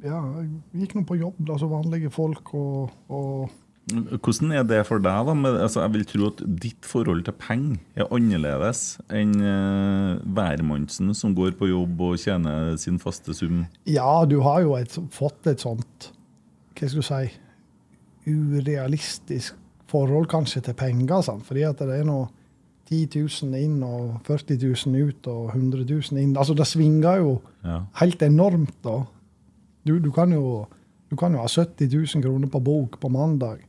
ja, 0.00 0.22
jeg 0.38 0.48
gikk 0.80 0.96
nå 0.96 1.04
på 1.04 1.18
jobb 1.20 1.42
da, 1.50 1.58
som 1.60 1.74
vanlige 1.74 2.14
folk 2.14 2.54
og, 2.56 2.94
og 3.12 3.50
hvordan 3.90 4.54
er 4.56 4.64
det 4.68 4.80
for 4.88 5.02
deg? 5.02 5.26
da? 5.26 5.34
Men, 5.34 5.58
altså, 5.66 5.82
jeg 5.84 5.94
vil 5.94 6.06
tro 6.08 6.30
at 6.30 6.42
ditt 6.62 6.88
forhold 6.88 7.24
til 7.26 7.36
penger 7.40 7.78
er 7.98 8.08
annerledes 8.14 9.00
enn 9.10 9.36
uh, 9.42 11.12
som 11.16 11.34
går 11.36 11.56
på 11.58 11.70
jobb 11.70 12.00
og 12.08 12.18
tjener 12.22 12.76
sin 12.80 12.98
faste 13.02 13.34
sum. 13.36 13.64
Ja, 13.86 14.24
du 14.24 14.40
har 14.46 14.62
jo 14.64 14.76
et, 14.78 14.96
fått 15.14 15.46
et 15.50 15.62
sånt 15.62 16.12
hva 16.80 16.88
skal 16.88 17.02
du 17.02 17.04
si, 17.04 17.24
urealistisk 18.30 19.56
forhold 19.90 20.28
kanskje 20.30 20.62
til 20.64 20.76
penger. 20.78 21.20
Sant? 21.26 21.44
Fordi 21.46 21.64
at 21.66 21.80
det 21.82 22.00
er 22.00 22.06
nå 22.08 22.22
10 22.90 23.06
000 23.14 23.54
inn 23.60 23.80
og 23.86 24.20
40 24.26 24.58
000 24.64 25.08
ut 25.10 25.30
og 25.30 25.54
100 25.54 25.86
000 25.86 26.20
inn. 26.22 26.36
Altså 26.36 26.56
Det 26.58 26.66
svinger 26.66 27.22
jo 27.22 27.40
ja. 27.64 27.82
helt 28.00 28.22
enormt. 28.22 28.76
da. 28.84 29.02
Du, 29.86 29.98
du, 29.98 30.10
kan 30.10 30.32
jo, 30.32 30.66
du 31.10 31.16
kan 31.16 31.34
jo 31.34 31.42
ha 31.42 31.48
70 31.48 31.92
000 32.16 32.24
kroner 32.24 32.48
på 32.50 32.60
bok 32.60 33.00
på 33.00 33.08
mandag. 33.08 33.62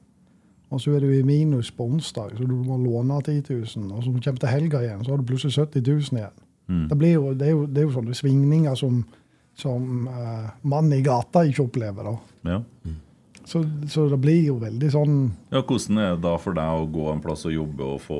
Og 0.71 0.79
så 0.79 0.93
er 0.95 1.03
du 1.03 1.11
i 1.11 1.23
minus 1.27 1.69
på 1.75 1.83
onsdag, 1.83 2.37
så 2.37 2.47
du 2.47 2.55
må 2.55 2.77
låne 2.79 3.17
10 3.19 3.43
000. 3.49 3.89
Og 3.91 4.05
så 4.05 4.13
kommer 4.13 4.39
du 4.39 4.45
til 4.45 4.53
helga 4.53 4.79
igjen, 4.85 5.03
så 5.03 5.11
har 5.11 5.19
du 5.19 5.27
plutselig 5.27 5.57
70 5.57 5.83
000 5.83 6.21
igjen. 6.21 6.37
Mm. 6.71 6.85
Det, 6.87 7.09
jo, 7.11 7.33
det, 7.35 7.47
er 7.47 7.51
jo, 7.51 7.65
det, 7.67 7.81
er 7.81 7.87
jo, 7.89 7.95
sånne 7.97 8.15
svingninger 8.15 8.77
som, 8.79 9.01
som 9.59 10.07
uh, 10.07 10.47
mannen 10.63 10.95
i 10.95 11.03
gata 11.03 11.43
ikke 11.43 11.65
opplever. 11.67 12.07
da. 12.07 12.53
Ja. 12.53 12.61
Mm. 12.87 12.99
Så, 13.43 13.65
så, 13.91 14.05
det 14.07 14.21
blir 14.21 14.45
jo 14.45 14.59
veldig 14.61 14.87
sånn 14.93 15.15
Ja, 15.49 15.63
Hvordan 15.65 15.97
er 15.97 16.11
det 16.13 16.21
da 16.23 16.35
for 16.39 16.53
deg 16.55 16.83
å 16.83 16.83
gå 16.93 17.07
en 17.09 17.23
plass 17.23 17.41
og 17.49 17.55
jobbe 17.55 17.87
og 17.95 18.03
få 18.03 18.19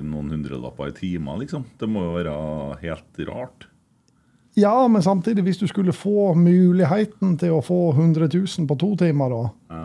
noen 0.00 0.32
hundrelapper 0.32 0.88
i 0.88 0.94
timen? 0.96 1.42
Liksom? 1.44 1.66
Det 1.78 1.86
må 1.86 2.02
jo 2.06 2.14
være 2.16 2.32
helt 2.80 3.20
rart? 3.28 3.68
Ja, 4.58 4.72
men 4.88 5.04
samtidig, 5.04 5.44
hvis 5.44 5.60
du 5.60 5.68
skulle 5.68 5.94
få 5.94 6.32
muligheten 6.38 7.36
til 7.38 7.54
å 7.54 7.62
få 7.62 7.92
100 7.92 8.32
000 8.32 8.66
på 8.70 8.78
to 8.80 8.94
timer, 9.04 9.36
da, 9.36 9.44
ja 9.76 9.84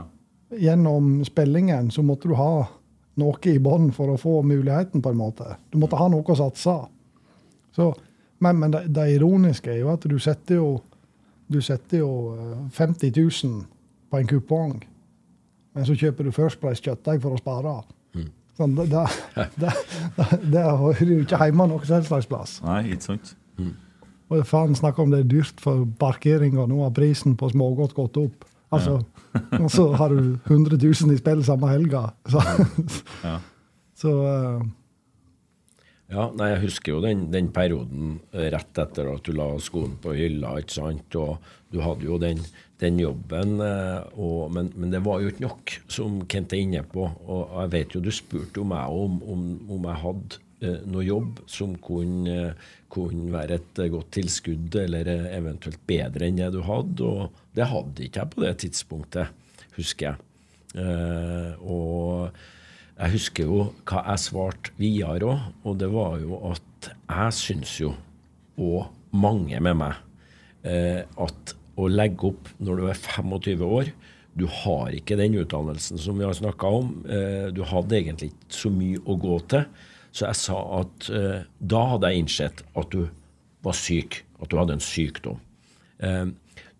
gjennom 0.57 1.25
spillingen 1.25 1.91
så 1.91 2.03
måtte 2.03 2.29
du 2.29 2.35
ha 2.39 2.67
noe 3.19 3.51
i 3.51 3.59
bånn 3.59 3.89
for 3.95 4.13
å 4.13 4.19
få 4.19 4.39
muligheten, 4.47 5.01
på 5.03 5.11
en 5.11 5.19
måte. 5.19 5.57
Du 5.71 5.79
måtte 5.81 5.99
ha 5.99 6.07
noe 6.11 6.23
å 6.23 6.37
satse. 6.39 6.75
Så, 7.75 7.89
men, 8.39 8.61
men 8.61 8.73
det, 8.73 8.85
det, 8.95 9.09
ironiske 9.17 9.73
er 9.73 9.81
jo 9.83 9.91
at 9.93 10.07
du 10.09 10.17
setter 10.21 10.61
jo, 10.61 10.69
du 11.51 11.59
setter 11.65 12.01
jo 12.01 12.11
50 12.75 13.09
eh, 13.09 13.19
000 13.19 13.65
på 14.09 14.19
en 14.19 14.29
kupong, 14.29 14.79
men 15.75 15.85
så 15.85 15.95
kjøper 15.97 16.25
du 16.25 16.33
First 16.33 16.61
Price 16.61 16.81
kjøttdeig 16.81 17.21
for 17.23 17.35
å 17.35 17.41
spare. 17.41 17.75
Mm. 18.17 18.31
Sånn, 18.57 18.73
det, 18.79 18.87
det, 18.91 19.05
det, 19.61 19.75
det, 20.49 20.63
hører 20.65 21.13
jo 21.13 21.21
ikke 21.25 21.43
hjemme 21.43 21.69
noe 21.69 21.85
slags 21.85 22.29
plass. 22.29 22.57
Nei, 22.65 22.81
ikke 22.95 23.11
sant. 23.11 23.35
Mm. 23.59 23.75
Og 24.29 24.45
faen 24.45 24.75
snakk 24.77 24.99
om 25.01 25.13
det 25.13 25.23
er 25.23 25.29
dyrt 25.29 25.61
for 25.61 25.85
parkering, 26.01 26.57
og 26.61 26.69
nå 26.71 26.81
har 26.83 26.93
prisen 26.95 27.37
på 27.37 27.49
smågodt 27.53 27.95
gått 27.97 28.17
opp. 28.21 28.48
Altså, 28.69 28.99
ja. 29.33 29.61
og 29.63 29.69
så 29.73 29.87
har 29.97 30.13
du 30.13 30.35
100 30.45 30.77
000 30.77 31.13
i 31.15 31.19
spill 31.19 31.45
samme 31.45 31.71
helga. 31.71 32.09
Så, 32.29 32.43
ja. 33.25 33.37
så 33.97 34.13
uh, 34.13 34.67
ja, 36.09 36.25
nei, 36.33 36.47
jeg 36.55 36.63
husker 36.63 36.95
jo 36.95 36.99
den, 37.03 37.27
den, 37.33 37.51
perioden 37.53 38.15
rett 38.33 38.81
etter 38.81 39.11
at 39.11 39.27
du 39.27 39.35
la 39.37 39.51
skoen 39.61 39.93
på 40.01 40.15
hylla. 40.17 40.55
ikke 40.57 40.73
sant? 40.79 41.17
Og 41.21 41.37
du 41.69 41.77
hadde 41.85 42.07
jo 42.07 42.17
den, 42.21 42.41
den 42.81 42.97
jobben, 42.97 43.59
eh, 43.61 44.01
og, 44.17 44.49
men, 44.55 44.71
men, 44.73 44.89
det 44.93 45.03
var 45.05 45.21
jo 45.21 45.29
ikke 45.29 45.45
nok, 45.45 45.75
som 45.91 46.23
Kent 46.31 46.55
er 46.57 46.63
inne 46.63 46.81
på. 46.81 47.05
Og 47.05 47.53
jeg 47.61 47.73
vet 47.75 47.93
jo 47.93 48.01
du 48.01 48.09
spurte 48.15 48.57
jo 48.57 48.65
meg 48.65 48.89
om, 48.89 49.19
om, 49.21 49.43
om 49.69 49.85
jeg 49.91 50.01
hadde 50.05 50.39
eh, 50.39 50.48
noe 50.61 51.03
jobb 51.05 51.43
som 51.47 51.75
kunne, 51.79 52.53
kunne, 52.91 53.29
være 53.31 53.59
et 53.59 53.83
godt 53.93 54.09
tilskudd, 54.17 54.75
eller 54.81 55.07
eventuelt 55.31 55.79
bedre 55.87 56.27
enn 56.27 56.41
det 56.41 56.49
du 56.55 56.59
hadde. 56.67 57.05
Og 57.05 57.45
det 57.55 57.69
hadde 57.71 58.05
ikke 58.05 58.23
jeg 58.23 58.33
på 58.33 58.43
det 58.43 58.55
tidspunktet, 58.65 59.31
husker 59.77 60.11
jeg. 60.11 60.25
Eh, 60.77 61.53
og 61.65 62.29
jeg 62.99 63.13
husker 63.15 63.47
jo 63.47 63.61
hva 63.87 64.03
jeg 64.11 64.23
svarte 64.25 64.75
videre 64.77 65.31
òg, 65.31 65.47
og 65.65 65.79
det 65.81 65.89
var 65.93 66.19
jo 66.21 66.39
at 66.51 66.89
jeg 66.91 67.35
syns 67.37 67.73
jo, 67.81 67.93
og 68.59 69.15
mange 69.15 69.59
med 69.63 69.79
meg, 69.79 70.01
eh, 70.67 71.01
at 71.07 71.55
å 71.79 71.87
legge 71.87 72.33
opp 72.33 72.49
når 72.59 72.81
du 72.81 72.87
er 72.91 72.99
25 72.99 73.61
år 73.63 73.91
Du 74.35 74.45
har 74.51 74.91
ikke 74.93 75.17
den 75.19 75.37
utdannelsen 75.39 75.99
som 75.99 76.19
vi 76.19 76.23
har 76.23 76.35
snakka 76.37 76.69
om. 76.71 76.91
Eh, 77.09 77.49
du 77.51 77.63
hadde 77.65 77.97
egentlig 77.97 78.29
ikke 78.29 78.55
så 78.55 78.69
mye 78.71 78.99
å 79.03 79.15
gå 79.19 79.39
til. 79.51 79.65
Så 80.11 80.25
jeg 80.27 80.39
sa 80.39 80.59
at 80.79 81.09
eh, 81.13 81.47
da 81.59 81.81
hadde 81.93 82.11
jeg 82.11 82.23
innsett 82.23 82.63
at 82.77 82.93
du 82.93 83.05
var 83.65 83.75
syk, 83.77 84.23
at 84.39 84.49
du 84.51 84.57
hadde 84.59 84.77
en 84.77 84.83
sykdom. 84.83 85.39
Eh, 85.99 86.25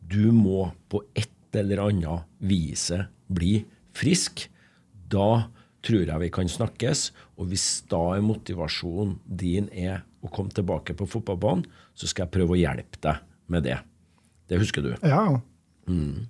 du 0.10 0.32
må 0.34 0.70
på 0.90 1.04
et 1.18 1.60
eller 1.60 1.84
annet 1.88 2.26
viset 2.42 3.10
bli 3.30 3.60
frisk. 3.98 4.48
Da 5.10 5.50
tror 5.86 6.06
jeg 6.06 6.24
vi 6.24 6.32
kan 6.34 6.50
snakkes. 6.50 7.10
Og 7.40 7.52
hvis 7.52 7.68
da 7.92 8.02
er 8.16 8.26
motivasjonen 8.26 9.18
din 9.26 9.70
er 9.72 10.04
å 10.26 10.32
komme 10.34 10.52
tilbake 10.54 10.96
på 10.98 11.08
fotballbanen, 11.08 11.66
så 11.96 12.10
skal 12.10 12.26
jeg 12.26 12.36
prøve 12.36 12.56
å 12.56 12.60
hjelpe 12.60 13.00
deg 13.04 13.24
med 13.52 13.66
det. 13.68 13.78
Det 14.50 14.60
husker 14.60 14.84
du? 14.84 14.92
Ja. 15.06 15.40
Mm. 15.90 16.28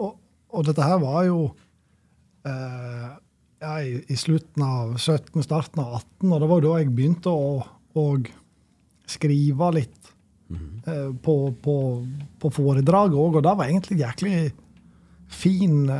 Og, 0.00 0.14
og, 0.52 0.62
dette 0.68 0.84
her 0.84 1.00
var 1.02 1.24
jo 1.26 1.40
eh, 2.48 3.10
ja, 3.60 3.82
i, 3.82 4.04
i, 4.08 4.16
slutten 4.16 4.64
av 4.64 4.96
17, 4.96 5.42
starten 5.42 5.82
av 5.82 5.94
18, 6.00 6.32
og 6.32 6.40
det 6.40 6.48
var 6.50 6.64
da 6.64 6.78
jeg 6.80 6.94
begynte 6.96 7.32
å, 7.32 7.52
å 7.94 8.06
skrive 9.10 9.70
litt 9.76 10.10
mm. 10.48 10.66
eh, 10.86 11.06
på, 11.22 11.36
på, 11.62 11.76
på 12.40 12.52
foredraget 12.56 13.20
òg, 13.20 13.38
og 13.38 13.44
det 13.44 13.54
var 13.60 13.68
egentlig 13.68 14.00
jæklig 14.00 14.34
fin, 15.30 15.92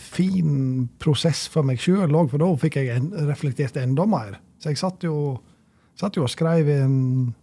fin 0.00 0.88
prosess 0.98 1.46
for 1.52 1.66
meg 1.66 1.80
sjøl 1.82 2.08
òg, 2.08 2.32
for 2.32 2.42
da 2.42 2.50
fikk 2.64 2.80
jeg 2.80 2.96
en, 2.96 3.12
reflektert 3.28 3.78
enda 3.82 4.08
mer. 4.08 4.40
Så 4.58 4.72
jeg 4.72 4.80
satt 4.80 5.06
jo, 5.06 5.36
satt 5.98 6.16
jo 6.18 6.26
og 6.26 6.32
skrev 6.32 6.70
en 6.74 6.96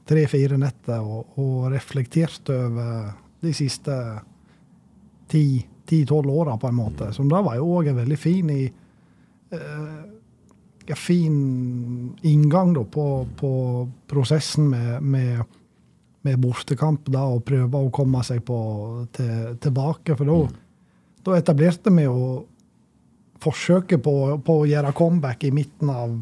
tre-fire 0.09 0.59
netter 0.59 0.99
og, 1.03 1.37
og, 1.39 1.69
reflekterte 1.73 2.57
over 2.67 3.15
de 3.39 3.55
siste 3.55 3.95
ti-tolv 5.29 6.31
åra, 6.33 6.57
på 6.59 6.67
en 6.67 6.79
måte. 6.79 7.13
Som 7.15 7.29
da 7.31 7.43
var 7.45 7.59
jo 7.59 7.69
òg 7.77 7.91
en 7.91 8.01
veldig 8.01 8.19
fin 8.19 8.49
i 8.51 8.63
uh, 9.53 10.01
en 10.89 10.97
fin 10.97 11.35
inngang 12.25 12.73
da, 12.73 12.83
på, 12.83 13.05
på 13.37 13.51
prosessen 14.09 14.71
med, 14.71 15.03
med, 15.05 15.59
med 16.25 16.39
bortekamp, 16.41 17.11
da, 17.13 17.27
og 17.29 17.45
prøve 17.45 17.83
å 17.83 17.93
komme 17.93 18.23
seg 18.25 18.41
på, 18.47 18.57
til, 19.13 19.53
tilbake. 19.61 20.17
For 20.17 20.29
da 20.29 20.39
da 21.25 21.37
etablerte 21.37 21.91
vi 21.93 22.05
jo 22.05 22.19
forsøket 23.43 24.01
på, 24.03 24.15
på, 24.43 24.55
å 24.61 24.67
gjøre 24.67 24.95
comeback 24.95 25.45
i 25.47 25.53
midten 25.55 25.91
av 25.91 26.15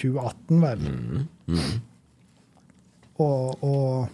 2018, 0.00 0.60
vel. 0.64 0.84
Mm. 0.84 1.24
Mm. 1.50 1.78
Og, 3.20 3.64
og, 3.64 4.10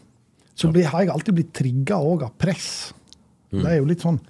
så 0.57 0.71
blir, 0.73 0.89
har 0.91 1.05
jeg 1.05 1.13
alltid 1.15 1.39
blitt 1.39 1.53
trigga 1.55 1.99
òg 2.03 2.27
av 2.27 2.35
press. 2.39 2.71
Mm. 3.53 3.61
Det 3.61 3.69
er 3.71 3.79
jo 3.79 3.91
litt 3.91 4.07
sånn 4.07 4.21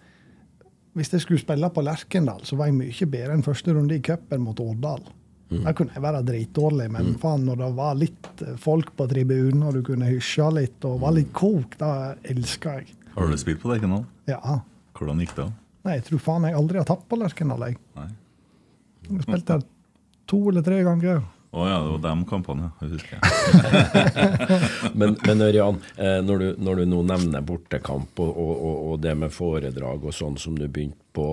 Hvis 0.96 1.12
jeg 1.12 1.24
skulle 1.26 1.42
spille 1.42 1.68
på 1.70 1.84
Lerkendal, 1.84 2.42
så 2.48 2.56
var 2.56 2.70
jeg 2.70 2.78
mye 2.78 3.08
bedre 3.12 3.36
enn 3.36 3.44
første 3.44 3.74
runde 3.76 3.98
i 3.98 4.02
cupen 4.04 4.44
mot 4.46 4.60
Årdal. 4.64 5.02
Mm. 5.50 5.60
Da 5.62 5.74
kunne 5.76 5.94
jeg 5.94 6.02
være 6.02 6.22
dritdårlig, 6.26 6.86
men 6.90 7.12
mm. 7.12 7.18
faen, 7.22 7.44
når 7.46 7.60
det 7.60 7.68
var 7.76 7.98
litt 8.00 8.42
folk 8.62 8.88
på 8.98 9.06
tribunen, 9.10 9.62
og 9.68 9.76
du 9.76 9.82
kunne 9.86 10.08
hysje 10.08 10.48
litt 10.56 10.86
og 10.88 10.98
var 11.04 11.14
litt 11.14 11.30
kok, 11.36 11.76
da 11.78 11.90
elska 12.26 12.80
jeg. 12.80 12.96
Har 13.14 13.30
du 13.30 13.38
spilt 13.40 13.60
på 13.62 13.70
Lerkendal? 13.70 14.02
Ja. 14.30 14.58
Hvordan 14.96 15.20
gikk 15.22 15.36
det? 15.36 15.46
Nei, 15.86 16.00
Jeg 16.00 16.06
tror 16.08 16.22
faen 16.24 16.48
jeg 16.48 16.58
aldri 16.58 16.80
har 16.80 16.88
tapt 16.88 17.06
på 17.10 17.20
Lerkendal. 17.20 17.68
Jeg 17.68 17.78
har 18.00 19.28
spilt 19.28 19.46
der 19.52 19.66
to 20.26 20.40
eller 20.50 20.64
tre 20.66 20.80
ganger. 20.82 21.22
Å 21.56 21.60
oh, 21.62 21.68
ja, 21.70 21.76
det 21.80 21.92
var 21.94 22.00
de 22.04 22.24
kampene, 22.28 22.66
jeg 22.82 22.90
husker 22.92 23.20
men, 25.00 25.14
men 25.24 25.44
Ørjan, 25.46 25.78
eh, 25.96 26.18
når 26.20 26.42
du, 26.42 26.48
når 26.60 26.82
du 26.82 26.90
nå 26.90 26.98
nevner 27.08 27.46
bortekamp 27.48 28.20
og, 28.20 28.40
og, 28.42 28.74
og, 28.74 28.98
det 29.00 29.14
med 29.16 29.32
foredrag 29.32 30.04
og 30.04 30.12
sånn 30.12 30.36
som 30.40 30.58
du 30.58 30.66
begynte 30.66 31.00
på 31.16 31.28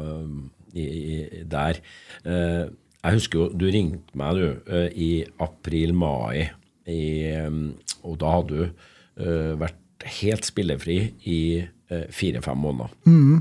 eh, 0.00 0.32
i, 0.74 0.86
i, 0.88 1.20
der 1.50 1.78
eh, 2.24 2.66
Jeg 2.98 3.20
husker 3.20 3.44
jo 3.44 3.46
du 3.54 3.68
ringte 3.70 4.18
meg 4.18 4.40
du 4.40 4.74
i 4.90 5.10
april-mai, 5.38 6.50
og 8.02 8.18
da 8.20 8.34
hadde 8.34 8.58
du 8.58 9.54
vært 9.60 10.04
helt 10.18 10.48
spillefri 10.48 10.98
i 11.30 11.40
fire-fem 12.10 12.58
måneder. 12.60 12.92
Mm. 13.06 13.40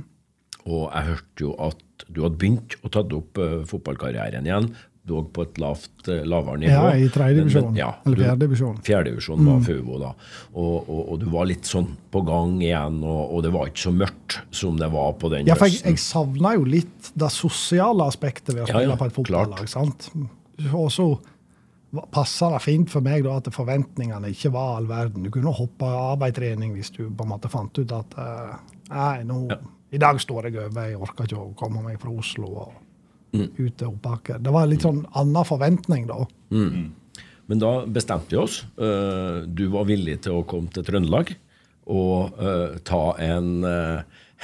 Og 0.69 0.85
jeg 0.93 1.07
hørte 1.09 1.45
jo 1.45 1.53
at 1.65 1.83
du 2.07 2.23
hadde 2.23 2.39
begynt 2.39 2.75
å 2.83 2.91
ta 2.93 3.03
opp 3.03 3.39
uh, 3.41 3.61
fotballkarrieren 3.67 4.47
igjen. 4.47 4.69
Dog 5.09 5.31
på 5.35 5.45
et 5.47 5.59
lavt, 5.61 5.91
uh, 6.07 6.21
lavere 6.29 6.61
nivå. 6.61 6.75
Ja, 6.75 6.93
i 6.95 7.09
tredjedivisjon. 7.13 7.71
Ja, 7.79 7.89
eller 8.05 8.23
fjerde 8.23 8.45
divisjon. 8.45 8.77
Fjerde 8.85 9.11
divisjon 9.11 9.41
var 9.43 9.59
mm. 9.61 9.65
Fuvo 9.67 10.01
da. 10.01 10.13
Og, 10.53 10.75
og, 10.77 11.01
og, 11.01 11.15
du 11.21 11.25
var 11.33 11.49
litt 11.49 11.69
sånn 11.69 11.89
på 12.13 12.23
gang 12.27 12.59
igjen, 12.61 13.01
og, 13.03 13.23
og, 13.25 13.41
det 13.45 13.53
var 13.55 13.71
ikke 13.71 13.85
så 13.87 13.95
mørkt 13.95 14.39
som 14.55 14.77
det 14.79 14.91
var 14.93 15.17
på 15.21 15.33
den 15.33 15.49
ja, 15.49 15.57
for 15.59 15.71
Jeg, 15.71 15.81
jeg 15.85 16.01
savna 16.03 16.53
jo 16.57 16.67
litt 16.69 17.11
det 17.19 17.31
sosiale 17.33 18.07
aspektet 18.09 18.53
ved 18.55 18.63
å 18.65 18.69
spille 18.69 18.87
ja, 18.87 18.93
ja, 18.93 18.99
på 18.99 19.09
et 19.09 19.17
fotballag. 19.17 19.67
sant? 19.71 20.11
Og 20.69 20.89
så 20.93 21.11
passa 22.11 22.51
det 22.53 22.61
fint 22.63 22.91
for 22.91 23.05
meg 23.05 23.23
da 23.25 23.39
at 23.39 23.49
forventningene 23.53 24.29
ikke 24.33 24.51
var 24.53 24.77
all 24.77 24.89
verden. 24.89 25.25
Du 25.25 25.31
kunne 25.33 25.53
hoppe 25.55 25.87
av 25.89 26.21
ei 26.25 26.31
trening 26.35 26.75
hvis 26.77 26.93
du 26.95 27.07
på 27.07 27.25
en 27.25 27.31
måte 27.31 27.49
fant 27.51 27.73
ut 27.79 27.95
at 27.95 28.17
uh, 28.19 28.53
nei, 28.91 29.23
nå, 29.27 29.41
ja. 29.49 29.57
i 29.95 30.01
dag 30.01 30.21
står 30.21 30.49
jeg 30.49 30.59
over, 30.67 30.85
jeg 30.85 30.99
orker 30.99 31.29
ikke 31.29 31.41
å 31.41 31.55
komme 31.57 31.83
meg 31.85 31.99
fra 32.01 32.13
Oslo 32.13 32.51
og 32.65 32.77
mm. 33.33 33.49
ut 33.57 33.75
til 33.79 33.91
Oppbakke. 33.91 34.39
Det 34.43 34.53
var 34.53 34.69
litt 34.69 34.85
sånn 34.85 35.03
annen 35.17 35.47
forventning 35.47 36.07
da. 36.09 36.23
Mm. 36.53 36.89
Men 37.49 37.61
da 37.61 37.73
bestemte 37.89 38.35
vi 38.35 38.41
oss. 38.41 38.61
Uh, 38.77 39.45
du 39.45 39.67
var 39.73 39.89
villig 39.89 40.19
til 40.25 40.39
å 40.39 40.47
komme 40.47 40.71
til 40.73 40.85
Trøndelag 40.85 41.33
og 41.89 42.37
uh, 42.37 42.77
ta 42.85 43.03
en 43.25 43.65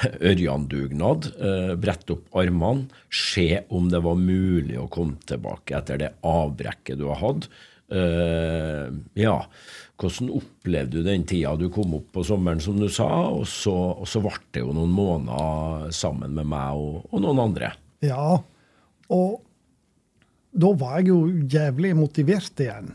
Ørjan-dugnad. 0.04 1.30
Eh, 1.40 1.72
brette 1.80 2.16
opp 2.16 2.36
armene, 2.36 2.90
se 3.08 3.62
om 3.72 3.88
det 3.92 4.02
var 4.04 4.18
mulig 4.20 4.76
å 4.80 4.90
komme 4.92 5.16
tilbake 5.28 5.78
etter 5.78 6.02
det 6.02 6.12
avbrekket 6.26 7.00
du 7.00 7.08
har 7.10 7.22
hatt. 7.22 7.48
Uh, 7.86 8.90
ja, 9.14 9.36
hvordan 9.94 10.32
opplevde 10.34 10.98
du 10.98 11.06
den 11.06 11.22
tida 11.22 11.52
du 11.54 11.68
kom 11.70 11.92
opp 11.94 12.08
på 12.16 12.24
sommeren, 12.26 12.58
som 12.60 12.80
du 12.80 12.88
sa? 12.90 13.06
Og 13.30 13.46
så, 13.46 13.74
og 13.94 14.08
så 14.10 14.22
ble 14.24 14.34
det 14.56 14.64
jo 14.64 14.74
noen 14.74 14.90
måneder 14.90 15.94
sammen 15.94 16.34
med 16.34 16.50
meg 16.50 16.82
og, 16.82 17.04
og 17.12 17.22
noen 17.22 17.44
andre. 17.46 17.70
Ja, 18.04 18.40
og 19.12 19.42
da 20.56 20.70
var 20.80 21.00
jeg 21.00 21.10
jo 21.10 21.18
jævlig 21.52 21.92
motivert 21.98 22.62
igjen. 22.62 22.94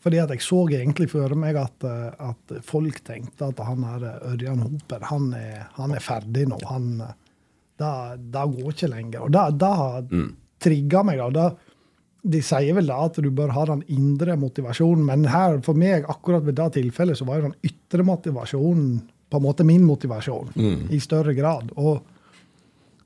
Fordi 0.00 0.20
at 0.22 0.30
jeg 0.32 0.44
så 0.44 0.62
egentlig 0.72 1.10
for 1.12 1.34
meg 1.36 1.58
at, 1.60 1.84
eh, 1.84 2.28
at 2.30 2.54
folk 2.64 3.02
tenkte 3.04 3.50
at 3.50 3.58
han 3.66 3.84
her 3.84 4.06
eh, 4.08 4.28
Ørjan 4.32 4.62
Hoper 4.64 5.04
han 5.10 5.32
er, 5.36 5.66
han 5.76 5.92
er 5.96 6.04
ferdig 6.04 6.46
nå. 6.48 6.60
Han, 6.70 6.94
det, 7.80 7.90
det 8.32 8.46
går 8.54 8.70
ikke 8.72 8.92
lenger. 8.94 9.26
Og 9.26 9.34
det, 9.36 9.44
det 9.60 9.74
mm. 10.16 10.30
trigga 10.64 11.04
meg. 11.04 11.20
da. 11.36 11.50
de 12.22 12.40
sier 12.44 12.76
vel 12.76 12.88
da 12.88 13.02
at 13.10 13.20
du 13.20 13.28
bør 13.28 13.52
ha 13.56 13.66
den 13.74 13.84
indre 13.92 14.38
motivasjonen, 14.40 15.04
men 15.04 15.28
her 15.28 15.60
for 15.66 15.76
meg 15.76 16.08
akkurat 16.08 16.48
ved 16.48 16.56
det 16.60 16.72
tilfellet 16.78 17.20
så 17.20 17.28
var 17.28 17.40
jo 17.40 17.50
den 17.50 17.60
ytre 17.68 18.06
motivasjonen 18.08 19.02
på 19.30 19.38
en 19.38 19.44
måte 19.44 19.68
min 19.68 19.84
motivasjon 19.86 20.54
mm. 20.56 20.88
i 20.96 20.98
større 21.00 21.36
grad. 21.36 21.68
Og 21.76 22.00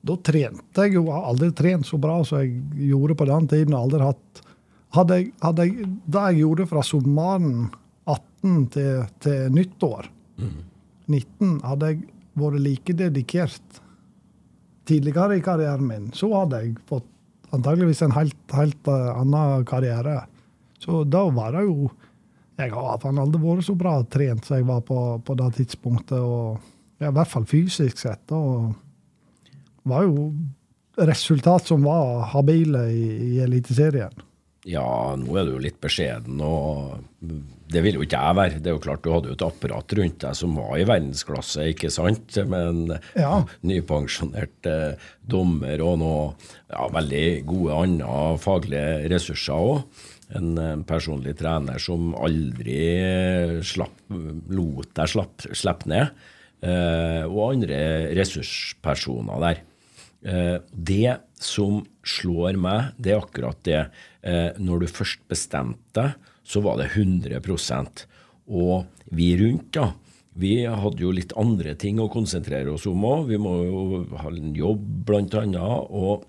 da 0.05 0.17
trente 0.21 0.85
jeg 0.85 0.99
jo, 0.99 1.07
jeg 1.09 1.29
aldri 1.31 1.51
trent 1.57 1.89
så 1.89 1.99
bra 2.01 2.19
som 2.27 2.43
jeg 2.43 2.91
gjorde 2.91 3.17
på 3.17 3.29
den 3.31 3.49
tiden. 3.49 3.77
aldri 3.77 4.03
hatt 4.05 4.43
hadde 4.95 5.17
jeg, 5.19 5.31
hadde 5.43 5.67
jeg, 5.67 5.89
det 6.07 6.27
jeg 6.29 6.43
gjorde 6.43 6.67
fra 6.71 6.83
sommeren 6.87 7.55
18 8.05 8.67
til, 8.75 9.07
til 9.25 9.55
nyttår, 9.55 10.11
mm. 10.39 10.53
19, 11.11 11.57
hadde 11.65 11.91
jeg 11.91 12.05
vært 12.39 12.63
like 12.63 12.97
dedikert 12.99 13.81
tidligere 14.89 15.39
i 15.39 15.43
karrieren 15.45 15.89
min, 15.89 16.11
så 16.15 16.29
hadde 16.35 16.61
jeg 16.63 16.77
fått 16.91 17.09
antageligvis 17.55 18.03
en 18.05 18.15
helt, 18.15 18.39
helt 18.55 18.91
uh, 18.91 19.15
annen 19.17 19.67
karriere. 19.69 20.25
Så 20.83 21.05
da 21.09 21.25
var 21.33 21.55
det 21.57 21.65
jo 21.65 21.91
Jeg 22.55 22.71
har 22.71 23.03
aldri 23.03 23.41
vært 23.43 23.67
så 23.67 23.75
bra 23.75 23.97
trent 24.07 24.47
som 24.47 24.61
jeg 24.61 24.67
var 24.69 24.85
på, 24.87 24.99
på 25.27 25.35
det 25.35 25.49
tidspunktet. 25.57 26.21
og 26.21 26.61
ja, 27.03 27.09
I 27.09 27.15
hvert 27.17 27.31
fall 27.33 27.47
fysisk 27.51 27.99
sett. 27.99 28.31
Og 28.31 28.77
var 29.89 30.07
jo 30.09 30.29
resultat 31.01 31.67
som 31.71 31.85
var 31.87 32.31
habile 32.35 32.87
i, 32.93 33.09
i 33.35 33.43
Eliteserien. 33.45 34.15
Ja, 34.65 35.13
nå 35.21 35.35
er 35.37 35.45
du 35.45 35.59
jo 35.59 35.61
litt 35.61 35.77
beskjeden, 35.83 36.39
og 36.41 37.03
det 37.69 37.83
vil 37.85 37.99
jo 37.99 38.05
ikke 38.07 38.21
jeg 38.21 38.37
være. 38.39 38.61
Det 38.63 38.71
er 38.71 38.77
jo 38.79 38.83
klart 38.87 39.03
Du 39.05 39.11
hadde 39.13 39.29
jo 39.29 39.37
et 39.37 39.45
apparat 39.45 39.93
rundt 39.99 40.19
deg 40.25 40.39
som 40.39 40.57
var 40.57 40.79
i 40.81 40.87
verdensklasse, 40.89 41.67
ikke 41.75 41.91
sant? 41.93 42.39
Med 42.49 42.71
en 42.71 42.95
ja. 43.19 43.43
nypensjonert 43.67 44.71
eh, 44.71 45.11
dommer 45.21 45.85
og 45.85 45.99
noen 46.01 46.49
ja, 46.73 46.87
veldig 46.97 47.27
gode 47.51 47.81
andre 47.85 48.19
faglige 48.41 49.13
ressurser 49.13 49.69
òg. 49.69 50.03
En, 50.35 50.55
en, 50.57 50.87
personlig 50.89 51.37
trener 51.37 51.77
som 51.79 52.15
aldri 52.17 52.81
slapp, 53.69 54.01
lot 54.49 54.97
deg 54.97 55.13
slippe 55.53 55.93
ned. 55.93 56.25
Eh, 56.65 57.23
og 57.29 57.51
andre 57.51 57.85
ressurspersoner 58.17 59.45
der. 59.45 59.65
Eh, 60.25 60.57
det 60.73 61.17
som 61.41 61.83
slår 62.05 62.57
meg, 62.61 62.95
det 62.97 63.13
er 63.13 63.21
akkurat 63.21 63.61
det. 63.67 63.83
Eh, 64.25 64.57
når 64.59 64.85
du 64.85 64.93
først 64.93 65.25
bestemte 65.29 66.01
deg, 66.01 66.31
så 66.45 66.61
var 66.65 66.81
det 66.81 66.91
100% 66.93 68.05
Og 68.53 68.85
vi 69.17 69.31
rundt, 69.41 69.73
da, 69.73 69.95
vi 70.37 70.67
hadde 70.67 71.01
jo 71.01 71.13
litt 71.15 71.33
andre 71.41 71.73
ting 71.81 72.01
å 72.01 72.11
konsentrere 72.13 72.73
oss 72.73 72.85
om 72.87 73.05
òg. 73.09 73.29
Vi 73.31 73.39
må 73.41 73.55
jo 73.65 74.05
ha 74.21 74.29
en 74.29 74.53
jobb, 74.57 74.83
blant 75.09 75.35
annet. 75.41 75.89
Og 75.89 76.27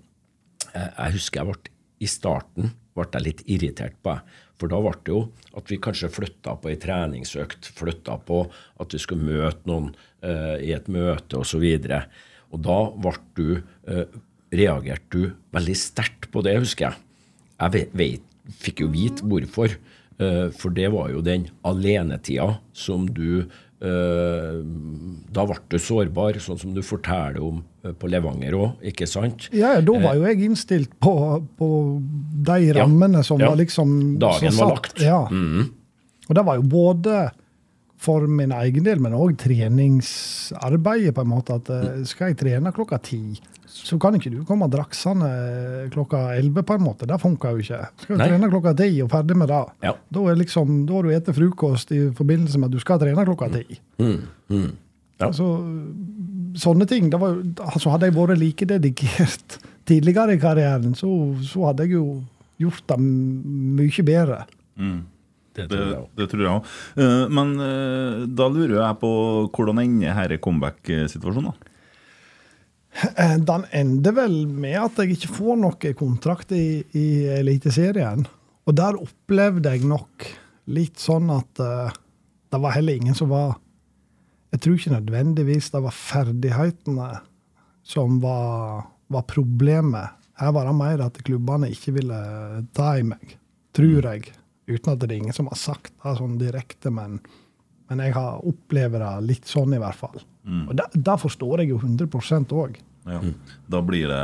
jeg 0.72 1.16
husker 1.18 1.42
jeg 1.42 1.50
ble 1.50 1.74
i 2.00 2.08
starten 2.08 2.72
ble 2.96 3.06
jeg 3.12 3.24
litt 3.24 3.42
irritert 3.44 3.96
på. 4.04 4.16
For 4.56 4.72
da 4.72 4.80
ble 4.80 4.94
det 5.04 5.12
jo 5.12 5.20
at 5.58 5.68
vi 5.68 5.80
kanskje 5.82 6.12
flytta 6.12 6.56
på 6.60 6.70
ei 6.72 6.78
treningsøkt, 6.80 7.68
flytta 7.76 8.16
på 8.24 8.46
at 8.80 8.94
vi 8.94 9.00
skulle 9.02 9.26
møte 9.28 9.68
noen 9.68 9.90
uh, 10.24 10.56
i 10.56 10.72
et 10.76 10.88
møte 10.88 11.42
osv. 11.42 11.60
Og, 11.60 11.90
så 11.90 12.00
og 12.54 12.62
da 12.64 12.78
ble 13.04 13.14
du, 13.36 13.48
reagerte 14.56 15.10
du 15.12 15.28
veldig 15.54 15.76
sterkt 15.78 16.30
på 16.32 16.42
det, 16.46 16.56
husker 16.62 16.88
jeg. 16.88 17.04
Jeg 17.56 17.74
vet, 17.74 17.94
vet, 17.96 18.24
fikk 18.62 18.82
jo 18.84 18.90
vite 18.92 19.26
hvorfor. 19.26 19.76
Uh, 20.16 20.48
for 20.56 20.72
det 20.72 20.88
var 20.94 21.10
jo 21.12 21.20
den 21.20 21.44
alenetida 21.68 22.54
som 22.72 23.02
du 23.04 23.42
uh, 23.44 24.60
Da 25.36 25.44
ble 25.44 25.58
du 25.68 25.76
sårbar, 25.76 26.38
sånn 26.40 26.60
som 26.62 26.72
du 26.72 26.80
forteller 26.80 27.42
om 27.44 27.58
på 28.00 28.08
Levanger 28.10 28.56
òg, 28.56 28.84
ikke 28.90 29.06
sant? 29.06 29.50
Ja, 29.54 29.76
da 29.84 29.96
var 30.02 30.16
jo 30.18 30.24
jeg 30.26 30.40
innstilt 30.48 30.94
på, 31.02 31.12
på 31.58 31.68
de 32.48 32.72
rammene 32.74 33.20
ja, 33.20 33.28
som 33.28 33.42
ja. 33.42 33.50
var 33.52 33.60
liksom 33.60 33.90
Dagen 34.22 34.56
var 34.56 34.72
lagt. 34.72 35.02
Ja. 35.04 35.20
Mm. 35.30 35.68
Og 36.26 36.38
det 36.38 36.46
var 36.48 36.58
jo 36.58 36.64
både 36.66 37.26
for 38.02 38.26
min 38.28 38.52
egen 38.52 38.84
del, 38.86 39.00
men 39.02 39.16
òg 39.16 39.36
treningsarbeidet. 39.40 41.14
på 41.14 41.24
en 41.24 41.30
måte, 41.30 41.56
at 41.56 41.70
eh, 41.72 42.02
Skal 42.08 42.32
jeg 42.32 42.40
trene 42.42 42.72
klokka 42.74 42.98
ti, 43.02 43.38
så 43.84 43.98
kan 44.00 44.16
ikke 44.16 44.32
du 44.32 44.40
komme 44.48 44.68
draksende 44.72 45.28
klokka 45.92 46.22
elleve. 46.36 46.64
på 46.66 46.76
en 46.76 46.84
måte. 46.84 47.06
Det 47.08 47.18
funker 47.20 47.54
jo 47.54 47.64
ikke. 47.64 47.80
Skal 48.02 48.16
du 48.16 48.22
Nei. 48.22 48.28
trene 48.30 48.50
klokka 48.52 48.72
ti 48.78 48.88
og 49.04 49.10
ferdig 49.12 49.36
med 49.36 49.50
det, 49.52 49.62
ja. 49.84 49.92
da, 49.94 50.24
er 50.30 50.40
liksom, 50.40 50.84
da 50.88 50.96
har 50.96 51.06
du 51.06 51.12
spist 51.12 51.38
frokost 51.38 51.92
i 51.92 52.00
forbindelse 52.16 52.60
med 52.60 52.70
at 52.70 52.76
du 52.76 52.82
skal 52.82 53.00
trene 53.02 53.26
klokka 53.28 53.50
ti. 53.54 53.80
Mm. 54.02 54.20
Mm. 54.48 54.70
Ja. 55.16 55.28
Altså, 55.28 55.48
sånne 56.60 56.88
ting. 56.88 57.10
Var, 57.12 57.42
altså, 57.64 57.92
hadde 57.94 58.10
jeg 58.10 58.16
vært 58.16 58.40
like 58.40 58.70
dedikert 58.72 59.58
tidligere 59.88 60.36
i 60.36 60.40
karrieren, 60.42 60.96
så, 60.98 61.10
så 61.46 61.68
hadde 61.70 61.86
jeg 61.86 61.98
jo 61.98 62.06
gjort 62.62 62.88
det 62.88 62.98
mye 63.02 64.06
bedre. 64.06 64.40
Mm. 64.80 65.04
Det 65.56 65.70
tror 65.70 65.86
jeg 65.86 65.96
òg. 65.96 66.08
Det, 66.18 66.26
tror 66.32 66.42
jeg 66.44 66.52
òg. 66.52 66.74
Uh, 66.98 67.24
men 67.32 67.54
uh, 67.60 68.26
da 68.28 68.48
lurer 68.52 68.76
jeg 68.76 69.00
på 69.00 69.10
hvordan 69.48 69.80
ender 69.84 70.12
denne 70.12 70.40
comeback-situasjonen? 70.44 71.52
da? 71.52 71.72
Eh, 72.96 73.36
den 73.38 73.66
ender 73.76 74.14
vel 74.16 74.46
med 74.48 74.78
at 74.80 75.02
jeg 75.02 75.16
ikke 75.16 75.34
får 75.36 75.60
noen 75.60 75.96
kontrakt 75.98 76.52
i, 76.56 76.80
i 76.96 77.06
Eliteserien. 77.36 78.24
Og 78.66 78.76
der 78.76 78.98
opplevde 78.98 79.74
jeg 79.74 79.86
nok 79.86 80.26
litt 80.72 80.98
sånn 80.98 81.28
at 81.30 81.60
uh, 81.62 81.92
det 82.50 82.60
var 82.62 82.74
heller 82.74 82.98
ingen 82.98 83.14
som 83.14 83.30
var 83.30 83.60
Jeg 84.50 84.62
tror 84.62 84.78
ikke 84.78 84.94
nødvendigvis 84.96 85.68
det 85.74 85.82
var 85.84 85.94
ferdighetene 85.94 87.08
som 87.86 88.20
var, 88.22 88.86
var 89.12 89.24
problemet. 89.28 90.14
Her 90.40 90.54
var 90.56 90.66
det 90.66 90.74
mer 90.78 91.02
at 91.04 91.18
klubbene 91.26 91.68
ikke 91.70 91.92
ville 91.98 92.20
ta 92.74 92.94
i 92.96 93.04
meg, 93.06 93.36
tror 93.76 94.06
jeg. 94.08 94.32
Uten 94.66 94.92
at 94.94 95.02
det 95.02 95.10
er 95.10 95.18
ingen 95.18 95.36
som 95.36 95.50
har 95.50 95.60
sagt 95.60 95.92
det 96.02 96.14
sånn 96.18 96.38
direkte, 96.40 96.90
men, 96.94 97.18
men 97.90 98.02
jeg 98.02 98.16
har 98.16 98.42
opplevd 98.48 98.98
det 99.02 99.12
litt 99.28 99.50
sånn, 99.50 99.76
i 99.76 99.82
hvert 99.82 99.98
fall. 99.98 100.18
Mm. 100.46 100.64
Og 100.70 100.78
det, 100.78 101.16
forstår 101.22 101.62
jeg 101.62 101.74
jo 101.74 101.82
100 101.82 102.54
òg. 102.54 102.78
Ja. 103.06 103.20
Mm. 103.22 103.34
Da, 103.70 103.80
blir 103.86 104.08
det, 104.10 104.22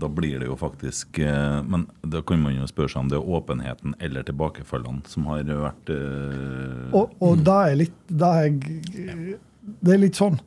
da, 0.00 0.08
blir 0.08 0.38
det, 0.40 0.46
jo 0.48 0.54
faktisk 0.56 1.18
eh, 1.20 1.58
Men 1.68 1.82
da 2.00 2.22
kan 2.24 2.40
man 2.40 2.54
jo 2.56 2.64
spørre 2.70 2.88
seg 2.88 3.02
om 3.02 3.10
det 3.12 3.18
er 3.18 3.28
åpenheten 3.36 3.92
eller 4.00 4.24
tilbakefallene 4.24 5.04
som 5.12 5.26
har 5.28 5.44
vært 5.44 5.92
uh, 5.92 6.88
Og, 6.96 7.12
og 7.20 7.44
da 7.44 7.58
er 7.68 7.76
litt 7.82 7.98
da 8.08 8.30
er 8.46 8.56
Det 8.56 9.92
er 9.92 10.00
litt 10.00 10.16
sånn 10.16 10.40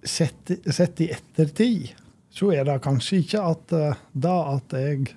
Sett, 0.00 0.54
sett, 0.64 1.04
i 1.04 1.10
ettertid 1.12 1.90
så 2.32 2.54
er 2.54 2.64
det 2.64 2.78
kanskje 2.80 3.20
ikke 3.20 3.44
at 3.50 3.76
uh, 3.76 4.04
da 4.16 4.36
at 4.54 4.76
jeg 4.78 5.10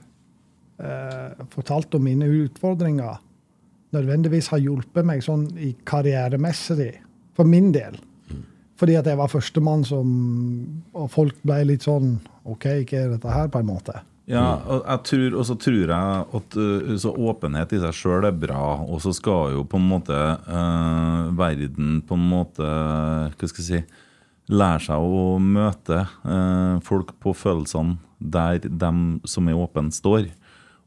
eh, 0.81 1.45
fortalte 1.49 1.97
om 1.97 2.05
mine 2.05 2.27
utfordringer, 2.45 3.19
nødvendigvis 3.95 4.51
har 4.53 4.61
hjulpet 4.63 5.07
meg 5.07 5.23
sånn 5.25 5.47
i 5.59 5.73
karrieremessig, 5.87 6.93
for 7.37 7.47
min 7.47 7.71
del. 7.75 7.97
Fordi 8.81 8.97
at 8.97 9.05
jeg 9.05 9.19
var 9.19 9.29
førstemann 9.29 9.83
som 9.85 10.13
Og 10.97 11.09
folk 11.13 11.37
ble 11.45 11.59
litt 11.69 11.85
sånn 11.85 12.15
OK, 12.49 12.65
hva 12.89 13.03
er 13.03 13.11
dette 13.13 13.29
her, 13.29 13.51
på 13.53 13.61
en 13.61 13.69
måte? 13.69 13.99
Ja, 14.31 14.55
og 14.65 15.43
så 15.45 15.55
tror 15.59 15.91
jeg 15.91 16.25
at 16.37 16.55
uh, 16.57 17.07
åpenhet 17.11 17.73
i 17.75 17.81
seg 17.83 17.97
sjøl 17.97 18.25
er 18.25 18.37
bra. 18.37 18.79
Og 18.85 19.01
så 19.03 19.11
skal 19.13 19.57
jo 19.57 19.65
på 19.67 19.77
en 19.77 19.89
måte 19.89 20.17
uh, 20.17 21.29
verden 21.37 21.99
på 22.07 22.17
en 22.17 22.29
måte 22.31 22.65
Hva 22.65 23.49
skal 23.51 23.61
jeg 23.61 23.67
si 23.67 23.81
Lære 24.51 24.81
seg 24.83 25.03
å 25.05 25.37
møte 25.39 26.01
uh, 26.25 26.81
folk 26.83 27.13
på 27.23 27.31
følelsene 27.37 27.99
der 28.21 28.59
dem 28.65 29.21
som 29.25 29.47
er 29.49 29.57
åpne, 29.57 29.93
står. 29.95 30.27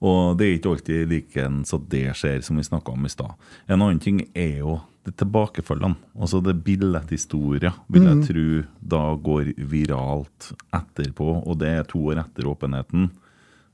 Og 0.04 0.34
det 0.38 0.46
er 0.46 0.58
ikke 0.58 0.74
alltid 0.74 1.08
likeens 1.10 1.72
at 1.74 1.86
det 1.90 2.04
skjer, 2.18 2.42
som 2.44 2.58
vi 2.60 2.66
snakka 2.66 2.92
om 2.92 3.06
i 3.06 3.12
stad. 3.12 3.32
En 3.66 3.80
annen 3.80 4.02
ting 4.02 4.20
er 4.34 4.60
jo 4.60 4.76
det 5.04 5.16
tilbakefallene. 5.20 5.98
Altså 6.16 6.40
det 6.40 6.56
billetthistorier, 6.64 7.74
vil 7.92 8.06
jeg 8.08 8.20
mm. 8.20 8.24
tro 8.28 8.46
da 8.94 9.02
går 9.26 9.52
viralt 9.70 10.50
etterpå. 10.74 11.28
Og 11.44 11.58
det 11.60 11.72
er 11.80 11.86
to 11.88 12.00
år 12.08 12.22
etter 12.24 12.48
åpenheten. 12.48 13.10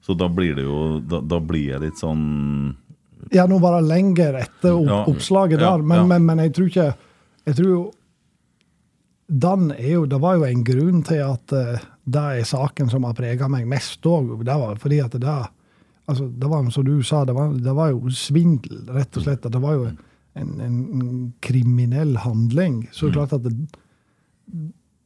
Så 0.01 0.17
da 0.17 0.31
blir 0.33 0.57
det 0.57 0.65
jo 0.65 0.99
Da, 1.05 1.21
da 1.21 1.37
blir 1.45 1.75
jeg 1.75 1.83
litt 1.83 2.01
sånn 2.01 2.23
Ja, 3.37 3.45
nå 3.45 3.59
var 3.61 3.77
det 3.77 3.91
lenger 3.91 4.39
etter 4.41 4.73
opp, 4.73 4.89
ja, 4.89 5.01
oppslaget 5.13 5.61
der, 5.61 5.83
men, 5.85 5.99
ja. 5.99 6.07
men, 6.09 6.25
men, 6.25 6.41
jeg 6.47 6.55
tror 6.57 6.71
ikke 6.71 6.87
Jeg 7.51 7.59
tror 7.59 7.69
jo 7.69 7.83
den 9.31 9.69
er 9.77 9.93
jo, 9.93 10.07
Det 10.11 10.19
var 10.25 10.41
jo 10.41 10.47
en 10.49 10.63
grunn 10.67 11.05
til 11.07 11.21
at 11.23 11.53
uh, 11.55 11.85
det 12.11 12.23
er 12.41 12.49
saken 12.49 12.89
som 12.91 13.05
har 13.07 13.15
prega 13.15 13.47
meg 13.47 13.69
mest 13.71 14.03
òg. 14.09 14.33
Det 14.43 14.57
var 14.59 14.81
fordi 14.83 14.97
at 15.05 15.13
det 15.23 15.35
altså, 16.11 16.27
det 16.27 16.49
var 16.51 16.71
som 16.75 16.85
du 16.89 16.97
sa, 17.07 17.21
det 17.25 17.37
var, 17.37 17.53
det 17.55 17.75
var, 17.77 17.93
jo 17.93 18.11
svindel, 18.11 18.81
rett 18.91 19.15
og 19.15 19.23
slett. 19.23 19.47
Det 19.47 19.63
var 19.63 19.77
jo 19.77 19.85
en, 20.39 20.61
en, 20.61 21.33
kriminell 21.43 22.17
handling. 22.23 22.85
Så 22.93 23.07
det 23.07 23.11
er 23.11 23.19
klart 23.19 23.35
at 23.39 23.47
det, 23.47 23.55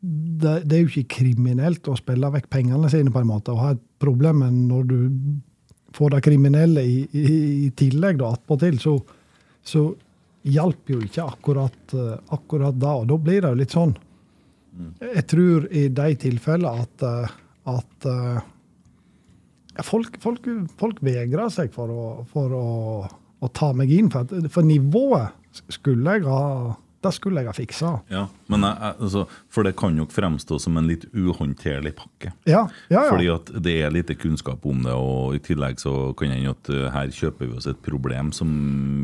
det, 0.01 0.55
det, 0.69 0.77
er 0.77 0.83
jo 0.83 0.93
ikke 0.93 1.21
kriminelt 1.21 1.89
å 1.89 1.97
spille 1.99 2.33
vekk 2.35 2.51
pengene 2.53 2.91
sine 2.93 3.13
på 3.13 3.23
en 3.23 3.31
måte, 3.31 3.55
og 3.55 3.63
ha 3.63 3.75
et 3.75 3.85
problem 4.03 4.43
men 4.45 4.65
når 4.69 4.89
du 4.91 4.99
får 5.95 6.17
det 6.17 6.25
kriminelle 6.27 6.83
i, 6.85 6.97
i, 7.15 7.27
i 7.67 7.71
tillegg 7.79 8.19
da, 8.21 8.33
attpåtil, 8.35 8.81
så, 8.83 8.97
så 9.63 9.87
hjalp 10.45 10.91
jo 10.91 10.99
ikke 11.07 11.25
akkurat, 11.25 11.95
akkurat 12.35 12.77
da. 12.77 12.97
Og 13.01 13.07
da 13.13 13.19
blir 13.21 13.45
det 13.45 13.53
jo 13.53 13.61
litt 13.63 13.77
sånn. 13.77 13.95
Jeg 15.01 15.23
tror 15.31 15.69
i 15.71 15.87
de 15.95 16.17
tilfellene 16.19 16.83
at, 16.83 17.05
at 17.71 18.09
folk, 19.87 20.19
folk, 20.23 20.49
folk 20.81 20.99
vegrer 21.07 21.53
seg 21.55 21.71
for 21.75 21.91
å, 21.91 22.07
for 22.31 22.57
å, 22.59 22.65
å 23.45 23.53
ta 23.53 23.73
meg 23.77 23.93
inn. 23.95 24.11
For, 24.13 24.49
for, 24.53 24.67
nivået 24.67 25.63
skulle 25.73 26.17
jeg 26.17 26.27
ha 26.29 26.75
det 27.05 27.11
skulle 27.13 27.43
jeg 27.43 27.51
ha 27.51 27.53
fiksa. 27.53 27.91
Ja, 28.09 28.23
men 28.49 28.65
jeg, 28.65 28.93
altså, 29.05 29.27
For 29.53 29.67
det 29.67 29.75
kan 29.77 29.97
jo 29.99 30.07
fremstå 30.09 30.57
som 30.63 30.79
en 30.81 30.87
litt 30.89 31.05
uhåndterlig 31.13 31.93
pakke. 31.99 32.33
Ja, 32.49 32.63
ja, 32.89 33.03
ja. 33.03 33.03
Fordi 33.11 33.29
at 33.29 33.51
det 33.67 33.75
er 33.85 33.93
lite 33.93 34.17
kunnskap 34.17 34.65
om 34.65 34.81
det, 34.87 34.95
og 34.97 35.37
i 35.37 35.43
tillegg 35.45 35.83
så 35.83 36.15
kan 36.17 36.33
jeg 36.33 36.41
hende 36.41 36.55
at 36.55 36.73
uh, 36.73 36.87
her 36.95 37.13
kjøper 37.13 37.51
vi 37.51 37.59
oss 37.59 37.69
et 37.69 37.83
problem 37.85 38.33
som 38.33 38.49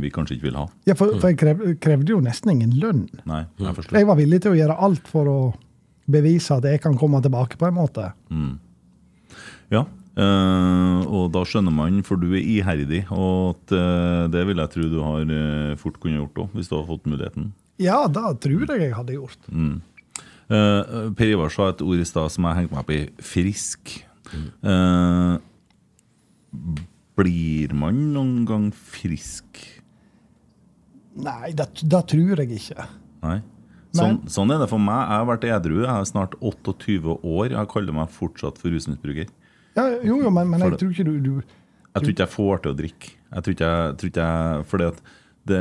vi 0.01 0.12
kanskje 0.15 0.39
ikke 0.39 0.49
vil 0.49 0.61
ha. 0.62 0.67
Ja, 0.89 0.97
for, 0.97 1.12
for 1.21 1.29
jeg 1.29 1.41
krev, 1.43 1.62
krevde 1.83 2.15
jo 2.15 2.23
nesten 2.25 2.55
ingen 2.55 2.73
lønn. 2.81 3.05
Nei, 3.29 3.45
Jeg 3.61 3.77
forstår. 3.77 4.01
Jeg 4.01 4.09
var 4.09 4.21
villig 4.23 4.43
til 4.47 4.55
å 4.55 4.61
gjøre 4.62 4.81
alt 4.89 5.12
for 5.12 5.29
å 5.29 5.39
bevise 6.11 6.57
at 6.57 6.67
jeg 6.67 6.81
kan 6.83 6.97
komme 6.99 7.21
tilbake, 7.23 7.61
på 7.61 7.69
en 7.69 7.77
måte. 7.77 8.11
Mm. 8.33 8.55
Ja, 9.71 9.85
Uh, 10.20 11.01
og 11.09 11.30
da 11.32 11.40
skjønner 11.48 11.72
man, 11.72 12.02
for 12.05 12.20
du 12.20 12.34
er 12.34 12.42
iherdig, 12.42 13.06
og 13.09 13.55
at, 13.55 13.72
uh, 13.72 14.24
det 14.28 14.42
vil 14.51 14.60
jeg 14.60 14.72
tro 14.74 14.88
du 14.92 14.98
har 15.01 15.30
uh, 15.32 15.78
fort 15.80 15.97
kunne 16.02 16.18
gjort 16.18 16.42
òg, 16.44 16.56
hvis 16.59 16.68
du 16.68 16.74
har 16.76 16.84
fått 16.88 17.09
muligheten. 17.09 17.52
Ja, 17.80 18.02
det 18.12 18.34
tror 18.44 18.66
jeg 18.66 18.82
jeg 18.82 18.97
hadde 18.97 19.16
gjort. 19.16 19.48
Mm. 19.48 19.78
per 21.16 21.30
Ivar 21.30 21.52
sa 21.55 21.70
et 21.70 21.80
ord 21.80 22.02
i 22.02 22.05
stad 22.05 22.28
som 22.34 22.44
jeg 22.44 22.59
hengte 22.59 22.74
meg 22.74 22.82
opp 22.82 22.92
i. 22.92 23.01
Frisk. 23.24 23.94
Mm. 24.30 25.40
blir 27.18 27.72
man 27.74 28.02
noen 28.12 28.44
gang 28.47 28.66
frisk? 28.74 29.62
Nei, 31.16 31.55
det, 31.56 31.70
det 31.80 32.02
tror 32.12 32.44
jeg 32.44 32.60
ikke. 32.60 32.86
Nei? 33.24 33.38
Sånn, 33.97 34.20
sånn, 34.30 34.52
er 34.52 34.60
det 34.60 34.68
for 34.70 34.82
meg. 34.82 35.01
Jeg 35.01 35.16
har 35.16 35.28
vært 35.32 35.48
edru. 35.48 35.78
Jeg 35.80 35.90
er 35.94 36.10
snart 36.12 36.36
28 36.38 37.16
år. 37.16 37.55
Jeg 37.56 37.70
kaller 37.72 37.97
meg 37.97 38.12
fortsatt 38.12 38.60
for 38.60 38.74
rusmisbruker. 38.74 39.32
Ja, 39.76 39.86
jo, 40.02 40.18
jo, 40.24 40.30
men, 40.34 40.51
men 40.51 40.62
jeg 40.64 40.78
tror 40.80 40.92
ikke 40.92 41.06
du, 41.06 41.14
du 41.22 41.32
Jeg 41.40 42.02
tror 42.02 42.12
ikke 42.12 42.26
jeg 42.26 42.34
får 42.34 42.62
til 42.62 42.72
å 42.72 42.78
drikke. 42.78 43.10
Jeg 43.30 43.44
tror 43.47 43.55
ikke 43.56 43.70
jeg, 43.70 43.97
tror 44.01 44.10
ikke 44.10 44.28
jeg 44.28 44.68
Fordi 44.70 44.86
at 44.90 45.02
det 45.51 45.60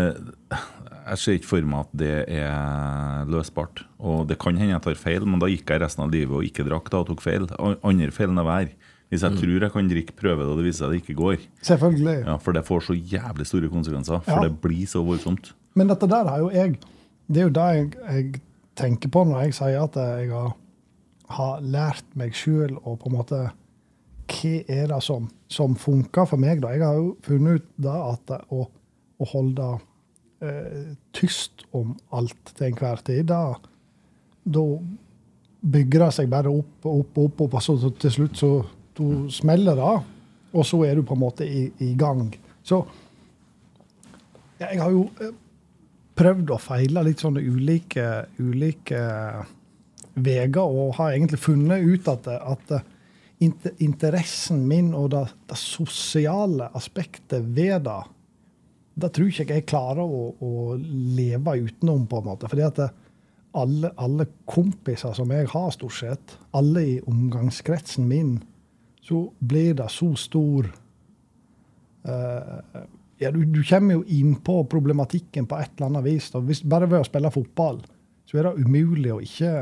Jeg 1.10 1.22
ser 1.22 1.38
ikke 1.38 1.50
for 1.52 1.68
meg 1.72 1.86
at 1.86 1.92
det 2.02 2.16
er 2.40 3.30
løsbart. 3.30 3.84
Og 3.98 4.28
det 4.30 4.38
kan 4.42 4.58
hende 4.58 4.76
jeg 4.76 4.86
tar 4.86 5.00
feil, 5.00 5.26
men 5.26 5.42
da 5.42 5.50
gikk 5.50 5.72
jeg 5.74 5.82
resten 5.82 6.06
av 6.06 6.14
livet 6.14 6.36
og 6.38 6.46
ikke 6.46 6.66
drakk 6.68 6.92
da 6.94 7.02
og 7.02 7.10
tok 7.10 7.24
feil. 7.26 7.48
Andre 7.58 8.12
feil 8.14 8.30
enn 8.30 8.42
å 8.44 8.46
være. 8.46 8.76
Hvis 9.10 9.24
jeg 9.26 9.34
mm. 9.34 9.40
tror 9.42 9.64
jeg 9.66 9.74
kan 9.74 9.90
drikke, 9.90 10.16
prøve 10.20 10.44
det, 10.44 10.52
og 10.52 10.60
det 10.60 10.66
viser 10.68 10.84
seg 10.84 10.92
det 10.94 11.00
ikke 11.02 11.16
går. 11.18 11.46
Selvfølgelig. 11.66 12.18
Ja, 12.28 12.36
For 12.44 12.54
det 12.54 12.62
får 12.68 12.84
så 12.86 12.94
jævlig 12.94 13.48
store 13.50 13.72
konsekvenser. 13.74 14.22
For 14.28 14.38
ja. 14.38 14.44
det 14.46 14.62
blir 14.62 14.86
så 14.92 15.02
voldsomt. 15.06 15.50
Men 15.80 15.90
dette 15.90 16.10
der 16.12 16.30
har 16.30 16.44
jo 16.44 16.52
jeg 16.54 16.78
Det 17.30 17.42
er 17.42 17.48
jo 17.48 17.56
det 17.58 17.66
jeg, 17.78 17.90
jeg 18.10 18.42
tenker 18.78 19.12
på 19.14 19.24
når 19.26 19.48
jeg 19.48 19.58
sier 19.60 19.82
at 19.82 19.98
jeg 19.98 20.30
har, 20.34 20.54
har 21.38 21.66
lært 21.66 22.06
meg 22.18 22.38
sjøl 22.38 22.78
å 22.84 22.96
på 22.98 23.10
en 23.10 23.18
måte 23.18 23.42
Hva 24.30 24.54
er 24.70 24.90
det 24.92 25.02
som, 25.04 25.28
som 25.50 25.76
funker 25.80 26.28
for 26.30 26.42
meg? 26.42 26.62
da? 26.64 26.74
Jeg 26.76 26.86
har 26.86 26.98
jo 27.00 27.14
funnet 27.26 27.60
ut 27.60 27.70
da 27.82 27.96
at 28.12 28.34
å, 28.54 28.66
å 29.20 29.30
holde 29.34 29.70
eh, 30.46 30.94
tyst 31.16 31.66
om 31.76 31.96
alt 32.16 32.54
til 32.54 32.70
enhver 32.70 33.02
tid, 33.06 33.26
da, 33.32 33.56
da 34.46 34.66
bygger 35.60 36.06
det 36.06 36.14
seg 36.16 36.32
bare 36.32 36.52
opp 36.54 36.88
og 36.88 37.04
opp, 37.04 37.20
opp, 37.26 37.44
opp, 37.48 37.58
og 37.60 37.66
så 37.66 37.92
til 38.00 38.16
slutt 38.16 38.40
så 38.40 38.54
du 39.00 39.30
smeller 39.32 39.78
det, 39.80 39.92
og 40.54 40.66
så 40.68 40.82
er 40.88 40.98
du 40.98 41.06
på 41.08 41.16
en 41.16 41.24
måte 41.24 41.48
i, 41.48 41.70
i 41.84 41.94
gang. 42.00 42.28
Så 42.66 42.82
ja, 44.60 44.68
jeg 44.74 44.82
har 44.82 44.92
jo 44.92 45.06
eh, 45.24 45.36
prøvd 46.20 46.52
å 46.52 46.60
feile 46.62 47.04
litt 47.08 47.24
sånne 47.24 47.44
ulike, 47.44 48.06
ulike 48.40 49.02
veier, 50.20 50.52
og 50.60 50.98
har 50.98 51.14
egentlig 51.14 51.40
funnet 51.40 51.86
ut 51.86 52.10
at, 52.12 52.28
at 52.28 52.74
interessen 53.40 54.66
min 54.68 54.94
og 54.98 55.12
det, 55.14 55.26
det, 55.48 55.58
sosiale 55.60 56.70
aspektet 56.76 57.46
ved 57.56 57.86
det, 57.88 58.00
det 59.00 59.12
tror 59.16 59.30
ikke 59.32 59.56
jeg 59.56 59.68
klarer 59.70 60.04
å, 60.04 60.24
å 60.44 60.76
leve 60.80 61.56
utenom, 61.64 62.04
på 62.10 62.20
en 62.20 62.28
måte. 62.28 62.50
Fordi 62.52 62.66
at 62.68 62.82
alle, 63.60 63.94
alle 63.96 64.28
kompiser 64.50 65.16
som 65.16 65.32
jeg 65.32 65.48
har, 65.54 65.70
stort 65.74 65.96
sett, 65.96 66.36
alle 66.52 66.84
i 66.84 66.98
omgangskretsen 67.08 68.08
min, 68.10 68.38
så 69.02 69.24
blir 69.40 69.78
det 69.80 69.88
så 69.94 70.12
stor 70.20 70.68
uh, 72.06 72.84
ja, 73.20 73.32
du, 73.32 73.42
du, 73.46 73.64
kommer 73.64 73.98
jo 73.98 74.04
inn 74.16 74.36
på 74.44 74.62
problematikken 74.70 75.48
på 75.50 75.58
et 75.60 75.72
eller 75.78 75.90
annet 75.90 76.06
vis. 76.06 76.30
Hvis, 76.36 76.62
bare 76.68 76.88
ved 76.92 77.02
å 77.02 77.08
spille 77.08 77.32
fotball 77.34 77.82
så 78.30 78.38
er 78.38 78.46
det 78.46 78.62
umulig 78.62 79.10
å 79.16 79.24
ikke 79.26 79.54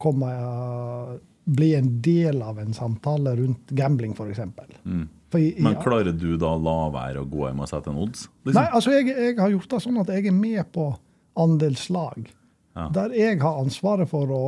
komme 0.00 0.30
uh, 0.32 1.18
bli 1.44 1.74
en 1.74 1.88
del 2.02 2.42
av 2.42 2.60
en 2.62 2.74
samtale 2.74 3.34
rundt 3.36 3.70
gambling, 3.70 4.12
f.eks. 4.12 4.40
Mm. 4.84 5.08
Men 5.32 5.78
klarer 5.80 6.12
du 6.12 6.36
da 6.36 6.52
å 6.54 6.60
la 6.60 6.76
være 6.92 7.22
å 7.22 7.28
gå 7.28 7.46
hjem 7.46 7.62
og 7.64 7.70
sette 7.70 7.90
en 7.90 8.00
odds? 8.02 8.26
Liksom? 8.44 8.58
Nei, 8.58 8.68
altså 8.68 8.92
jeg, 8.92 9.08
jeg, 9.10 9.38
har 9.40 9.54
gjort 9.54 9.70
det 9.72 9.80
sånn 9.86 10.02
at 10.02 10.12
jeg 10.12 10.28
er 10.28 10.36
med 10.36 10.60
på 10.74 10.90
andelslag. 11.40 12.26
Ja. 12.76 12.88
Der 12.92 13.16
jeg 13.16 13.40
har 13.40 13.62
ansvaret 13.62 14.10
for 14.10 14.32
å 14.32 14.42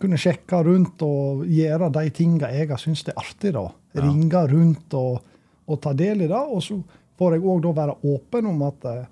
kunne 0.00 0.18
sjekke 0.20 0.60
rundt 0.66 1.02
og 1.06 1.44
gjøre 1.48 1.88
de 1.94 2.10
tinga 2.14 2.50
jeg 2.52 2.68
har 2.72 2.80
syntes 2.80 3.08
er 3.08 3.20
artig. 3.20 3.54
da. 3.56 3.68
Ja. 3.94 4.04
Ringe 4.04 4.44
rundt 4.50 4.96
og, 4.98 5.24
og, 5.64 5.80
ta 5.80 5.94
del 5.96 6.26
i 6.26 6.30
det. 6.30 6.42
Og 6.52 6.62
så 6.66 6.78
får 7.18 7.38
jeg 7.38 7.46
òg 7.48 7.70
være 7.76 7.96
åpen 8.10 8.50
om 8.50 8.64
at 8.68 8.88
eh, 8.90 9.04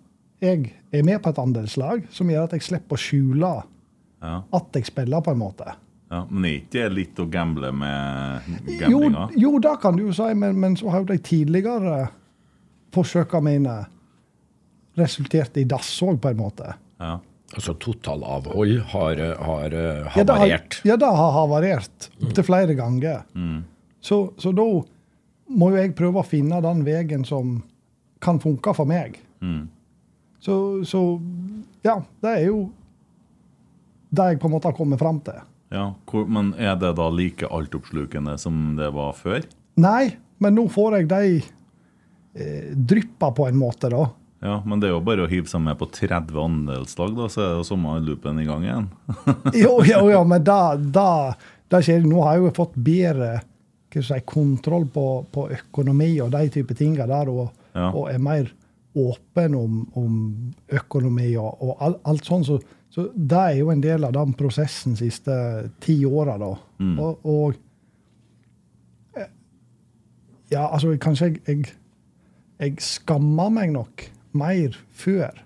jeg 0.42 0.72
er 0.92 1.06
med 1.06 1.22
på 1.22 1.30
et 1.30 1.40
andelslag, 1.40 2.04
som 2.10 2.30
gjør 2.30 2.48
at 2.48 2.56
jeg 2.56 2.66
slipper 2.66 2.98
å 2.98 3.00
skjule 3.00 3.52
ja. 3.62 4.40
at 4.42 4.76
jeg 4.76 4.90
spiller, 4.90 5.22
på 5.22 5.32
en 5.32 5.40
måte. 5.40 5.76
Ja, 6.12 6.26
Men 6.28 6.44
er 6.44 6.56
ikke 6.58 6.72
det 6.74 6.88
litt 6.92 7.20
å 7.22 7.24
gamble 7.32 7.70
med 7.72 8.48
gamblinga? 8.66 9.28
Jo, 9.32 9.46
jo, 9.46 9.52
det 9.64 9.70
kan 9.80 9.96
du 9.96 10.02
jo 10.04 10.14
si, 10.16 10.26
men, 10.36 10.58
men 10.60 10.74
så 10.76 10.90
har 10.92 11.00
jo 11.00 11.08
de 11.08 11.16
tidligere 11.24 12.02
forsøkene 12.92 13.46
mine 13.46 13.76
resultert 15.00 15.56
i 15.56 15.64
dass 15.64 15.88
òg, 16.04 16.18
på 16.20 16.28
en 16.28 16.42
måte. 16.42 16.74
Ja. 17.00 17.14
Altså 17.52 17.74
totalavhold 17.80 18.78
har, 18.92 19.22
har 19.44 19.74
uh, 19.76 20.10
havarert? 20.12 20.78
Ja, 20.88 20.96
det 21.00 21.08
har, 21.08 21.32
havarert 21.36 22.10
mm. 22.20 22.30
til 22.36 22.44
flere 22.44 22.76
ganger. 22.76 23.22
Mm. 23.32 23.62
Så, 24.00 24.18
så, 24.40 24.52
da 24.56 24.66
må 25.52 25.70
jo 25.72 25.80
jeg 25.80 25.94
prøve 25.96 26.20
å 26.20 26.28
finne 26.28 26.60
den 26.64 26.84
veien 26.84 27.24
som 27.28 27.58
kan 28.24 28.40
funke 28.40 28.72
for 28.76 28.88
meg. 28.88 29.16
Mm. 29.44 29.64
Så, 30.44 30.56
så, 30.88 31.02
ja, 31.84 31.98
det 32.24 32.36
er 32.36 32.46
jo 32.50 32.62
det 34.12 34.28
jeg 34.32 34.40
på 34.40 34.48
en 34.48 34.56
måte 34.56 34.68
har 34.68 34.76
kommet 34.76 35.00
fram 35.00 35.20
til. 35.24 35.40
Ja, 35.72 35.88
hvor, 36.10 36.26
Men 36.28 36.52
er 36.60 36.76
det 36.76 36.94
da 36.98 37.08
like 37.12 37.48
altoppslukende 37.48 38.36
som 38.38 38.74
det 38.76 38.90
var 38.92 39.14
før? 39.16 39.44
Nei, 39.80 40.16
men 40.42 40.58
nå 40.58 40.66
får 40.72 40.98
jeg 40.98 41.08
de 41.12 41.38
eh, 41.40 42.72
dryppa 42.76 43.32
på 43.32 43.48
en 43.48 43.56
måte, 43.56 43.88
da. 43.92 44.10
Ja, 44.42 44.62
Men 44.66 44.80
det 44.82 44.88
er 44.88 44.96
jo 44.96 45.04
bare 45.06 45.22
å 45.22 45.30
hive 45.30 45.46
seg 45.46 45.62
med 45.62 45.78
på 45.78 45.86
30 45.94 46.34
andelslag, 46.42 47.14
da, 47.14 47.28
så 47.30 47.44
er 47.44 47.52
det 47.60 47.66
sommerloopen 47.68 48.40
i 48.42 48.46
gang 48.48 48.64
igjen. 48.66 48.88
jo, 49.62 49.76
jo, 49.86 50.00
jo, 50.10 50.22
men 50.26 50.42
da, 50.42 50.74
da, 50.76 51.08
da 51.70 51.80
skjer 51.80 52.02
det. 52.02 52.10
Nå 52.10 52.24
har 52.26 52.36
jeg 52.36 52.48
jo 52.48 52.54
fått 52.56 52.74
bedre 52.74 53.36
si, 53.94 54.18
kontroll 54.26 54.88
på, 54.90 55.06
på, 55.30 55.46
økonomi 55.54 56.16
og 56.24 56.32
de 56.34 56.50
type 56.58 56.74
tinga 56.74 57.06
der, 57.06 57.30
og, 57.30 57.52
ja. 57.70 57.86
og, 57.92 58.08
er 58.10 58.18
mer 58.22 58.50
åpen 58.98 59.54
om, 59.56 59.78
om 59.96 60.18
økonomi 60.74 61.30
og, 61.40 61.62
og 61.62 61.86
alt, 61.86 62.02
alt 62.10 62.26
sånt. 62.26 62.50
Så, 62.50 62.58
så 62.92 63.06
det 63.14 63.38
er 63.40 63.58
jo 63.62 63.70
en 63.72 63.80
del 63.80 64.04
av 64.04 64.12
den 64.12 64.34
prosessen 64.36 64.96
de 64.96 65.06
siste 65.06 65.34
ti 65.80 66.02
åra, 66.04 66.36
da. 66.40 66.50
Mm. 66.82 66.96
Og, 67.00 67.28
og, 67.28 67.60
eh, 69.16 69.30
Ja, 70.52 70.66
altså, 70.68 70.92
kanskje 71.00 71.30
jeg, 71.30 71.40
jeg, 71.46 71.72
jeg 72.60 72.84
skammer 72.84 73.48
meg 73.54 73.72
nok 73.72 74.04
mer 74.36 74.76
før 74.92 75.40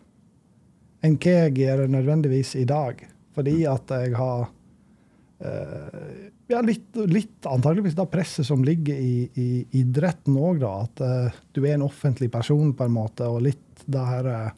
enn 1.06 1.14
hva 1.22 1.36
jeg 1.44 1.54
gjør 1.60 1.86
nødvendigvis 1.92 2.56
i 2.58 2.66
dag. 2.66 3.04
Fordi 3.36 3.56
at 3.68 3.92
jeg 3.92 4.14
har 4.16 4.46
uh, 4.48 6.12
ja, 6.48 6.60
litt, 6.64 6.96
litt 7.12 7.46
antageligvis 7.46 7.94
det 7.98 8.06
presset 8.10 8.48
som 8.48 8.64
ligger 8.64 8.96
i, 8.96 9.26
i 9.38 9.48
idretten 9.82 10.38
òg, 10.40 10.62
da. 10.64 10.72
At 10.86 11.02
uh, 11.04 11.42
du 11.52 11.62
er 11.62 11.76
en 11.76 11.86
offentlig 11.86 12.30
person, 12.32 12.72
på 12.74 12.88
en 12.88 12.96
måte, 12.96 13.28
og 13.28 13.44
litt 13.44 13.84
det 13.86 14.06
her 14.08 14.30
uh, 14.32 14.54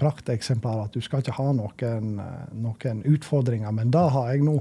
prakteksemplaret 0.00 0.90
at 0.90 0.96
du 0.96 1.04
skal 1.04 1.22
ikke 1.22 1.36
ha 1.36 1.50
noen, 1.56 2.14
noen 2.58 3.02
utfordringer. 3.08 3.72
Men 3.74 3.92
det 3.94 4.06
har 4.14 4.32
jeg 4.32 4.46
nå 4.46 4.58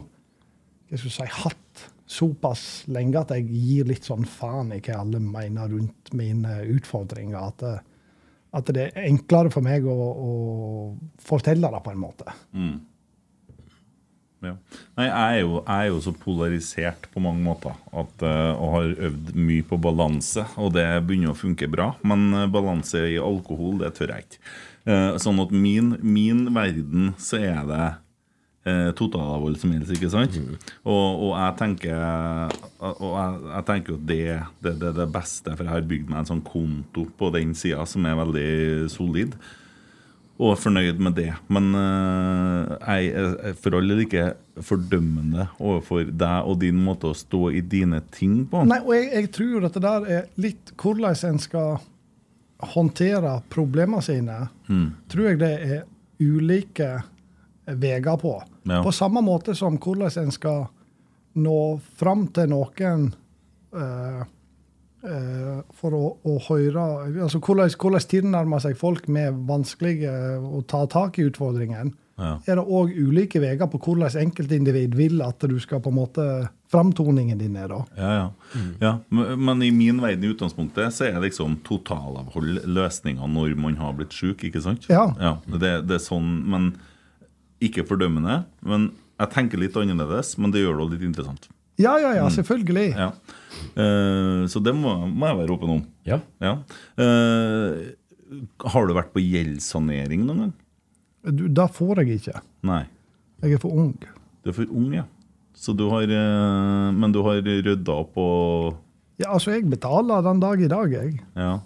jeg 0.92 1.00
si, 1.06 1.24
hatt 1.24 1.86
såpass 2.12 2.66
lenge 2.92 3.22
at 3.22 3.32
jeg 3.32 3.48
gir 3.48 3.88
litt 3.88 4.10
sånn 4.10 4.26
faen 4.28 4.74
i 4.76 4.82
hva 4.84 4.98
alle 5.00 5.22
mener 5.24 5.72
rundt 5.72 6.12
mine 6.18 6.60
utfordringer. 6.74 7.40
at 7.40 7.88
at 8.52 8.72
det 8.76 8.90
er 8.90 9.06
enklere 9.08 9.52
for 9.52 9.64
meg 9.64 9.86
å, 9.88 9.96
å 9.96 10.32
fortelle 11.24 11.70
det 11.72 11.84
på 11.86 11.94
en 11.94 12.02
måte. 12.02 12.34
Mm. 12.52 12.80
Ja. 14.42 14.56
Nei, 14.98 15.06
jeg 15.06 15.14
er, 15.22 15.38
jo, 15.44 15.54
jeg 15.60 15.76
er, 15.78 15.88
jo, 15.92 16.00
så 16.02 16.12
polarisert 16.18 17.06
på 17.14 17.22
mange 17.22 17.44
måter 17.46 17.76
at, 17.94 18.24
og 18.26 18.74
har 18.74 18.96
øvd 19.08 19.32
mye 19.38 19.68
på 19.70 19.78
balanse. 19.82 20.44
Og 20.60 20.74
det 20.76 20.88
begynner 21.06 21.32
å 21.32 21.38
funke 21.38 21.70
bra, 21.72 21.92
men 22.04 22.34
balanse 22.52 23.06
i 23.14 23.20
alkohol, 23.22 23.80
det 23.84 23.94
tør 24.00 24.16
jeg 24.16 24.28
ikke. 24.28 24.44
Uh, 24.82 25.14
sånn 25.22 25.42
at 25.44 25.52
min, 25.54 25.96
min 26.02 26.48
verden 26.56 27.12
så 27.22 27.38
er 27.38 27.68
det 27.70 27.90
eh, 28.66 28.90
totalavhold 28.98 29.58
som 29.62 29.74
helst, 29.76 29.94
ikke 29.96 30.12
sant? 30.12 30.36
Mm. 30.38 30.58
Og, 30.84 31.08
og, 31.28 31.32
jeg 31.38 31.56
tenker 31.62 31.96
Og 32.82 33.16
jeg, 33.16 33.40
jeg 33.48 33.66
tenker 33.70 33.96
at 33.96 34.06
det, 34.10 34.22
det, 34.62 34.76
det, 34.82 34.92
er 34.92 35.00
det 35.02 35.10
beste, 35.14 35.56
for 35.56 35.66
jeg 35.66 35.76
har 35.76 35.90
bygd 35.90 36.12
meg 36.12 36.22
en 36.22 36.30
sånn 36.34 36.46
konto 36.46 37.08
på 37.18 37.34
den 37.36 37.56
sida 37.58 37.86
som 37.90 38.06
er 38.10 38.20
veldig 38.20 38.52
solid. 38.94 39.36
Og 40.42 40.56
er 40.56 40.62
fornøyd 40.64 41.02
med 41.06 41.14
det. 41.20 41.30
Men 41.54 41.70
eh, 41.78 42.72
jeg 42.82 43.12
er 43.14 43.60
for 43.62 43.78
all 43.78 43.94
del 43.94 44.06
ikke 44.08 44.32
fordømmende 44.66 45.48
overfor 45.60 46.10
deg 46.10 46.50
og 46.50 46.60
din 46.62 46.82
måte 46.82 47.12
å 47.12 47.18
stå 47.18 47.52
i 47.54 47.62
dine 47.62 48.02
ting 48.14 48.44
på. 48.50 48.66
Nei, 48.70 48.82
og 48.82 48.94
jeg, 48.98 49.12
jeg 49.14 49.32
tror 49.38 49.70
at 49.70 49.78
det 49.78 49.86
der 49.86 50.12
er 50.18 50.28
litt 50.42 50.74
hvordan 50.82 51.26
en 51.30 51.42
skal 51.42 51.80
håndtere 52.74 53.40
problemene 53.50 54.02
sine. 54.06 54.38
Mm. 54.68 54.88
Tror 55.12 55.30
jeg 55.30 55.40
det 55.42 55.54
er 55.66 55.82
ulike 56.22 56.92
veier 57.66 58.18
på. 58.22 58.36
Ja. 58.64 58.82
På 58.84 58.92
samme 58.92 59.24
måte 59.26 59.56
som 59.58 59.80
hvordan 59.82 60.24
en 60.24 60.32
skal 60.36 60.68
nå 61.42 61.58
fram 61.98 62.26
til 62.36 62.50
noen 62.52 63.08
uh, 63.74 64.22
uh, 65.06 65.58
for 65.78 65.96
å, 65.96 66.04
å, 66.28 66.38
høre 66.50 66.86
altså 67.24 67.40
hvordan, 67.40 67.72
hvordan 67.80 68.08
tilnærmer 68.12 68.64
seg 68.64 68.80
folk 68.80 69.08
med 69.08 69.40
vanskelige 69.48 70.12
å 70.42 70.64
ta 70.68 70.84
tak 70.92 71.20
i 71.20 71.28
utfordringen. 71.30 71.94
Ja. 72.22 72.32
Er 72.46 72.60
det 72.60 72.66
òg 72.70 72.92
ulike 72.94 73.42
veier 73.42 73.70
på 73.72 73.80
hvordan 73.82 74.20
enkeltindivid 74.22 74.96
vil 74.98 75.24
at 75.26 75.42
du 75.50 75.58
skal 75.62 75.82
på 75.82 75.90
en 75.90 75.98
måte 75.98 76.26
framtoningen 76.72 77.40
din 77.42 77.58
er, 77.60 77.72
da? 77.72 77.80
Ja, 77.98 78.12
ja. 78.16 78.28
Mm. 78.54 78.72
ja. 78.82 78.94
Men 79.36 79.64
i 79.66 79.72
min 79.76 80.02
verden 80.04 80.28
i 80.28 80.32
utgangspunktet 80.32 80.96
så 80.96 81.08
er 81.08 81.18
det 81.18 81.32
liksom 81.32 81.58
totalavhold 81.68 82.64
løsninga 82.70 83.28
når 83.28 83.58
man 83.60 83.80
har 83.82 83.96
blitt 83.98 84.16
sjuk, 84.16 84.46
ikke 84.48 84.62
sant? 84.64 84.88
Ja. 84.92 85.10
ja 85.20 85.38
det, 85.50 85.74
det, 85.90 85.98
er 85.98 86.04
sånn, 86.04 86.30
men 86.52 86.74
ikke 87.64 87.88
fordømmende. 87.90 88.44
Men 88.66 88.92
jeg 89.22 89.34
tenker 89.36 89.62
litt 89.62 89.76
annerledes, 89.78 90.36
men 90.42 90.54
det 90.54 90.64
gjør 90.64 90.84
det 90.84 90.94
litt 90.96 91.10
interessant. 91.12 91.50
Ja, 91.82 91.96
ja, 92.00 92.14
ja, 92.14 92.28
mm. 92.28 92.36
selvfølgelig. 92.38 92.90
Mm. 92.94 93.02
Ja. 93.02 93.10
Uh, 93.76 94.44
så 94.52 94.62
det 94.64 94.74
må, 94.78 94.94
må, 95.08 95.28
jeg 95.30 95.40
være 95.42 95.56
åpen 95.56 95.76
om. 95.78 95.84
Ja. 96.08 96.22
ja. 96.44 96.58
Uh, 97.00 97.92
har 98.72 98.88
du 98.88 98.96
vært 98.96 99.14
på 99.16 99.24
gjeldssanering 99.24 100.26
noen 100.28 100.46
gang? 100.46 100.58
Du, 101.22 101.46
da 101.48 101.68
får 101.70 102.02
jeg 102.02 102.22
ikke. 102.22 102.42
Nei. 102.66 102.84
Jeg 103.42 103.58
er 103.58 103.62
for 103.62 103.74
ung. 103.78 103.94
Du 104.42 104.50
er 104.50 104.56
for 104.58 104.70
ung, 104.74 104.90
ja. 104.96 105.06
Så 105.58 105.76
du 105.78 105.86
har, 105.92 106.10
uh, 106.10 106.88
men 106.96 107.14
du 107.14 107.20
har 107.26 107.42
rydda 107.46 107.98
opp 108.04 108.18
og 108.18 108.80
Ja, 109.22 109.36
altså, 109.36 109.52
jeg 109.54 109.68
betaler 109.70 110.24
den 110.26 110.40
dag 110.42 110.62
i 110.62 110.70
dag, 110.72 110.94
jeg. 110.96 111.20
Ja. 111.38 111.60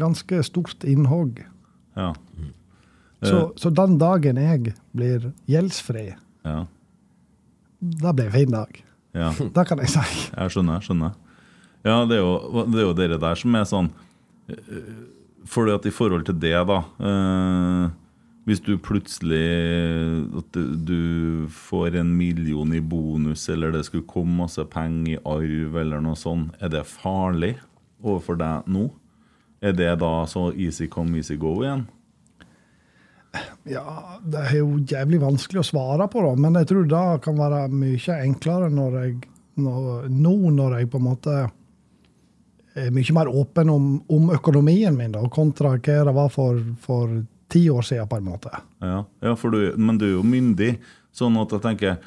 Ganske 0.00 0.40
stort 0.42 0.82
innhogg. 0.88 1.44
Ja. 1.98 2.14
Så, 3.22 3.52
så, 3.58 3.70
den 3.74 3.98
dagen 3.98 4.38
jeg 4.38 4.74
blir 4.94 5.30
gjeldsfri, 5.50 6.04
ja. 6.46 6.58
det 7.78 8.12
blir 8.14 8.28
en 8.28 8.34
fin 8.34 8.54
dag. 8.54 8.82
Ja. 9.18 9.30
Det 9.34 9.64
kan 9.66 9.82
jeg 9.82 9.90
si. 9.90 10.04
Jeg 10.38 10.54
skjønner. 10.54 10.82
skjønner. 10.84 11.14
Ja, 11.86 12.02
det 12.06 12.18
er 12.18 12.22
jo 12.22 12.64
det, 12.68 12.78
er 12.78 12.84
jo 12.84 12.94
dere 12.98 13.18
der 13.22 13.38
som 13.38 13.54
er 13.56 13.64
sånn 13.66 13.88
eh, 14.50 14.90
For 15.48 15.70
i 15.70 15.92
forhold 15.94 16.26
til 16.28 16.36
det, 16.42 16.52
da 16.68 16.78
eh, 16.98 17.88
Hvis 18.48 18.62
du 18.64 18.78
plutselig 18.80 19.44
at 20.40 20.56
du, 20.88 21.48
får 21.52 21.98
en 22.00 22.14
million 22.16 22.70
i 22.72 22.80
bonus, 22.80 23.42
eller 23.52 23.74
det 23.74 23.82
skulle 23.84 24.08
komme 24.08 24.38
masse 24.46 24.64
penger 24.72 25.18
i 25.18 25.20
arv, 25.20 25.76
eller 25.76 26.00
noe 26.00 26.16
sånt, 26.16 26.56
er 26.56 26.72
det 26.72 26.86
farlig 26.88 27.58
overfor 28.00 28.40
deg 28.40 28.70
nå? 28.72 28.86
Er 29.60 29.76
det 29.76 29.90
da 30.00 30.12
så 30.30 30.48
easy 30.56 30.88
come, 30.88 31.20
easy 31.20 31.36
go 31.36 31.58
igjen? 31.60 31.84
Ja, 33.68 34.18
Det 34.24 34.40
er 34.46 34.56
jo 34.62 34.78
jævlig 34.80 35.20
vanskelig 35.20 35.60
å 35.60 35.68
svare 35.68 36.08
på, 36.08 36.24
da, 36.24 36.34
men 36.40 36.56
jeg 36.62 36.72
tror 36.72 36.88
det 36.88 37.06
kan 37.28 37.36
være 37.36 37.66
mye 37.68 38.20
enklere 38.22 38.72
når 38.72 39.00
jeg, 39.02 39.16
når, 39.60 40.06
nå 40.08 40.36
når 40.56 40.78
jeg 40.78 40.90
på 40.94 41.00
en 41.02 41.08
måte 41.10 41.40
er 42.78 42.94
mye 42.94 43.12
mer 43.12 43.28
åpen 43.28 43.72
om, 43.72 43.96
om 44.08 44.30
økonomien 44.32 44.96
min, 44.96 45.12
da, 45.12 45.26
kontra 45.28 45.76
hva 45.76 46.04
det 46.08 46.16
var 46.16 46.32
for, 46.32 46.62
for 46.80 47.18
ti 47.48 47.64
år 47.70 47.82
siden. 47.82 48.08
på 48.08 48.16
en 48.16 48.28
måte. 48.28 48.52
Ja, 48.84 49.04
ja 49.24 49.34
du, 49.34 49.74
Men 49.76 49.98
du 49.98 50.06
er 50.06 50.14
jo 50.18 50.22
myndig, 50.26 50.76
sånn 51.12 51.36
at 51.40 51.52
jeg 51.56 51.64
tenker 51.64 51.98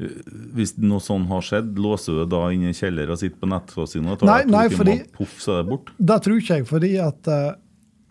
hvis 0.00 0.72
noe 0.80 1.00
sånn 1.04 1.26
har 1.28 1.42
skjedd, 1.44 1.74
låser 1.80 2.22
du 2.22 2.28
da 2.32 2.46
inn 2.54 2.68
i 2.70 2.76
kjeller 2.76 3.10
og 3.12 3.18
sitter 3.20 3.40
på 3.40 3.48
nettkasino? 3.50 4.16
Nei, 4.24 4.42
nei 4.48 4.66
fordi, 4.72 4.96
puff, 5.16 5.36
så 5.42 5.58
er 5.58 5.64
det 5.64 5.72
bort? 5.74 5.90
Det 5.98 6.16
tror 6.24 6.40
ikke 6.40 6.56
jeg. 6.60 6.68
fordi 6.70 6.92
at 7.04 7.28
uh, 7.28 7.50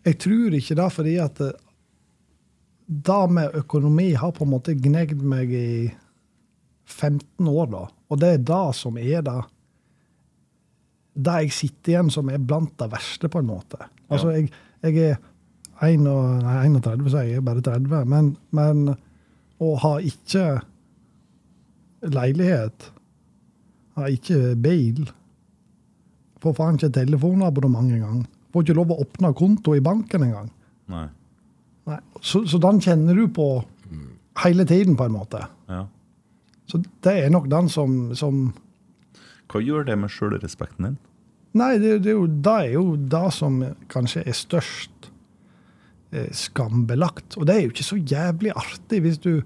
Jeg 0.05 0.19
tror 0.21 0.57
ikke 0.59 0.77
det 0.79 0.89
fordi 0.93 1.15
at 1.23 1.41
uh, 1.41 1.55
det 2.89 3.23
med 3.33 3.57
økonomi 3.57 4.11
har 4.17 4.33
på 4.37 4.45
en 4.45 4.53
måte 4.53 4.77
gnegd 4.77 5.21
meg 5.21 5.53
i 5.53 5.71
15 6.89 7.49
år, 7.49 7.67
da. 7.73 7.83
Og 8.09 8.21
det 8.21 8.29
er 8.33 8.45
det 8.49 8.63
som 8.77 8.97
er 8.97 9.25
det 9.25 9.39
Det 11.13 11.35
jeg 11.43 11.53
sitter 11.53 11.93
igjen 11.93 12.09
som 12.13 12.29
er 12.33 12.41
blant 12.41 12.73
det 12.81 12.89
verste, 12.93 13.29
på 13.29 13.41
en 13.41 13.49
måte. 13.49 13.81
Altså, 14.09 14.33
jeg, 14.33 14.49
jeg 14.85 15.11
er 15.11 15.19
31, 15.81 17.09
så 17.09 17.23
jeg 17.23 17.39
er 17.39 17.45
bare 17.45 17.63
30. 17.63 18.09
Men, 18.09 18.33
men 18.55 18.95
å 19.59 19.75
ha 19.83 19.93
ikke 20.03 20.59
leilighet, 22.07 22.91
ha 23.99 24.11
ikke 24.11 24.55
bil 24.59 25.07
Får 26.39 26.53
faen 26.55 26.77
ikke 26.77 26.87
telefonabonnement 26.95 27.91
engang. 27.91 28.19
Får 28.55 28.63
ikke 28.63 28.75
lov 28.77 28.93
å 28.93 29.01
åpne 29.03 29.33
konto 29.35 29.73
i 29.75 29.81
banken 29.83 30.23
engang. 30.23 30.45
Nei. 30.87 31.09
Nei. 31.89 31.97
Så, 32.21 32.45
så, 32.47 32.61
den 32.63 32.79
kjenner 32.79 33.17
du 33.17 33.25
på 33.35 33.47
hele 34.45 34.63
tiden, 34.63 34.95
på 34.95 35.09
en 35.09 35.17
måte. 35.17 35.41
Ja. 35.67 35.81
Så 36.69 36.79
det 37.03 37.15
er 37.25 37.33
nok 37.33 37.49
den 37.51 37.67
som, 37.67 38.13
som 38.15 38.53
Hva 39.51 39.61
gjør 39.65 39.87
det 39.87 39.97
med 39.99 40.13
sjølrespekten 40.13 40.87
din? 40.87 40.97
Nei, 41.57 41.73
det, 41.81 41.95
det, 42.05 42.13
er 42.13 42.19
jo, 42.19 42.27
det, 42.29 42.55
er 42.55 42.73
jo 42.75 42.83
det 43.09 43.25
som 43.33 43.55
kanskje 43.89 44.21
er 44.23 44.37
størst 44.37 44.98
skambelagt. 46.33 47.37
Og 47.37 47.45
det 47.47 47.55
er 47.55 47.65
jo 47.65 47.73
ikke 47.73 47.85
så 47.85 47.99
jævlig 47.99 48.53
artig 48.57 49.01
hvis 49.05 49.19
du, 49.21 49.41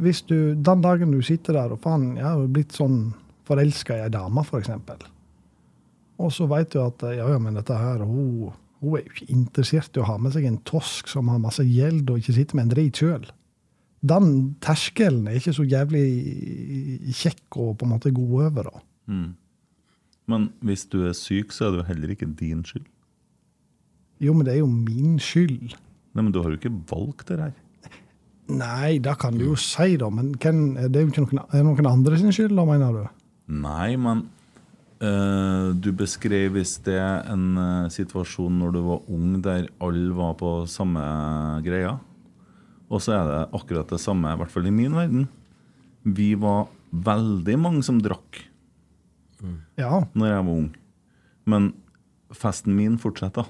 hvis 0.00 0.22
du 0.26 0.54
Den 0.54 0.82
dagen 0.82 1.12
du 1.14 1.20
sitter 1.22 1.54
der 1.54 1.74
og 1.76 1.82
faen, 1.84 2.16
jeg 2.18 2.26
har 2.26 2.46
blitt 2.50 2.74
sånn 2.74 3.12
forelska 3.46 3.98
i 3.98 4.04
ei 4.06 4.12
dame, 4.12 4.42
f.eks. 4.42 4.72
Og 6.20 6.32
så 6.34 6.46
veit 6.50 6.72
du 6.74 6.80
at 6.82 7.02
ja, 7.14 7.28
ja, 7.30 7.38
men 7.42 7.56
dette 7.58 7.76
her, 7.78 8.02
hun 8.06 8.50
hun 8.80 8.96
er 8.96 9.04
jo 9.04 9.12
ikke 9.12 9.34
interessert 9.34 9.96
i 9.96 10.00
å 10.00 10.06
ha 10.08 10.16
med 10.20 10.32
seg 10.32 10.46
en 10.48 10.60
tosk 10.68 11.10
som 11.12 11.28
har 11.28 11.40
masse 11.42 11.64
gjeld 11.66 12.08
og 12.08 12.22
ikke 12.22 12.36
sitter 12.36 12.56
med 12.56 12.66
en 12.66 12.72
drit 12.72 13.00
sjøl. 13.02 13.26
Den 14.00 14.30
terskelen 14.64 15.26
er 15.28 15.36
ikke 15.36 15.52
så 15.52 15.66
jævlig 15.68 16.04
kjekk 17.18 17.58
og 17.60 17.74
på 17.76 17.84
en 17.84 17.92
måte 17.92 18.12
god 18.16 18.32
over. 18.46 18.70
da. 18.70 18.82
Mm. 19.12 19.28
Men 20.32 20.48
hvis 20.64 20.86
du 20.88 21.02
er 21.04 21.12
syk, 21.16 21.52
så 21.52 21.66
er 21.66 21.74
det 21.74 21.82
jo 21.82 21.88
heller 21.90 22.14
ikke 22.14 22.30
din 22.40 22.64
skyld. 22.64 22.88
Jo, 24.20 24.32
men 24.36 24.46
det 24.46 24.54
er 24.54 24.62
jo 24.62 24.70
min 24.70 25.18
skyld. 25.20 25.76
Nei, 26.14 26.24
Men 26.24 26.32
du 26.34 26.40
har 26.42 26.50
jo 26.50 26.58
ikke 26.58 26.74
valgt 26.90 27.28
det 27.30 27.38
her. 27.40 27.54
Nei, 28.50 28.98
det 28.98 29.14
kan 29.22 29.36
du 29.38 29.44
jo 29.52 29.56
si, 29.58 29.94
da. 30.00 30.08
Men 30.10 30.32
hvem, 30.34 30.74
det 30.74 30.98
er 30.98 31.06
jo 31.06 31.12
ikke 31.12 31.26
noen, 31.28 31.42
er 31.54 31.64
noen 31.66 31.90
andre 31.90 32.18
sin 32.18 32.34
skyld, 32.34 32.56
da, 32.58 32.66
mener 32.66 32.96
du? 32.98 33.24
Nei, 33.60 33.94
men 34.00 34.26
Uh, 35.00 35.72
du 35.80 35.94
beskrev 35.96 36.58
i 36.60 36.62
sted 36.68 37.30
en 37.32 37.44
uh, 37.56 37.88
situasjon 37.88 38.58
når 38.60 38.74
du 38.74 38.80
var 38.84 39.06
ung, 39.08 39.38
der 39.40 39.70
alle 39.80 40.12
var 40.12 40.34
på 40.36 40.50
samme 40.68 41.00
greia. 41.64 41.94
Og 42.92 43.00
så 43.00 43.14
er 43.16 43.30
det 43.30 43.38
akkurat 43.56 43.88
det 43.88 44.00
samme, 44.02 44.28
i 44.28 44.36
hvert 44.36 44.52
fall 44.52 44.68
i 44.68 44.74
min 44.74 44.92
verden. 44.92 45.24
Vi 46.04 46.34
var 46.36 46.68
veldig 46.90 47.56
mange 47.62 47.80
som 47.86 48.02
drakk 48.04 48.42
ja. 49.78 50.02
når 50.12 50.26
jeg 50.26 50.44
var 50.44 50.52
ung. 50.52 50.68
Men 51.48 51.70
festen 52.36 52.76
min 52.76 52.98
fortsetter. 53.00 53.48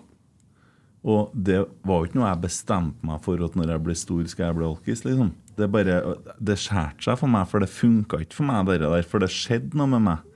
Og 1.00 1.30
det 1.32 1.62
var 1.86 2.00
jo 2.00 2.08
ikke 2.10 2.18
noe 2.20 2.28
jeg 2.28 2.42
bestemte 2.42 3.06
meg 3.08 3.22
for 3.24 3.40
at 3.44 3.54
når 3.56 3.72
jeg 3.72 3.84
blir 3.86 3.96
stor, 3.96 4.24
skal 4.28 4.50
jeg 4.50 4.58
bli 4.58 4.66
alkis. 4.68 5.04
Liksom. 5.06 5.30
Det 5.56 5.68
bare, 5.72 6.00
det 6.36 6.58
skjærte 6.60 7.06
seg 7.06 7.20
for 7.20 7.32
meg, 7.32 7.46
for 7.48 7.64
det 7.64 7.70
funka 7.72 8.20
ikke 8.20 8.36
for 8.36 8.50
meg, 8.50 8.68
det 8.68 8.82
der, 8.84 9.06
for 9.08 9.24
det 9.24 9.30
skjedde 9.32 9.80
noe 9.80 9.88
med 9.94 10.04
meg. 10.10 10.26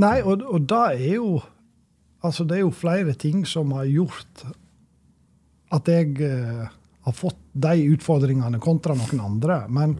Nei, 0.00 0.18
og, 0.22 0.44
og 0.46 0.68
da 0.70 0.90
er 0.94 1.16
jo 1.16 1.40
Altså, 2.20 2.44
det 2.44 2.58
er 2.58 2.66
jo 2.66 2.72
flere 2.76 3.14
ting 3.16 3.46
som 3.48 3.70
har 3.72 3.86
gjort 3.88 4.42
at 5.72 5.86
jeg 5.88 6.18
uh, 6.20 6.66
har 7.06 7.14
fått 7.16 7.38
de 7.56 7.86
utfordringene 7.94 8.60
kontra 8.60 8.92
noen 8.92 9.22
andre. 9.24 9.62
Men, 9.72 9.94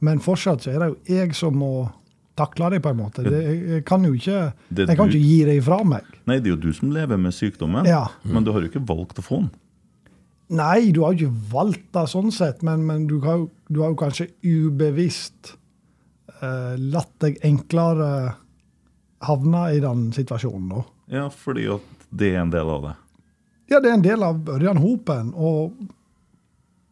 men, 0.00 0.22
fortsatt 0.24 0.64
så 0.64 0.72
er 0.72 0.80
det 0.80 0.88
jo 0.88 1.18
jeg 1.18 1.36
som 1.36 1.58
må 1.60 1.72
takle 2.38 2.70
det, 2.74 2.82
på 2.84 2.92
en 2.92 3.00
måte. 3.00 3.24
Det, 3.26 3.38
jeg 3.44 3.84
kan 3.88 4.04
jo 4.06 4.14
ikke, 4.16 4.40
jeg 4.78 4.96
kan 4.98 5.10
ikke 5.10 5.22
gi 5.22 5.38
det 5.48 5.56
ifra 5.60 5.80
meg. 5.86 6.06
Nei, 6.28 6.38
det 6.38 6.50
er 6.50 6.54
jo 6.56 6.60
du 6.68 6.70
som 6.76 6.92
lever 6.94 7.20
med 7.20 7.34
sykdommen, 7.36 7.88
ja. 7.88 8.04
men 8.24 8.46
du 8.46 8.52
har 8.54 8.62
jo 8.62 8.70
ikke 8.70 8.84
valgt 8.88 9.20
å 9.20 9.26
få 9.26 9.42
den. 9.42 9.50
Nei, 10.58 10.90
du 10.96 11.02
har 11.04 11.12
jo 11.12 11.28
ikke 11.28 11.48
valgt 11.52 11.88
det 11.92 12.06
sånn 12.08 12.30
sett, 12.32 12.62
men, 12.64 12.86
men 12.88 13.04
du, 13.10 13.18
har, 13.24 13.42
du, 13.68 13.82
har, 13.82 13.92
jo 13.92 13.98
kanskje 14.00 14.30
ubevisst 14.46 15.52
eh, 16.38 16.78
latt 16.80 17.12
deg 17.20 17.36
enklere 17.44 18.08
havne 19.28 19.66
i 19.76 19.82
den 19.84 20.08
situasjonen. 20.16 20.70
da. 20.72 20.86
Ja, 21.18 21.26
fordi 21.32 21.66
at 21.74 22.08
det 22.08 22.32
er 22.32 22.42
en 22.46 22.54
del 22.54 22.72
av 22.72 22.88
det? 22.88 22.94
Ja, 23.68 23.82
det 23.84 23.90
er 23.90 23.98
en 23.98 24.06
del 24.06 24.24
av 24.24 24.48
Ørjan 24.48 24.80
Hopen. 24.80 25.34
Og 25.36 25.76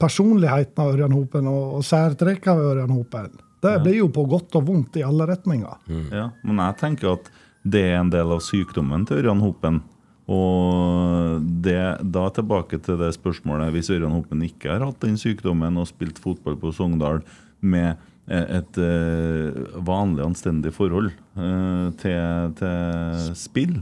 personligheten 0.00 0.82
av 0.82 0.92
Ørjan 0.92 1.16
Hopen 1.16 1.48
og, 1.48 1.78
og 1.78 1.86
særtrekk 1.86 2.50
av 2.52 2.60
Ørjan 2.60 2.92
Hopen. 2.92 3.38
Det 3.66 3.74
ja. 3.74 3.82
blir 3.82 3.98
jo 4.00 4.08
på 4.14 4.24
godt 4.30 4.56
og 4.58 4.70
vondt 4.70 4.96
i 5.00 5.04
alle 5.06 5.26
retninger. 5.28 5.82
Mm. 5.90 6.06
Ja, 6.14 6.30
Men 6.46 6.62
jeg 6.64 6.80
tenker 6.80 7.12
at 7.16 7.30
det 7.66 7.82
er 7.90 8.00
en 8.00 8.14
del 8.14 8.30
av 8.30 8.42
sykdommen 8.46 9.06
til 9.08 9.20
Ørjan 9.20 9.42
Hopen. 9.42 9.82
Og 10.30 11.42
det, 11.62 11.78
da 12.02 12.24
tilbake 12.34 12.80
til 12.82 12.96
det 12.98 13.12
spørsmålet 13.14 13.70
Hvis 13.70 13.92
Ørjan 13.94 14.10
Hopen 14.10 14.40
ikke 14.42 14.72
har 14.72 14.82
hatt 14.82 14.98
den 15.04 15.14
sykdommen 15.20 15.78
og 15.78 15.86
spilt 15.86 16.18
fotball 16.18 16.56
på 16.58 16.72
Sogndal 16.74 17.20
med 17.62 17.94
Eh, 18.26 18.46
et 18.58 18.78
uh, 18.82 19.82
vanlig, 19.86 20.24
anstendig 20.24 20.72
forhold 20.74 21.12
uh, 21.38 21.92
til, 22.00 22.54
til, 22.58 23.28
spill, 23.38 23.76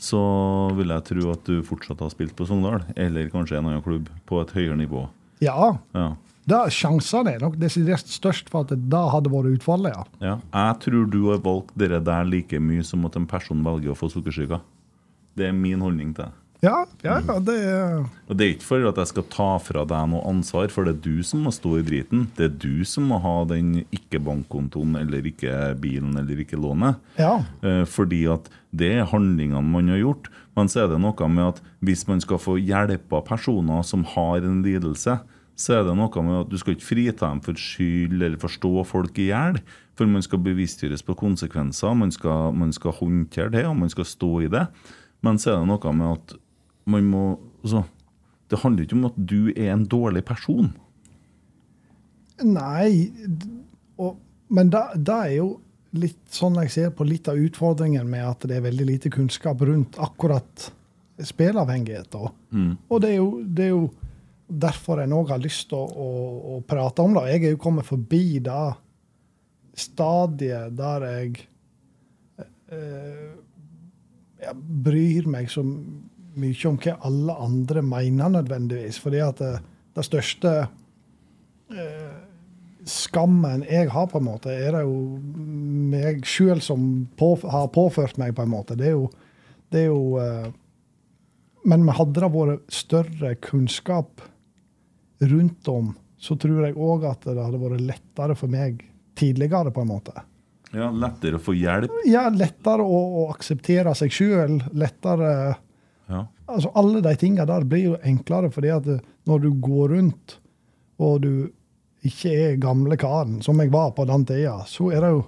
så 0.00 0.20
vil 0.76 0.92
jeg 0.92 1.06
tro 1.08 1.30
at 1.32 1.48
du 1.48 1.62
fortsatt 1.64 2.02
har 2.04 2.12
spilt 2.12 2.34
på 2.36 2.44
Sogndal, 2.48 2.84
eller 3.00 3.32
kanskje 3.32 3.56
en 3.56 3.70
annen 3.70 3.84
klubb, 3.84 4.10
på 4.28 4.42
et 4.42 4.52
høyere 4.56 4.76
nivå. 4.76 5.06
Ja. 5.40 5.72
ja. 5.96 6.10
Da, 6.48 6.64
sjansene 6.72 7.34
er 7.36 7.42
nok 7.44 7.58
desidert 7.60 8.08
størst 8.08 8.48
for 8.50 8.64
at 8.64 8.72
det 8.72 8.88
da 8.92 9.04
hadde 9.12 9.32
vært 9.32 9.58
utfallet, 9.58 9.92
ja. 9.92 10.04
ja. 10.24 10.36
Jeg 10.54 10.78
tror 10.86 11.08
du 11.12 11.20
har 11.28 11.42
valgt 11.44 11.74
dere 11.78 12.00
der 12.04 12.28
like 12.28 12.60
mye 12.62 12.84
som 12.86 13.04
at 13.08 13.18
en 13.18 13.28
person 13.28 13.64
velger 13.66 13.92
å 13.92 13.98
få 13.98 14.08
sukkersyke. 14.12 14.60
Det 15.36 15.50
er 15.50 15.56
min 15.56 15.82
holdning 15.84 16.14
til 16.16 16.26
det. 16.26 16.36
Ja, 16.60 16.82
ja, 17.00 17.14
ja, 17.24 17.38
det 17.40 17.54
er 17.56 18.02
Og 18.28 18.36
Det 18.36 18.44
er 18.44 18.50
ikke 18.52 18.66
for 18.66 18.84
at 18.90 18.98
jeg 19.00 19.08
skal 19.08 19.24
ta 19.32 19.48
fra 19.64 19.84
deg 19.88 20.10
noe 20.12 20.20
ansvar, 20.28 20.68
for 20.72 20.84
det 20.84 20.98
er 20.98 21.04
du 21.06 21.24
som 21.24 21.46
må 21.46 21.52
stå 21.56 21.78
i 21.78 21.84
driten. 21.86 22.26
Det 22.36 22.50
er 22.50 22.58
du 22.60 22.84
som 22.84 23.08
må 23.08 23.16
ha 23.24 23.36
den 23.48 23.86
ikke-bankkontoen 23.88 24.98
eller 25.00 25.24
ikke 25.30 25.54
bilen 25.80 26.18
eller 26.20 26.42
ikke 26.44 26.60
lånet. 26.60 27.00
Ja. 27.16 27.38
Eh, 27.64 27.86
fordi 27.88 28.26
at 28.32 28.52
det 28.76 28.92
er 28.98 29.08
handlingene 29.08 29.64
man 29.64 29.88
har 29.88 30.02
gjort. 30.02 30.28
Men 30.58 30.68
så 30.68 30.84
er 30.84 30.92
det 30.92 31.00
noe 31.00 31.32
med 31.32 31.46
at 31.54 31.64
hvis 31.80 32.04
man 32.10 32.20
skal 32.20 32.42
få 32.42 32.58
hjelp 32.60 33.16
av 33.16 33.24
personer 33.30 33.86
som 33.86 34.04
har 34.12 34.44
en 34.44 34.60
lidelse, 34.66 35.16
så 35.60 35.76
er 35.76 35.84
det 35.84 35.94
noe 35.98 36.24
med 36.24 36.38
at 36.38 36.50
du 36.50 36.56
skal 36.60 36.74
ikke 36.74 36.88
frita 36.88 37.28
dem 37.28 37.42
for 37.44 37.58
skyld 37.60 38.16
eller 38.16 38.40
forstå 38.40 38.72
folk 38.88 39.18
i 39.20 39.28
hjel. 39.28 39.60
For 39.98 40.08
man 40.08 40.24
skal 40.24 40.40
bevisstgjøres 40.40 41.04
på 41.04 41.16
konsekvenser, 41.20 41.96
man 41.98 42.12
skal, 42.14 42.54
man 42.56 42.72
skal, 42.72 42.96
håndtere 42.96 43.52
det 43.52 43.66
og 43.68 43.76
man 43.82 43.92
skal 43.92 44.08
stå 44.08 44.30
i 44.46 44.50
det. 44.52 44.64
Men 45.26 45.40
så 45.40 45.52
er 45.52 45.60
det 45.60 45.68
noe 45.68 45.96
med 45.98 46.14
at 46.16 46.36
man 46.90 47.08
må 47.10 47.24
altså, 47.60 47.84
Det 48.50 48.58
handler 48.64 48.82
ikke 48.82 48.96
om 48.96 49.10
at 49.10 49.18
du 49.30 49.52
er 49.52 49.68
en 49.74 49.84
dårlig 49.86 50.24
person. 50.26 50.72
Nei, 52.42 53.12
og, 54.00 54.16
men 54.48 54.72
det 54.72 55.14
er 55.14 55.34
jo 55.36 55.52
litt 55.94 56.18
sånn 56.34 56.56
jeg 56.64 56.72
ser 56.72 56.90
på 56.96 57.06
litt 57.06 57.28
av 57.30 57.38
utfordringen 57.38 58.08
med 58.10 58.24
at 58.26 58.48
det 58.48 58.56
er 58.56 58.66
veldig 58.66 58.86
lite 58.88 59.12
kunnskap 59.12 59.62
rundt 59.66 60.00
akkurat 60.02 60.70
spilleavhengighet. 61.22 62.16
Mm. 62.50 62.74
Og 62.88 63.02
det 63.04 63.12
er 63.12 63.18
jo, 63.20 63.30
det 63.44 63.68
er 63.68 63.72
jo 63.74 63.84
derfor 64.50 65.00
jeg 65.02 65.12
òg 65.14 65.32
har 65.32 65.42
lyst 65.42 65.68
til 65.70 65.78
å, 65.78 65.86
å, 65.86 66.08
å, 66.56 66.60
prate 66.66 67.04
om 67.04 67.14
det. 67.16 67.26
Jeg 67.30 67.44
er 67.44 67.54
jo 67.54 67.62
kommet 67.62 67.86
forbi 67.88 68.40
det 68.42 68.66
stadiet 69.78 70.74
der 70.78 71.06
jeg, 71.06 71.44
eh, 72.74 73.28
jeg 74.42 74.56
bryr 74.86 75.28
meg 75.30 75.50
så 75.52 75.64
mye 75.64 76.70
om 76.70 76.78
hva 76.80 76.96
alle 77.06 77.36
andre 77.46 77.84
mener, 77.84 78.34
nødvendigvis. 78.38 78.98
Fordi 79.02 79.22
at 79.24 79.42
det, 79.42 79.52
det 79.96 80.06
største 80.06 80.54
eh, 81.70 82.18
skammen 82.88 83.64
jeg 83.68 83.90
har, 83.94 84.08
på 84.10 84.20
en 84.20 84.28
måte, 84.28 84.54
er 84.54 84.74
det 84.76 84.84
jo 84.86 85.20
meg 85.92 86.24
sjøl 86.28 86.62
som 86.64 87.06
på, 87.20 87.34
har 87.44 87.70
påført 87.74 88.18
meg, 88.20 88.34
på 88.36 88.46
en 88.46 88.54
måte. 88.54 88.78
Det 88.78 88.90
er 88.90 88.96
jo, 88.96 89.06
det 89.70 89.86
er 89.86 89.92
jo 89.92 90.18
eh, 90.22 90.50
Men 91.68 91.84
hadde 91.92 92.22
det 92.22 92.28
vært 92.32 92.72
større 92.72 93.34
kunnskap 93.44 94.22
rundt 95.20 95.68
om, 95.68 95.92
så 96.20 96.36
tror 96.40 96.66
jeg 96.66 96.76
òg 96.76 97.06
at 97.08 97.24
det 97.28 97.40
hadde 97.40 97.60
vært 97.60 97.84
lettere 97.84 98.36
for 98.38 98.52
meg 98.52 98.82
tidligere, 99.18 99.72
på 99.74 99.84
en 99.84 99.90
måte. 99.90 100.14
Ja, 100.70 100.86
Lettere 100.94 101.40
å 101.40 101.42
få 101.42 101.54
hjelp? 101.58 101.92
Ja, 102.06 102.28
lettere 102.30 102.84
å, 102.86 102.98
å 103.22 103.24
akseptere 103.32 103.90
seg 103.98 104.14
sjøl. 104.14 104.60
Lettere 104.78 105.32
ja. 106.10 106.20
Altså, 106.50 106.70
Alle 106.78 107.02
de 107.02 107.14
tinga 107.18 107.46
der 107.46 107.66
blir 107.66 107.88
jo 107.88 107.96
enklere, 108.06 108.52
fordi 108.54 108.70
at 108.74 108.86
når 109.26 109.42
du 109.42 109.50
går 109.62 109.96
rundt 109.96 110.36
og 111.00 111.24
du 111.24 111.32
ikke 112.06 112.32
er 112.32 112.60
gamle 112.60 112.96
karen, 113.00 113.40
som 113.44 113.58
jeg 113.60 113.72
var 113.72 113.90
på 113.96 114.06
den 114.08 114.24
tida, 114.28 114.60
så 114.68 114.88
er 114.94 115.04
det 115.04 115.12
jo 115.16 115.24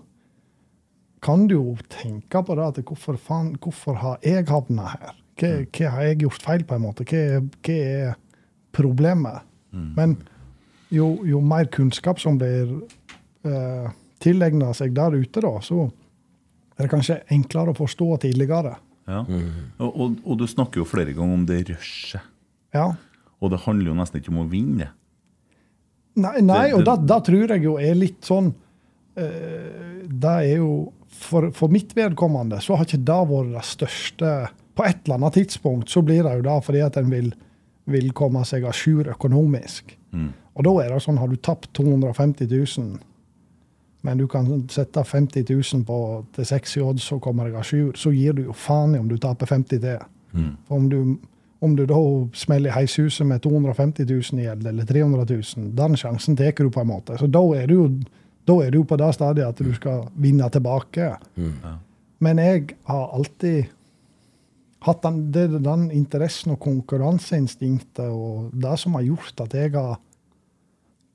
kan 1.22 1.44
du 1.46 1.54
jo 1.54 1.74
tenke 1.92 2.40
på 2.42 2.54
det 2.58 2.64
at 2.64 2.80
hvorfor, 2.82 3.18
faen, 3.20 3.52
hvorfor 3.62 3.98
har 4.00 4.24
jeg 4.26 4.48
havna 4.48 4.88
her? 4.90 5.12
Hva, 5.38 5.50
mm. 5.52 5.68
hva, 5.70 5.90
har 5.94 6.08
jeg 6.08 6.18
gjort 6.24 6.46
feil, 6.48 6.64
på 6.66 6.74
en 6.74 6.82
måte? 6.82 7.06
Hva, 7.06 7.42
hva 7.62 7.76
er 7.76 8.16
problemet? 8.74 9.46
Mm. 9.72 9.90
Men 9.96 10.16
jo, 10.92 11.08
jo, 11.26 11.40
mer 11.40 11.68
kunnskap 11.72 12.20
som 12.20 12.38
blir 12.40 12.68
eh, 13.48 13.92
tilegna 14.22 14.72
seg 14.76 14.94
der 14.96 15.16
ute, 15.16 15.42
da, 15.42 15.52
så 15.64 15.86
er 16.76 16.84
det 16.84 16.92
kanskje 16.92 17.20
enklere 17.32 17.72
å 17.72 17.78
forstå 17.78 18.08
tidligere. 18.26 18.76
Ja. 19.08 19.22
Mm. 19.26 19.72
Og, 19.78 19.88
og, 19.90 20.18
og, 20.24 20.34
du 20.40 20.46
snakker 20.48 20.82
jo 20.82 20.88
flere 20.88 21.14
ganger 21.16 21.40
om 21.40 21.46
det 21.48 21.62
rushet. 21.72 22.28
Ja. 22.72 22.92
Og 23.42 23.50
det 23.52 23.62
handler 23.64 23.90
jo 23.90 23.98
nesten 23.98 24.22
ikke 24.22 24.32
om 24.32 24.44
å 24.44 24.48
vinne. 24.50 24.92
Nei, 26.12 26.38
nei 26.44 26.66
det, 26.68 26.70
det, 26.70 26.78
og 26.78 26.84
da, 26.86 26.96
da, 27.14 27.18
tror 27.24 27.54
jeg 27.54 27.64
jo 27.64 27.78
er 27.80 27.94
litt 27.96 28.26
sånn 28.28 28.50
eh, 29.16 30.02
Det 30.04 30.32
er 30.44 30.58
jo 30.58 30.90
for, 31.08 31.48
for, 31.56 31.72
mitt 31.72 31.94
vedkommende 31.96 32.58
så 32.60 32.76
har 32.76 32.84
ikke 32.84 33.00
det 33.00 33.16
vært 33.30 33.54
det 33.54 33.62
største 33.64 34.32
På 34.76 34.84
et 34.84 35.00
eller 35.06 35.16
annet 35.16 35.38
tidspunkt 35.38 35.88
så 35.92 36.02
blir 36.04 36.20
det 36.26 36.34
jo 36.36 36.44
da 36.44 36.58
fordi 36.64 36.82
at 36.84 36.98
en 37.00 37.08
vil 37.12 37.30
vil 37.90 38.12
komme 38.16 38.44
seg 38.46 38.66
a 38.66 38.72
jour 38.74 39.08
økonomisk. 39.10 39.96
Mm. 40.12 40.30
Og 40.54 40.66
da 40.66 40.74
er 40.82 40.92
det 40.92 41.00
sånn, 41.02 41.18
har 41.18 41.30
du 41.30 41.38
tapt 41.40 41.72
250 41.78 42.46
000, 42.50 43.00
men 44.02 44.18
du 44.18 44.26
kan 44.30 44.48
sette 44.70 45.04
50 45.06 45.46
000 45.48 45.84
på 45.88 45.98
til 46.36 46.48
60 46.48 46.86
odds 46.86 47.10
og 47.14 47.22
komme 47.24 47.46
deg 47.46 47.58
a 47.58 47.64
jour, 47.64 47.92
så 47.98 48.12
gir 48.14 48.36
du 48.36 48.46
jo 48.48 48.56
faen 48.56 48.96
i 48.96 49.02
om 49.02 49.10
du 49.10 49.16
taper 49.20 49.50
50 49.50 49.82
til. 49.82 50.02
Mm. 50.32 50.56
For 50.68 50.78
om 50.78 50.88
du, 50.90 50.98
om 51.62 51.76
du 51.78 51.84
da 51.86 52.00
smeller 52.36 52.74
heishuset 52.74 53.26
med 53.26 53.42
250 53.44 54.08
000 54.10 54.42
i 54.42 54.48
gjeld, 54.48 54.66
eller 54.66 54.88
300 54.88 55.28
000, 55.30 55.70
den 55.78 55.96
sjansen 55.98 56.36
tar 56.36 56.56
du 56.58 56.70
på 56.70 56.82
en 56.82 56.90
måte. 56.90 57.18
Så 57.18 57.30
da 57.30 57.44
er 57.56 57.70
du 57.70 57.78
jo 57.78 57.86
da 58.44 58.58
er 58.64 58.72
du 58.74 58.82
på 58.84 58.98
det 58.98 59.12
stadiet 59.14 59.46
at 59.46 59.60
du 59.62 59.70
skal 59.74 60.08
vinne 60.18 60.48
tilbake. 60.50 61.12
Mm. 61.38 61.78
Men 62.22 62.38
jeg 62.42 62.76
har 62.88 63.12
alltid 63.14 63.70
hatt 64.86 65.02
den, 65.04 65.18
det 65.34 65.48
den 65.62 65.88
interessen 65.94 66.54
og 66.54 66.62
konkurranseinstinktet 66.64 68.08
og 68.08 68.54
det 68.54 68.76
som 68.82 68.96
har 68.98 69.06
gjort 69.06 69.44
at 69.44 69.54
jeg 69.56 69.74
har 69.76 70.00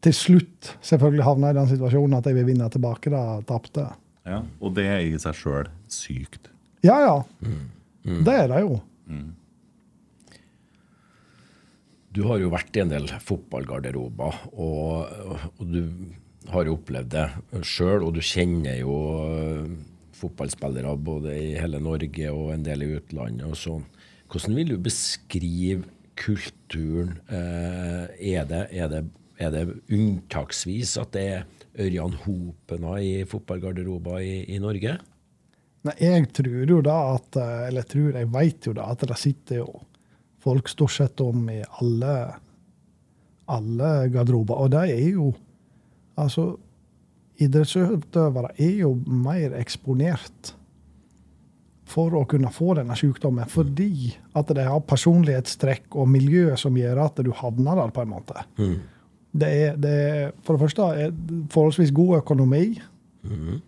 til 0.06 0.14
slutt 0.16 0.76
selvfølgelig 0.86 1.26
havna 1.26 1.52
i 1.52 1.58
den 1.58 1.72
situasjonen 1.72 2.20
at 2.20 2.30
jeg 2.30 2.38
vil 2.38 2.48
vinne 2.52 2.70
tilbake 2.72 3.12
det 3.12 3.24
tapte. 3.50 3.88
Ja, 4.28 4.44
og 4.62 4.76
det 4.78 4.86
er 4.92 5.02
i 5.04 5.18
seg 5.20 5.36
sjøl 5.40 5.72
sykt. 5.92 6.52
Ja, 6.86 7.00
ja. 7.02 7.18
Mm. 7.42 7.66
Mm. 8.08 8.22
Det 8.28 8.36
er 8.36 8.48
det 8.52 8.62
jo. 8.64 8.80
Mm. 9.08 9.28
Du 12.16 12.24
har 12.28 12.40
jo 12.42 12.50
vært 12.54 12.78
i 12.78 12.82
en 12.82 12.92
del 12.92 13.08
fotballgarderober, 13.22 14.40
og, 14.58 15.44
og 15.58 15.64
du 15.70 15.82
har 16.54 16.68
jo 16.68 16.78
opplevd 16.78 17.12
det 17.14 17.28
sjøl, 17.68 18.06
og 18.08 18.16
du 18.16 18.24
kjenner 18.24 18.80
jo 18.80 18.96
fotballspillere 20.18 20.96
både 21.00 21.36
i 21.38 21.52
hele 21.60 21.80
Norge 21.84 22.32
og 22.34 22.52
en 22.54 22.66
del 22.66 22.86
i 22.86 22.92
utlandet. 22.98 23.46
og 23.48 23.58
sånn. 23.60 23.86
Hvordan 24.28 24.58
vil 24.58 24.74
du 24.74 24.78
beskrive 24.84 25.86
kulturen? 26.20 27.18
Eh, 27.30 28.34
er, 28.34 28.48
det, 28.50 28.64
er, 28.72 28.90
det, 28.92 29.04
er, 29.40 29.54
det, 29.54 29.78
unntaksvis 29.94 30.98
at 31.02 31.14
det 31.16 31.26
er 31.36 31.46
Ørjan 31.78 32.18
Hopena 32.26 32.98
i 33.00 33.22
fotballgarderober 33.30 34.20
i, 34.26 34.42
i, 34.52 34.60
Norge? 34.64 34.98
Nei, 35.88 35.96
jeg 36.02 36.28
tror 36.36 36.74
jo 36.74 36.82
da 36.84 36.98
at 37.14 37.38
eh, 37.40 37.68
Eller 37.70 37.86
jeg 37.86 37.92
tror, 37.94 38.10
jeg 38.18 38.34
veit 38.34 38.68
jo 38.68 38.76
da 38.76 38.90
at 38.92 39.06
det 39.08 39.20
sitter 39.22 39.62
jo 39.62 39.70
folk 40.44 40.70
stort 40.72 40.96
sett 40.96 41.22
om 41.24 41.48
i 41.52 41.62
alle, 41.82 42.14
alle 43.52 43.92
garderober. 44.14 44.64
Og 44.64 44.74
det 44.76 44.88
er 44.92 45.12
jo 45.14 45.34
Altså, 46.18 46.56
idrettsutøvere 47.44 48.54
er 48.58 48.82
jo 48.82 48.94
mer 49.06 49.56
eksponert 49.60 50.54
for 51.88 52.16
å 52.20 52.26
kunne 52.28 52.52
få 52.52 52.74
denne 52.80 52.98
sykdommen, 53.00 53.48
fordi 53.50 54.12
at 54.36 54.52
de 54.56 54.66
har 54.68 54.84
personlighetstrekk 54.90 55.96
og 55.96 56.10
miljø 56.12 56.52
som 56.60 56.76
gjør 56.78 57.06
at 57.06 57.22
du 57.24 57.32
havner 57.36 57.80
der, 57.80 57.94
på 57.96 58.04
en 58.04 58.12
måte. 58.12 58.44
Mm. 58.60 58.76
Det, 59.38 59.50
er, 59.64 59.80
det 59.80 59.96
er, 60.10 60.36
for 60.44 60.58
det 60.58 60.66
første 60.66 60.88
er 61.06 61.16
forholdsvis 61.54 61.94
god 61.96 62.18
økonomi. 62.20 62.66
Mm. 63.24 63.60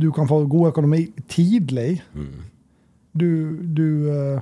Du 0.00 0.10
kan 0.16 0.28
få 0.28 0.42
god 0.48 0.70
økonomi 0.72 1.06
tidlig. 1.32 2.00
Mm. 2.16 2.46
Du, 3.16 3.28
du 3.76 3.86
uh, 4.12 4.40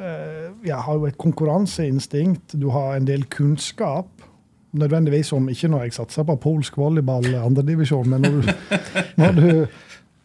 uh, 0.00 0.48
ja, 0.64 0.80
har 0.84 0.96
jo 0.96 1.08
et 1.08 1.20
konkurranseinstinkt, 1.20 2.56
du 2.60 2.70
har 2.72 2.96
en 2.96 3.08
del 3.08 3.24
kunnskap 3.32 4.08
nødvendigvis 4.72 5.32
om 5.32 5.48
ikke 5.48 5.68
når 5.68 5.86
jeg 5.86 5.92
satser 5.98 6.26
på 6.28 6.36
polsk 6.42 6.76
volleyball 6.78 7.28
andredivisjon, 7.40 8.08
men 8.08 8.20
når 8.20 8.30
du, 8.30 8.42
når, 9.20 9.32
du, 9.32 9.66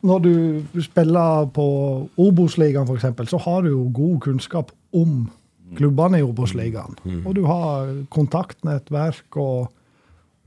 når 0.03 0.25
du 0.25 0.81
spiller 0.83 1.45
på 1.55 1.67
Obos-ligaen 2.17 2.89
f.eks., 2.89 3.29
så 3.29 3.39
har 3.45 3.61
du 3.63 3.69
jo 3.69 3.85
god 3.93 4.19
kunnskap 4.27 4.73
om 4.93 5.29
klubbene 5.77 6.19
i 6.19 6.25
Obos-ligaen. 6.25 6.97
Mm. 7.03 7.21
Og 7.25 7.35
du 7.35 7.45
har 7.47 7.93
kontaktnettverk, 8.13 9.37
og, 9.37 9.71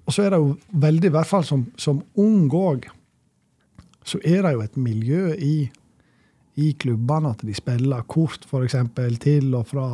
og, 0.05 0.13
så 0.13 0.27
er 0.27 0.35
det 0.35 0.43
jo 0.43 0.53
veldig, 0.71 1.11
i 1.11 1.17
hvert 1.17 1.31
fall 1.31 1.47
som, 1.47 1.67
som 1.81 2.03
ung 2.21 2.47
òg, 2.55 2.87
så 4.07 4.21
er 4.23 4.45
det 4.45 4.55
jo 4.55 4.63
et 4.63 4.77
miljø 4.79 5.33
i, 5.35 5.57
i 6.63 6.69
klubbene 6.79 7.33
at 7.35 7.43
de 7.43 7.55
spiller 7.57 8.05
kort 8.07 8.47
f.eks. 8.47 8.77
til 9.25 9.57
og 9.59 9.67
fra 9.73 9.89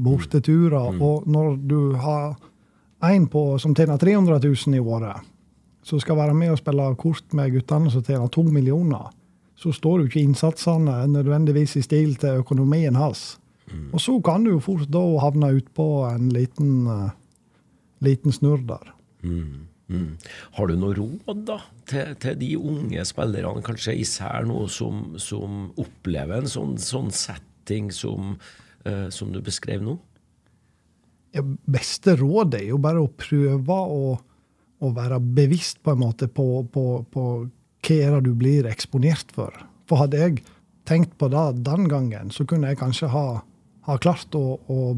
borteturer. 0.00 0.90
Mm. 0.96 1.02
Og 1.02 1.28
når 1.30 1.54
du 1.68 1.78
har 2.02 2.34
en 3.02 3.26
på, 3.30 3.58
som 3.58 3.74
tjener 3.74 3.98
300 3.98 4.38
000 4.44 4.78
i 4.78 4.80
året, 4.80 5.28
som 5.82 6.00
skal 6.00 6.18
være 6.20 6.36
med 6.38 6.54
og 6.54 6.60
spille 6.60 6.86
kort 7.00 7.34
med 7.34 7.52
guttene 7.56 7.90
som 7.90 8.04
tjener 8.06 8.30
to 8.30 8.44
millioner, 8.46 9.10
så 9.58 9.72
står 9.74 10.02
jo 10.02 10.10
ikke 10.10 10.22
innsatsene 10.22 11.02
nødvendigvis 11.10 11.76
i 11.78 11.84
stil 11.86 12.14
til 12.18 12.42
økonomien 12.42 12.94
hans. 12.98 13.36
Mm. 13.70 13.90
Og 13.94 14.00
så 14.02 14.14
kan 14.24 14.44
du 14.44 14.54
jo 14.54 14.62
fort 14.62 14.88
da 14.90 15.02
havne 15.22 15.52
utpå 15.58 15.86
en 16.08 16.30
liten 16.34 16.86
uh, 16.90 17.10
liten 18.02 18.34
snurr 18.34 18.64
der. 18.66 18.94
Mm. 19.22 19.68
Mm. 19.92 20.16
Har 20.56 20.70
du 20.70 20.76
noe 20.78 20.96
råd 20.96 21.42
da, 21.46 21.58
til, 21.90 22.14
til, 22.22 22.38
de 22.40 22.50
unge 22.58 23.04
spillerne, 23.06 23.62
kanskje 23.66 23.98
især 24.00 24.46
nå, 24.48 24.64
som, 24.72 25.18
som 25.20 25.66
opplever 25.80 26.40
en 26.40 26.50
sånn, 26.50 26.78
sånn 26.80 27.10
setting 27.14 27.90
som, 27.94 28.36
uh, 28.86 29.08
som, 29.12 29.32
du 29.34 29.42
beskrev 29.44 29.84
nå? 29.84 29.98
Beste 31.32 32.16
rådet 32.20 32.60
er 32.60 32.70
jo 32.72 32.78
bare 32.82 33.00
å 33.00 33.10
prøve 33.16 33.76
å, 33.76 34.16
å 34.82 34.90
være 34.92 35.20
bevisst 35.20 35.80
på 35.84 35.94
en 35.94 36.02
måte 36.02 36.28
på, 36.28 36.64
på, 36.72 36.86
på 37.08 37.28
hva 37.82 37.94
er 37.96 38.16
det 38.16 38.26
du 38.26 38.34
blir 38.38 38.68
eksponert 38.68 39.32
for. 39.34 39.54
For 39.88 40.02
hadde 40.02 40.20
jeg 40.20 40.42
tenkt 40.88 41.16
på 41.18 41.30
det 41.32 41.46
den 41.64 41.88
gangen, 41.90 42.32
så 42.34 42.44
kunne 42.48 42.72
jeg 42.72 42.80
kanskje 42.82 43.10
ha, 43.12 43.26
ha 43.88 43.96
klart 44.02 44.34
å, 44.38 44.58
å 44.68 44.92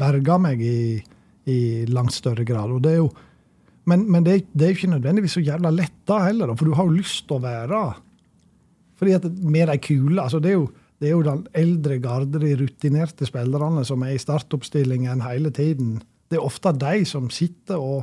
berge 0.00 0.38
meg 0.42 0.62
i, 0.62 1.00
i 1.50 1.58
langt 1.90 2.14
større 2.14 2.46
grad. 2.46 2.72
Og 2.76 2.84
det 2.84 2.94
er 2.94 3.02
jo 3.02 3.10
men, 3.88 4.04
men 4.12 4.22
det, 4.22 4.44
det, 4.52 4.62
er 4.62 4.70
jo 4.70 4.78
ikke 4.78 4.92
nødvendigvis 4.92 5.34
så 5.38 5.42
jævla 5.42 5.72
lett 5.74 5.96
da 6.06 6.20
heller, 6.26 6.52
for 6.54 6.68
du 6.68 6.76
har 6.76 6.86
jo 6.86 6.98
lyst 7.00 7.24
til 7.26 7.38
å 7.38 7.42
være 7.42 7.80
fordi 9.00 9.14
at 9.16 9.24
med 9.40 9.70
de 9.70 9.78
kule 9.80 10.20
altså 10.20 10.38
det 10.44 10.50
er, 10.52 10.58
jo, 10.58 10.66
det 11.00 11.08
er 11.08 11.14
jo 11.14 11.24
den 11.24 11.46
eldre 11.56 11.96
garde, 12.02 12.40
de 12.42 12.54
rutinerte 12.60 13.24
spillerne 13.28 13.82
som 13.88 14.02
er 14.04 14.14
i 14.14 14.20
startoppstillingen 14.20 15.22
hele 15.24 15.52
tiden. 15.56 15.94
Det 16.28 16.36
er 16.36 16.44
ofte 16.44 16.74
de 16.76 17.04
som 17.08 17.30
sitter 17.32 17.80
og, 17.80 18.02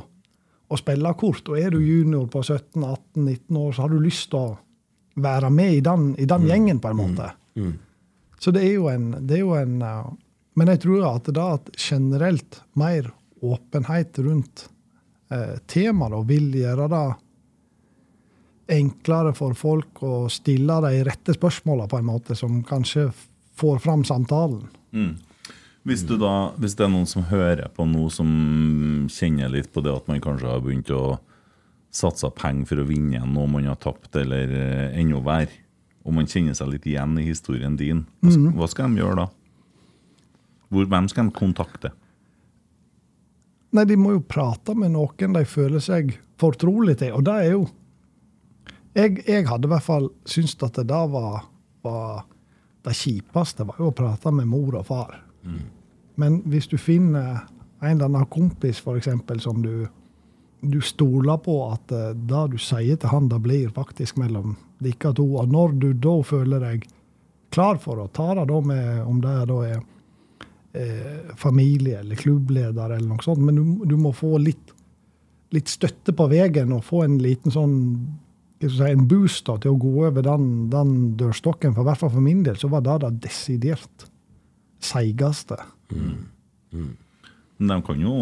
og 0.66 0.80
spiller 0.80 1.14
kort. 1.18 1.46
Og 1.46 1.60
er 1.60 1.70
du 1.70 1.78
junior 1.78 2.26
på 2.30 2.42
17-18-19 2.42 3.60
år, 3.60 3.76
så 3.76 3.84
har 3.84 3.92
du 3.94 4.00
lyst 4.02 4.32
til 4.32 4.40
å 4.40 4.56
være 5.22 5.50
med 5.54 5.76
i 5.76 5.84
den, 5.84 6.08
i 6.18 6.26
den 6.26 6.42
mm. 6.42 6.48
gjengen, 6.50 6.80
på 6.82 6.90
en 6.90 6.98
måte. 6.98 7.30
Mm. 7.54 7.68
Mm. 7.68 7.76
Så 8.42 8.54
det 8.54 8.64
er 8.66 8.74
jo 8.74 8.90
en, 8.90 9.06
det 9.26 9.38
er 9.38 9.44
jo 9.44 9.54
en 9.58 9.78
uh, 9.82 10.10
Men 10.58 10.72
jeg 10.72 10.82
tror 10.82 11.06
at 11.12 11.30
det 11.30 11.42
at 11.42 11.70
generelt 11.78 12.60
mer 12.78 13.12
åpenhet 13.46 14.18
rundt 14.26 14.64
uh, 15.30 15.54
temaet 15.70 16.16
da, 16.16 16.22
vil 16.26 16.50
gjøre 16.58 16.88
det 16.90 17.06
enklere 18.68 19.32
for 19.36 19.56
folk 19.56 20.02
å 20.04 20.26
stille 20.32 20.80
de 20.84 21.02
rette 21.08 21.34
spørsmåla 21.36 21.88
på 21.88 22.00
en 22.00 22.08
måte 22.08 22.36
som 22.36 22.60
kanskje 22.66 23.08
får 23.58 23.80
fram 23.84 24.04
samtalen. 24.04 24.66
Mm. 24.92 25.16
Hvis, 25.88 26.02
da, 26.04 26.34
hvis, 26.60 26.74
det 26.76 26.84
er 26.84 26.92
noen 26.92 27.08
som 27.08 27.24
hører 27.30 27.70
på 27.72 27.86
noe 27.88 28.10
som 28.12 28.28
kjenner 29.12 29.48
litt 29.52 29.70
på 29.72 29.80
det 29.84 29.94
at 29.94 30.10
man 30.10 30.20
kanskje 30.20 30.50
har 30.50 30.60
begynt 30.64 30.90
å 30.92 31.16
satse 31.94 32.28
penger 32.36 32.68
for 32.68 32.82
å 32.82 32.88
vinne 32.88 33.16
igjen 33.16 33.32
noe 33.32 33.48
man 33.48 33.70
har 33.70 33.78
tapt, 33.80 34.10
eller 34.20 34.52
eh, 34.52 34.98
enda 35.00 35.22
verre, 35.24 35.64
og 36.04 36.14
man 36.16 36.28
kjenner 36.28 36.56
seg 36.56 36.70
litt 36.72 36.86
igjen 36.88 37.16
i 37.20 37.24
historien 37.28 37.76
din, 37.76 38.04
hva 38.20 38.34
skal, 38.34 38.44
mm. 38.44 38.58
hva 38.58 38.68
skal 38.68 38.92
de 38.92 39.02
gjøre 39.02 39.22
da? 39.22 39.26
Hvor, 40.68 40.88
hvem 40.92 41.08
skal 41.08 41.30
de 41.30 41.36
kontakte? 41.36 41.94
Nei, 43.76 43.84
de 43.88 43.96
må 44.00 44.14
jo 44.14 44.24
prate 44.24 44.76
med 44.76 44.92
noen 44.94 45.36
de 45.36 45.44
føler 45.48 45.82
seg 45.84 46.14
fortrolig 46.40 46.98
til. 47.00 47.12
Og 47.16 47.24
det 47.24 47.34
er 47.42 47.50
jo 47.52 47.66
Jeg, 48.96 49.22
jeg 49.26 49.46
hadde 49.48 49.68
i 49.68 49.72
hvert 49.72 49.84
fall 49.84 50.08
syntes 50.28 50.56
at 50.64 50.78
det 50.78 50.88
da 50.90 51.04
var, 51.10 51.44
var 51.84 52.24
Det 52.84 52.94
kjipeste 52.96 53.66
var 53.68 53.80
jo 53.80 53.90
å 53.90 53.96
prate 53.96 54.32
med 54.32 54.48
mor 54.48 54.78
og 54.78 54.86
far. 54.88 55.18
Mm. 55.42 55.64
Men 56.18 56.40
hvis 56.50 56.70
du 56.70 56.78
finner 56.80 57.44
en 57.80 57.90
eller 57.90 58.08
annen 58.08 58.26
kompis 58.30 58.80
for 58.82 58.98
eksempel, 58.98 59.40
som 59.40 59.60
du, 59.62 59.86
du 60.60 60.80
stoler 60.82 61.38
på 61.42 61.58
at 61.68 61.92
uh, 61.94 62.10
det 62.14 62.44
du 62.54 62.56
sier 62.58 62.96
til 62.96 63.12
han, 63.12 63.28
det 63.30 63.38
blir 63.44 63.74
faktisk 63.74 64.18
mellom 64.18 64.56
dere 64.82 65.12
to. 65.14 65.26
Og 65.38 65.50
når 65.52 65.76
du 65.82 65.92
da 65.92 66.16
føler 66.26 66.64
deg 66.64 66.88
klar 67.54 67.78
for 67.82 68.02
å 68.02 68.08
ta 68.14 68.32
det 68.38 68.48
da 68.50 68.60
med, 68.60 69.02
om 69.06 69.20
det 69.22 69.36
da 69.50 69.58
er 69.66 69.78
eh, 70.72 71.34
familie 71.36 72.00
eller 72.00 72.16
klubbleder 72.16 72.96
eller 72.96 73.08
noe 73.08 73.24
sånt, 73.24 73.42
men 73.42 73.58
du, 73.58 73.86
du 73.88 73.96
må 74.00 74.12
få 74.16 74.36
litt, 74.42 74.74
litt, 75.54 75.70
støtte 75.70 76.14
på 76.16 76.28
veien 76.30 76.74
og 76.76 76.84
få 76.86 77.04
en 77.06 77.18
liten 77.22 77.54
sånn 77.54 77.76
si, 78.60 78.84
en 78.84 79.06
boost 79.10 79.46
da, 79.48 79.58
til 79.62 79.74
å 79.74 79.80
gå 79.80 79.92
over 80.08 80.24
den, 80.26 80.46
den, 80.72 80.94
dørstokken. 81.20 81.74
For 81.76 81.84
i 81.84 81.90
hvert 81.90 82.02
fall 82.02 82.14
for 82.14 82.24
min 82.24 82.44
del 82.46 82.58
så 82.60 82.70
var 82.72 82.84
det 82.86 83.00
det 83.04 83.12
desidert 83.28 84.08
seigeste. 84.84 85.58
Mm. 85.92 86.24
Mm. 86.72 86.96
Men 87.58 87.74
de 87.74 87.78
kan 87.88 88.02
jo 88.02 88.14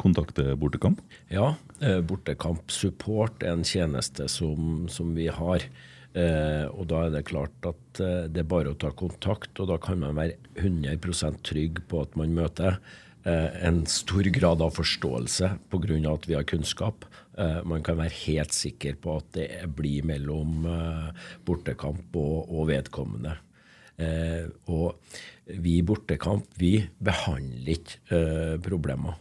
kontakte 0.00 0.54
Bortekamp? 0.60 1.00
Ja, 1.32 1.54
eh, 1.80 2.00
Bortekamp 2.04 2.72
Support 2.72 3.44
er 3.44 3.54
en 3.54 3.64
tjeneste 3.64 4.28
som, 4.28 4.84
som 4.92 5.14
vi 5.16 5.30
har. 5.32 5.64
Eh, 6.14 6.66
og 6.70 6.86
da 6.92 7.06
er 7.06 7.14
det 7.16 7.24
klart 7.26 7.66
at 7.66 8.00
eh, 8.02 8.26
det 8.30 8.44
er 8.44 8.50
bare 8.50 8.70
å 8.70 8.78
ta 8.78 8.92
kontakt, 8.94 9.56
og 9.58 9.72
da 9.72 9.80
kan 9.82 9.98
man 10.02 10.14
være 10.18 10.36
100% 10.60 11.42
trygg 11.46 11.80
på 11.90 12.04
at 12.04 12.14
man 12.20 12.36
møter 12.36 12.76
eh, 13.26 13.50
en 13.66 13.82
stor 13.90 14.28
grad 14.36 14.62
av 14.62 14.76
forståelse 14.76 15.50
pga. 15.72 15.98
at 16.12 16.28
vi 16.30 16.36
har 16.38 16.46
kunnskap. 16.46 17.08
Eh, 17.38 17.60
man 17.66 17.82
kan 17.82 17.98
være 17.98 18.14
helt 18.24 18.54
sikker 18.54 18.98
på 19.02 19.18
at 19.18 19.30
det 19.34 19.48
blir 19.74 20.06
mellom 20.06 20.66
eh, 20.70 21.28
bortekamp 21.46 22.14
og, 22.20 22.50
og 22.50 22.68
vedkommende. 22.70 23.36
Eh, 23.98 24.46
og 24.70 24.98
vi 25.44 25.78
i 25.78 25.86
Bortekamp 25.86 26.56
vi 26.58 26.78
behandler 27.04 27.74
ikke 27.74 28.20
problemer. 28.64 29.18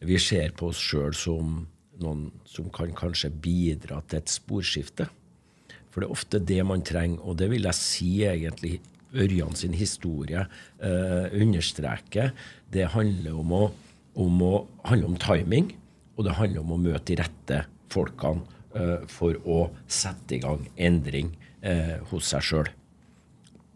Vi 0.00 0.16
ser 0.22 0.54
på 0.56 0.70
oss 0.72 0.80
sjøl 0.80 1.14
som 1.16 1.58
noen 2.00 2.28
som 2.48 2.68
kan 2.72 2.92
kanskje 2.96 3.30
bidra 3.30 4.00
til 4.08 4.20
et 4.20 4.32
sporskifte. 4.32 5.08
For 5.90 6.02
det 6.02 6.08
er 6.08 6.16
ofte 6.16 6.40
det 6.44 6.60
man 6.68 6.84
trenger, 6.84 7.22
og 7.24 7.38
det 7.40 7.48
vil 7.52 7.66
jeg 7.68 7.78
si 7.78 8.10
egentlig 8.28 8.78
Ørjan 9.16 9.54
sin 9.56 9.72
historie 9.76 10.42
eh, 10.44 11.26
understreker. 11.40 12.34
Det 12.72 12.90
handler 12.92 13.38
om, 13.38 13.54
å, 13.56 13.64
om 14.20 14.42
å, 14.44 14.54
handler 14.84 15.12
om 15.12 15.20
timing, 15.22 15.70
og 16.16 16.24
det 16.24 16.36
handler 16.38 16.64
om 16.64 16.74
å 16.74 16.80
møte 16.80 17.12
de 17.12 17.18
rette 17.20 17.60
folkene 17.92 18.44
uh, 18.76 19.04
for 19.10 19.36
å 19.44 19.68
sette 19.88 20.38
i 20.38 20.42
gang 20.42 20.64
endring 20.76 21.34
uh, 21.64 22.00
hos 22.10 22.32
seg 22.32 22.46
sjøl. 22.48 22.72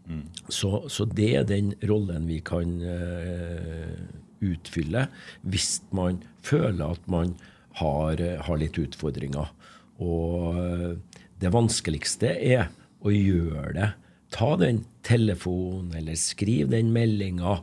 Mm. 0.09 0.25
Så, 0.49 0.73
så, 0.91 1.05
det 1.05 1.29
er 1.37 1.47
den 1.47 1.71
rollen 1.87 2.25
vi 2.29 2.41
kan 2.43 2.73
uh, 2.81 3.95
utfylle 4.41 5.05
hvis 5.45 5.75
man 5.93 6.23
føler 6.43 6.97
at 6.97 7.09
man 7.11 7.35
har, 7.77 8.19
har 8.41 8.59
litt 8.59 8.79
utfordringer. 8.81 9.53
Og 10.01 10.97
det 11.39 11.51
vanskeligste 11.53 12.33
er 12.33 12.71
å 13.05 13.13
gjøre 13.13 13.75
det. 13.77 13.91
Ta 14.33 14.55
den 14.57 14.81
telefonen 15.05 15.93
eller 16.01 16.17
skriv 16.19 16.71
den 16.73 16.89
meldinga 16.95 17.59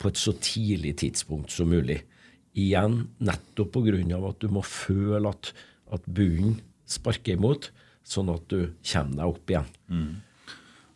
på 0.00 0.10
et 0.10 0.18
så 0.18 0.32
tidlig 0.40 0.94
tidspunkt 1.04 1.52
som 1.52 1.68
mulig. 1.70 2.00
Igjen 2.58 3.04
nettopp 3.22 3.76
pga. 3.76 4.18
at 4.18 4.40
du 4.42 4.48
må 4.50 4.62
føle 4.66 5.30
at, 5.30 5.52
at 5.94 6.06
bunnen 6.06 6.58
sparker 6.88 7.36
imot, 7.36 7.70
sånn 8.02 8.32
at 8.32 8.48
du 8.50 8.72
kommer 8.82 9.20
deg 9.20 9.36
opp 9.36 9.52
igjen. 9.52 9.70
Mm. 9.92 10.16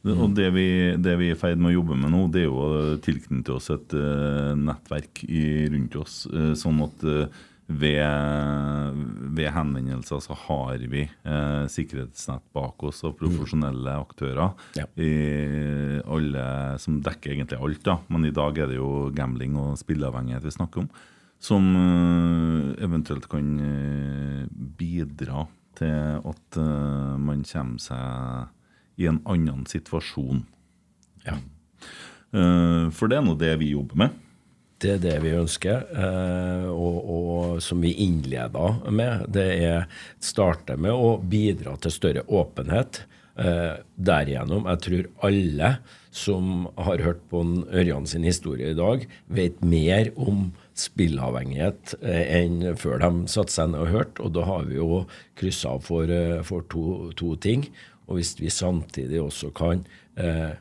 Og 0.03 0.35
det 0.35 0.49
vi, 0.51 0.67
det 0.99 1.15
vi, 1.21 1.31
er 1.31 1.37
i 1.37 1.39
ferd 1.39 1.61
med 1.63 1.71
å 1.71 1.77
jobbe 1.77 1.97
med 2.01 2.11
nå, 2.11 2.25
det 2.35 2.43
er 2.43 2.49
jo 2.49 2.59
å 2.59 2.99
tilknytte 3.03 3.55
oss 3.55 3.71
et 3.71 3.95
uh, 3.95 4.51
nettverk 4.59 5.23
i, 5.29 5.43
rundt 5.71 5.95
oss, 6.01 6.25
uh, 6.33 6.53
sånn 6.59 6.83
at 6.83 7.05
uh, 7.07 7.43
ved, 7.73 8.99
ved, 9.33 9.47
henvendelser 9.55 10.19
så 10.21 10.35
har 10.37 10.83
vi 10.91 11.07
sikkerhetsnett 11.73 12.43
bak 12.53 12.83
oss 12.85 12.99
og 13.07 13.15
profesjonelle 13.17 13.95
mm. 13.95 14.03
aktører. 14.03 14.51
Ja. 14.77 14.85
I 15.01 16.03
alle, 16.03 16.43
som 16.83 16.99
dekker 17.07 17.33
egentlig 17.33 17.63
alt, 17.63 17.81
da. 17.87 17.97
men 18.13 18.27
i 18.29 18.35
dag 18.35 18.59
er 18.61 18.69
det 18.69 18.77
jo 18.77 19.07
gambling 19.17 19.57
og 19.63 19.79
spilleavhengighet 19.81 20.45
vi 20.45 20.53
snakker 20.59 20.83
om. 20.83 20.91
Som 21.43 21.73
eh, 21.74 22.85
eventuelt 22.85 23.27
kan 23.31 23.47
eh, 23.66 24.43
bidra 24.78 25.47
til 25.78 26.20
at 26.31 26.59
eh, 26.60 27.14
man 27.19 27.43
kommer 27.48 27.82
seg 27.82 29.01
i 29.02 29.09
en 29.10 29.19
annen 29.27 29.64
situasjon. 29.66 30.44
Ja. 31.27 31.40
For 32.32 33.10
det 33.10 33.16
er 33.19 33.24
nå 33.27 33.32
det 33.36 33.51
vi 33.60 33.73
jobber 33.74 33.98
med. 34.05 34.20
Det 34.81 34.94
er 34.94 35.01
det 35.02 35.14
vi 35.20 35.35
ønsker, 35.36 35.82
og, 36.73 36.97
og, 37.12 37.59
som 37.62 37.82
vi 37.85 37.90
innleda 38.05 38.70
med. 38.89 39.27
Det 39.32 39.44
er 39.66 39.85
starte 40.23 40.78
med 40.81 40.97
å 40.97 41.19
bidra 41.20 41.74
til 41.82 41.93
større 41.93 42.24
åpenhet. 42.24 43.02
Derigjennom, 43.36 44.64
jeg 44.73 44.82
tror 44.86 45.10
alle 45.28 45.74
som 46.09 46.70
har 46.89 47.05
hørt 47.05 47.20
på 47.28 47.44
Ørjan 47.69 48.09
sin 48.09 48.24
historie 48.28 48.73
i 48.73 48.78
dag, 48.78 49.05
vet 49.28 49.60
mer 49.60 50.09
om 50.16 50.48
spillavhengighet 50.83 51.95
eh, 52.01 52.25
enn 52.41 52.75
før 52.81 53.01
de 53.03 53.11
satte 53.31 53.55
seg 53.55 53.73
ned 53.73 53.85
og 53.85 53.95
hørte. 53.95 54.27
Og 54.27 54.35
da 54.37 54.47
har 54.49 54.67
vi 54.69 54.79
jo 54.81 55.05
kryssa 55.39 55.77
av 55.77 55.87
for, 55.87 56.13
for 56.49 56.67
to, 56.73 56.85
to, 57.19 57.35
ting. 57.43 57.69
Og 58.09 58.19
hvis 58.19 58.35
vi 58.41 58.53
samtidig 58.53 59.23
også 59.23 59.53
kan 59.57 59.87
eh, 60.21 60.53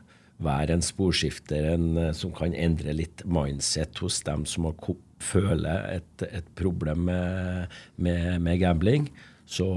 være 0.42 0.76
en 0.76 0.84
sporskifter 0.84 1.72
en, 1.74 1.88
eh, 1.98 2.12
som 2.16 2.34
kan 2.34 2.54
endre 2.54 2.94
litt 2.96 3.24
mindset 3.28 4.00
hos 4.02 4.22
dem 4.26 4.46
som 4.48 4.70
har 4.70 4.78
føler 5.22 6.00
et, 6.00 6.24
et 6.34 6.48
problem 6.58 7.06
med, 7.06 7.70
med, 7.94 8.40
med 8.42 8.58
gambling, 8.58 9.06
så, 9.46 9.68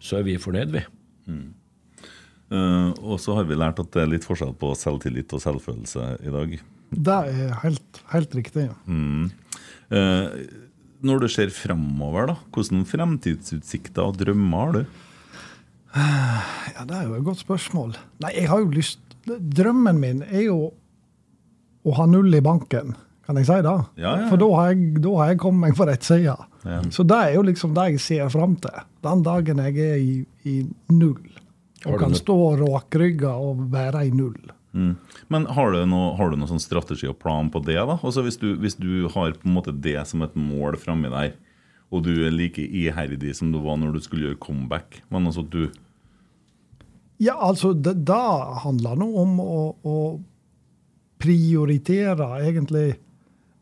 så, 0.00 0.18
er 0.18 0.26
vi 0.26 0.40
fornøyd, 0.40 0.74
vi. 0.74 0.82
Mm. 1.30 1.50
Uh, 2.52 2.90
og 3.00 3.16
så 3.22 3.38
har 3.38 3.46
vi 3.48 3.56
lært 3.56 3.80
at 3.80 3.88
det 3.94 4.02
er 4.02 4.10
litt 4.12 4.26
forskjell 4.28 4.52
på 4.60 4.74
selvtillit 4.76 5.32
og 5.32 5.40
selvfølelse 5.40 6.08
i 6.20 6.32
dag. 6.34 6.58
Det 6.92 7.14
er 7.32 7.54
helt, 7.62 8.02
helt 8.12 8.34
riktig. 8.36 8.66
Ja. 8.68 8.76
Mm. 8.84 9.30
Uh, 9.92 10.42
Når 11.02 11.24
du 11.24 11.28
ser 11.28 11.50
fremover, 11.52 12.30
da, 12.30 12.36
hvilke 12.54 12.84
fremtidsutsikter 12.88 14.04
og 14.06 14.20
drømmer 14.20 14.60
har 14.66 14.76
du? 14.76 14.82
Ja, 15.92 16.84
Det 16.88 16.96
er 16.96 17.08
jo 17.08 17.16
et 17.18 17.26
godt 17.26 17.42
spørsmål. 17.42 17.96
Nei, 18.22 18.30
jeg 18.38 18.48
har 18.48 18.62
jo 18.62 18.70
lyst 18.72 19.00
Drømmen 19.28 20.00
min 20.02 20.22
er 20.24 20.48
jo 20.48 20.72
å 21.86 21.92
ha 21.94 22.06
null 22.10 22.34
i 22.34 22.40
banken. 22.42 22.96
Kan 23.22 23.38
jeg 23.38 23.46
si 23.46 23.58
det? 23.62 23.74
Ja, 24.02 24.14
ja. 24.18 24.30
For 24.30 24.40
da 24.40 24.48
har, 24.56 24.72
jeg, 24.72 25.02
da 25.02 25.12
har 25.20 25.30
jeg 25.30 25.38
kommet 25.42 25.68
meg 25.68 25.76
på 25.78 25.86
rett 25.86 26.02
side. 26.06 26.34
Ja. 26.66 26.78
Så 26.90 27.04
det 27.06 27.18
er 27.28 27.36
jo 27.36 27.44
liksom 27.46 27.74
det 27.76 27.84
jeg 27.92 28.02
ser 28.02 28.32
fram 28.34 28.56
til. 28.62 28.82
Den 29.06 29.22
dagen 29.26 29.62
jeg 29.62 29.78
er 29.84 30.00
i, 30.02 30.16
i 30.48 30.56
null. 30.90 31.22
Og 31.86 31.98
kan 31.98 32.14
stå 32.14 32.36
rakrygga 32.60 33.34
og 33.42 33.62
være 33.72 34.04
i 34.08 34.12
null. 34.14 34.38
Men 34.72 35.46
har 35.52 35.72
du 35.74 35.82
noe, 35.86 36.14
har 36.16 36.32
du 36.32 36.38
noe 36.40 36.48
sånn 36.48 36.62
strategi 36.62 37.08
og 37.10 37.18
plan 37.20 37.50
på 37.52 37.60
det? 37.64 37.76
da? 37.76 37.98
Altså 38.00 38.24
hvis 38.24 38.40
du, 38.40 38.54
hvis 38.60 38.78
du 38.80 39.08
har 39.12 39.34
på 39.36 39.48
en 39.48 39.56
måte 39.58 39.74
det 39.74 39.98
som 40.08 40.24
et 40.24 40.36
mål 40.38 40.78
framme 40.80 41.12
der, 41.12 41.34
og 41.92 42.06
du 42.06 42.12
er 42.24 42.32
like 42.32 42.62
iherdig 42.62 43.34
som 43.36 43.52
du 43.52 43.60
var 43.60 43.76
når 43.76 43.92
du 43.92 44.00
skulle 44.00 44.30
gjøre 44.30 44.40
comeback 44.40 45.02
men 45.12 45.28
altså 45.28 45.44
du 45.44 45.66
Ja, 47.20 47.36
altså, 47.36 47.74
det, 47.76 47.98
det 48.08 48.28
handler 48.64 48.96
nå 48.98 49.10
om 49.20 49.34
å, 49.44 49.58
å 49.84 49.98
prioritere 51.22 52.30
egentlig 52.40 52.86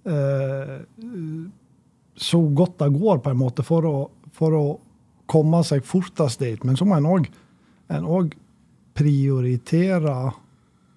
eh, 0.09 0.77
så 2.17 2.41
godt 2.41 2.79
det 2.81 2.89
går, 2.95 3.21
på 3.25 3.33
en 3.35 3.41
måte, 3.41 3.65
for 3.67 3.89
å, 3.89 3.97
for 4.37 4.57
å 4.57 4.65
komme 5.31 5.61
seg 5.67 5.85
fortest 5.87 6.41
dit. 6.41 6.65
Men 6.65 6.79
så 6.79 6.87
må 6.89 6.97
en 6.97 8.09
òg 8.09 8.33
prioritere 8.97 10.15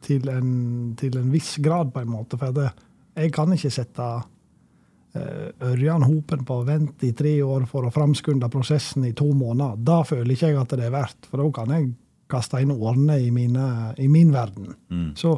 til 0.04 0.30
en, 0.32 0.52
til 1.00 1.18
en 1.20 1.32
viss 1.34 1.56
grad, 1.64 1.94
på 1.94 2.04
en 2.04 2.14
måte. 2.14 2.40
For 2.40 2.56
det, 2.56 2.70
jeg 3.16 3.34
kan 3.36 3.54
ikke 3.56 3.72
sette 3.74 4.06
uh, 4.06 5.50
Ørjan 5.70 6.06
Hopen 6.08 6.46
på 6.48 6.60
vent 6.68 7.06
i 7.08 7.14
tre 7.18 7.36
år 7.46 7.68
for 7.70 7.88
å 7.88 7.94
framskunde 7.94 8.50
prosessen 8.54 9.06
i 9.10 9.14
to 9.18 9.30
måneder. 9.32 9.80
Da 9.80 10.02
føler 10.08 10.36
ikke 10.36 10.54
jeg 10.54 10.62
at 10.62 10.74
det 10.78 10.88
er 10.88 10.96
verdt, 10.96 11.30
for 11.30 11.44
da 11.44 11.50
kan 11.60 11.76
jeg 11.76 11.92
kaste 12.32 12.62
inn 12.64 12.74
årene 12.74 13.20
i, 13.22 13.30
mine, 13.34 13.94
i 14.02 14.08
min 14.10 14.34
verden. 14.34 14.74
Så, 15.20 15.36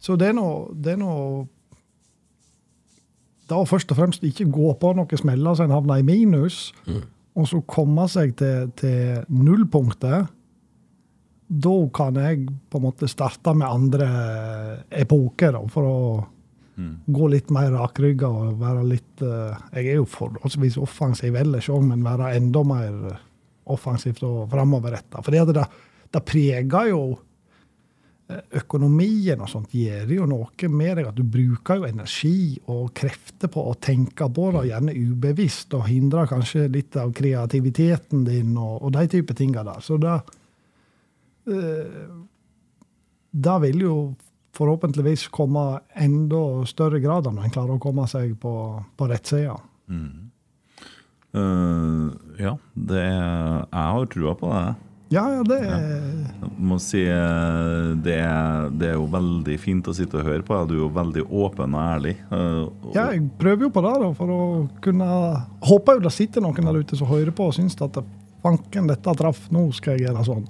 så 0.00 0.16
det 0.16 0.30
er 0.30 0.36
noe, 0.38 0.68
det 0.72 0.96
noe 1.00 1.46
Da 3.48 3.62
først 3.64 3.90
og 3.92 3.96
fremst 3.96 4.24
ikke 4.24 4.44
gå 4.52 4.74
på 4.80 4.90
noen 4.96 5.20
smeller 5.20 5.56
så 5.56 5.64
en 5.64 5.72
havner 5.72 6.02
i 6.02 6.04
minus, 6.04 6.74
og 7.32 7.46
så 7.48 7.62
komme 7.64 8.04
seg 8.12 8.34
til, 8.36 8.72
til 8.76 9.22
nullpunktet. 9.32 10.28
Da 11.48 11.76
kan 11.96 12.18
jeg 12.20 12.44
på 12.68 12.78
en 12.78 12.84
måte 12.84 13.08
starte 13.08 13.54
med 13.56 13.68
andre 13.68 14.08
epoker, 14.92 15.54
da, 15.56 15.62
for 15.72 15.88
å 15.88 16.00
gå 17.06 17.28
litt 17.32 17.48
mer 17.54 17.72
rakrygga 17.74 18.28
og 18.30 18.58
være 18.60 18.82
litt 18.86 19.22
uh, 19.26 19.56
Jeg 19.74 19.94
er 19.94 19.96
jo 19.98 20.08
forholdsvis 20.08 20.78
offensiv 20.78 21.38
ellers 21.38 21.70
òg, 21.72 21.82
men 21.90 22.04
være 22.06 22.34
enda 22.38 22.62
mer 22.66 22.98
offensivt 23.68 24.22
og 24.24 24.46
framoverretta. 24.52 25.22
For 25.24 25.34
det, 25.34 25.64
det 26.14 26.22
preger 26.24 26.86
jo 26.88 27.00
eh, 28.30 28.44
Økonomien 28.62 29.42
og 29.44 29.50
sånt 29.52 29.74
gjør 29.76 30.14
jo 30.14 30.28
noe 30.30 30.70
med 30.72 30.94
deg. 30.96 31.10
At 31.10 31.18
du 31.18 31.26
bruker 31.28 31.82
jo 31.82 31.88
energi 31.90 32.56
og 32.72 32.94
krefter 32.96 33.52
på 33.52 33.66
å 33.68 33.74
tenke 33.76 34.30
på 34.32 34.48
det, 34.54 34.68
gjerne 34.70 34.96
ubevisst, 34.96 35.76
og 35.76 35.84
hindrer 35.90 36.30
kanskje 36.30 36.64
litt 36.72 36.96
av 36.96 37.12
kreativiteten 37.16 38.24
din 38.28 38.54
og, 38.56 38.78
og 38.86 38.96
de 38.96 39.04
type 39.18 39.36
tinga 39.36 39.66
der. 39.68 39.84
Så 39.84 40.00
det 40.00 40.14
eh, 40.14 40.37
Det 43.38 43.56
vil 43.66 43.80
jo 43.84 43.94
forhåpentligvis 44.58 45.28
komme 45.34 45.80
enda 45.94 46.40
større 46.66 46.98
grad 47.02 47.28
når 47.30 47.44
en 47.46 47.52
klarer 47.54 47.76
å 47.76 47.82
komme 47.82 48.06
seg 48.10 48.32
på, 48.42 48.52
på 48.98 49.08
rett 49.10 49.26
side. 49.30 49.54
øh, 51.36 52.10
Ja, 52.40 52.56
det 52.74 53.00
er, 53.04 53.64
jeg 53.72 53.88
har 53.94 54.06
trua 54.14 54.34
på 54.38 54.50
det. 54.52 54.66
Ja, 55.08 55.22
ja, 55.32 55.40
det 55.46 55.56
er 55.64 55.70
ja. 55.72 56.48
må 56.60 56.76
si 56.84 57.00
øh, 57.08 57.94
det 58.04 58.18
er, 58.20 58.66
det 58.76 58.90
er 58.90 58.98
jo 58.98 59.06
veldig 59.08 59.54
fint 59.62 59.86
å 59.88 59.94
sitte 59.96 60.18
og 60.20 60.26
høre 60.28 60.44
på. 60.44 60.58
Du 60.68 60.74
er 60.76 60.82
jo 60.82 60.90
veldig 60.92 61.24
åpen 61.30 61.76
og 61.78 61.80
ærlig. 61.94 62.16
Uh, 62.28 62.66
og- 62.68 62.92
Ja, 62.98 63.06
jeg 63.14 63.24
prøver 63.40 63.68
jo 63.68 63.70
på 63.72 63.84
det 63.86 63.94
da, 64.02 64.10
for 64.18 64.28
å 64.34 64.40
kunne 64.84 65.08
Håper 65.64 65.96
jo 65.96 66.04
det 66.08 66.12
sitter 66.12 66.44
noen 66.44 66.60
der 66.68 66.82
ute 66.82 66.96
som 66.98 67.08
hører 67.08 67.32
på 67.32 67.46
og 67.48 67.54
syns 67.56 67.78
at 67.80 67.96
fanken, 68.44 68.86
dette 68.90 69.14
traff, 69.16 69.46
nå 69.50 69.64
skal 69.72 69.96
jeg 69.96 70.08
gjøre 70.10 70.26
sånn. 70.28 70.44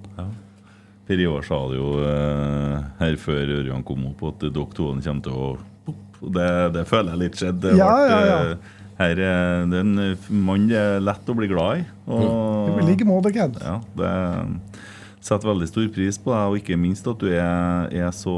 Per 1.08 1.20
Ivar 1.24 1.46
sa 1.46 1.58
det 1.70 1.78
jo 1.78 1.92
eh, 2.04 2.74
her 3.00 3.14
før 3.20 3.54
Ørjan 3.62 3.84
kom 3.86 4.04
opp, 4.10 4.26
at 4.28 4.42
dere 4.44 4.66
to 4.76 4.90
kommer 4.92 5.24
til 5.24 5.32
å 5.32 5.48
det, 6.18 6.48
det 6.74 6.82
føler 6.90 7.14
jeg 7.14 7.20
litt 7.22 7.38
skjedde. 7.38 7.72
Ja, 7.78 7.92
ja, 8.10 8.18
ja. 8.26 8.38
Her 8.98 9.20
er 9.22 9.66
det 9.70 9.80
en 9.84 9.92
mann 10.42 10.64
det 10.66 10.78
er 10.78 11.02
lett 11.02 11.28
å 11.30 11.36
bli 11.38 11.46
glad 11.50 11.84
i. 11.84 11.84
Og, 12.10 12.80
I 12.82 12.86
like 12.88 13.06
måte, 13.06 13.30
Ken. 13.34 13.54
ja, 13.62 13.76
det 13.96 14.10
setter 15.22 15.50
veldig 15.52 15.68
stor 15.70 15.86
pris 15.94 16.18
på 16.22 16.32
deg, 16.32 16.50
og 16.50 16.58
ikke 16.58 16.78
minst 16.80 17.06
at 17.10 17.22
du 17.22 17.28
er, 17.30 17.88
er 17.94 18.10
så, 18.16 18.34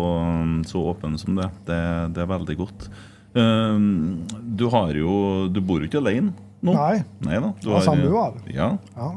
så 0.69 0.83
åpen 0.93 1.17
som 1.21 1.39
det. 1.39 1.49
det. 1.69 1.81
Det 2.17 2.23
er 2.25 2.31
veldig 2.35 2.59
godt. 2.61 2.87
Um, 3.33 4.27
du 4.59 4.65
har 4.73 4.91
jo 4.99 5.47
Du 5.55 5.61
bor 5.63 5.79
jo 5.79 5.87
ikke 5.87 6.01
alene 6.01 6.33
nå? 6.67 6.73
Nei. 6.75 6.97
Nei 7.23 7.37
da. 7.39 7.53
Du 7.63 7.69
Jeg 7.69 7.77
har 7.77 7.85
samboer. 7.87 8.41
Ja, 8.51 8.73
Ja. 8.97 9.11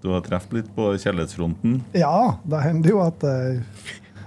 Du 0.00 0.10
har 0.14 0.22
truffet 0.24 0.60
litt 0.60 0.68
på 0.76 0.92
kjærlighetsfronten. 0.96 1.80
ja, 1.98 2.36
det 2.48 2.62
hender 2.64 2.94
jo 2.94 3.00
at 3.04 3.24
uh, 3.26 3.60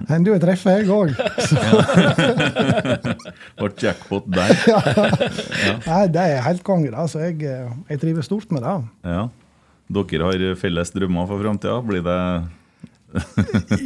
hender 0.09 0.31
jo 0.31 0.35
jeg 0.35 0.43
treffer, 0.43 0.81
jeg 0.81 0.89
òg. 0.93 1.13
Ble 3.59 3.69
jackpot 3.81 4.27
der. 4.33 4.53
Nei, 5.89 6.03
det 6.13 6.25
er 6.25 6.43
helt 6.47 6.65
konge, 6.67 6.91
da. 6.93 7.05
Så 7.09 7.23
jeg, 7.23 7.39
eh, 7.47 7.71
jeg 7.91 8.03
trives 8.03 8.29
stort 8.29 8.51
med 8.53 8.65
det. 8.65 8.75
Ja. 9.07 9.27
Dere 9.93 10.29
har 10.29 10.59
felles 10.59 10.93
drømmer 10.95 11.29
for 11.29 11.43
framtida. 11.43 11.79
Blir 11.85 12.05
det 12.05 12.19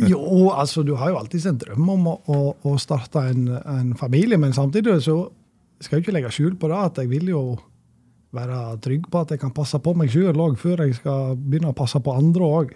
Jo, 0.08 0.52
altså, 0.56 0.84
du 0.88 0.94
har 1.00 1.12
jo 1.12 1.20
alltid 1.20 1.50
en 1.50 1.64
drøm 1.64 1.90
om 1.98 2.12
å, 2.14 2.20
å, 2.32 2.38
å 2.64 2.78
starte 2.80 3.26
en, 3.32 3.50
en 3.60 3.90
familie, 4.00 4.40
men 4.40 4.56
samtidig 4.56 5.02
så 5.04 5.26
skal 5.84 5.98
jeg 5.98 6.08
ikke 6.08 6.16
legge 6.16 6.32
skjul 6.34 6.56
på 6.60 6.70
det 6.72 6.78
at 6.80 7.02
jeg 7.04 7.12
vil 7.12 7.34
jo 7.34 7.42
være 8.36 8.58
trygg 8.84 9.06
på 9.12 9.22
at 9.24 9.32
jeg 9.34 9.40
kan 9.42 9.54
passe 9.56 9.80
på 9.80 9.94
meg 9.98 10.12
sjøl 10.12 10.42
òg, 10.44 10.58
før 10.60 10.84
jeg 10.84 10.98
skal 10.98 11.38
begynne 11.40 11.72
å 11.72 11.78
passe 11.78 12.00
på 12.04 12.16
andre 12.16 12.50
òg. 12.60 12.74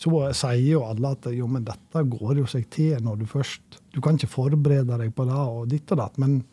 Så 0.00 0.12
sier 0.32 0.72
jo 0.72 0.84
alle 0.86 1.12
at 1.12 1.28
jo, 1.34 1.46
men 1.52 1.66
dette 1.68 2.04
går 2.14 2.40
jo 2.40 2.46
seg 2.48 2.66
til 2.72 2.96
når 3.04 3.20
du 3.20 3.26
først 3.26 3.80
Du 3.90 4.00
kan 4.00 4.14
ikke 4.14 4.30
forberede 4.30 4.96
deg 4.98 5.12
på 5.14 5.24
det 5.26 5.34
og 5.36 5.68
ditt 5.68 5.90
og 5.90 5.98
datt. 5.98 6.18
Men, 6.18 6.44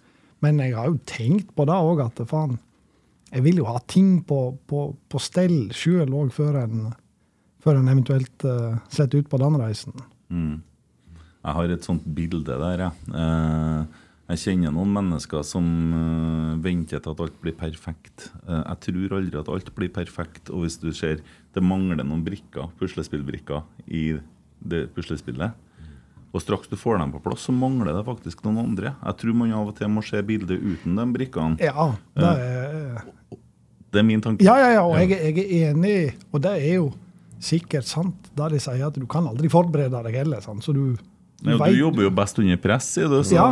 men 0.41 0.59
jeg 0.59 0.73
har 0.75 0.87
jo 0.89 0.97
tenkt 1.05 1.55
på 1.55 1.65
det 1.69 1.75
òg, 1.75 2.01
at 2.01 2.23
faen 2.27 2.57
Jeg 3.31 3.43
vil 3.43 3.57
jo 3.61 3.67
ha 3.69 3.79
ting 3.87 4.23
på, 4.25 4.57
på, 4.67 4.95
på 5.07 5.19
stell 5.19 5.69
sjøl 5.71 6.13
òg, 6.13 6.31
før 6.33 6.63
en 6.63 6.87
før 7.67 7.81
en 7.81 7.91
eventuelt 7.91 8.47
uh, 8.47 8.79
setter 8.87 9.19
ut 9.21 9.29
på 9.29 9.39
den 9.41 9.59
reisen. 9.59 9.95
Jeg 11.47 11.55
har 11.55 11.71
et 11.71 11.87
sånt 11.87 12.05
bilde 12.15 12.57
der, 12.59 12.81
jeg. 12.85 13.15
Eh, 13.15 14.03
jeg 14.27 14.41
kjenner 14.41 14.73
noen 14.75 14.89
mennesker 14.91 15.43
som 15.47 15.67
uh, 15.95 16.55
venter 16.59 16.99
til 16.99 17.13
at 17.13 17.21
alt 17.23 17.37
blir 17.43 17.55
perfekt. 17.55 18.27
Uh, 18.43 18.59
jeg 18.59 18.81
tror 18.87 19.15
aldri 19.21 19.39
at 19.39 19.51
alt 19.53 19.71
blir 19.77 19.91
perfekt. 19.93 20.51
Og 20.51 20.65
hvis 20.65 20.75
du 20.81 20.89
ser 20.95 21.21
det 21.55 21.63
mangler 21.63 22.03
noen 22.03 22.25
brikker, 22.25 22.67
puslespillbrikker 22.79 23.63
i 23.87 24.19
det 24.67 24.87
puslespillet, 24.95 25.55
og 26.35 26.43
straks 26.43 26.67
du 26.67 26.75
får 26.77 26.99
dem 26.99 27.13
på 27.15 27.23
plass, 27.23 27.47
så 27.47 27.55
mangler 27.55 27.95
det 27.95 28.03
faktisk 28.05 28.43
noen 28.45 28.59
andre. 28.65 28.93
Jeg 28.99 29.19
tror 29.21 29.37
man 29.39 29.55
av 29.55 29.71
og 29.71 29.77
til 29.77 29.89
må 29.89 30.03
se 30.05 30.19
bildet 30.27 30.59
uten 30.59 30.99
de 30.99 31.05
brikkene. 31.15 31.57
Ja, 31.63 31.89
det 32.17 32.31
er, 32.43 33.03
Det 33.87 34.01
er 34.01 34.05
min 34.05 34.21
tanke. 34.21 34.43
ja, 34.43 34.57
ja, 34.59 34.71
ja, 34.75 34.83
og 34.83 34.99
jeg, 34.99 35.15
jeg 35.15 35.61
er 35.63 35.71
enig, 35.71 36.13
og 36.35 36.43
det 36.43 36.51
er 36.59 36.73
jo 36.81 36.91
sikkert 37.39 37.87
sant, 37.87 38.27
da 38.35 38.49
de 38.51 38.59
sier 38.59 38.83
at 38.89 38.97
du 38.97 39.05
kan 39.09 39.27
aldri 39.29 39.49
forberede 39.49 40.03
deg 40.09 40.19
heller. 40.19 40.43
Sant? 40.43 40.65
Så 40.65 40.75
du, 40.75 40.97
vet- 41.43 41.73
du 41.73 41.77
jobber 41.79 42.03
jo 42.07 42.09
best 42.09 42.39
under 42.39 42.57
press, 42.57 42.85
sier 42.95 43.07
du. 43.11 43.19
Så 43.23 43.35
Ja. 43.35 43.47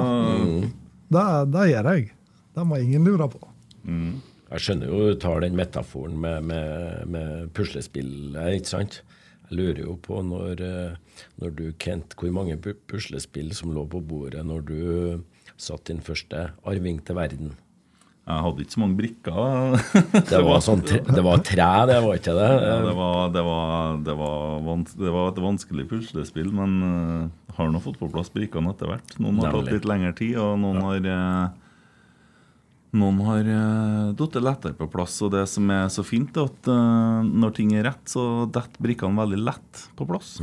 Det, 1.11 1.51
det 1.51 1.65
gjør 1.71 1.91
jeg. 1.95 2.11
Det 2.55 2.63
må 2.65 2.79
ingen 2.81 3.05
lure 3.05 3.27
på. 3.29 3.39
Jeg 3.85 4.61
skjønner 4.61 4.87
jo 4.89 5.11
du 5.13 5.19
tar 5.19 5.41
den 5.41 5.55
metaforen 5.57 6.17
med, 6.21 6.43
med, 6.43 7.07
med 7.11 7.53
puslespill, 7.53 8.35
eh, 8.35 8.55
ikke 8.59 8.71
sant? 8.71 9.01
Jeg 9.49 9.57
lurer 9.59 9.81
jo 9.83 9.95
på 10.01 10.21
når, 10.25 10.61
eh, 10.61 10.95
når 11.41 11.55
du, 11.55 11.63
Kent, 11.77 12.15
hvor 12.17 12.31
mange 12.33 12.57
puslespill 12.87 13.51
som 13.53 13.73
lå 13.75 13.83
på 13.89 14.01
bordet 14.01 14.45
når 14.45 14.65
du 14.65 15.23
satt 15.57 15.85
din 15.85 16.01
første 16.01 16.47
arving 16.65 17.03
til 17.05 17.15
verden. 17.15 17.51
Jeg 18.25 18.41
hadde 18.41 18.63
ikke 18.63 18.73
så 18.73 18.81
mange 18.81 18.97
brikker. 18.97 19.75
Det 20.31 20.39
var, 20.41 20.61
sånn, 20.65 20.79
tre- 20.81 21.03
det 21.05 21.21
var 21.21 21.43
tre, 21.45 21.67
det 21.91 21.97
var 22.01 22.15
ikke 22.17 22.33
det? 22.33 22.47
Ja, 22.57 22.77
det, 22.81 22.93
var, 22.97 23.19
det, 23.35 23.43
var, 23.45 23.99
det, 24.07 24.15
var 24.17 24.63
vans 24.65 24.95
det 24.97 25.11
var 25.13 25.27
et 25.29 25.41
vanskelig 25.43 25.85
puslespill, 25.91 26.49
men 26.57 26.73
uh, 26.81 27.53
har 27.59 27.69
nå 27.69 27.81
fått 27.83 27.99
på 28.01 28.09
plass 28.09 28.33
brikkene 28.33 28.73
etter 28.73 28.89
hvert. 28.89 29.13
Noen 29.21 29.43
har 29.43 29.53
tatt 29.53 29.69
litt 29.69 29.85
lengre 29.85 30.15
tid, 30.17 30.39
og 30.41 30.57
noen 30.63 30.81
har 30.87 31.05
uh, 31.05 31.61
Noen 32.95 33.17
har 33.27 33.45
uh, 33.51 34.11
datt 34.17 34.37
lettere 34.41 34.77
på 34.79 34.87
plass. 34.89 35.19
Og 35.25 35.33
det 35.35 35.43
som 35.51 35.69
er 35.75 35.85
så 35.93 36.01
fint, 36.07 36.33
er 36.39 36.47
at 36.47 36.69
eh, 36.71 37.25
når 37.27 37.51
ting 37.57 37.73
er 37.75 37.83
rett, 37.89 38.05
så 38.07 38.45
detter 38.47 38.81
brikkene 38.85 39.19
veldig 39.19 39.41
lett 39.43 39.81
på 39.99 40.07
plass. 40.07 40.37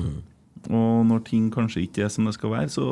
Og 0.68 0.98
når 1.08 1.22
ting 1.26 1.46
kanskje 1.50 1.86
ikke 1.86 2.04
er 2.04 2.12
som 2.12 2.28
det 2.28 2.34
skal 2.36 2.52
være, 2.52 2.68
så 2.70 2.84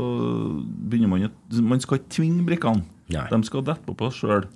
begynner 0.64 1.12
man 1.12 1.28
å 1.28 1.60
Man 1.62 1.82
skal 1.84 2.00
ikke 2.00 2.14
tvinge 2.16 2.46
brikkene. 2.48 2.86
Nei. 3.12 3.26
De 3.30 3.40
skal 3.46 3.66
dette 3.68 3.84
på 3.84 3.94
plass 4.00 4.16
sjøl. 4.22 4.48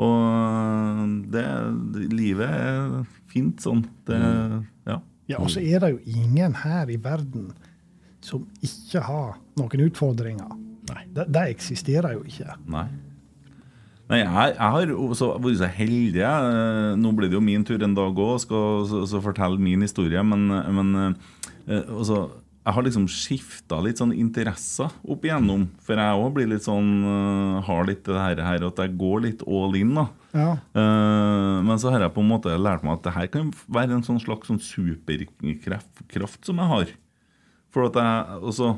Og 0.00 1.12
det, 1.32 1.44
livet 2.12 2.48
er 2.48 2.94
fint 3.30 3.60
sånn. 3.60 3.84
Det, 4.08 4.18
ja. 4.88 4.98
ja. 5.28 5.38
Og 5.38 5.50
så 5.52 5.60
er 5.60 5.84
det 5.84 5.92
jo 5.94 6.00
ingen 6.22 6.56
her 6.62 6.90
i 6.92 6.98
verden 7.02 7.50
som 8.22 8.46
ikke 8.64 9.02
har 9.04 9.38
noen 9.58 9.86
utfordringer. 9.88 10.52
Nei. 10.92 11.06
Det, 11.14 11.28
det 11.34 11.48
eksisterer 11.52 12.16
jo 12.16 12.24
ikke. 12.26 12.56
Nei. 12.72 12.86
Nei, 14.10 14.18
jeg, 14.20 14.54
jeg 14.58 14.74
har 14.74 14.90
også 14.92 15.28
vært 15.40 15.60
så 15.60 15.68
heldig. 15.72 16.24
Nå 17.00 17.12
blir 17.16 17.30
det 17.32 17.38
jo 17.38 17.44
min 17.44 17.64
tur 17.64 17.82
en 17.84 17.94
dag 17.96 18.18
òg, 18.24 18.34
skal 18.42 18.82
så, 18.90 19.04
så 19.08 19.22
fortelle 19.24 19.60
min 19.62 19.84
historie. 19.84 20.20
Men, 20.26 20.48
men 20.76 20.90
eh, 21.06 21.86
også, 21.88 22.26
jeg 22.62 22.76
har 22.76 22.84
liksom 22.86 23.08
skifta 23.10 23.80
litt 23.82 23.98
sånn 23.98 24.12
interesser 24.14 24.92
opp 25.02 25.24
igjennom. 25.26 25.64
For 25.82 25.98
jeg 25.98 26.20
òg 26.20 26.28
blir 26.36 26.50
litt 26.52 26.62
sånn 26.62 26.90
uh, 27.02 27.62
Har 27.66 27.88
litt 27.88 28.04
det 28.06 28.14
her, 28.14 28.42
her 28.46 28.66
at 28.68 28.78
jeg 28.84 28.94
går 29.00 29.24
litt 29.24 29.42
all 29.48 29.74
in. 29.78 29.96
da 29.98 30.06
ja. 30.30 30.52
uh, 30.54 31.58
Men 31.66 31.80
så 31.82 31.90
har 31.90 32.06
jeg 32.06 32.14
på 32.14 32.22
en 32.22 32.30
måte 32.30 32.54
lært 32.54 32.86
meg 32.86 33.00
at 33.00 33.08
det 33.08 33.16
her 33.18 33.32
kan 33.34 33.50
være 33.66 33.98
en 33.98 34.06
sånn 34.06 34.22
slags 34.22 34.46
sånn 34.50 34.62
superkraft 34.62 36.46
som 36.46 36.62
jeg 36.62 36.72
har. 36.76 36.96
For 37.74 37.90
at 37.90 37.98
jeg 37.98 38.40
også 38.52 38.72